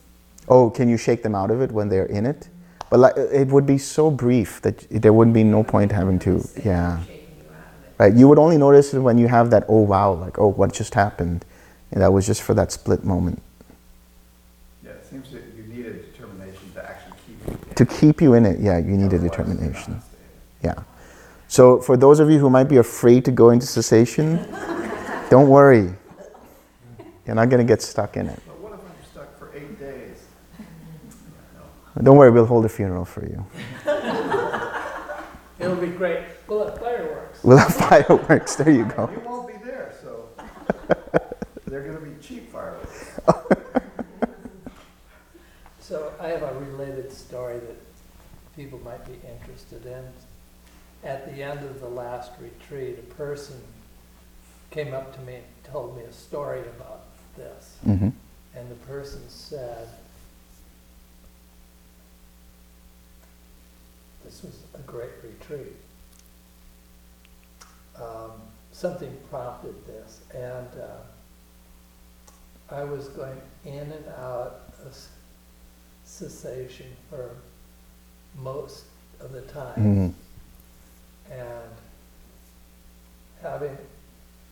Oh, 0.48 0.70
can 0.70 0.88
you 0.88 0.96
shake 0.98 1.24
them 1.24 1.36
out 1.36 1.52
of 1.52 1.62
it 1.62 1.72
when 1.74 1.90
they're 1.90 2.06
in 2.06 2.26
it? 2.26 2.48
But 2.92 3.00
like, 3.00 3.16
it 3.16 3.48
would 3.48 3.66
be 3.66 3.78
so 3.78 4.12
brief 4.12 4.62
that 4.64 4.86
there 4.90 5.14
wouldn't 5.14 5.34
be 5.34 5.46
no 5.46 5.64
point 5.64 5.94
having 5.94 6.20
to, 6.20 6.46
yeah. 6.62 6.66
you 6.66 6.68
out 6.68 7.00
of 7.00 7.10
it. 7.10 7.24
Right? 7.98 8.14
You 8.14 8.28
would 8.28 8.38
only 8.38 8.58
notice 8.58 8.94
it 8.94 9.00
when 9.00 9.18
you 9.18 9.30
have 9.30 9.50
that, 9.52 9.64
oh 9.70 9.80
wow, 9.80 10.12
like, 10.12 10.38
oh, 10.38 10.48
what 10.48 10.74
just 10.74 10.94
happened? 10.94 11.46
And 11.92 12.02
that 12.02 12.12
was 12.12 12.28
just 12.28 12.42
for 12.42 12.54
that 12.54 12.70
split 12.70 13.06
moment. 13.06 13.42
Yeah, 14.84 14.92
it 14.92 15.06
seems 15.10 15.32
that 15.32 15.42
you 15.56 15.64
need 15.74 15.86
a 15.86 15.94
determination 15.94 16.70
to 16.74 16.84
actually 16.84 17.14
keep 17.26 17.48
you. 17.48 17.54
in 17.54 17.76
To 17.76 17.86
keep 17.86 18.22
you 18.22 18.34
in 18.34 18.46
it, 18.46 18.60
yeah, 18.60 18.78
you 18.78 18.98
need 18.98 19.14
a 19.14 19.16
Otherwise, 19.16 19.32
determination. 19.32 20.02
Yeah. 20.62 20.84
So 21.48 21.80
for 21.80 21.96
those 21.96 22.20
of 22.20 22.30
you 22.30 22.40
who 22.40 22.50
might 22.50 22.68
be 22.68 22.76
afraid 22.76 23.24
to 23.24 23.32
go 23.32 23.52
into 23.52 23.66
cessation, 23.66 24.36
don't 25.30 25.48
worry. 25.48 25.94
You're 27.26 27.36
not 27.36 27.48
going 27.48 27.66
to 27.66 27.72
get 27.72 27.82
stuck 27.82 28.18
in 28.18 28.28
it. 28.28 28.40
But 28.46 28.60
what 28.60 28.74
if 28.74 28.80
I'm 28.80 29.06
stuck 29.10 29.40
for 29.40 29.56
eight 29.56 29.80
days? 29.80 30.18
Don't 32.02 32.18
worry, 32.18 32.32
we'll 32.32 32.46
hold 32.46 32.66
a 32.66 32.70
funeral 32.70 33.06
for 33.06 33.26
you. 33.26 33.46
It'll 35.60 35.76
be 35.76 35.88
great. 35.88 36.24
We'll 36.48 36.66
have 36.66 36.80
fireworks. 36.80 37.44
We'll 37.44 37.58
have 37.58 37.76
fireworks. 37.76 38.56
There 38.56 38.70
you 38.72 38.86
go. 38.86 39.10
You 39.12 39.20
won't 39.20 39.48
be 39.48 39.54
there, 39.64 39.94
so 40.02 40.28
they're 41.68 41.84
gonna 41.84 42.00
be 42.00 42.20
cheap 42.22 42.52
fireworks. 42.52 43.20
So 45.80 46.14
I 46.22 46.28
have 46.30 46.42
a 46.44 46.54
related 46.58 47.12
story 47.12 47.60
that 47.60 47.76
people 48.56 48.80
might 48.80 49.06
be 49.06 49.20
interested 49.28 49.86
in. 49.86 50.06
At 51.04 51.26
the 51.36 51.44
end 51.44 51.66
of 51.66 51.82
the 51.82 51.90
last 51.90 52.32
retreat, 52.40 52.98
a 53.00 53.14
person 53.16 53.60
came 54.70 54.94
up 54.94 55.14
to 55.16 55.22
me 55.24 55.36
and 55.36 55.44
told 55.70 55.98
me 55.98 56.04
a 56.04 56.14
story 56.14 56.62
about 56.62 57.02
this. 57.36 57.76
hmm 57.84 58.08
And 58.56 58.72
the 58.72 58.76
person 58.88 59.20
said, 59.28 59.90
this 64.24 64.44
was 64.44 64.64
a 64.76 64.80
great 64.80 65.12
retreat. 65.24 65.76
Um, 67.96 68.32
something 68.72 69.16
prompted 69.30 69.76
this, 69.86 70.22
and 70.34 70.68
uh, 70.80 71.02
I 72.74 72.84
was 72.84 73.10
going 73.10 73.42
in 73.66 73.92
and 73.92 74.08
out 74.18 74.62
of 74.86 74.98
cessation 76.06 76.88
for 77.10 77.32
most 78.38 78.86
of 79.20 79.32
the 79.32 79.42
time 79.42 79.74
hmm 79.76 80.10
and 81.32 81.72
having 83.42 83.78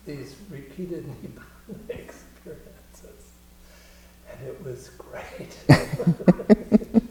these 0.06 0.36
repeated 0.50 1.06
Nibbana 1.06 1.90
experiences. 1.90 3.32
And 4.32 4.48
it 4.48 4.64
was 4.64 4.90
great. 4.98 5.58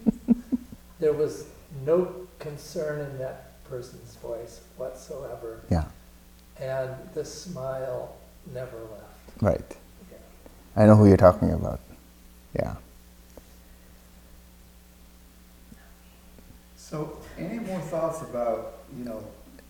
there 1.00 1.12
was 1.12 1.44
no 1.84 2.26
concern 2.38 3.00
in 3.00 3.18
that 3.18 3.62
person's 3.64 4.16
voice 4.16 4.60
whatsoever. 4.76 5.60
Yeah. 5.70 5.84
And 6.60 6.94
the 7.14 7.24
smile 7.24 8.16
never 8.52 8.78
left. 8.78 9.42
Right. 9.42 9.76
I 10.76 10.86
know 10.86 10.96
who 10.96 11.08
you're 11.08 11.16
talking 11.16 11.52
about. 11.52 11.80
Yeah. 12.54 12.76
So, 16.76 17.18
any 17.36 17.58
more 17.58 17.80
thoughts 17.80 18.22
about, 18.22 18.78
you 18.96 19.04
know, 19.04 19.22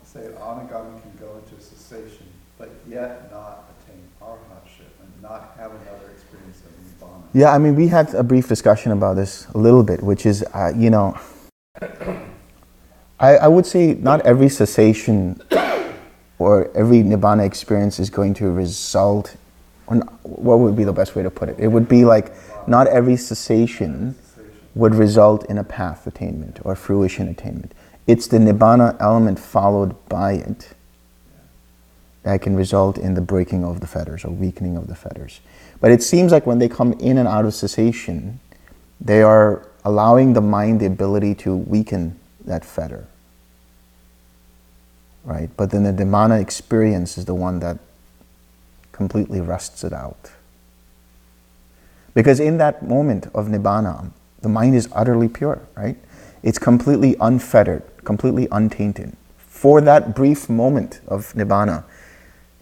say 0.04 0.20
anagami 0.38 1.02
can 1.02 1.12
go 1.18 1.36
into 1.38 1.62
cessation, 1.62 2.26
but 2.58 2.70
yet 2.88 3.30
not 3.30 3.64
attain 3.74 4.02
arhatship 4.22 4.92
and 5.02 5.22
not 5.22 5.54
have 5.58 5.72
another 5.72 6.10
experience 6.12 6.60
of 6.60 7.08
nibbana? 7.08 7.22
Yeah, 7.32 7.52
I 7.52 7.58
mean, 7.58 7.74
we 7.74 7.88
had 7.88 8.14
a 8.14 8.22
brief 8.22 8.48
discussion 8.48 8.92
about 8.92 9.14
this 9.14 9.46
a 9.54 9.58
little 9.58 9.82
bit, 9.82 10.02
which 10.02 10.26
is, 10.26 10.44
uh, 10.54 10.72
you 10.76 10.90
know, 10.90 11.18
I, 13.20 13.36
I 13.36 13.48
would 13.48 13.66
say 13.66 13.94
not 13.94 14.20
every 14.20 14.48
cessation 14.48 15.40
or 16.38 16.70
every 16.76 16.98
nibbana 16.98 17.44
experience 17.44 17.98
is 17.98 18.10
going 18.10 18.34
to 18.34 18.50
result. 18.50 19.36
On, 19.88 20.00
what 20.22 20.60
would 20.60 20.76
be 20.76 20.84
the 20.84 20.92
best 20.92 21.16
way 21.16 21.22
to 21.22 21.30
put 21.30 21.48
it? 21.48 21.56
It 21.58 21.68
would 21.68 21.88
be 21.88 22.04
like 22.04 22.32
not 22.68 22.86
every 22.86 23.16
Cessation. 23.16 24.14
would 24.74 24.94
result 24.94 25.44
in 25.46 25.58
a 25.58 25.64
path 25.64 26.06
attainment 26.06 26.60
or 26.64 26.76
fruition 26.76 27.26
attainment. 27.28 27.72
It's 28.06 28.28
the 28.28 28.38
nibbana 28.38 28.96
element 29.00 29.38
followed 29.38 29.96
by 30.08 30.32
it 30.34 30.70
that 32.22 32.42
can 32.42 32.54
result 32.54 32.98
in 32.98 33.14
the 33.14 33.20
breaking 33.20 33.64
of 33.64 33.80
the 33.80 33.86
fetters 33.86 34.24
or 34.24 34.30
weakening 34.30 34.76
of 34.76 34.86
the 34.86 34.94
fetters. 34.94 35.40
But 35.80 35.90
it 35.90 36.02
seems 36.02 36.30
like 36.30 36.46
when 36.46 36.58
they 36.58 36.68
come 36.68 36.92
in 36.94 37.18
and 37.18 37.26
out 37.26 37.46
of 37.46 37.54
cessation, 37.54 38.38
they 39.00 39.22
are 39.22 39.66
allowing 39.84 40.34
the 40.34 40.40
mind 40.40 40.80
the 40.80 40.86
ability 40.86 41.34
to 41.36 41.56
weaken 41.56 42.18
that 42.48 42.64
fetter. 42.64 43.06
Right? 45.24 45.50
But 45.56 45.70
then 45.70 45.84
the 45.84 45.92
nibbana 45.92 46.40
experience 46.40 47.18
is 47.18 47.24
the 47.24 47.34
one 47.34 47.60
that 47.60 47.78
completely 48.92 49.40
rusts 49.40 49.84
it 49.84 49.92
out. 49.92 50.32
Because 52.14 52.40
in 52.40 52.58
that 52.58 52.82
moment 52.82 53.26
of 53.34 53.46
nibbana, 53.46 54.10
the 54.42 54.48
mind 54.48 54.74
is 54.74 54.88
utterly 54.92 55.28
pure, 55.28 55.60
right? 55.76 55.96
It's 56.42 56.58
completely 56.58 57.16
unfettered, 57.20 57.82
completely 58.04 58.48
untainted. 58.50 59.16
For 59.36 59.80
that 59.82 60.14
brief 60.14 60.48
moment 60.48 61.00
of 61.08 61.32
nibbana, 61.34 61.84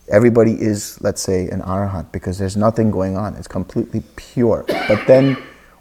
everybody 0.08 0.52
is, 0.60 1.00
let's 1.00 1.22
say, 1.22 1.48
an 1.48 1.60
arhat 1.62 2.12
because 2.12 2.38
there's 2.38 2.56
nothing 2.56 2.90
going 2.90 3.16
on. 3.16 3.34
It's 3.34 3.48
completely 3.48 4.02
pure. 4.16 4.64
But 4.66 5.06
then 5.06 5.36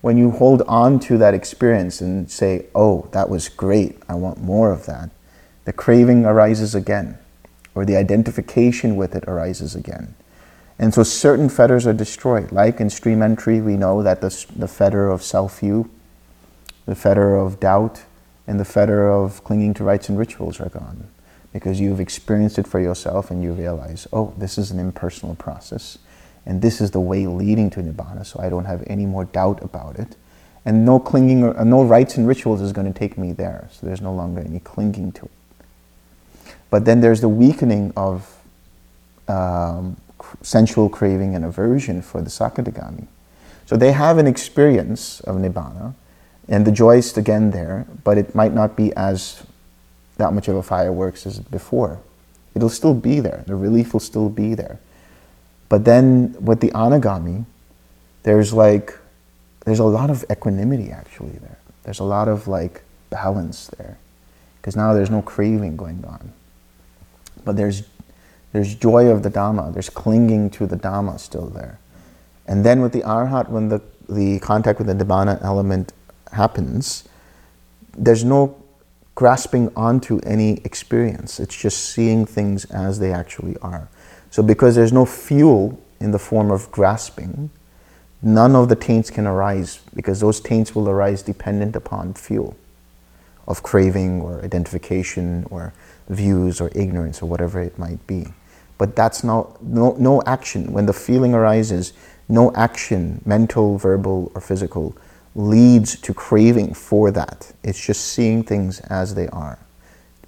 when 0.06 0.18
you 0.18 0.30
hold 0.30 0.62
on 0.68 1.00
to 1.00 1.18
that 1.18 1.34
experience 1.34 2.00
and 2.00 2.30
say, 2.30 2.68
oh, 2.76 3.10
that 3.12 3.28
was 3.28 3.50
great, 3.50 3.98
I 4.08 4.14
want 4.14 4.40
more 4.40 4.72
of 4.72 4.86
that, 4.86 5.10
the 5.64 5.74
craving 5.74 6.26
arises 6.26 6.76
again, 6.76 7.18
or 7.74 7.86
the 7.86 7.96
identification 7.96 8.98
with 8.98 9.16
it 9.16 9.24
arises 9.24 9.74
again. 9.74 10.14
And 10.78 10.94
so 10.94 11.02
certain 11.02 11.50
fetters 11.50 11.88
are 11.88 11.94
destroyed. 11.94 12.52
Like 12.52 12.80
in 12.80 12.92
stream 12.92 13.24
entry, 13.24 13.60
we 13.62 13.78
know 13.78 14.04
that 14.04 14.22
the, 14.22 14.46
the 14.56 14.68
fetter 14.68 15.10
of 15.10 15.24
self 15.24 15.62
view, 15.62 15.90
the 16.86 16.94
fetter 16.94 17.36
of 17.36 17.60
doubt, 17.60 18.04
and 18.46 18.60
the 18.60 18.64
fetter 18.64 19.10
of 19.10 19.44
clinging 19.44 19.74
to 19.74 19.84
rites 19.84 20.08
and 20.08 20.20
rituals 20.20 20.60
are 20.60 20.70
gone. 20.70 21.08
Because 21.52 21.80
you've 21.80 22.00
experienced 22.00 22.60
it 22.60 22.68
for 22.68 22.80
yourself 22.80 23.32
and 23.32 23.42
you 23.42 23.54
realize, 23.54 24.08
oh, 24.14 24.36
this 24.38 24.60
is 24.60 24.70
an 24.70 24.78
impersonal 24.78 25.34
process. 25.34 25.98
And 26.46 26.62
this 26.62 26.80
is 26.80 26.92
the 26.92 27.00
way 27.00 27.26
leading 27.28 27.70
to 27.72 27.80
Nibbana, 27.82 28.26
so 28.26 28.40
I 28.40 28.50
don't 28.50 28.66
have 28.66 28.84
any 28.88 29.06
more 29.06 29.26
doubt 29.26 29.64
about 29.64 29.98
it. 29.98 30.16
And 30.64 30.86
no 30.86 31.00
clinging, 31.00 31.44
or, 31.44 31.58
uh, 31.58 31.64
no 31.64 31.84
rites 31.84 32.18
and 32.18 32.28
rituals 32.28 32.62
is 32.62 32.72
going 32.72 32.92
to 32.92 32.98
take 32.98 33.18
me 33.18 33.32
there. 33.34 33.68
So 33.72 33.86
there's 33.86 34.02
no 34.02 34.14
longer 34.14 34.42
any 34.42 34.60
clinging 34.60 35.12
to 35.14 35.26
it. 35.26 35.32
But 36.70 36.86
then 36.86 37.02
there's 37.02 37.22
the 37.22 37.30
weakening 37.30 37.94
of 37.96 38.38
um, 39.28 39.98
sensual 40.42 40.90
craving 40.90 41.36
and 41.36 41.46
aversion 41.46 42.02
for 42.02 42.22
the 42.22 42.30
Sakadagami. 42.30 43.08
So 43.66 43.76
they 43.76 43.92
have 43.92 44.18
an 44.18 44.28
experience 44.28 45.20
of 45.22 45.38
Nibbana, 45.38 45.94
and 46.48 46.66
the 46.66 46.72
joy 46.72 46.98
is 46.98 47.18
again 47.18 47.52
there, 47.52 47.88
but 48.04 48.18
it 48.18 48.36
might 48.36 48.54
not 48.54 48.76
be 48.76 48.94
as 48.94 49.44
that 50.18 50.34
much 50.34 50.48
of 50.48 50.56
a 50.56 50.64
fireworks 50.64 51.26
as 51.26 51.40
before. 51.40 52.00
It'll 52.54 52.70
still 52.70 52.94
be 52.94 53.20
there, 53.20 53.44
the 53.48 53.56
relief 53.56 53.94
will 53.94 54.00
still 54.00 54.30
be 54.30 54.54
there. 54.54 54.80
But 55.76 55.84
then 55.84 56.38
with 56.40 56.62
the 56.62 56.70
Anagami, 56.70 57.44
there's 58.24 58.54
like, 58.54 58.98
there's 59.66 59.80
a 59.80 59.84
lot 59.84 60.10
of 60.10 60.24
equanimity 60.32 60.90
actually 60.90 61.34
there. 61.40 61.58
There's 61.84 62.00
a 62.00 62.06
lot 62.06 62.30
of 62.30 62.48
like 62.48 62.84
balance 63.10 63.68
there. 63.78 63.98
Because 64.56 64.78
now 64.78 64.94
there's 64.94 65.10
no 65.10 65.22
craving 65.22 65.76
going 65.76 66.06
on. 66.06 66.32
But 67.44 67.58
there's, 67.58 67.84
there's 68.54 68.74
joy 68.74 69.08
of 69.08 69.24
the 69.24 69.30
Dhamma, 69.30 69.74
there's 69.74 69.90
clinging 69.90 70.50
to 70.52 70.66
the 70.66 70.78
Dhamma 70.78 71.20
still 71.20 71.48
there. 71.48 71.78
And 72.48 72.66
then 72.66 72.82
with 72.82 72.94
the 72.94 73.02
Arhat, 73.02 73.50
when 73.50 73.68
the, 73.68 73.82
the 74.08 74.40
contact 74.40 74.80
with 74.80 74.88
the 74.88 74.94
Nibbana 74.94 75.44
element 75.44 75.92
happens, 76.32 77.04
there's 77.98 78.24
no 78.24 78.64
grasping 79.14 79.74
onto 79.76 80.20
any 80.20 80.62
experience. 80.64 81.38
It's 81.38 81.58
just 81.62 81.90
seeing 81.90 82.26
things 82.26 82.64
as 82.64 83.00
they 83.00 83.12
actually 83.12 83.58
are. 83.58 83.90
So, 84.36 84.44
because 84.44 84.76
there's 84.76 84.92
no 84.92 85.06
fuel 85.06 85.82
in 86.02 86.12
the 86.12 86.20
form 86.20 86.52
of 86.52 86.70
grasping, 86.70 87.52
none 88.22 88.54
of 88.54 88.68
the 88.68 88.76
taints 88.76 89.10
can 89.10 89.26
arise 89.26 89.80
because 89.96 90.20
those 90.20 90.42
taints 90.42 90.76
will 90.76 90.90
arise 90.90 91.22
dependent 91.22 91.74
upon 91.74 92.16
fuel 92.16 92.58
of 93.48 93.64
craving 93.64 94.20
or 94.20 94.44
identification 94.44 95.48
or 95.50 95.72
views 96.10 96.60
or 96.60 96.70
ignorance 96.76 97.22
or 97.22 97.30
whatever 97.30 97.62
it 97.62 97.80
might 97.80 98.06
be. 98.08 98.26
But 98.78 98.94
that's 98.94 99.24
not, 99.24 99.64
no, 99.64 99.96
no 99.98 100.22
action. 100.26 100.74
When 100.74 100.86
the 100.86 100.92
feeling 100.92 101.34
arises, 101.34 101.94
no 102.28 102.52
action, 102.56 103.22
mental, 103.26 103.78
verbal, 103.78 104.34
or 104.36 104.42
physical, 104.42 104.98
leads 105.34 105.98
to 106.02 106.14
craving 106.14 106.74
for 106.74 107.10
that. 107.10 107.54
It's 107.64 107.80
just 107.80 108.02
seeing 108.02 108.44
things 108.44 108.82
as 108.82 109.16
they 109.16 109.30
are, 109.30 109.60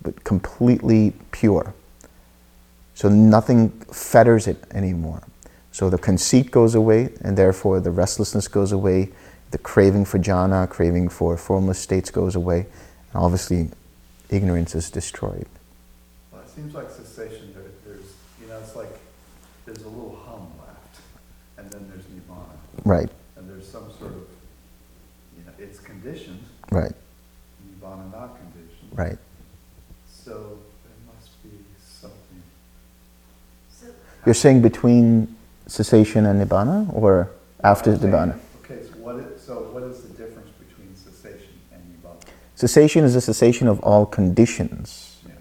but 0.01 0.23
completely 0.23 1.11
pure. 1.31 1.73
So 2.97 3.09
nothing 3.09 3.69
fetters 3.93 4.47
it 4.47 4.57
anymore. 4.71 5.21
So 5.71 5.87
the 5.87 5.99
conceit 5.99 6.49
goes 6.49 6.73
away, 6.73 7.09
and 7.21 7.37
therefore 7.37 7.79
the 7.79 7.91
restlessness 7.91 8.47
goes 8.47 8.71
away, 8.71 9.09
the 9.51 9.59
craving 9.59 10.03
for 10.05 10.17
jhana, 10.17 10.67
craving 10.67 11.09
for 11.09 11.37
formless 11.37 11.77
states 11.77 12.09
goes 12.09 12.35
away, 12.35 12.65
and 13.13 13.23
obviously 13.23 13.69
ignorance 14.31 14.73
is 14.73 14.89
destroyed. 14.89 15.45
Well, 16.31 16.41
it 16.41 16.49
seems 16.49 16.73
like 16.73 16.89
cessation, 16.89 17.53
there, 17.53 17.65
there's, 17.85 18.15
you 18.41 18.47
know, 18.47 18.57
it's 18.57 18.75
like, 18.75 18.89
there's 19.67 19.83
a 19.83 19.89
little 19.89 20.19
hum 20.25 20.47
left, 20.65 20.99
and 21.59 21.69
then 21.69 21.87
there's 21.93 22.05
nibbana, 22.05 22.49
Right, 22.83 23.09
and 23.35 23.47
there's 23.47 23.69
some 23.69 23.91
sort 23.99 24.13
of, 24.13 24.25
you 25.37 25.45
know, 25.45 25.51
it's 25.59 25.77
conditioned, 25.77 26.43
right, 26.71 26.93
nibbana 27.63 28.11
not 28.11 28.37
conditioned. 28.39 28.89
right. 28.93 29.19
So 30.11 30.33
there 30.33 31.13
must 31.13 31.43
be 31.43 31.51
something. 31.79 32.41
So, 33.69 33.85
You're 34.27 34.33
saying 34.33 34.61
between 34.61 35.33
cessation 35.67 36.25
and 36.25 36.45
nibbana, 36.45 36.93
or 36.93 37.31
after 37.63 37.93
I'm 37.93 37.99
nibbana? 37.99 38.39
Okay, 38.61 38.83
so 38.83 38.97
what 38.97 39.15
is, 39.15 39.41
so 39.41 39.53
what 39.71 39.83
is 39.83 40.01
the 40.01 40.09
difference 40.09 40.49
between 40.59 40.93
cessation 40.97 41.47
and 41.71 41.81
nibbana? 41.81 42.27
Cessation 42.53 43.05
is 43.05 43.13
the 43.13 43.21
cessation 43.21 43.69
of 43.69 43.79
all 43.83 44.05
conditions. 44.05 45.21
Yeah. 45.25 45.35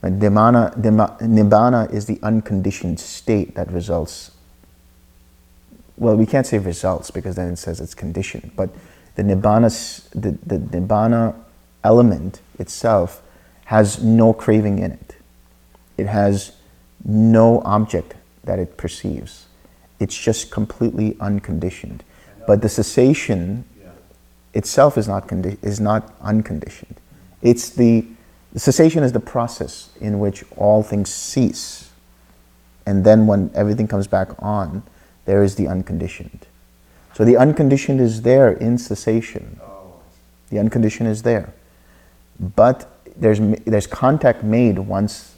But 0.00 0.18
nibbana, 0.18 0.76
nibba- 0.76 1.20
nibbana 1.20 1.94
is 1.94 2.06
the 2.06 2.18
unconditioned 2.20 2.98
state 2.98 3.54
that 3.54 3.70
results. 3.70 4.32
Well, 5.96 6.16
we 6.16 6.26
can't 6.26 6.48
say 6.48 6.58
results 6.58 7.12
because 7.12 7.36
then 7.36 7.52
it 7.52 7.58
says 7.58 7.80
it's 7.80 7.94
conditioned. 7.94 8.50
But 8.56 8.70
the 9.14 9.22
nibbana, 9.22 10.10
the, 10.10 10.32
the 10.44 10.58
nibbana 10.58 11.32
element 11.84 12.40
itself 12.58 13.22
has 13.66 14.02
no 14.02 14.32
craving 14.32 14.80
in 14.80 14.90
it. 14.90 15.14
It 15.96 16.08
has 16.08 16.55
no 17.06 17.62
object 17.64 18.14
that 18.44 18.58
it 18.58 18.76
perceives. 18.76 19.46
It's 20.00 20.16
just 20.16 20.50
completely 20.50 21.16
unconditioned. 21.20 22.02
But 22.46 22.62
the 22.62 22.68
cessation 22.68 23.64
Yeah, 23.80 23.90
itself 24.54 24.98
is 24.98 25.08
not, 25.08 25.26
condi- 25.28 25.56
is 25.62 25.80
not 25.80 26.12
unconditioned. 26.20 26.96
It's 27.42 27.70
the, 27.70 28.04
the 28.52 28.60
cessation 28.60 29.02
is 29.02 29.12
the 29.12 29.20
process 29.20 29.90
in 30.00 30.18
which 30.18 30.44
all 30.56 30.82
things 30.82 31.12
cease. 31.12 31.90
And 32.84 33.04
then 33.04 33.26
when 33.26 33.50
everything 33.54 33.88
comes 33.88 34.06
back 34.06 34.30
on, 34.40 34.82
there 35.24 35.42
is 35.42 35.54
the 35.56 35.66
unconditioned. 35.68 36.46
So 37.14 37.24
the 37.24 37.36
unconditioned 37.36 38.00
is 38.00 38.22
there 38.22 38.52
in 38.52 38.78
cessation. 38.78 39.58
oh, 39.62 39.94
The 40.50 40.58
unconditioned 40.58 41.08
is 41.08 41.22
there. 41.22 41.52
But 42.38 42.90
there's, 43.16 43.40
there's 43.64 43.86
contact 43.86 44.42
made 44.42 44.78
once 44.78 45.35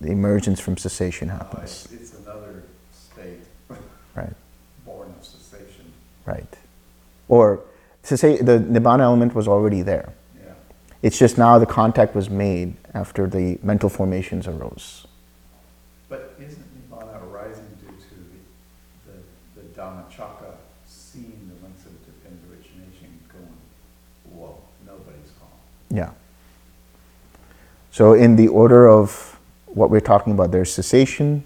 the 0.00 0.10
emergence 0.10 0.60
from 0.60 0.76
cessation 0.76 1.28
happens. 1.28 1.86
Uh, 1.90 1.94
it's, 1.94 2.02
it's 2.12 2.14
another 2.20 2.62
state, 2.92 3.40
Right, 4.14 4.32
born 4.84 5.14
of 5.18 5.24
cessation, 5.24 5.92
right. 6.24 6.56
Or 7.28 7.60
cessa- 8.04 8.44
the 8.44 8.58
nibbana 8.58 9.00
element 9.00 9.34
was 9.34 9.48
already 9.48 9.82
there. 9.82 10.12
yeah. 10.44 10.52
It's 11.02 11.18
just 11.18 11.38
now 11.38 11.58
the 11.58 11.66
contact 11.66 12.14
was 12.14 12.28
made 12.30 12.74
after 12.94 13.26
the 13.26 13.58
mental 13.62 13.88
formations 13.88 14.46
arose. 14.46 15.06
But 16.08 16.34
isn't 16.38 16.90
nibbana 16.90 17.22
arising 17.30 17.66
due 17.80 17.88
to 17.88 19.16
the 19.56 19.80
Dhammachakka 19.80 20.54
seeing 20.86 21.50
the 21.50 21.66
links 21.66 21.84
of 21.84 21.92
dependent 22.06 22.42
origination 22.50 23.18
going, 23.32 23.56
whoa, 24.32 24.56
nobody's 24.86 25.32
calm. 25.40 25.48
Yeah. 25.90 26.10
So, 27.90 28.12
in 28.12 28.36
the 28.36 28.48
order 28.48 28.88
of 28.88 29.35
what 29.76 29.90
we're 29.90 30.00
talking 30.00 30.32
about, 30.32 30.52
there's 30.52 30.72
cessation, 30.72 31.44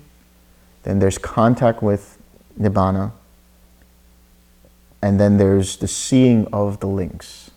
then 0.84 1.00
there's 1.00 1.18
contact 1.18 1.82
with 1.82 2.16
Nibbana, 2.58 3.10
and 5.02 5.18
then 5.18 5.36
there's 5.36 5.78
the 5.78 5.88
seeing 5.88 6.46
of 6.52 6.78
the 6.78 6.86
links. 6.86 7.50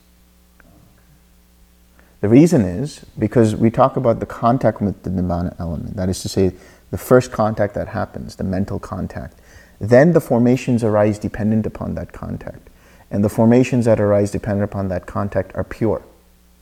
The 2.22 2.28
reason 2.28 2.62
is 2.62 3.06
because 3.20 3.56
we 3.56 3.70
talk 3.70 3.98
about 3.98 4.20
the 4.20 4.26
contact 4.26 4.82
with 4.82 5.04
the 5.04 5.12
Nibbana 5.12 5.56
element, 5.60 5.95
that 5.95 6.10
is 6.10 6.24
to 6.24 6.30
say, 6.30 6.54
the 6.90 6.98
first 6.98 7.32
contact 7.32 7.76
that 7.76 7.90
happens, 7.90 8.38
the 8.38 8.44
mental 8.44 8.80
contact. 8.80 9.38
Then 9.80 10.14
the 10.14 10.22
formations 10.22 10.84
arise 10.84 11.20
dependent 11.20 11.68
upon 11.68 11.94
that 11.95 12.14
contact. 12.14 12.70
And 13.12 13.24
the 13.24 13.30
formations 13.30 13.86
that 13.86 14.00
arise 14.00 14.32
dependent 14.32 14.64
upon 14.64 14.88
that 14.88 15.06
contact 15.06 15.54
are 15.54 15.64
pure 15.64 16.02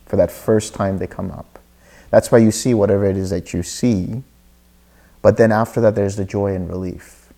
for 0.06 0.18
that 0.18 0.32
first 0.32 0.74
time 0.74 0.98
they 0.98 1.08
come 1.08 1.32
up. 1.32 1.60
That's 2.12 2.32
why 2.32 2.40
you 2.40 2.52
see 2.52 2.74
whatever 2.74 3.06
it 3.06 3.18
is 3.18 3.30
that 3.32 3.54
you 3.54 3.64
see. 3.64 4.22
But 5.22 5.38
then 5.38 5.52
after 5.52 5.80
that, 5.82 5.96
there's 5.96 6.18
the 6.18 6.26
joy 6.26 6.54
and 6.54 6.70
relief. 6.70 7.32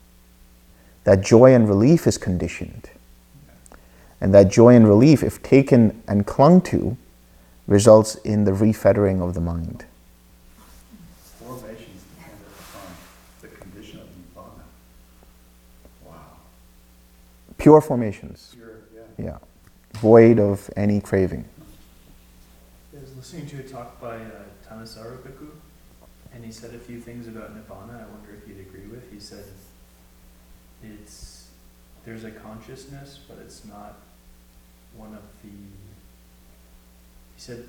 That 1.04 1.22
joy 1.22 1.54
and 1.54 1.70
relief 1.70 2.08
is 2.08 2.18
conditioned. 2.18 2.90
And 4.20 4.34
that 4.34 4.50
joy 4.50 4.76
and 4.76 4.88
relief, 4.88 5.22
if 5.22 5.44
taken 5.44 6.02
and 6.08 6.26
clung 6.26 6.62
to, 6.62 6.98
results 7.68 8.16
in 8.16 8.46
the 8.46 8.52
refettering 8.52 9.22
of 9.22 9.34
the 9.34 9.42
mind. 9.42 9.86
Formations 11.40 12.04
dependent 12.16 12.48
upon 12.58 12.96
the 13.42 13.48
condition 13.50 14.00
of 14.00 14.08
Nibbana. 14.08 14.64
Wow. 16.06 16.14
Pure 17.58 17.82
formations, 17.82 18.56
You're, 18.58 18.80
yeah. 18.96 19.26
yeah. 19.26 19.38
Void 20.00 20.40
of 20.40 20.70
any 20.76 21.00
craving. 21.00 21.46
I 22.96 23.02
was 23.02 23.16
listening 23.16 23.46
to 23.48 23.60
a 23.60 23.64
talk 23.64 24.00
by 24.02 24.16
uh, 24.16 24.20
Thanissaro 24.74 25.18
Bhikkhu, 25.18 25.50
and 26.34 26.44
he 26.44 26.52
said 26.52 26.74
a 26.74 26.80
few 26.80 27.00
things 27.00 27.28
about 27.28 27.56
Nibbana 27.56 28.02
I 28.02 28.08
wonder 28.08 28.34
if 28.36 28.48
you'd 28.48 28.60
agree 28.60 28.88
with. 28.88 29.12
He 29.12 29.20
said 29.20 29.46
it's 30.82 31.50
there's 32.06 32.24
a 32.24 32.32
consciousness, 32.32 33.20
but 33.28 33.38
it's 33.38 33.66
not 33.66 34.00
one 34.96 35.14
of 35.14 35.22
the. 35.44 35.50
He 35.50 37.38
said 37.38 37.68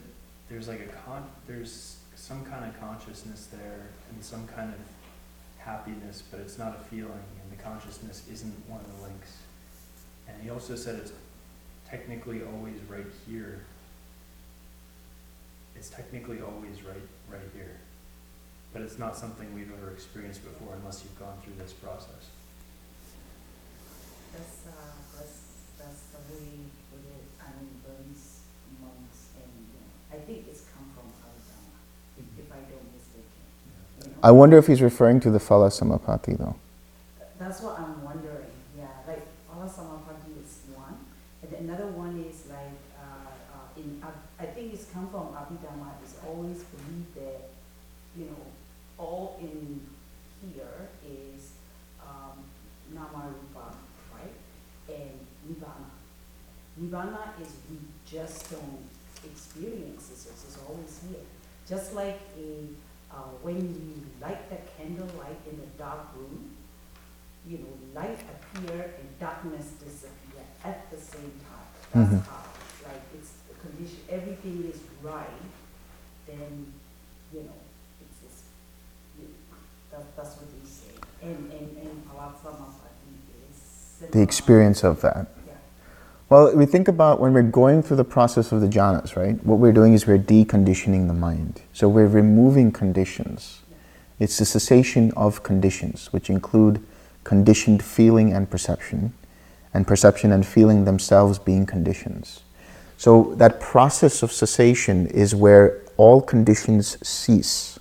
there's 0.49 0.67
like 0.67 0.81
a 0.81 0.93
con 1.05 1.29
there's 1.47 1.99
some 2.17 2.45
kind 2.45 2.65
of 2.65 2.81
consciousness 2.81 3.49
there 3.53 3.89
and 4.11 4.25
some 4.25 4.47
kind 4.49 4.73
of 4.73 4.81
happiness, 5.59 6.23
but 6.31 6.41
it's 6.41 6.59
not 6.59 6.75
a 6.75 6.85
feeling, 6.85 7.13
and 7.13 7.59
the 7.59 7.63
consciousness 7.63 8.23
isn't 8.33 8.55
one 8.69 8.81
of 8.81 8.97
the 8.97 9.03
links. 9.03 9.37
And 10.27 10.43
he 10.43 10.49
also 10.49 10.75
said 10.75 10.97
it's 10.97 11.13
technically 11.87 12.43
always 12.43 12.81
right 12.89 13.07
here 13.27 13.67
it's 15.77 15.89
technically 15.91 16.41
always 16.41 16.83
right, 16.83 17.07
right 17.31 17.49
here. 17.55 17.77
But 18.73 18.83
it's 18.83 18.99
not 18.99 19.17
something 19.17 19.53
we've 19.55 19.71
ever 19.79 19.91
experienced 19.93 20.43
before 20.45 20.75
unless 20.81 21.03
you've 21.05 21.19
gone 21.19 21.37
through 21.45 21.55
this 21.59 21.73
process. 21.73 22.31
That's, 24.33 24.67
uh, 24.67 24.73
that's, 25.17 25.39
that's 25.79 26.03
the 26.11 26.19
way 26.35 26.67
with 26.91 27.07
it, 27.07 27.23
I 27.41 27.55
mean, 27.61 27.71
Burmese 27.87 28.41
monks 28.83 29.31
and, 29.39 29.47
you 29.47 29.79
know, 29.79 29.91
I 30.11 30.19
think 30.27 30.47
it's 30.51 30.63
come 30.75 30.91
from 30.91 31.07
Abhidhamma, 31.23 31.79
if, 32.19 32.47
if 32.47 32.51
I 32.51 32.59
don't 32.67 32.89
mistake 32.91 33.31
it. 33.31 34.07
you 34.07 34.11
know? 34.11 34.19
I 34.25 34.33
wonder 34.33 34.59
if 34.59 34.67
he's 34.67 34.83
referring 34.83 35.21
to 35.21 35.31
the 35.31 35.39
Phala 35.39 35.71
Samapatti 35.71 36.37
though. 36.37 36.57
That's 37.39 37.61
what 37.63 37.79
I'm 37.79 38.03
wondering, 38.03 38.51
yeah, 38.77 38.89
like, 39.07 39.23
Phala 39.47 39.71
Samapatti 39.71 40.43
is 40.43 40.59
one, 40.75 40.99
and 41.43 41.53
then 41.53 41.61
another 41.71 41.87
one 41.87 42.19
is 42.29 42.51
like, 42.51 42.75
uh, 42.99 43.31
uh, 43.55 43.79
in, 43.81 44.03
Ab- 44.03 44.27
I 44.41 44.47
think 44.47 44.75
it's 44.75 44.87
come 44.91 45.09
from 45.11 45.29
Abhidhamma, 45.29 45.93
it's 46.03 46.17
always 46.27 46.65
believed 46.75 47.15
that, 47.15 47.51
you 48.19 48.25
know, 48.27 48.43
all 48.99 49.39
in 49.41 49.81
here 50.43 50.89
is, 51.09 51.53
um, 52.03 52.43
Nama 52.93 53.27
Rupa, 53.29 53.75
right? 54.15 54.35
And 54.89 55.19
Nibbana. 55.49 55.91
Nibbana 56.81 57.41
is 57.41 57.49
we 57.71 57.79
just 58.07 58.51
don't 58.51 58.85
experience 59.25 60.09
this. 60.09 60.27
it's 60.27 60.59
always 60.69 61.01
here. 61.09 61.21
Just 61.69 61.95
like 61.95 62.21
a, 62.37 62.67
uh, 63.15 63.31
when 63.43 63.57
you 63.57 64.03
light 64.21 64.51
the 64.51 64.59
candlelight 64.77 65.39
in 65.51 65.61
a 65.61 65.79
dark 65.79 66.09
room, 66.17 66.51
you 67.47 67.59
know, 67.59 68.01
light 68.01 68.19
appear 68.35 68.91
and 68.99 69.19
darkness 69.21 69.73
disappear 69.83 70.43
at 70.65 70.91
the 70.91 70.99
same 70.99 71.33
time. 71.47 71.69
That's 71.93 72.11
Mhm. 72.15 72.27
how, 72.27 72.43
like, 72.85 73.03
it's 73.15 73.33
the 73.49 73.55
condition, 73.61 74.01
everything 74.09 74.65
is 74.73 74.81
right, 75.03 75.43
then, 76.27 76.73
you 77.33 77.43
know, 77.43 77.61
it's 78.03 78.19
just, 78.21 78.45
you, 79.19 79.29
that, 79.91 80.17
that's 80.17 80.37
what 80.37 80.49
they 80.51 80.69
say. 80.69 80.93
And, 81.23 81.53
and, 81.53 81.77
and 81.79 82.05
is. 83.51 84.11
The 84.11 84.21
experience 84.23 84.83
of 84.85 85.01
that. 85.03 85.34
Well, 86.35 86.53
we 86.57 86.67
think 86.67 86.89
about 86.89 87.21
when 87.21 87.33
we're 87.33 87.43
going 87.43 87.81
through 87.81 87.99
the 87.99 88.03
process 88.03 88.51
of 88.51 88.61
the 88.61 88.67
jhanas, 88.67 89.15
right? 89.15 89.37
What 89.47 89.61
we're 89.61 89.71
doing 89.71 89.95
is 89.95 90.05
we're 90.05 90.19
deconditioning 90.19 91.07
the 91.07 91.15
mind. 91.15 91.63
So 91.73 91.89
we're 91.89 92.09
removing 92.09 92.73
conditions. 92.73 93.61
It's 94.19 94.39
the 94.39 94.45
cessation 94.45 95.13
of 95.17 95.45
conditions, 95.45 96.13
which 96.13 96.29
include 96.29 96.85
conditioned 97.23 97.85
feeling 97.85 98.33
and 98.33 98.51
perception, 98.51 99.13
and 99.73 99.87
perception 99.87 100.33
and 100.33 100.45
feeling 100.45 100.87
themselves 100.87 101.39
being 101.39 101.67
conditions. 101.67 102.43
So 102.97 103.33
that 103.37 103.61
process 103.61 104.25
of 104.25 104.33
cessation 104.33 105.07
is 105.07 105.37
where 105.37 105.83
all 105.97 106.21
conditions 106.21 106.99
cease. 107.07 107.79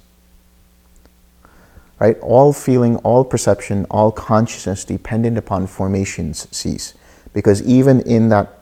Right? 1.97 2.19
All 2.19 2.53
feeling, 2.53 2.97
all 2.97 3.25
perception, 3.25 3.87
all 3.89 4.11
consciousness 4.11 4.85
dependent 4.85 5.39
upon 5.39 5.65
formations 5.65 6.47
cease. 6.55 6.93
Because 7.33 7.61
even 7.63 8.01
in 8.01 8.29
that 8.29 8.59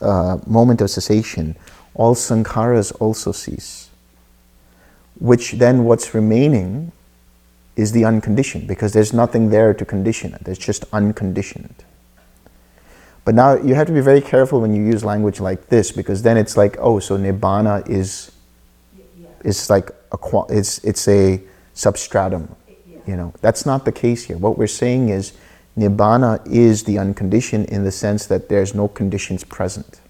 uh, 0.00 0.38
moment 0.46 0.80
of 0.80 0.90
cessation, 0.90 1.56
all 1.94 2.14
sankharas 2.14 2.92
also 3.00 3.32
cease. 3.32 3.90
Which 5.18 5.52
then 5.52 5.84
what's 5.84 6.14
remaining 6.14 6.92
is 7.76 7.92
the 7.92 8.04
unconditioned, 8.04 8.66
because 8.66 8.92
there's 8.92 9.12
nothing 9.12 9.50
there 9.50 9.72
to 9.72 9.84
condition 9.84 10.34
it, 10.34 10.46
it's 10.46 10.58
just 10.58 10.84
unconditioned. 10.92 11.74
But 13.24 13.34
now 13.34 13.56
you 13.56 13.74
have 13.74 13.86
to 13.86 13.92
be 13.92 14.00
very 14.00 14.20
careful 14.20 14.60
when 14.60 14.74
you 14.74 14.82
use 14.84 15.04
language 15.04 15.38
like 15.38 15.68
this, 15.68 15.92
because 15.92 16.22
then 16.22 16.36
it's 16.36 16.56
like, 16.56 16.76
oh, 16.80 16.98
so 16.98 17.16
nibbana 17.16 17.88
is 17.88 18.32
Yeah, 18.96 19.50
is 19.50 19.70
like 19.70 19.90
a 20.12 20.18
it's 20.48 20.78
it's 20.84 21.06
a 21.08 21.40
substratum. 21.74 22.48
yeah. 22.66 22.98
You 23.06 23.16
know, 23.16 23.32
that's 23.40 23.64
not 23.66 23.84
the 23.84 23.92
case 23.92 24.24
here. 24.24 24.38
What 24.38 24.58
we're 24.58 24.66
saying 24.66 25.10
is 25.10 25.32
nibbana 25.78 26.44
is 26.46 26.84
the 26.84 26.98
unconditioned 26.98 27.66
in 27.66 27.84
the 27.84 27.92
sense 27.92 28.26
that 28.26 28.48
there's 28.48 28.74
no 28.74 28.88
conditions 28.88 29.44
present. 29.44 30.00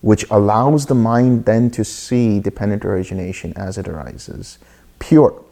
Which 0.00 0.28
allows 0.30 0.86
the 0.86 0.94
mind 0.94 1.44
then 1.44 1.70
to 1.72 1.84
see 1.84 2.40
dependent 2.40 2.84
origination 2.84 3.52
as 3.54 3.78
it 3.78 3.86
arises. 3.86 4.58
Pure. 4.98 5.44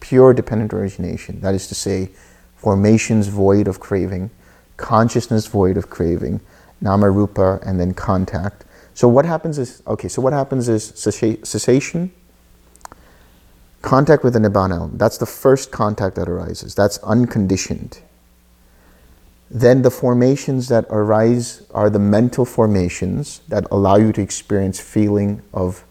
Pure 0.00 0.34
dependent 0.34 0.72
origination. 0.72 1.40
That 1.40 1.54
is 1.54 1.68
to 1.68 1.74
say, 1.74 2.10
formations 2.56 3.28
void 3.28 3.68
of 3.68 3.78
craving, 3.78 4.30
consciousness 4.76 5.46
void 5.46 5.76
of 5.76 5.90
craving, 5.90 6.40
nama 6.80 7.10
rupa, 7.10 7.60
and 7.64 7.78
then 7.78 7.94
contact. 7.94 8.64
So 8.94 9.08
what 9.08 9.24
happens 9.24 9.58
is 9.58 9.82
okay. 9.86 10.08
So 10.08 10.22
what 10.22 10.32
happens 10.32 10.68
is 10.68 10.84
cessation, 10.84 12.12
contact 13.84 14.24
with 14.24 14.32
the 14.32 14.38
nibbana. 14.38 14.90
That's 14.98 15.18
the 15.18 15.26
first 15.26 15.70
contact 15.70 16.16
that 16.16 16.28
arises. 16.28 16.74
That's 16.74 16.98
unconditioned. 16.98 18.00
Then 19.50 19.82
the 19.82 19.90
formations 19.90 20.68
that 20.68 20.86
arise 20.90 21.62
are 21.72 21.90
the 21.90 21.98
mental 21.98 22.44
formations 22.44 23.40
that 23.48 23.66
allow 23.70 23.96
you 23.96 24.10
to 24.12 24.22
experience 24.22 24.80
feeling 24.80 25.42
of 25.52 25.84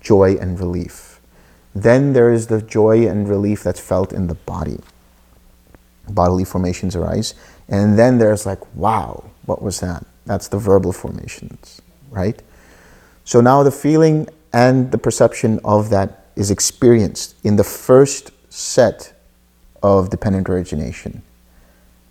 joy 0.00 0.36
and 0.36 0.58
relief. 0.58 1.20
Then 1.74 2.12
there 2.12 2.32
is 2.32 2.46
the 2.46 2.62
joy 2.62 3.06
and 3.06 3.28
relief 3.28 3.62
that's 3.62 3.80
felt 3.80 4.12
in 4.12 4.28
the 4.28 4.34
body. 4.34 4.78
Bodily 6.08 6.44
formations 6.44 6.94
arise. 6.94 7.34
And 7.68 7.98
then 7.98 8.18
there's 8.18 8.46
like, 8.46 8.62
wow, 8.74 9.24
what 9.44 9.60
was 9.60 9.80
that? 9.80 10.06
That's 10.24 10.48
the 10.48 10.58
verbal 10.58 10.92
formations, 10.92 11.82
right? 12.10 12.40
So 13.24 13.40
now 13.40 13.64
the 13.64 13.72
feeling 13.72 14.28
and 14.52 14.92
the 14.92 14.98
perception 14.98 15.58
of 15.64 15.90
that 15.90 16.25
is 16.36 16.50
experienced 16.50 17.34
in 17.42 17.56
the 17.56 17.64
first 17.64 18.30
set 18.52 19.12
of 19.82 20.10
dependent 20.10 20.48
origination. 20.48 21.22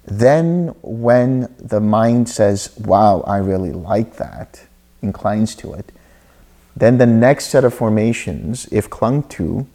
Then, 0.05 0.75
when 0.81 1.53
the 1.57 1.79
mind 1.79 2.29
says, 2.29 2.75
Wow, 2.77 3.21
I 3.21 3.37
really 3.37 3.71
like 3.71 4.17
that, 4.17 4.65
inclines 5.01 5.55
to 5.55 5.73
it, 5.73 5.91
then 6.75 6.97
the 6.97 7.05
next 7.05 7.45
set 7.45 7.63
of 7.63 7.73
formations, 7.73 8.67
if 8.71 8.89
clung 8.89 9.23
to, 9.29 9.65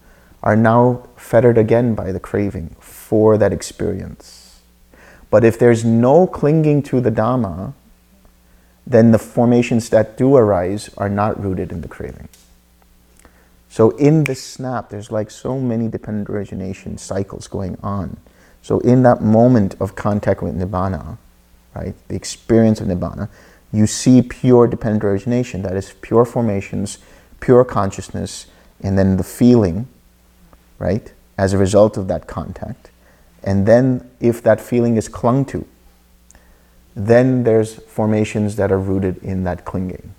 are 0.42 0.56
now 0.56 1.08
fettered 1.16 1.58
again 1.58 1.94
by 1.94 2.12
the 2.12 2.20
craving 2.20 2.76
for 2.78 3.36
that 3.38 3.52
experience. 3.52 4.60
But 5.30 5.44
if 5.44 5.58
there's 5.58 5.84
no 5.84 6.26
clinging 6.26 6.82
to 6.84 7.00
the 7.00 7.10
Dhamma, 7.10 7.72
then 8.86 9.12
the 9.12 9.18
formations 9.18 9.88
that 9.90 10.16
do 10.16 10.36
arise 10.36 10.90
are 10.96 11.08
not 11.08 11.42
rooted 11.42 11.70
in 11.70 11.80
the 11.80 11.88
craving. 11.88 12.28
So 13.70 13.90
in 13.90 14.24
the 14.24 14.34
snap, 14.34 14.90
there's 14.90 15.12
like 15.12 15.30
so 15.30 15.58
many 15.58 15.86
dependent 15.88 16.28
origination 16.28 16.98
cycles 16.98 17.46
going 17.46 17.78
on. 17.82 18.16
So 18.62 18.80
in 18.80 19.04
that 19.04 19.22
moment 19.22 19.76
of 19.80 19.94
contact 19.94 20.42
with 20.42 20.58
Nibbana, 20.58 21.16
right, 21.74 21.94
the 22.08 22.16
experience 22.16 22.80
of 22.80 22.88
Nibbana, 22.88 23.28
you 23.72 23.86
see 23.86 24.22
pure 24.22 24.66
dependent 24.66 25.04
origination, 25.04 25.62
that 25.62 25.76
is 25.76 25.94
pure 26.02 26.24
formations, 26.24 26.98
pure 27.38 27.64
consciousness, 27.64 28.48
and 28.82 28.98
then 28.98 29.16
the 29.16 29.22
feeling, 29.22 29.86
right, 30.80 31.12
as 31.38 31.52
a 31.52 31.58
result 31.58 31.96
of 31.96 32.08
that 32.08 32.26
contact. 32.26 32.90
And 33.44 33.66
then 33.66 34.10
if 34.18 34.42
that 34.42 34.60
feeling 34.60 34.96
is 34.96 35.08
clung 35.08 35.44
to, 35.46 35.64
then 36.96 37.44
there's 37.44 37.74
formations 37.74 38.56
that 38.56 38.72
are 38.72 38.80
rooted 38.80 39.22
in 39.22 39.44
that 39.44 39.64
clinging. 39.64 40.12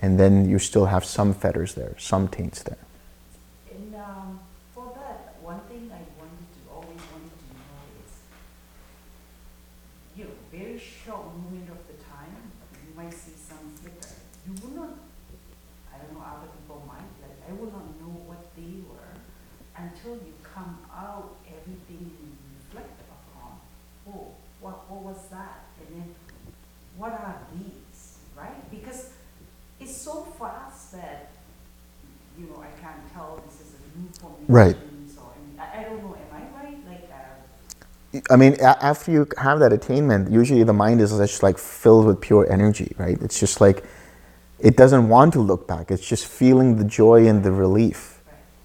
And 0.00 0.18
then 0.18 0.48
you 0.48 0.58
still 0.58 0.86
have 0.86 1.04
some 1.04 1.32
fetters 1.32 1.74
there, 1.74 1.94
some 1.96 2.26
taints 2.26 2.64
there. 2.64 2.76
And 3.70 3.94
um, 3.94 4.40
for 4.74 4.92
that, 4.96 5.36
one 5.40 5.60
thing 5.68 5.90
I 5.94 6.02
wanted 6.18 6.48
to, 6.54 6.60
always 6.70 7.00
wanted 7.10 7.30
to 7.30 7.46
know 7.54 7.78
is, 8.04 8.12
you 10.16 10.24
know, 10.24 10.30
very 10.52 10.78
short 10.78 11.26
moment 11.38 11.70
of 11.70 11.78
the 11.86 11.96
time, 12.04 12.34
you 12.86 12.94
might 12.96 13.14
see 13.14 13.32
some 13.38 13.72
flicker. 13.80 14.14
You 14.46 14.54
will 14.62 14.74
not, 14.82 14.98
I 15.94 15.98
don't 15.98 16.12
know, 16.14 16.24
other 16.26 16.48
people 16.58 16.82
might, 16.86 17.10
like, 17.22 17.38
I 17.48 17.52
will 17.52 17.72
not 17.72 17.86
know 18.00 18.14
what 18.26 18.54
they 18.56 18.82
were 18.86 19.14
until 19.76 20.14
you 20.14 20.34
come 20.42 20.78
out, 20.92 21.36
everything 21.46 22.10
you 22.18 22.28
reflect 22.58 23.00
upon. 23.06 23.58
Oh, 24.08 24.34
what, 24.60 24.90
what 24.90 25.02
was 25.02 25.28
that? 25.30 25.66
And 25.80 26.00
then, 26.02 26.14
what 26.96 27.12
are 27.12 27.38
these, 27.54 28.18
right? 28.36 28.70
Because 28.70 29.10
it's 29.80 29.96
so 29.96 30.24
fast 30.38 30.92
that, 30.92 31.30
you 32.38 32.46
know, 32.46 32.62
I 32.62 32.80
can't 32.80 33.12
tell 33.12 33.42
this 33.46 33.54
is 33.60 33.72
a 33.74 33.98
new 34.00 34.08
formation. 34.20 34.46
Right. 34.48 34.76
Any- 34.76 35.58
I, 35.58 35.80
I 35.80 35.82
don't 35.84 36.02
know, 36.02 36.14
am 36.14 36.42
I 36.42 36.62
right? 36.64 36.78
Like, 36.86 37.10
uh, 38.14 38.32
I 38.32 38.36
mean, 38.36 38.54
a- 38.60 38.84
after 38.84 39.10
you 39.10 39.26
have 39.38 39.58
that 39.60 39.72
attainment, 39.72 40.30
usually 40.30 40.62
the 40.62 40.72
mind 40.72 41.00
is 41.00 41.10
just 41.16 41.42
like 41.42 41.58
filled 41.58 42.06
with 42.06 42.20
pure 42.20 42.50
energy, 42.50 42.94
right? 42.98 43.18
It's 43.20 43.38
just 43.40 43.60
like, 43.60 43.84
it 44.58 44.76
doesn't 44.76 45.08
want 45.08 45.32
to 45.34 45.40
look 45.40 45.66
back. 45.68 45.90
It's 45.90 46.06
just 46.06 46.26
feeling 46.26 46.76
the 46.78 46.84
joy 46.84 47.26
and 47.26 47.42
the 47.44 47.52
relief. 47.52 48.20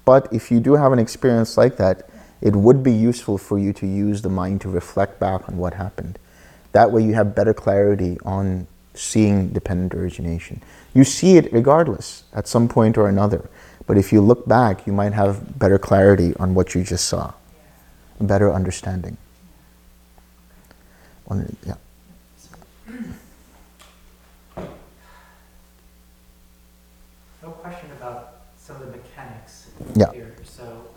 But 0.05 0.31
if 0.33 0.51
you 0.51 0.59
do 0.59 0.73
have 0.73 0.91
an 0.91 0.99
experience 0.99 1.55
like 1.57 1.77
that, 1.77 2.09
it 2.41 2.55
would 2.55 2.83
be 2.83 2.91
useful 2.91 3.37
for 3.37 3.57
you 3.57 3.71
to 3.73 3.87
use 3.87 4.21
the 4.21 4.29
mind 4.29 4.61
to 4.61 4.69
reflect 4.69 5.19
back 5.19 5.47
on 5.47 5.57
what 5.57 5.75
happened. 5.75 6.19
That 6.73 6.91
way 6.91 7.03
you 7.03 7.13
have 7.13 7.35
better 7.35 7.53
clarity 7.53 8.17
on 8.25 8.67
seeing 8.95 9.49
dependent 9.49 9.93
origination. 9.93 10.61
You 10.93 11.03
see 11.03 11.37
it 11.37 11.53
regardless 11.53 12.23
at 12.33 12.47
some 12.47 12.67
point 12.67 12.97
or 12.97 13.07
another. 13.07 13.49
But 13.85 13.97
if 13.97 14.13
you 14.13 14.21
look 14.21 14.47
back, 14.47 14.87
you 14.87 14.93
might 14.93 15.13
have 15.13 15.59
better 15.59 15.77
clarity 15.77 16.33
on 16.39 16.53
what 16.53 16.73
you 16.73 16.83
just 16.83 17.05
saw, 17.05 17.33
better 18.19 18.51
understanding. 18.51 19.17
Yeah. 21.65 21.75
No 27.41 27.49
question 27.51 27.89
about 27.99 28.35
some 28.57 28.75
of 28.77 28.81
the 28.85 28.97
mechanics 28.97 29.71
Yeah. 29.95 30.11
here, 30.11 30.35
so. 30.43 30.87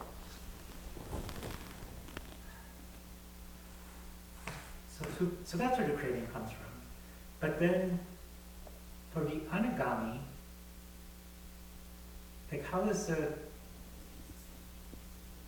So, 4.98 5.26
so 5.44 5.56
that's 5.56 5.78
where 5.78 5.88
the 5.88 5.94
craving 5.94 6.26
comes 6.28 6.50
from. 6.50 6.70
But 7.40 7.58
then, 7.58 7.98
for 9.12 9.20
the 9.24 9.40
anagami, 9.50 10.18
like 12.50 12.64
how 12.70 12.80
does 12.80 13.06
the, 13.06 13.32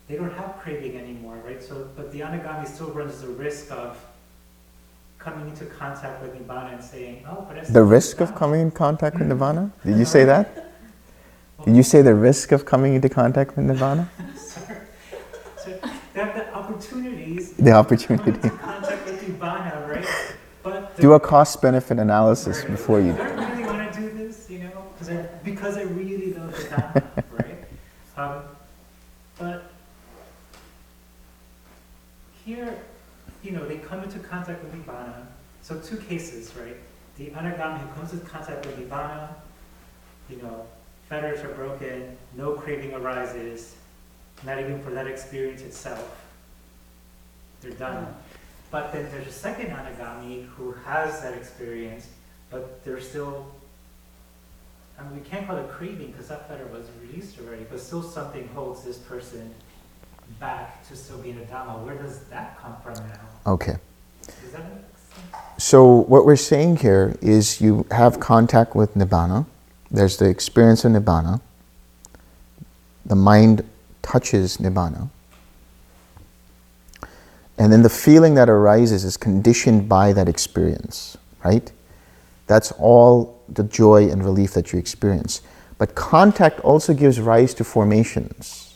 they 0.09 0.17
don't 0.17 0.33
have 0.33 0.59
craving 0.61 0.97
anymore, 0.97 1.39
right? 1.45 1.63
So, 1.63 1.89
but 1.97 2.13
the 2.13 2.21
anagami 2.21 2.67
still 2.67 2.91
runs 2.91 3.21
the 3.21 3.29
risk 3.29 3.71
of 3.71 3.99
coming 5.19 5.49
into 5.49 5.67
contact 5.67 6.23
with 6.23 6.35
nibbana 6.35 6.75
and 6.75 6.83
saying, 6.83 7.25
oh, 7.29 7.45
but 7.49 7.59
it's. 7.59 7.71
The 7.71 7.83
risk 7.83 8.21
of 8.21 8.35
coming 8.35 8.61
in 8.61 8.71
contact 8.71 9.15
with 9.17 9.23
mm-hmm. 9.23 9.31
nirvana? 9.31 9.71
Did 9.85 9.99
you 9.99 10.05
say 10.05 10.25
that? 10.25 10.73
Did 11.65 11.77
you 11.77 11.83
say 11.83 12.03
the 12.03 12.15
risk 12.15 12.53
of 12.53 12.65
coming 12.65 12.95
into 12.95 13.09
contact 13.09 13.57
with 13.57 13.67
nirvana? 13.67 14.09
Sorry. 14.37 14.77
So 15.65 15.79
they 16.15 16.21
have 16.21 16.35
the 16.35 16.55
opportunities 16.55 17.53
The 17.53 17.73
opportunity. 17.73 18.33
to 18.33 18.51
contact 18.51 19.05
with 19.07 19.21
Nibbana, 19.23 19.89
right? 19.89 20.07
But 20.63 20.97
Do 20.97 21.13
a 21.15 21.21
cost 21.21 21.61
benefit 21.61 21.99
analysis 21.99 22.61
Right. 22.61 22.71
before 22.71 23.01
you. 23.01 23.13
Do 23.13 23.23
I 23.23 23.51
really 23.51 23.65
want 23.65 23.93
to 23.93 24.01
do 24.01 24.11
this, 24.11 24.49
you 24.49 24.61
know, 24.61 24.85
because 24.95 25.09
I, 25.11 25.23
because 25.45 25.77
I 25.77 25.83
really 25.83 26.33
love 26.35 26.53
the 26.53 26.63
Dhamma, 26.63 26.68
right? 27.33 27.65
Um, 28.17 28.43
but 29.39 29.71
here, 32.45 32.79
you 33.43 33.53
know, 33.53 33.67
they 33.67 33.77
come 33.77 34.03
into 34.03 34.19
contact 34.19 34.63
with 34.63 34.73
Nibbana. 34.75 35.27
So 35.63 35.79
two 35.79 35.97
cases, 35.97 36.55
right? 36.57 36.77
The 37.17 37.31
anagami 37.31 37.79
who 37.81 37.95
comes 37.95 38.13
into 38.13 38.25
contact 38.25 38.65
with 38.65 38.77
Nibbana, 38.79 39.29
you 40.31 40.37
know, 40.37 40.67
fetters 41.09 41.41
are 41.41 41.55
broken, 41.55 42.17
no 42.37 42.53
craving 42.53 42.95
arises, 42.95 43.75
not 44.45 44.59
even 44.59 44.81
for 44.83 44.91
that 44.91 45.07
experience 45.07 45.63
itself. 45.63 46.25
They're 47.61 47.73
done. 47.73 48.15
But 48.71 48.93
then 48.93 49.09
there's 49.11 49.27
a 49.27 49.33
second 49.33 49.71
anagami 49.71 50.47
who 50.49 50.73
has 50.85 51.23
that 51.23 51.35
experience, 51.35 52.09
but 52.51 52.85
they're 52.85 53.01
still, 53.01 53.47
I 54.99 55.05
mean, 55.05 55.15
we 55.15 55.21
can't 55.21 55.47
call 55.47 55.57
it 55.57 55.69
craving 55.69 56.11
because 56.11 56.29
that 56.29 56.49
fetter 56.49 56.67
was 56.67 56.87
released 57.03 57.39
already, 57.41 57.65
but 57.71 57.81
still 57.81 58.03
something 58.03 58.49
holds 58.49 58.83
this 58.83 58.99
person 58.99 59.55
back 60.41 60.87
to 60.89 60.97
still 60.97 61.19
be 61.19 61.31
in 61.31 61.39
a 61.39 61.43
Dhamma. 61.43 61.85
Where 61.85 61.97
does 61.97 62.21
that 62.25 62.59
come 62.59 62.77
from 62.83 62.95
now? 62.95 63.53
Okay. 63.53 63.77
Does 64.27 64.53
that 64.53 64.65
make 64.65 64.85
sense? 64.95 65.65
So, 65.65 65.87
what 65.87 66.25
we're 66.25 66.37
saying 66.37 66.79
here 66.79 67.17
is 67.21 67.61
you 67.61 67.87
have 67.91 68.21
contact 68.21 68.75
with 68.75 68.95
Nibbana, 68.95 69.47
there's 69.91 70.17
the 70.19 70.29
experience 70.29 70.85
of 70.85 70.93
Nibbana, 70.93 71.41
the 73.07 73.17
mind 73.17 73.65
touches 74.03 74.59
Nibbana, 74.59 75.09
and 77.57 77.73
then 77.73 77.83
the 77.83 77.91
feeling 77.91 78.35
that 78.35 78.49
arises 78.49 79.05
is 79.05 79.17
conditioned 79.17 79.89
by 79.89 80.13
that 80.13 80.29
experience, 80.29 81.17
right? 81.45 81.73
That's 82.47 82.73
all 82.73 83.38
the 83.49 83.65
joy 83.65 84.09
and 84.11 84.25
relief 84.25 84.53
that 84.55 84.73
you 84.73 84.79
experience. 84.79 85.43
But 85.79 85.95
contact 85.95 86.61
also 86.61 86.93
gives 86.93 87.21
rise 87.21 87.55
to 87.55 87.65
formations. 87.65 88.75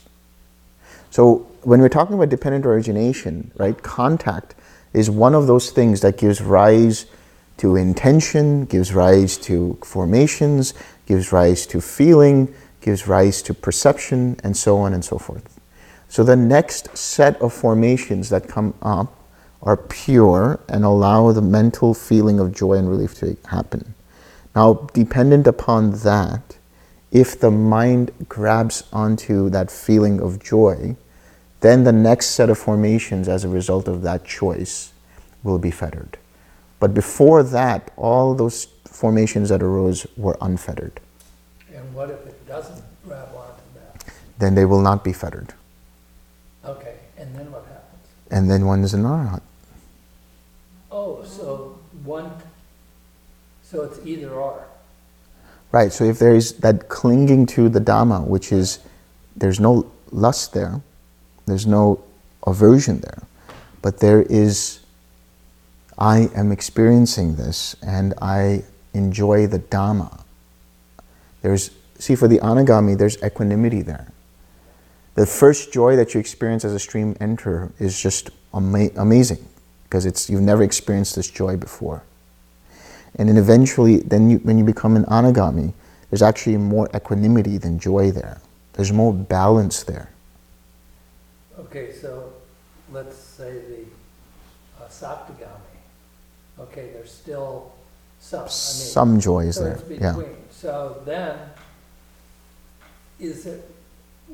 So, 1.11 1.47
when 1.61 1.79
we're 1.79 1.89
talking 1.89 2.15
about 2.15 2.29
dependent 2.29 2.65
origination, 2.65 3.51
right, 3.55 3.81
contact 3.81 4.55
is 4.93 5.09
one 5.09 5.35
of 5.35 5.47
those 5.47 5.71
things 5.71 6.01
that 6.01 6.17
gives 6.17 6.41
rise 6.41 7.05
to 7.57 7.75
intention, 7.75 8.65
gives 8.65 8.93
rise 8.93 9.37
to 9.37 9.77
formations, 9.83 10.73
gives 11.05 11.31
rise 11.31 11.65
to 11.67 11.81
feeling, 11.81 12.53
gives 12.81 13.07
rise 13.07 13.41
to 13.43 13.53
perception, 13.53 14.37
and 14.43 14.57
so 14.57 14.77
on 14.77 14.93
and 14.93 15.05
so 15.05 15.17
forth. 15.17 15.59
So 16.09 16.23
the 16.23 16.35
next 16.35 16.97
set 16.97 17.41
of 17.41 17.53
formations 17.53 18.29
that 18.29 18.47
come 18.47 18.73
up 18.81 19.15
are 19.61 19.77
pure 19.77 20.59
and 20.67 20.83
allow 20.83 21.31
the 21.31 21.41
mental 21.41 21.93
feeling 21.93 22.39
of 22.39 22.53
joy 22.53 22.73
and 22.73 22.89
relief 22.89 23.15
to 23.15 23.37
happen. 23.49 23.92
Now, 24.55 24.87
dependent 24.93 25.47
upon 25.47 25.91
that, 25.99 26.57
if 27.11 27.39
the 27.39 27.51
mind 27.51 28.11
grabs 28.27 28.83
onto 28.91 29.49
that 29.49 29.71
feeling 29.71 30.19
of 30.19 30.43
joy, 30.43 30.95
then 31.61 31.83
the 31.83 31.91
next 31.91 32.27
set 32.27 32.49
of 32.49 32.57
formations 32.57 33.29
as 33.29 33.43
a 33.43 33.47
result 33.47 33.87
of 33.87 34.01
that 34.01 34.25
choice 34.25 34.91
will 35.43 35.59
be 35.59 35.71
fettered. 35.71 36.17
But 36.79 36.93
before 36.93 37.43
that, 37.43 37.91
all 37.95 38.35
those 38.35 38.67
formations 38.85 39.49
that 39.49 39.63
arose 39.63 40.05
were 40.17 40.37
unfettered. 40.41 40.99
And 41.73 41.93
what 41.93 42.09
if 42.09 42.25
it 42.25 42.47
doesn't 42.47 42.83
grab 43.05 43.29
onto 43.29 43.61
that? 43.75 44.13
Then 44.39 44.55
they 44.55 44.65
will 44.65 44.81
not 44.81 45.03
be 45.03 45.13
fettered. 45.13 45.53
Okay, 46.65 46.95
and 47.17 47.33
then 47.35 47.51
what 47.51 47.65
happens? 47.65 48.07
And 48.29 48.49
then 48.51 48.65
one 48.65 48.83
is 48.83 48.93
an 48.93 49.03
arhat. 49.03 49.41
Oh, 50.91 51.23
so 51.23 51.79
one, 52.03 52.31
so 53.73 53.81
it's 53.81 53.99
either 54.05 54.29
or. 54.29 54.65
Right, 55.71 55.91
so 55.91 56.03
if 56.03 56.19
there 56.19 56.35
is 56.35 56.53
that 56.59 56.87
clinging 56.87 57.47
to 57.47 57.67
the 57.67 57.81
Dhamma, 57.81 58.25
which 58.27 58.51
is 58.51 58.79
there's 59.35 59.59
no 59.59 59.91
lust 60.11 60.53
there, 60.53 60.81
there's 61.47 61.65
no 61.65 62.03
aversion 62.45 62.99
there, 62.99 63.23
but 63.81 63.99
there 63.99 64.21
is, 64.21 64.79
I 65.97 66.29
am 66.35 66.51
experiencing 66.51 67.35
this 67.35 67.75
and 67.81 68.13
I 68.21 68.63
enjoy 68.93 69.47
the 69.47 69.59
Dhamma. 69.59 70.21
There's, 71.41 71.71
see, 71.97 72.15
for 72.15 72.27
the 72.27 72.37
Anagami, 72.37 72.95
there's 72.95 73.21
equanimity 73.23 73.81
there. 73.81 74.11
The 75.15 75.25
first 75.25 75.73
joy 75.73 75.95
that 75.95 76.13
you 76.13 76.19
experience 76.19 76.63
as 76.63 76.73
a 76.73 76.79
stream 76.79 77.15
enter 77.19 77.71
is 77.79 77.99
just 77.99 78.29
ama- 78.53 78.91
amazing 78.95 79.43
because 79.85 80.05
it's 80.05 80.29
you've 80.29 80.41
never 80.41 80.61
experienced 80.61 81.15
this 81.15 81.29
joy 81.29 81.57
before. 81.57 82.03
And 83.17 83.29
then 83.29 83.37
eventually, 83.37 83.97
then 83.97 84.29
you, 84.29 84.37
when 84.39 84.57
you 84.57 84.63
become 84.63 84.95
an 84.95 85.05
anagami, 85.05 85.73
there's 86.09 86.21
actually 86.21 86.57
more 86.57 86.89
equanimity 86.95 87.57
than 87.57 87.79
joy 87.79 88.11
there. 88.11 88.41
There's 88.73 88.91
more 88.91 89.13
balance 89.13 89.83
there. 89.83 90.09
Okay, 91.59 91.93
so 91.93 92.33
let's 92.91 93.17
say 93.17 93.51
the 93.51 94.83
uh, 94.83 94.87
Sakadagami. 94.87 95.59
Okay, 96.59 96.89
there's 96.93 97.11
still 97.11 97.71
some, 98.19 98.41
I 98.41 98.43
mean. 98.43 98.49
Some 98.49 99.19
joy 99.19 99.45
is 99.45 99.55
so 99.55 99.63
there. 99.63 99.79
Yeah. 99.89 100.23
So 100.51 101.01
then, 101.05 101.37
is 103.19 103.45
it, 103.45 103.69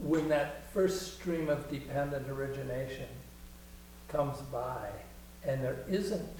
when 0.03 0.30
that 0.30 0.64
first 0.73 1.15
stream 1.15 1.49
of 1.49 1.69
dependent 1.69 2.30
origination 2.30 3.07
comes 4.07 4.38
by 4.51 4.89
and 5.45 5.64
there 5.64 5.77
isn't 5.89 6.39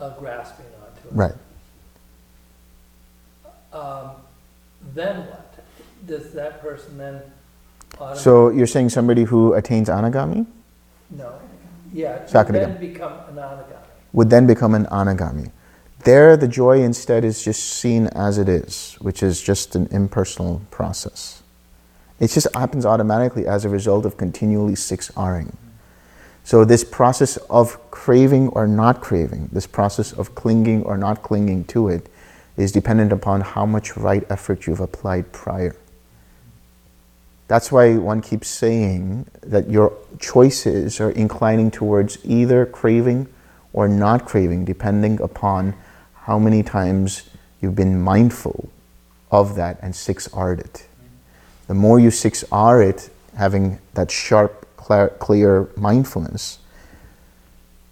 a 0.00 0.10
grasping 0.18 0.66
onto 0.82 1.08
it? 1.08 1.12
Right. 1.14 1.34
Um, 3.72 4.10
then 4.94 5.26
what? 5.26 5.54
Does 6.06 6.32
that 6.34 6.60
person 6.60 6.96
then 6.98 7.20
automatically? 7.94 8.22
So 8.22 8.50
you're 8.50 8.66
saying 8.66 8.90
somebody 8.90 9.24
who 9.24 9.54
attains 9.54 9.88
anagami 9.88 10.46
No, 11.10 11.38
yeah, 11.92 12.18
would 12.20 12.28
Sakadagami. 12.28 12.52
then 12.52 12.78
become 12.80 13.12
an 13.28 13.36
anagami. 13.36 13.76
would 14.12 14.30
then 14.30 14.46
become 14.46 14.74
an 14.74 14.86
anagami. 14.86 15.50
There, 16.04 16.36
the 16.36 16.46
joy 16.46 16.82
instead 16.82 17.24
is 17.24 17.42
just 17.42 17.64
seen 17.64 18.06
as 18.08 18.38
it 18.38 18.48
is, 18.48 18.96
which 19.00 19.22
is 19.22 19.42
just 19.42 19.74
an 19.74 19.88
impersonal 19.90 20.62
process. 20.70 21.42
It 22.20 22.28
just 22.30 22.46
happens 22.54 22.86
automatically 22.86 23.46
as 23.46 23.64
a 23.64 23.68
result 23.68 24.06
of 24.06 24.16
continually 24.16 24.76
six 24.76 25.10
R-ing. 25.16 25.56
So, 26.46 26.64
this 26.64 26.84
process 26.84 27.38
of 27.50 27.90
craving 27.90 28.50
or 28.50 28.68
not 28.68 29.00
craving, 29.00 29.48
this 29.50 29.66
process 29.66 30.12
of 30.12 30.36
clinging 30.36 30.84
or 30.84 30.96
not 30.96 31.24
clinging 31.24 31.64
to 31.64 31.88
it, 31.88 32.08
is 32.56 32.70
dependent 32.70 33.10
upon 33.10 33.40
how 33.40 33.66
much 33.66 33.96
right 33.96 34.24
effort 34.30 34.64
you've 34.64 34.78
applied 34.78 35.32
prior. 35.32 35.74
That's 37.48 37.72
why 37.72 37.96
one 37.96 38.20
keeps 38.20 38.46
saying 38.46 39.26
that 39.42 39.68
your 39.68 39.92
choices 40.20 41.00
are 41.00 41.10
inclining 41.10 41.72
towards 41.72 42.24
either 42.24 42.64
craving 42.64 43.26
or 43.72 43.88
not 43.88 44.24
craving, 44.24 44.66
depending 44.66 45.20
upon 45.20 45.74
how 46.14 46.38
many 46.38 46.62
times 46.62 47.28
you've 47.60 47.74
been 47.74 48.00
mindful 48.00 48.68
of 49.32 49.56
that 49.56 49.80
and 49.82 49.96
six 49.96 50.32
R'd 50.32 50.60
it. 50.60 50.86
The 51.66 51.74
more 51.74 51.98
you 51.98 52.12
six 52.12 52.44
R 52.52 52.80
it, 52.80 53.10
having 53.36 53.80
that 53.94 54.12
sharp, 54.12 54.65
clear, 54.86 55.08
clear 55.18 55.68
mindfulness, 55.76 56.60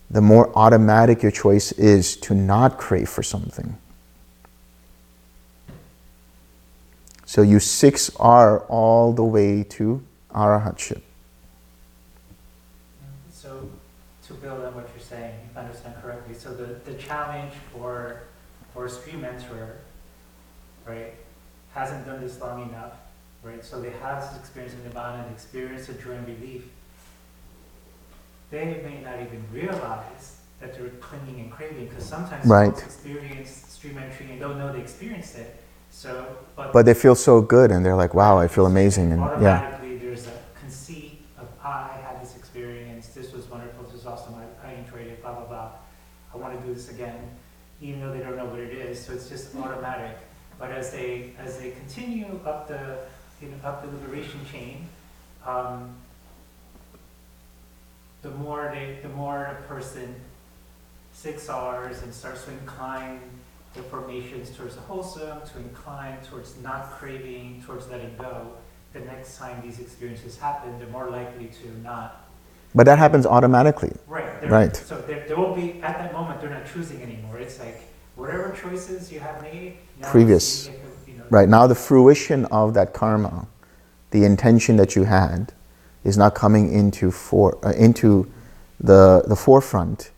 the 0.09 0.21
more 0.21 0.57
automatic 0.57 1.23
your 1.23 1.33
choice 1.33 1.73
is 1.73 2.17
to 2.19 2.35
not 2.35 2.79
crave 2.79 3.09
for 3.09 3.23
something. 3.23 3.77
So 7.27 7.43
you 7.43 7.59
six 7.59 8.15
R 8.21 8.61
all 8.69 9.13
the 9.13 9.25
way 9.25 9.65
to 9.71 10.05
arahatship. 10.33 11.01
So, 13.33 13.69
to 14.29 14.35
build 14.35 14.65
on 14.65 14.77
what 14.77 14.89
you're 14.95 15.05
saying, 15.05 15.35
if 15.51 15.57
I 15.57 15.63
understand 15.63 15.97
correctly, 16.01 16.35
so 16.35 16.55
the, 16.55 16.79
the 16.89 16.95
challenge 16.95 17.55
for, 17.73 18.21
for 18.73 18.87
a 18.87 18.89
stream 18.89 19.23
enterer, 19.23 19.79
right, 20.87 21.15
hasn't 21.75 22.07
done 22.07 22.21
this 22.21 22.41
long 22.41 22.69
enough, 22.69 22.93
right, 23.43 23.65
so 23.65 23.81
they 23.81 23.91
have 23.91 24.23
this 24.23 24.39
experience 24.39 24.75
in 24.75 24.89
Nibbana, 24.89 25.25
and 25.25 25.33
experience 25.35 25.89
of 25.89 26.03
joy 26.03 26.13
and 26.13 26.29
relief. 26.29 26.63
They 28.61 28.81
may 28.83 29.01
not 29.03 29.21
even 29.21 29.45
realize 29.53 30.37
that 30.61 30.75
they're 30.77 30.89
clinging 31.01 31.41
and 31.41 31.51
craving, 31.53 31.87
because 31.89 32.05
sometimes 32.07 32.45
Right. 32.47 32.77
experience 32.77 33.65
stream 33.69 33.99
entry 33.99 34.27
and 34.31 34.39
don't 34.41 34.59
know 34.59 34.73
they 34.73 34.81
experienced 34.81 35.37
it, 35.39 35.57
so, 35.91 36.09
but. 36.63 36.73
But 36.73 36.87
they 36.87 36.95
feel 36.95 37.15
so 37.15 37.41
good 37.41 37.71
and 37.71 37.85
they're 37.85 37.97
like, 37.97 38.15
wow, 38.15 38.39
I 38.39 38.49
feel 38.49 38.67
amazing. 38.67 39.13
And 39.13 39.31
yeah, 39.37 39.61
Automatically, 39.63 39.99
there's 40.07 40.27
a 40.27 40.59
conceit 40.61 41.19
of, 41.41 41.49
"Ah, 41.63 41.93
I 41.95 41.97
had 41.99 42.23
this 42.23 42.37
experience, 42.37 43.09
this 43.09 43.33
was 43.33 43.47
wonderful, 43.47 43.85
this 43.85 43.93
was 43.93 44.07
awesome, 44.07 44.35
I, 44.35 44.69
I 44.69 44.73
enjoyed 44.75 45.07
it, 45.07 45.23
blah, 45.23 45.33
blah, 45.35 45.45
blah. 45.47 45.71
I 46.33 46.37
want 46.37 46.59
to 46.61 46.67
do 46.67 46.75
this 46.75 46.89
again, 46.91 47.31
even 47.81 48.01
though 48.01 48.13
they 48.13 48.21
don't 48.21 48.37
know 48.37 48.47
what 48.47 48.61
it 48.61 48.73
is, 48.73 49.05
so 49.05 49.13
it's 49.13 49.29
just 49.29 49.55
automatic. 49.57 50.17
But 50.59 50.71
as 50.73 50.93
they, 50.93 51.33
as 51.39 51.59
they 51.59 51.71
continue 51.73 52.41
up 52.47 52.69
the, 52.69 52.99
you 53.41 53.49
know, 53.49 53.57
up 53.69 53.83
the 53.83 53.89
liberation 53.99 54.41
chain, 54.51 54.89
um, 55.47 55.95
the 58.25 58.31
more 58.31 58.71
they, 58.75 58.99
the 59.03 59.09
more 59.11 59.45
a 59.45 59.63
person 59.69 60.15
six 61.13 61.49
R's 61.49 62.03
and 62.03 62.13
starts 62.13 62.45
to 62.45 62.51
incline 62.53 63.21
the 63.75 63.83
formations 63.83 64.51
towards 64.51 64.75
the 64.77 64.81
wholesome, 64.81 65.41
to 65.53 65.59
incline 65.59 66.17
towards 66.29 66.61
not 66.63 66.93
craving, 66.93 67.63
towards 67.67 67.89
letting 67.89 68.17
go, 68.17 68.53
the 68.95 69.01
next 69.01 69.37
time 69.37 69.61
these 69.63 69.79
experiences 69.79 70.39
happen, 70.39 70.79
they're 70.79 70.89
more 70.89 71.11
likely 71.11 71.47
to 71.47 71.69
not. 71.83 72.25
but 72.75 72.87
that 72.87 72.99
happens 72.99 73.27
automatically. 73.27 73.93
Right. 74.09 74.29
Right. 74.49 74.75
So 74.75 75.01
there, 75.03 75.25
there 75.29 75.37
will 75.37 75.55
be, 75.55 75.83
at 75.83 75.99
that 75.99 76.13
moment, 76.13 76.41
they're 76.41 76.51
not 76.51 76.67
choosing 76.73 77.03
anymore. 77.03 77.39
It's 77.39 77.59
like, 77.61 77.83
whatever 78.17 78.57
choices 78.61 79.13
you 79.13 79.21
have 79.21 79.43
made, 79.43 79.77
Previous. 80.03 80.71
you 81.07 81.15
know, 81.15 81.25
Right 81.31 81.49
now, 81.49 81.67
the 81.67 81.75
fruition 81.75 82.45
of 82.47 82.75
that 82.75 82.95
karma, 82.95 83.47
the 84.13 84.25
intention 84.25 84.77
that 84.77 84.95
you 84.97 85.05
had, 85.05 85.53
is 86.05 86.17
not 86.17 86.35
coming 86.35 86.73
into 86.73 87.11
for 87.11 87.59
uh, 87.67 87.71
into 87.73 88.31
the 88.81 89.23
the 89.27 89.37
forefront 89.37 90.11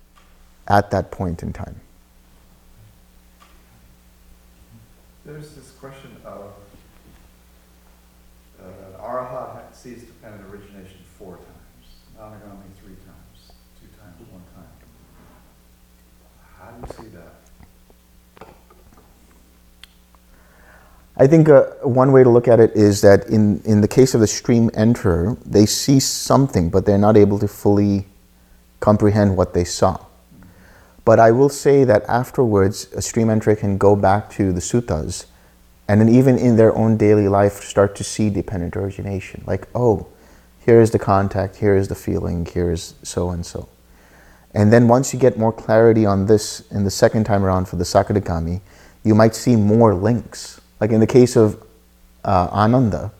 at 0.69 0.91
that 0.91 1.11
point 1.11 1.43
in 1.43 1.53
time. 1.53 1.81
There's 5.25 5.55
this 5.55 5.73
question 5.73 6.17
of, 6.25 6.53
uh, 8.61 8.65
an 8.65 9.01
arahat 9.01 9.53
ha- 9.55 9.63
sees 9.73 10.03
dependent 10.03 10.45
origination 10.53 10.99
four 11.19 11.37
times, 11.37 11.87
anagami 12.19 12.71
three 12.81 12.95
times, 13.07 13.53
two 13.81 13.89
times, 13.99 14.21
one 14.31 14.43
time. 14.55 14.71
How 16.59 16.71
do 16.71 16.81
you 16.81 17.05
see 17.05 17.17
that? 17.17 18.49
I 21.19 21.27
think 21.27 21.49
uh, 21.49 21.65
one 21.83 22.13
way 22.13 22.23
to 22.23 22.29
look 22.29 22.47
at 22.47 22.61
it 22.61 22.73
is 22.75 23.01
that 23.01 23.27
in, 23.29 23.63
in 23.65 23.81
the 23.81 23.89
case 23.89 24.15
of 24.15 24.21
the 24.21 24.27
stream 24.27 24.69
enterer, 24.71 25.39
they 25.45 25.65
see 25.65 25.99
something, 25.99 26.69
but 26.69 26.85
they're 26.85 26.99
not 26.99 27.17
able 27.17 27.39
to 27.39 27.49
fully 27.49 28.07
comprehend 28.81 29.37
what 29.37 29.55
they 29.55 29.65
saw. 29.65 30.05
But 31.07 31.19
I 31.19 31.31
will 31.31 31.49
say 31.49 31.85
that 31.85 32.05
afterwards, 32.09 32.93
a 32.93 33.01
stream 33.01 33.29
enterer 33.29 33.59
can 33.59 33.79
go 33.79 33.97
back 33.97 34.29
to 34.33 34.53
the 34.53 34.61
suttas 34.61 35.27
and 35.89 36.01
then 36.01 36.09
even 36.09 36.37
in 36.37 36.57
their 36.57 36.75
own 36.77 36.97
daily 36.97 37.29
life 37.29 37.63
start 37.63 37.95
to 37.97 38.05
see 38.05 38.29
dependent 38.29 38.77
origination. 38.77 39.43
Like, 39.47 39.69
oh, 39.75 40.07
here 40.65 40.81
is 40.81 40.91
the 40.91 40.99
contact, 40.99 41.57
here 41.57 41.77
is 41.77 41.89
the 41.89 41.95
feeling, 41.95 42.45
here 42.45 42.73
is 42.73 42.95
so 43.03 43.31
and 43.31 43.47
so. 43.47 43.69
And 44.53 44.73
then 44.73 44.89
once 44.89 45.15
you 45.15 45.21
get 45.21 45.39
more 45.39 45.53
clarity 45.53 46.05
on 46.05 46.27
this 46.27 46.61
in 46.73 46.85
the 46.85 46.91
second 46.91 47.25
time 47.25 47.45
around 47.45 47.69
for 47.69 47.77
the 47.77 47.85
Sakadagami, 47.85 48.61
you 49.05 49.15
might 49.15 49.35
see 49.35 49.55
more 49.55 49.95
links. 49.95 50.61
Like 50.81 50.91
in 50.91 51.01
the 51.01 51.07
case 51.07 51.37
of 51.37 51.63
uh, 52.25 52.49
Ananda, 52.53 53.13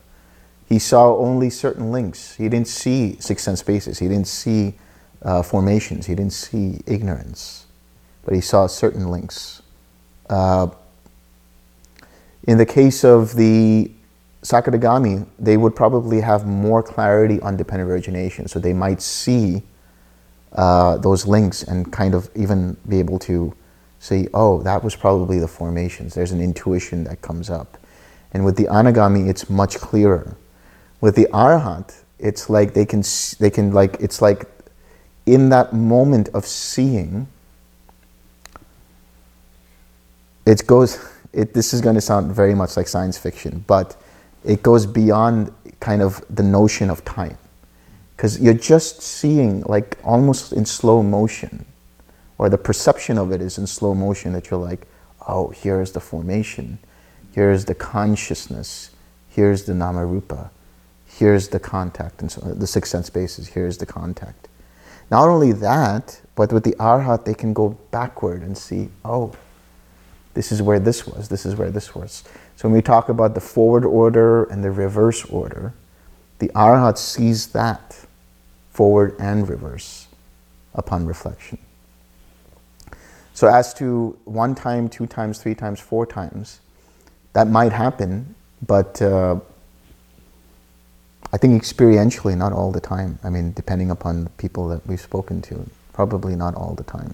he 0.67 0.79
saw 0.79 1.15
only 1.17 1.49
certain 1.49 1.91
links. 1.91 2.35
He 2.35 2.49
didn't 2.49 2.67
see 2.67 3.17
six 3.19 3.43
sense 3.43 3.61
spaces. 3.61 3.99
He 3.99 4.07
didn't 4.07 4.27
see 4.27 4.75
uh, 5.21 5.41
formations. 5.41 6.05
He 6.05 6.15
didn't 6.15 6.33
see 6.33 6.81
ignorance. 6.85 7.65
But 8.25 8.33
he 8.33 8.41
saw 8.41 8.67
certain 8.67 9.09
links. 9.09 9.61
Uh, 10.29 10.67
in 12.43 12.57
the 12.57 12.65
case 12.65 13.03
of 13.03 13.35
the 13.35 13.91
Sakadagami, 14.41 15.25
they 15.39 15.57
would 15.57 15.75
probably 15.75 16.21
have 16.21 16.45
more 16.45 16.83
clarity 16.83 17.39
on 17.41 17.57
dependent 17.57 17.89
origination. 17.89 18.47
So 18.47 18.59
they 18.59 18.73
might 18.73 19.01
see 19.01 19.63
uh, 20.53 20.97
those 20.97 21.25
links 21.25 21.63
and 21.63 21.91
kind 21.91 22.13
of 22.13 22.29
even 22.35 22.77
be 22.87 22.99
able 22.99 23.19
to 23.19 23.53
say, 24.07 24.27
oh, 24.33 24.61
that 24.63 24.83
was 24.83 24.95
probably 24.95 25.37
the 25.39 25.47
formations. 25.47 26.13
There's 26.13 26.31
an 26.31 26.41
intuition 26.41 27.03
that 27.03 27.21
comes 27.21 27.49
up. 27.49 27.77
And 28.31 28.45
with 28.45 28.55
the 28.55 28.65
anagami, 28.65 29.29
it's 29.29 29.49
much 29.49 29.77
clearer. 29.77 30.35
With 31.01 31.15
the 31.15 31.27
arhat, 31.33 31.93
it's 32.17 32.49
like 32.49 32.73
they 32.73 32.85
can, 32.85 33.03
they 33.39 33.49
can 33.49 33.73
like, 33.73 33.97
it's 33.99 34.21
like 34.21 34.45
in 35.25 35.49
that 35.49 35.73
moment 35.73 36.29
of 36.29 36.45
seeing, 36.45 37.27
it 40.45 40.65
goes, 40.65 40.97
it, 41.33 41.53
this 41.53 41.73
is 41.73 41.81
going 41.81 41.95
to 41.95 42.01
sound 42.01 42.33
very 42.33 42.55
much 42.55 42.77
like 42.77 42.87
science 42.87 43.17
fiction, 43.17 43.63
but 43.67 43.97
it 44.45 44.63
goes 44.63 44.85
beyond 44.85 45.51
kind 45.81 46.01
of 46.01 46.23
the 46.29 46.43
notion 46.43 46.89
of 46.89 47.03
time. 47.03 47.37
Because 48.15 48.39
you're 48.39 48.53
just 48.53 49.01
seeing, 49.01 49.61
like 49.63 49.97
almost 50.03 50.53
in 50.53 50.65
slow 50.65 51.03
motion, 51.03 51.65
or 52.37 52.49
the 52.49 52.57
perception 52.57 53.17
of 53.17 53.31
it 53.31 53.41
is 53.41 53.57
in 53.57 53.67
slow 53.67 53.93
motion 53.93 54.33
that 54.33 54.49
you're 54.49 54.59
like, 54.59 54.87
oh, 55.27 55.49
here's 55.49 55.91
the 55.91 55.99
formation, 55.99 56.79
here's 57.33 57.65
the 57.65 57.75
consciousness, 57.75 58.91
here's 59.29 59.63
the 59.63 59.73
namarupa, 59.73 60.49
here's 61.05 61.49
the 61.49 61.59
contact, 61.59 62.21
and 62.21 62.31
so 62.31 62.41
the 62.41 62.67
sixth 62.67 62.91
sense 62.91 63.09
bases, 63.09 63.49
here's 63.49 63.77
the 63.77 63.85
contact. 63.85 64.47
Not 65.09 65.29
only 65.29 65.53
that, 65.53 66.21
but 66.35 66.51
with 66.51 66.63
the 66.63 66.73
arhat, 66.73 67.25
they 67.25 67.33
can 67.33 67.53
go 67.53 67.77
backward 67.91 68.41
and 68.41 68.57
see, 68.57 68.89
oh, 69.05 69.33
this 70.33 70.51
is 70.51 70.61
where 70.61 70.79
this 70.79 71.07
was, 71.07 71.29
this 71.29 71.45
is 71.45 71.55
where 71.55 71.71
this 71.71 71.95
was. 71.95 72.23
So 72.55 72.67
when 72.67 72.75
we 72.75 72.81
talk 72.81 73.09
about 73.09 73.33
the 73.33 73.41
forward 73.41 73.85
order 73.85 74.43
and 74.45 74.63
the 74.63 74.71
reverse 74.71 75.25
order, 75.25 75.73
the 76.39 76.49
arhat 76.49 76.97
sees 76.97 77.47
that 77.47 78.05
forward 78.69 79.15
and 79.19 79.49
reverse 79.49 80.07
upon 80.75 81.07
reflection. 81.07 81.57
So 83.37 83.45
as 83.45 83.71
to 83.75 84.17
one 84.25 84.55
time, 84.55 84.89
two 84.89 85.05
times, 85.05 85.37
three 85.37 85.53
times, 85.53 85.79
four 85.79 86.07
times, 86.07 86.59
that 87.33 87.47
might 87.47 87.71
happen, 87.71 88.33
but 88.65 88.99
uh, 88.99 89.39
I 91.31 91.37
think 91.37 91.61
experientially, 91.61 92.35
not 92.35 92.51
all 92.51 92.71
the 92.71 92.81
time. 92.81 93.19
I 93.23 93.29
mean, 93.29 93.53
depending 93.53 93.91
upon 93.91 94.23
the 94.23 94.31
people 94.31 94.67
that 94.69 94.87
we've 94.87 94.99
spoken 94.99 95.43
to, 95.43 95.69
probably 95.93 96.35
not 96.35 96.55
all 96.55 96.73
the 96.73 96.83
time. 96.83 97.13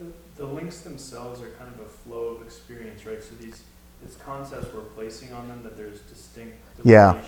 The, 0.00 0.06
the 0.34 0.46
links 0.46 0.80
themselves 0.80 1.40
are 1.40 1.50
kind 1.50 1.72
of 1.72 1.86
a 1.86 1.88
flow 1.88 2.34
of 2.34 2.42
experience, 2.42 3.06
right? 3.06 3.22
So 3.22 3.36
these, 3.40 3.62
these 4.04 4.16
concepts 4.16 4.74
we're 4.74 4.80
placing 4.80 5.32
on 5.32 5.46
them, 5.46 5.62
that 5.62 5.76
there's 5.76 6.00
distinct 6.00 6.56
Yeah. 6.82 7.22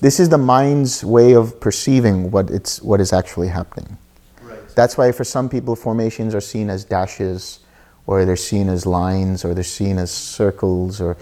This 0.00 0.18
is 0.18 0.30
the 0.30 0.38
mind's 0.38 1.04
way 1.04 1.34
of 1.34 1.60
perceiving 1.60 2.30
what 2.30 2.50
it's 2.50 2.80
what 2.82 3.00
is 3.00 3.12
actually 3.12 3.48
happening. 3.48 3.98
Right. 4.40 4.58
That's 4.74 4.96
why 4.96 5.12
for 5.12 5.24
some 5.24 5.48
people 5.48 5.76
formations 5.76 6.34
are 6.34 6.40
seen 6.40 6.70
as 6.70 6.84
dashes, 6.84 7.60
or 8.06 8.24
they're 8.24 8.36
seen 8.36 8.68
as 8.68 8.86
lines, 8.86 9.44
or 9.44 9.52
they're 9.52 9.62
seen 9.62 9.98
as 9.98 10.10
circles, 10.10 11.00
or 11.00 11.16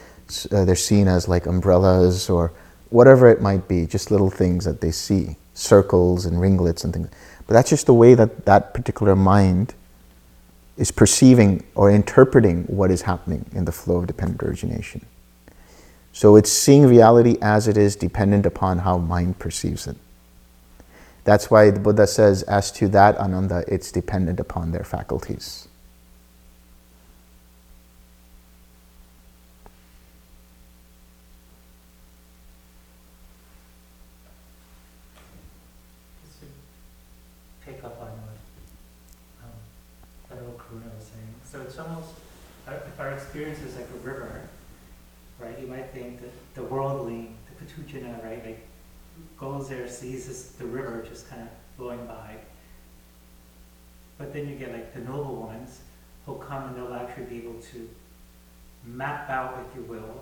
uh, 0.53 0.65
they're 0.65 0.77
seen 0.77 1.09
as 1.09 1.27
like 1.29 1.47
umbrellas, 1.47 2.31
or 2.31 2.53
whatever 2.91 3.29
it 3.29 3.41
might 3.41 3.67
be, 3.67 3.87
just 3.87 4.11
little 4.11 4.31
things 4.31 4.65
that 4.65 4.81
they 4.81 4.93
see, 4.93 5.37
circles 5.55 6.25
and 6.25 6.41
ringlets 6.41 6.85
and 6.85 6.93
things. 6.95 7.09
But 7.47 7.55
that's 7.55 7.71
just 7.71 7.87
the 7.87 7.95
way 7.95 8.15
that 8.15 8.47
that 8.47 8.75
particular 8.75 9.17
mind 9.17 9.75
is 10.77 10.93
perceiving 10.93 11.65
or 11.75 11.91
interpreting 11.91 12.63
what 12.65 12.91
is 12.91 13.03
happening 13.03 13.45
in 13.53 13.65
the 13.65 13.73
flow 13.73 13.97
of 13.97 14.07
dependent 14.07 14.43
origination. 14.43 15.05
So 16.19 16.35
it's 16.35 16.51
seeing 16.51 16.85
reality 16.85 17.37
as 17.41 17.69
it 17.69 17.77
is, 17.77 17.95
dependent 17.95 18.45
upon 18.45 18.79
how 18.79 18.99
mind 18.99 19.39
perceives 19.39 19.87
it. 19.87 19.97
That's 21.23 21.49
why 21.49 21.71
the 21.71 21.79
Buddha 21.79 22.09
says, 22.09 22.43
as 22.43 22.73
to 22.73 22.89
that 22.89 23.17
ananda, 23.19 23.63
it's 23.69 23.93
dependent 23.93 24.41
upon 24.41 24.73
their 24.73 24.83
faculties. 24.83 25.69
Just 36.27 36.41
to 36.41 36.47
pick 37.65 37.85
up 37.85 37.97
on 38.01 38.09
what, 38.09 39.45
um, 39.45 39.51
Federal 40.29 40.55
Karuna 40.55 40.93
was 40.99 41.05
saying, 41.05 41.33
so 41.45 41.61
it's 41.61 41.79
almost, 41.79 42.09
our- 42.67 42.75
if 42.75 42.99
our 42.99 43.13
experience 43.13 43.61
is 43.61 43.77
like 43.77 43.87
a 43.95 44.05
river, 44.05 44.41
right, 45.41 45.59
you 45.61 45.69
might 45.69 45.93
think 45.93 46.21
that 46.21 46.33
the 46.55 46.63
worldly, 46.79 47.29
the 47.49 47.65
Puthujjana, 47.65 48.25
right, 48.25 48.45
like, 48.45 48.67
goes 49.37 49.69
there, 49.69 49.89
sees 49.89 50.27
this, 50.29 50.51
the 50.53 50.65
river 50.65 51.05
just 51.09 51.29
kind 51.29 51.43
of 51.43 51.49
flowing 51.77 52.05
by. 52.07 52.37
But 54.17 54.33
then 54.33 54.49
you 54.49 54.57
get 54.57 54.73
like 54.73 54.95
the 54.95 55.01
noble 55.01 55.37
ones, 55.37 55.81
who'll 56.25 56.37
come 56.37 56.69
and 56.69 56.77
they'll 56.77 56.95
actually 56.95 57.25
be 57.25 57.37
able 57.39 57.61
to 57.73 57.89
map 58.85 59.29
out, 59.29 59.65
if 59.69 59.77
you 59.77 59.83
will, 59.83 60.21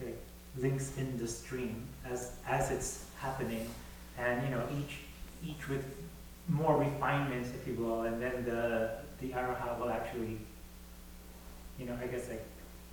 like, 0.00 0.20
links 0.58 0.96
in 0.98 1.16
the 1.18 1.28
stream 1.28 1.86
as, 2.04 2.32
as 2.46 2.70
it's 2.70 3.06
happening, 3.18 3.68
and, 4.18 4.42
you 4.44 4.50
know, 4.50 4.64
each, 4.78 4.98
each 5.46 5.68
with 5.68 5.84
more 6.48 6.76
refinements, 6.76 7.50
if 7.50 7.66
you 7.66 7.74
will, 7.74 8.02
and 8.02 8.20
then 8.20 8.44
the, 8.44 8.90
the 9.20 9.28
Araha 9.30 9.78
will 9.78 9.90
actually, 9.90 10.38
you 11.78 11.86
know, 11.86 11.96
I 12.02 12.06
guess 12.06 12.28
like, 12.28 12.44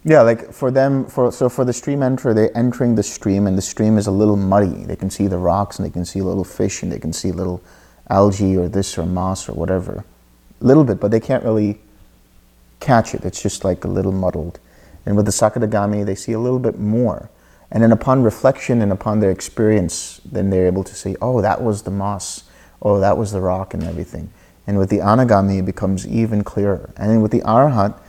Yeah, 0.03 0.21
like 0.21 0.53
for 0.53 0.71
them, 0.71 1.05
for 1.05 1.31
so 1.31 1.49
for 1.49 1.65
the 1.65 1.73
stream 1.73 2.01
enter, 2.01 2.34
they're 2.34 2.55
entering 2.57 2.95
the 2.95 3.03
stream, 3.03 3.47
and 3.47 3.57
the 3.57 3.61
stream 3.61 3.97
is 3.97 4.07
a 4.07 4.11
little 4.11 4.38
muddy. 4.38 4.85
They 4.85 4.95
can 4.95 5.09
see 5.09 5.27
the 5.27 5.38
rocks, 5.38 5.77
and 5.77 5.85
they 5.85 5.91
can 5.91 6.05
see 6.05 6.21
little 6.21 6.45
fish, 6.45 6.84
and 6.84 6.91
they 6.91 6.99
can 6.99 7.11
see 7.11 7.31
little 7.31 7.61
algae 8.09 8.57
or 8.57 8.67
this 8.67 8.97
or 8.97 9.05
moss 9.05 9.47
or 9.47 9.53
whatever, 9.53 10.03
a 10.61 10.65
little 10.65 10.84
bit, 10.84 10.99
but 10.99 11.11
they 11.11 11.19
can't 11.19 11.43
really 11.43 11.80
catch 12.80 13.13
it. 13.13 13.23
It's 13.23 13.41
just 13.41 13.63
like 13.63 13.84
a 13.84 13.88
little 13.88 14.11
muddled. 14.11 14.59
And 15.05 15.15
with 15.15 15.26
the 15.26 15.31
Sakadagami, 15.31 16.05
they 16.05 16.15
see 16.15 16.34
a 16.34 16.39
little 16.39 16.59
bit 16.59 16.80
more. 16.80 17.30
And 17.71 17.84
then 17.84 17.91
upon 17.91 18.23
reflection 18.23 18.81
and 18.81 18.91
upon 18.91 19.19
their 19.19 19.31
experience, 19.31 20.21
then 20.26 20.49
they're 20.49 20.65
able 20.65 20.84
to 20.84 20.95
say, 20.95 21.15
oh, 21.21 21.41
that 21.41 21.61
was 21.61 21.84
the 21.84 21.91
moss, 21.91 22.45
oh, 22.81 22.99
that 22.99 23.17
was 23.17 23.31
the 23.31 23.41
rock 23.41 23.73
and 23.73 23.84
everything. 23.84 24.31
And 24.65 24.77
with 24.77 24.89
the 24.89 24.97
Anagami, 24.97 25.59
it 25.59 25.65
becomes 25.65 26.07
even 26.07 26.43
clearer. 26.43 26.89
And 26.97 27.11
then 27.11 27.21
with 27.21 27.31
the 27.31 27.41
Arhat, 27.41 27.99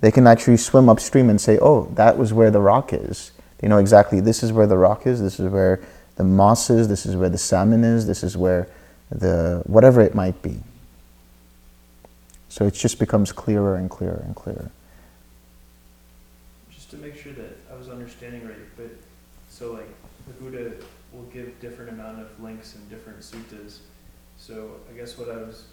they 0.00 0.10
can 0.10 0.26
actually 0.26 0.56
swim 0.56 0.88
upstream 0.88 1.28
and 1.28 1.40
say, 1.40 1.58
oh, 1.60 1.84
that 1.94 2.16
was 2.16 2.32
where 2.32 2.50
the 2.50 2.60
rock 2.60 2.92
is. 2.92 3.32
They 3.58 3.68
know 3.68 3.78
exactly 3.78 4.20
this 4.20 4.42
is 4.42 4.52
where 4.52 4.66
the 4.66 4.78
rock 4.78 5.06
is, 5.06 5.20
this 5.20 5.38
is 5.38 5.50
where 5.50 5.80
the 6.16 6.24
moss 6.24 6.70
is, 6.70 6.88
this 6.88 7.04
is 7.06 7.16
where 7.16 7.28
the 7.28 7.38
salmon 7.38 7.84
is, 7.84 8.06
this 8.06 8.22
is 8.22 8.36
where 8.36 8.68
the 9.10 9.62
whatever 9.66 10.00
it 10.00 10.14
might 10.14 10.40
be. 10.42 10.58
So 12.48 12.66
it 12.66 12.74
just 12.74 12.98
becomes 12.98 13.32
clearer 13.32 13.76
and 13.76 13.90
clearer 13.90 14.22
and 14.24 14.34
clearer. 14.34 14.70
Just 16.70 16.90
to 16.90 16.96
make 16.96 17.16
sure 17.16 17.32
that 17.32 17.58
I 17.72 17.76
was 17.76 17.88
understanding 17.88 18.46
right, 18.46 18.56
but, 18.76 18.90
so 19.48 19.72
like, 19.72 19.88
the 20.26 20.32
Buddha 20.34 20.72
will 21.12 21.24
give 21.24 21.60
different 21.60 21.90
amount 21.90 22.20
of 22.20 22.42
links 22.42 22.74
in 22.74 22.88
different 22.88 23.20
suttas. 23.20 23.78
So 24.38 24.70
I 24.90 24.96
guess 24.96 25.18
what 25.18 25.28
I 25.28 25.36
was 25.36 25.64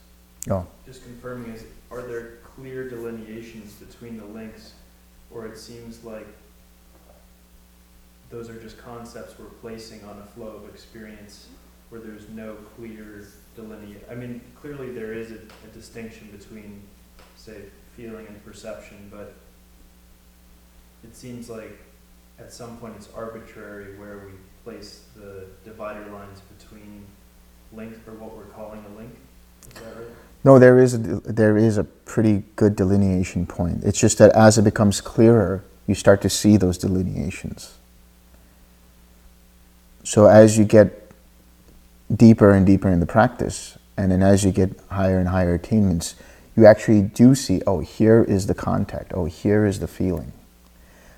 Oh. 0.49 0.65
just 0.85 1.03
confirming 1.03 1.51
is, 1.51 1.63
are 1.91 2.01
there 2.03 2.37
clear 2.57 2.89
delineations 2.89 3.73
between 3.73 4.17
the 4.17 4.25
links? 4.25 4.73
Or 5.31 5.45
it 5.45 5.57
seems 5.57 6.03
like 6.03 6.27
those 8.29 8.49
are 8.49 8.59
just 8.59 8.77
concepts 8.77 9.37
we're 9.39 9.45
placing 9.45 10.03
on 10.03 10.17
a 10.19 10.25
flow 10.25 10.47
of 10.47 10.69
experience 10.69 11.47
where 11.89 12.01
there's 12.01 12.27
no 12.29 12.55
clear 12.75 13.25
delineate, 13.55 14.03
I 14.11 14.15
mean, 14.15 14.41
clearly 14.59 14.91
there 14.91 15.13
is 15.13 15.31
a, 15.31 15.35
a 15.35 15.73
distinction 15.73 16.29
between, 16.37 16.81
say, 17.37 17.61
feeling 17.95 18.27
and 18.27 18.43
perception, 18.43 19.09
but 19.09 19.33
it 21.03 21.15
seems 21.15 21.49
like 21.49 21.79
at 22.39 22.51
some 22.51 22.77
point 22.77 22.95
it's 22.97 23.09
arbitrary 23.15 23.97
where 23.97 24.17
we 24.17 24.31
place 24.63 25.05
the 25.15 25.45
divider 25.63 26.05
lines 26.11 26.41
between 26.57 27.05
link, 27.71 27.93
or 28.05 28.13
what 28.13 28.35
we're 28.35 28.43
calling 28.45 28.83
a 28.93 28.97
link, 28.97 29.15
is 29.67 29.81
that 29.81 29.95
right? 29.95 30.07
No, 30.43 30.59
there 30.59 30.79
is 30.79 30.93
a, 30.93 30.97
there 30.97 31.57
is 31.57 31.77
a 31.77 31.83
pretty 31.83 32.43
good 32.55 32.75
delineation 32.75 33.45
point. 33.45 33.83
It's 33.83 33.99
just 33.99 34.17
that 34.19 34.31
as 34.31 34.57
it 34.57 34.63
becomes 34.63 35.01
clearer, 35.01 35.63
you 35.87 35.95
start 35.95 36.21
to 36.21 36.29
see 36.29 36.57
those 36.57 36.77
delineations. 36.77 37.75
So 40.03 40.27
as 40.27 40.57
you 40.57 40.63
get 40.63 41.11
deeper 42.13 42.51
and 42.51 42.65
deeper 42.65 42.89
in 42.89 42.99
the 42.99 43.05
practice, 43.05 43.77
and 43.97 44.11
then 44.11 44.21
as 44.21 44.45
you 44.45 44.51
get 44.51 44.79
higher 44.89 45.19
and 45.19 45.27
higher 45.27 45.55
attainments, 45.55 46.15
you 46.55 46.65
actually 46.65 47.01
do 47.01 47.35
see, 47.35 47.61
oh, 47.67 47.79
here 47.79 48.23
is 48.23 48.47
the 48.47 48.53
contact, 48.53 49.11
oh, 49.13 49.25
here 49.25 49.65
is 49.65 49.79
the 49.79 49.87
feeling. 49.87 50.31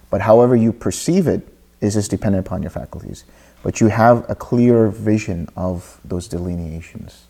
But 0.10 0.22
however 0.22 0.56
you 0.56 0.74
perceive 0.74 1.28
it 1.28 1.48
is 1.82 1.94
just 1.94 2.10
dependent 2.10 2.46
upon 2.46 2.62
your 2.62 2.72
faculties. 2.72 3.26
But 3.62 3.80
you 3.80 3.88
have 3.88 4.28
a 4.30 4.36
clear 4.36 4.88
vision 4.88 5.50
of 5.56 6.00
those 6.04 6.28
delineations. 6.28 7.26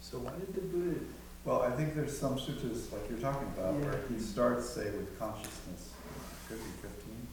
So 0.00 0.18
why 0.18 0.32
did 0.32 0.54
the 0.54 0.60
Buddha, 0.60 1.00
Well, 1.44 1.62
I 1.62 1.70
think 1.72 1.94
there's 1.94 2.16
some 2.16 2.38
sutras, 2.38 2.90
like 2.92 3.02
you're 3.10 3.18
talking 3.18 3.46
about 3.56 3.74
where 3.74 4.00
he 4.08 4.18
starts, 4.18 4.68
say, 4.68 4.84
with 4.86 5.18
consciousness, 5.18 5.90
could 6.48 6.56
be 6.58 6.70
fifteen, 6.80 7.26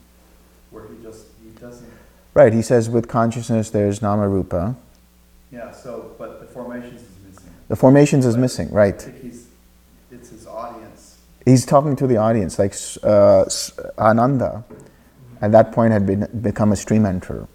where 0.70 0.84
he 0.88 1.02
just, 1.02 1.26
he 1.42 1.50
doesn't, 1.58 1.88
Right, 2.34 2.52
he 2.52 2.62
says 2.62 2.88
with 2.90 3.08
consciousness 3.08 3.70
there's 3.70 4.00
nama 4.02 4.28
rupa. 4.28 4.76
yeah, 5.50 5.70
so, 5.70 6.14
but 6.18 6.40
the 6.40 6.46
formations 6.46 7.00
is 7.02 7.08
missing. 7.26 7.50
The 7.68 7.76
formations 7.76 8.26
is 8.26 8.36
missing, 8.36 8.68
I 8.68 8.74
right. 8.74 9.00
think 9.02 9.22
he's, 9.22 9.46
it's 10.10 10.28
his 10.30 10.46
audience. 10.46 11.18
He's 11.46 11.64
talking 11.66 11.96
to 11.96 12.06
the 12.06 12.18
audience, 12.18 12.58
like 12.58 12.74
uh, 13.04 13.42
S- 13.42 13.72
Ananda 13.98 14.64
at 15.40 15.52
that 15.52 15.72
point 15.72 15.92
had 15.92 16.06
been, 16.06 16.28
become 16.42 16.70
a 16.72 16.76
stream 16.76 17.02
enterer. 17.04 17.48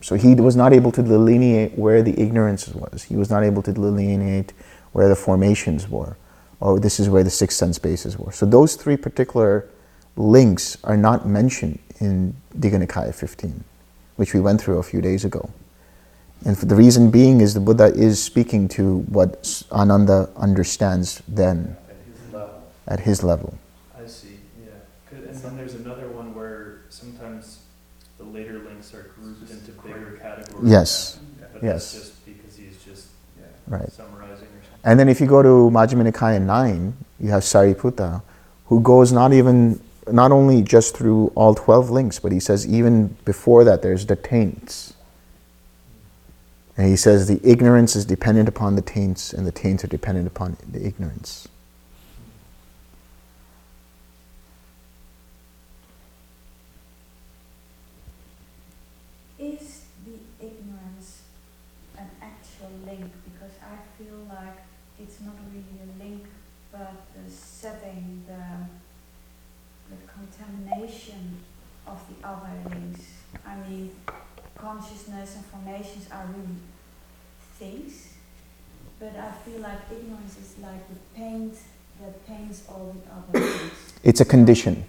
So 0.00 0.16
he 0.16 0.34
was 0.34 0.56
not 0.56 0.72
able 0.72 0.90
to 0.92 1.02
delineate 1.02 1.78
where 1.78 2.02
the 2.02 2.18
ignorance 2.20 2.66
was. 2.68 3.04
He 3.04 3.14
was 3.14 3.30
not 3.30 3.44
able 3.44 3.62
to 3.62 3.72
delineate 3.72 4.52
where 4.92 5.08
the 5.08 5.16
formations 5.16 5.88
were. 5.88 6.16
Oh, 6.60 6.78
this 6.78 7.00
is 7.00 7.08
where 7.08 7.24
the 7.24 7.30
six 7.30 7.56
sense 7.56 7.78
bases 7.78 8.18
were. 8.18 8.32
So 8.32 8.46
those 8.46 8.76
three 8.76 8.96
particular 8.96 9.68
links 10.16 10.76
are 10.84 10.96
not 10.96 11.26
mentioned 11.26 11.78
in 12.00 12.34
Digha 12.58 12.84
Nikaya 12.86 13.14
15, 13.14 13.64
which 14.16 14.34
we 14.34 14.40
went 14.40 14.60
through 14.60 14.78
a 14.78 14.82
few 14.82 15.00
days 15.00 15.24
ago. 15.24 15.50
And 16.44 16.58
for 16.58 16.66
the 16.66 16.74
reason 16.74 17.10
being 17.10 17.40
is 17.40 17.54
the 17.54 17.60
Buddha 17.60 17.86
is 17.94 18.22
speaking 18.22 18.68
to 18.70 18.98
what 19.08 19.62
Ananda 19.70 20.28
understands 20.36 21.22
then 21.28 21.76
At 21.88 21.96
his 22.04 22.32
level. 22.32 22.62
at 22.88 23.00
his 23.00 23.22
level. 23.22 23.58
I 23.96 24.06
see, 24.06 24.38
yeah, 24.60 24.70
and 25.18 25.36
then 25.36 25.56
there's 25.56 25.74
another 25.74 26.08
one 26.08 26.34
where 26.34 26.80
sometimes 26.90 27.60
the 28.18 28.24
later 28.24 28.58
links 28.58 28.92
are 28.92 29.10
grouped 29.20 29.50
into 29.50 29.70
bigger 29.82 30.18
categories. 30.20 30.70
Yes, 30.70 31.18
But 31.52 31.62
Yes. 31.62 31.92
that's 31.92 32.04
just 32.06 32.24
because 32.26 32.56
he's 32.56 32.76
just 32.84 33.06
Yeah. 33.38 33.44
right. 33.68 33.92
And 34.84 34.98
then 34.98 35.08
if 35.08 35.20
you 35.20 35.26
go 35.26 35.42
to 35.42 35.70
Majjhima 35.70 36.10
Nikaya 36.10 36.40
9, 36.42 36.96
you 37.20 37.30
have 37.30 37.42
Sariputta, 37.42 38.22
who 38.66 38.80
goes 38.80 39.12
not 39.12 39.32
even, 39.32 39.80
not 40.10 40.32
only 40.32 40.62
just 40.62 40.96
through 40.96 41.32
all 41.36 41.54
12 41.54 41.90
links, 41.90 42.18
but 42.18 42.32
he 42.32 42.40
says 42.40 42.66
even 42.66 43.16
before 43.24 43.62
that 43.64 43.82
there's 43.82 44.06
the 44.06 44.16
taints. 44.16 44.94
And 46.76 46.88
he 46.88 46.96
says 46.96 47.28
the 47.28 47.40
ignorance 47.48 47.94
is 47.94 48.04
dependent 48.04 48.48
upon 48.48 48.76
the 48.76 48.82
taints, 48.82 49.32
and 49.32 49.46
the 49.46 49.52
taints 49.52 49.84
are 49.84 49.88
dependent 49.88 50.26
upon 50.26 50.56
the 50.70 50.84
ignorance. 50.84 51.46
Is 59.38 59.84
the 60.06 60.46
ignorance 60.46 61.22
an 61.98 62.08
actual 62.22 62.70
link? 62.86 63.10
Because 63.24 63.52
I 63.60 63.76
feel 63.98 64.24
like 64.30 64.62
it's 64.98 65.20
not 65.20 65.34
really 65.52 65.64
a 65.82 66.02
link, 66.02 66.24
but 66.70 66.94
the 67.14 67.30
setting, 67.30 68.24
the, 68.26 68.64
the 69.94 70.00
contamination 70.10 71.40
of 71.86 72.02
the 72.08 72.26
other 72.26 72.70
links. 72.70 73.04
I 73.44 73.56
mean, 73.68 73.90
formations 75.72 76.06
are 76.10 76.26
really 76.26 76.56
things, 77.58 78.08
but 78.98 79.14
I 79.16 79.30
feel 79.44 79.60
like 79.60 79.78
ignorance 79.90 80.36
is 80.38 80.54
like 80.62 80.86
the 80.88 80.96
paint 81.14 81.54
that 82.00 82.26
paints 82.26 82.64
all 82.68 82.94
the 83.32 83.38
other 83.40 83.48
things. 83.48 83.72
It's 84.04 84.20
a 84.20 84.24
condition. 84.24 84.84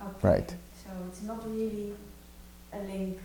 Okay. 0.00 0.10
Right. 0.22 0.50
So 0.82 0.90
it's 1.08 1.22
not 1.22 1.46
really 1.48 1.92
a 2.72 2.78
link 2.78 3.18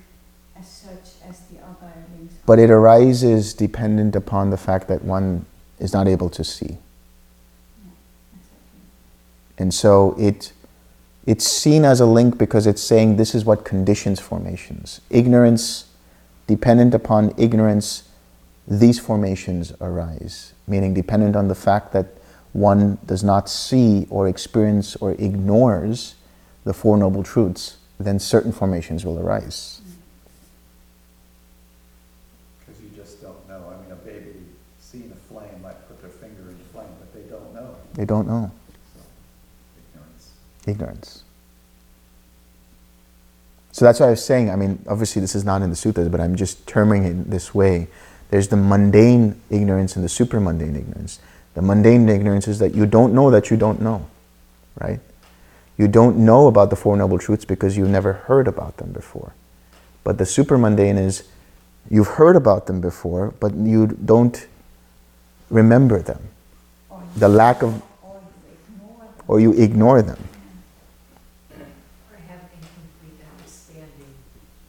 as 0.57 0.67
such 0.67 1.27
as 1.27 1.39
the 1.51 1.59
other 1.59 1.91
links. 2.17 2.35
But 2.45 2.59
it 2.59 2.69
arises 2.69 3.53
dependent 3.53 4.15
upon 4.15 4.49
the 4.49 4.57
fact 4.57 4.89
that 4.89 5.03
one 5.03 5.45
is 5.79 5.93
not 5.93 6.07
able 6.07 6.29
to 6.31 6.43
see. 6.43 6.65
Yeah, 6.65 6.75
exactly. 8.33 8.79
And 9.57 9.73
so 9.73 10.15
it, 10.19 10.51
it's 11.25 11.47
seen 11.47 11.85
as 11.85 12.01
a 12.01 12.05
link 12.05 12.37
because 12.37 12.67
it's 12.67 12.83
saying 12.83 13.15
this 13.15 13.33
is 13.33 13.45
what 13.45 13.63
conditions 13.63 14.19
formations. 14.19 14.99
Ignorance, 15.09 15.85
dependent 16.47 16.93
upon 16.93 17.33
ignorance, 17.37 18.03
these 18.67 18.99
formations 18.99 19.73
arise. 19.81 20.53
Meaning, 20.67 20.93
dependent 20.93 21.35
on 21.35 21.47
the 21.47 21.55
fact 21.55 21.91
that 21.93 22.07
one 22.53 22.99
does 23.05 23.23
not 23.23 23.49
see 23.49 24.07
or 24.09 24.27
experience 24.27 24.95
or 24.97 25.11
ignores 25.13 26.15
the 26.63 26.73
Four 26.73 26.97
Noble 26.97 27.23
Truths, 27.23 27.77
then 27.99 28.19
certain 28.19 28.51
formations 28.51 29.05
will 29.05 29.19
arise. 29.19 29.81
Because 32.59 32.81
you 32.81 32.89
just 32.95 33.21
don't 33.21 33.47
know. 33.49 33.73
I 33.73 33.81
mean, 33.81 33.91
a 33.91 33.95
baby 33.95 34.35
seeing 34.79 35.11
a 35.11 35.33
flame 35.33 35.61
might 35.61 35.87
put 35.87 35.99
their 36.01 36.11
finger 36.11 36.49
in 36.49 36.57
the 36.57 36.63
flame, 36.65 36.87
but 36.99 37.13
they 37.13 37.29
don't 37.29 37.53
know. 37.53 37.75
They 37.93 38.05
don't 38.05 38.27
know. 38.27 38.51
So, 38.95 39.01
ignorance. 39.93 40.31
ignorance. 40.67 41.22
So 43.73 43.83
that's 43.83 43.99
why 43.99 44.07
I 44.07 44.09
was 44.11 44.23
saying, 44.23 44.49
I 44.49 44.55
mean, 44.55 44.79
obviously 44.87 45.19
this 45.19 45.35
is 45.35 45.43
not 45.43 45.61
in 45.61 45.69
the 45.69 45.75
sutras, 45.75 46.07
but 46.07 46.21
I'm 46.21 46.35
just 46.35 46.65
terming 46.67 47.03
it 47.03 47.29
this 47.29 47.53
way. 47.53 47.87
There's 48.29 48.47
the 48.47 48.55
mundane 48.55 49.41
ignorance 49.49 49.95
and 49.95 50.05
the 50.05 50.09
super 50.09 50.39
mundane 50.39 50.75
ignorance. 50.75 51.19
The 51.55 51.61
mundane 51.61 52.07
ignorance 52.07 52.47
is 52.47 52.59
that 52.59 52.73
you 52.73 52.85
don't 52.85 53.13
know 53.13 53.29
that 53.31 53.49
you 53.51 53.57
don't 53.57 53.81
know, 53.81 54.05
right? 54.79 54.99
You 55.77 55.87
don't 55.87 56.17
know 56.17 56.47
about 56.47 56.69
the 56.69 56.75
Four 56.75 56.95
Noble 56.97 57.17
Truths 57.17 57.45
because 57.45 57.75
you've 57.75 57.89
never 57.89 58.13
heard 58.13 58.47
about 58.47 58.77
them 58.77 58.91
before. 58.91 59.33
But 60.03 60.17
the 60.17 60.25
super 60.25 60.57
mundane 60.57 60.97
is 60.97 61.23
you've 61.89 62.07
heard 62.09 62.35
about 62.35 62.67
them 62.67 62.79
before, 62.79 63.33
but 63.39 63.55
you 63.55 63.87
don't 63.87 64.47
remember 65.49 65.99
them. 65.99 66.29
The 67.15 67.27
lack 67.27 67.61
of, 67.63 67.81
Or 68.03 68.19
you 68.21 68.21
ignore 68.71 68.99
them. 68.99 69.23
or 69.27 69.39
you 69.39 69.53
ignore 69.53 70.01
them. 70.01 70.23
Or 71.51 72.17
have 72.27 72.41
incomplete 72.53 73.21
understanding, 73.37 74.13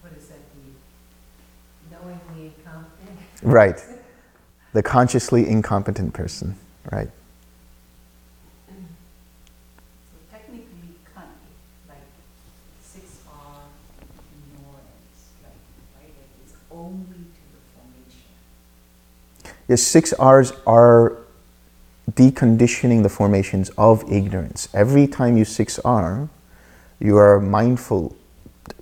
what 0.02 0.12
is 0.12 0.28
that, 0.28 0.38
the 0.52 1.96
knowingly 1.96 2.52
incompetent? 2.56 3.18
Right. 3.44 3.84
The 4.72 4.82
consciously 4.82 5.46
incompetent 5.46 6.14
person, 6.14 6.56
right? 6.90 7.08
So 8.66 8.74
technically, 10.32 10.64
like, 11.88 11.98
six 12.82 13.18
R 13.30 13.60
ignorance, 14.08 15.30
right, 15.44 16.08
it 16.08 16.46
is 16.46 16.54
only 16.72 17.04
to 17.04 17.42
the. 17.52 18.08
Yes, 19.68 19.82
six 19.82 20.12
R's 20.14 20.52
are 20.66 21.18
deconditioning 22.10 23.02
the 23.02 23.08
formations 23.08 23.70
of 23.76 24.10
ignorance. 24.10 24.68
Every 24.74 25.06
time 25.06 25.36
you 25.36 25.44
six 25.44 25.78
R, 25.80 26.28
you 26.98 27.16
are 27.18 27.40
mindful, 27.40 28.16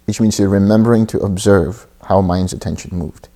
which 0.07 0.21
means 0.21 0.39
you're 0.39 0.49
remembering 0.49 1.07
to 1.09 1.19
observe 1.19 1.87
how 2.05 2.21
mind's 2.21 2.53
attention 2.53 2.97
moved. 2.97 3.29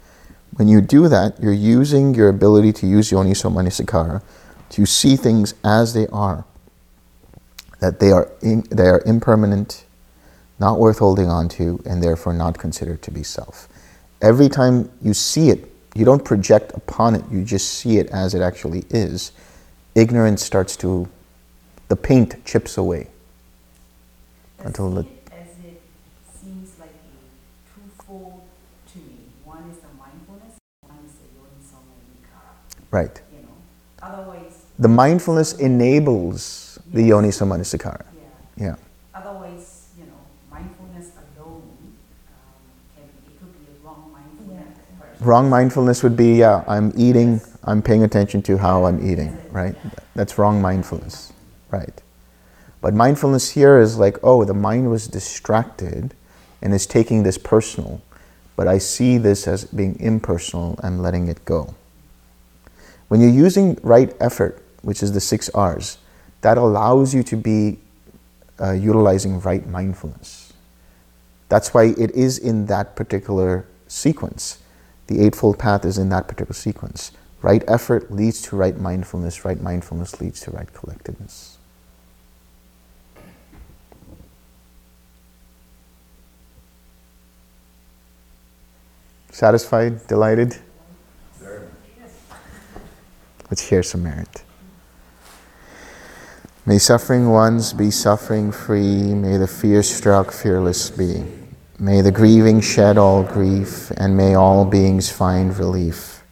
When 0.55 0.69
you 0.69 0.81
do 0.81 1.09
that, 1.09 1.41
you're 1.41 1.53
using 1.53 2.15
your 2.15 2.29
ability 2.29 2.73
to 2.75 2.87
use 2.87 3.11
yoniso 3.11 3.51
manasikara 3.53 4.23
to 4.71 4.87
see 4.87 5.17
things 5.17 5.55
as 5.65 5.93
they 5.95 6.07
are. 6.09 6.45
That 7.81 8.01
they 8.01 8.11
are 8.11 8.31
in, 8.41 8.65
they 8.71 8.87
are 8.87 9.03
impermanent, 9.05 9.85
not 10.59 10.79
worth 10.79 10.99
holding 10.99 11.29
on 11.29 11.49
to, 11.51 11.83
and 11.85 12.03
therefore 12.03 12.33
not 12.33 12.59
considered 12.59 13.03
to 13.03 13.11
be 13.11 13.23
self. 13.23 13.69
Every 14.23 14.49
time 14.49 14.91
you 15.03 15.13
see 15.13 15.51
it, 15.51 15.71
you 15.95 16.05
don't 16.05 16.25
project 16.25 16.73
upon 16.75 17.15
it, 17.15 17.25
you 17.31 17.45
just 17.45 17.69
see 17.75 17.99
it 17.99 18.09
as 18.11 18.35
it 18.35 18.41
actually 18.41 18.85
is. 18.91 19.33
Ignorance 19.95 20.43
starts 20.45 20.77
to, 20.79 21.09
the 21.89 21.97
paint 21.97 22.45
chips 22.45 22.77
away. 22.79 23.09
Until 24.59 24.91
the- 24.91 25.03
see 25.03 25.09
it 25.09 25.33
as 25.33 25.65
it 25.65 25.83
seems 26.43 26.71
like 26.79 26.91
a 26.91 27.81
twofold 27.99 28.41
to 28.93 28.99
me. 28.99 29.21
One 29.45 29.71
is 29.71 29.79
the 29.79 29.89
mindfulness, 29.99 30.59
one 30.81 30.99
is 31.07 31.13
the 31.13 31.29
yoniso 31.37 31.77
manasikara, 31.87 32.86
Right. 32.97 33.21
you 33.33 33.43
know. 33.43 33.57
Otherwise, 34.09 34.55
The 34.79 34.89
mindfulness 34.89 35.53
enables 35.55 36.79
the 36.93 37.03
yoni 37.03 37.29
manasikara. 37.29 38.05
yeah, 38.05 38.67
Yeah. 38.67 38.77
otherwise, 39.15 39.69
you 39.99 40.05
know, 40.11 40.21
mindfulness 40.51 41.07
alone, 41.21 41.63
um, 42.33 42.57
can, 42.95 43.05
it 43.29 43.35
could 43.39 43.53
be 43.61 43.67
a 43.73 43.87
wrong 43.87 44.03
mindfulness. 44.13 44.69
first. 45.01 45.21
Wrong 45.29 45.51
mindfulness 45.51 46.03
would 46.03 46.17
be, 46.17 46.31
yeah, 46.45 46.65
I'm 46.67 46.93
eating, 46.97 47.41
I'm 47.65 47.83
paying 47.83 48.03
attention 48.03 48.41
to 48.49 48.57
how 48.59 48.87
I'm 48.87 49.01
eating, 49.11 49.37
right? 49.51 49.77
That's 50.15 50.39
wrong 50.39 50.63
mindfulness, 50.63 51.33
right? 51.71 51.97
But 52.81 52.95
mindfulness 52.95 53.51
here 53.51 53.79
is 53.79 53.99
like, 53.99 54.17
oh, 54.23 54.45
the 54.45 54.55
mind 54.55 54.91
was 54.91 55.09
distracted 55.09 56.15
and 56.63 56.73
is 56.73 56.87
taking 56.87 57.25
this 57.25 57.39
personal, 57.39 58.01
but 58.57 58.67
I 58.69 58.79
see 58.79 59.19
this 59.19 59.47
as 59.49 59.65
being 59.65 59.97
impersonal, 60.01 60.79
I'm 60.83 60.99
letting 61.07 61.29
it 61.29 61.45
go. 61.45 61.75
When 63.09 63.21
you're 63.21 63.31
using 63.31 63.79
right 63.83 64.15
effort, 64.21 64.63
which 64.83 65.03
is 65.03 65.13
the 65.13 65.21
six 65.21 65.49
R's, 65.51 65.99
that 66.41 66.59
allows 66.59 67.15
you 67.15 67.23
to 67.25 67.37
be 67.37 67.79
uh, 68.61 68.73
utilizing 68.73 69.41
right 69.41 69.67
mindfulness. 69.67 70.53
That's 71.49 71.73
why 71.73 71.95
it 71.97 72.11
is 72.13 72.39
in 72.39 72.67
that 72.67 72.97
particular 72.97 73.67
sequence. 73.87 74.59
The 75.07 75.25
Eightfold 75.25 75.59
Path 75.59 75.85
is 75.85 75.99
in 75.99 76.09
that 76.09 76.27
particular 76.27 76.55
sequence. 76.55 77.13
Right 77.43 77.63
effort 77.69 78.11
leads 78.11 78.43
to 78.43 78.57
right 78.57 78.77
mindfulness, 78.77 79.45
right 79.45 79.61
mindfulness 79.61 80.21
leads 80.21 80.41
to 80.41 80.51
right 80.51 80.73
collectedness. 80.73 81.59
Satisfied? 89.31 90.07
Delighted? 90.09 90.57
Very 93.47 93.51
much. 93.51 93.51
Let's 93.51 93.69
share 93.69 93.83
some 93.83 94.03
merit. 94.03 94.43
May 96.65 96.79
suffering 96.79 97.31
ones 97.31 97.73
be 97.73 97.91
suffering 97.91 98.53
free. 98.53 99.15
May 99.15 99.37
the 99.37 99.47
fear 99.47 99.83
struck 99.83 100.33
fearless 100.33 100.91
be. 100.91 101.25
May 101.79 102.01
the 102.01 102.11
grieving 102.11 102.61
shed 102.61 102.99
all 102.99 103.23
grief, 103.23 103.91
and 103.99 104.17
may 104.17 104.35
all 104.35 104.65
beings 104.65 105.11
find 105.11 105.57
relief. 105.59 106.25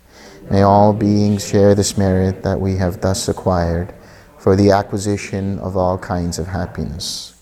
May 0.51 0.63
all 0.63 0.93
beings 0.93 1.47
share 1.47 1.75
this 1.75 1.97
merit 1.97 2.43
that 2.43 2.61
we 2.61 2.77
have 2.77 3.01
thus 3.01 3.29
acquired 3.29 3.95
for 4.39 4.57
the 4.57 4.73
acquisition 4.73 5.59
of 5.61 5.77
all 5.77 5.99
kinds 5.99 6.39
of 6.39 6.49
happiness. 6.49 7.35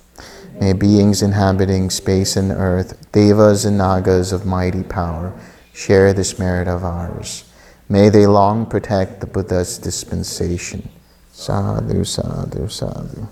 May 0.60 0.72
beings 0.74 1.22
inhabiting 1.22 1.90
space 1.90 2.36
and 2.36 2.52
earth, 2.52 3.10
devas 3.12 3.64
and 3.64 3.78
nagas 3.78 4.32
of 4.32 4.44
mighty 4.46 4.82
power, 4.82 5.32
share 5.72 6.12
this 6.12 6.38
merit 6.38 6.68
of 6.68 6.84
ours. 6.84 7.44
May 7.92 8.08
they 8.08 8.26
long 8.26 8.64
protect 8.64 9.20
the 9.20 9.26
Buddha's 9.26 9.76
dispensation. 9.76 10.88
Sadhu, 11.30 12.04
sadhu, 12.04 12.66
sadhu. 12.66 13.28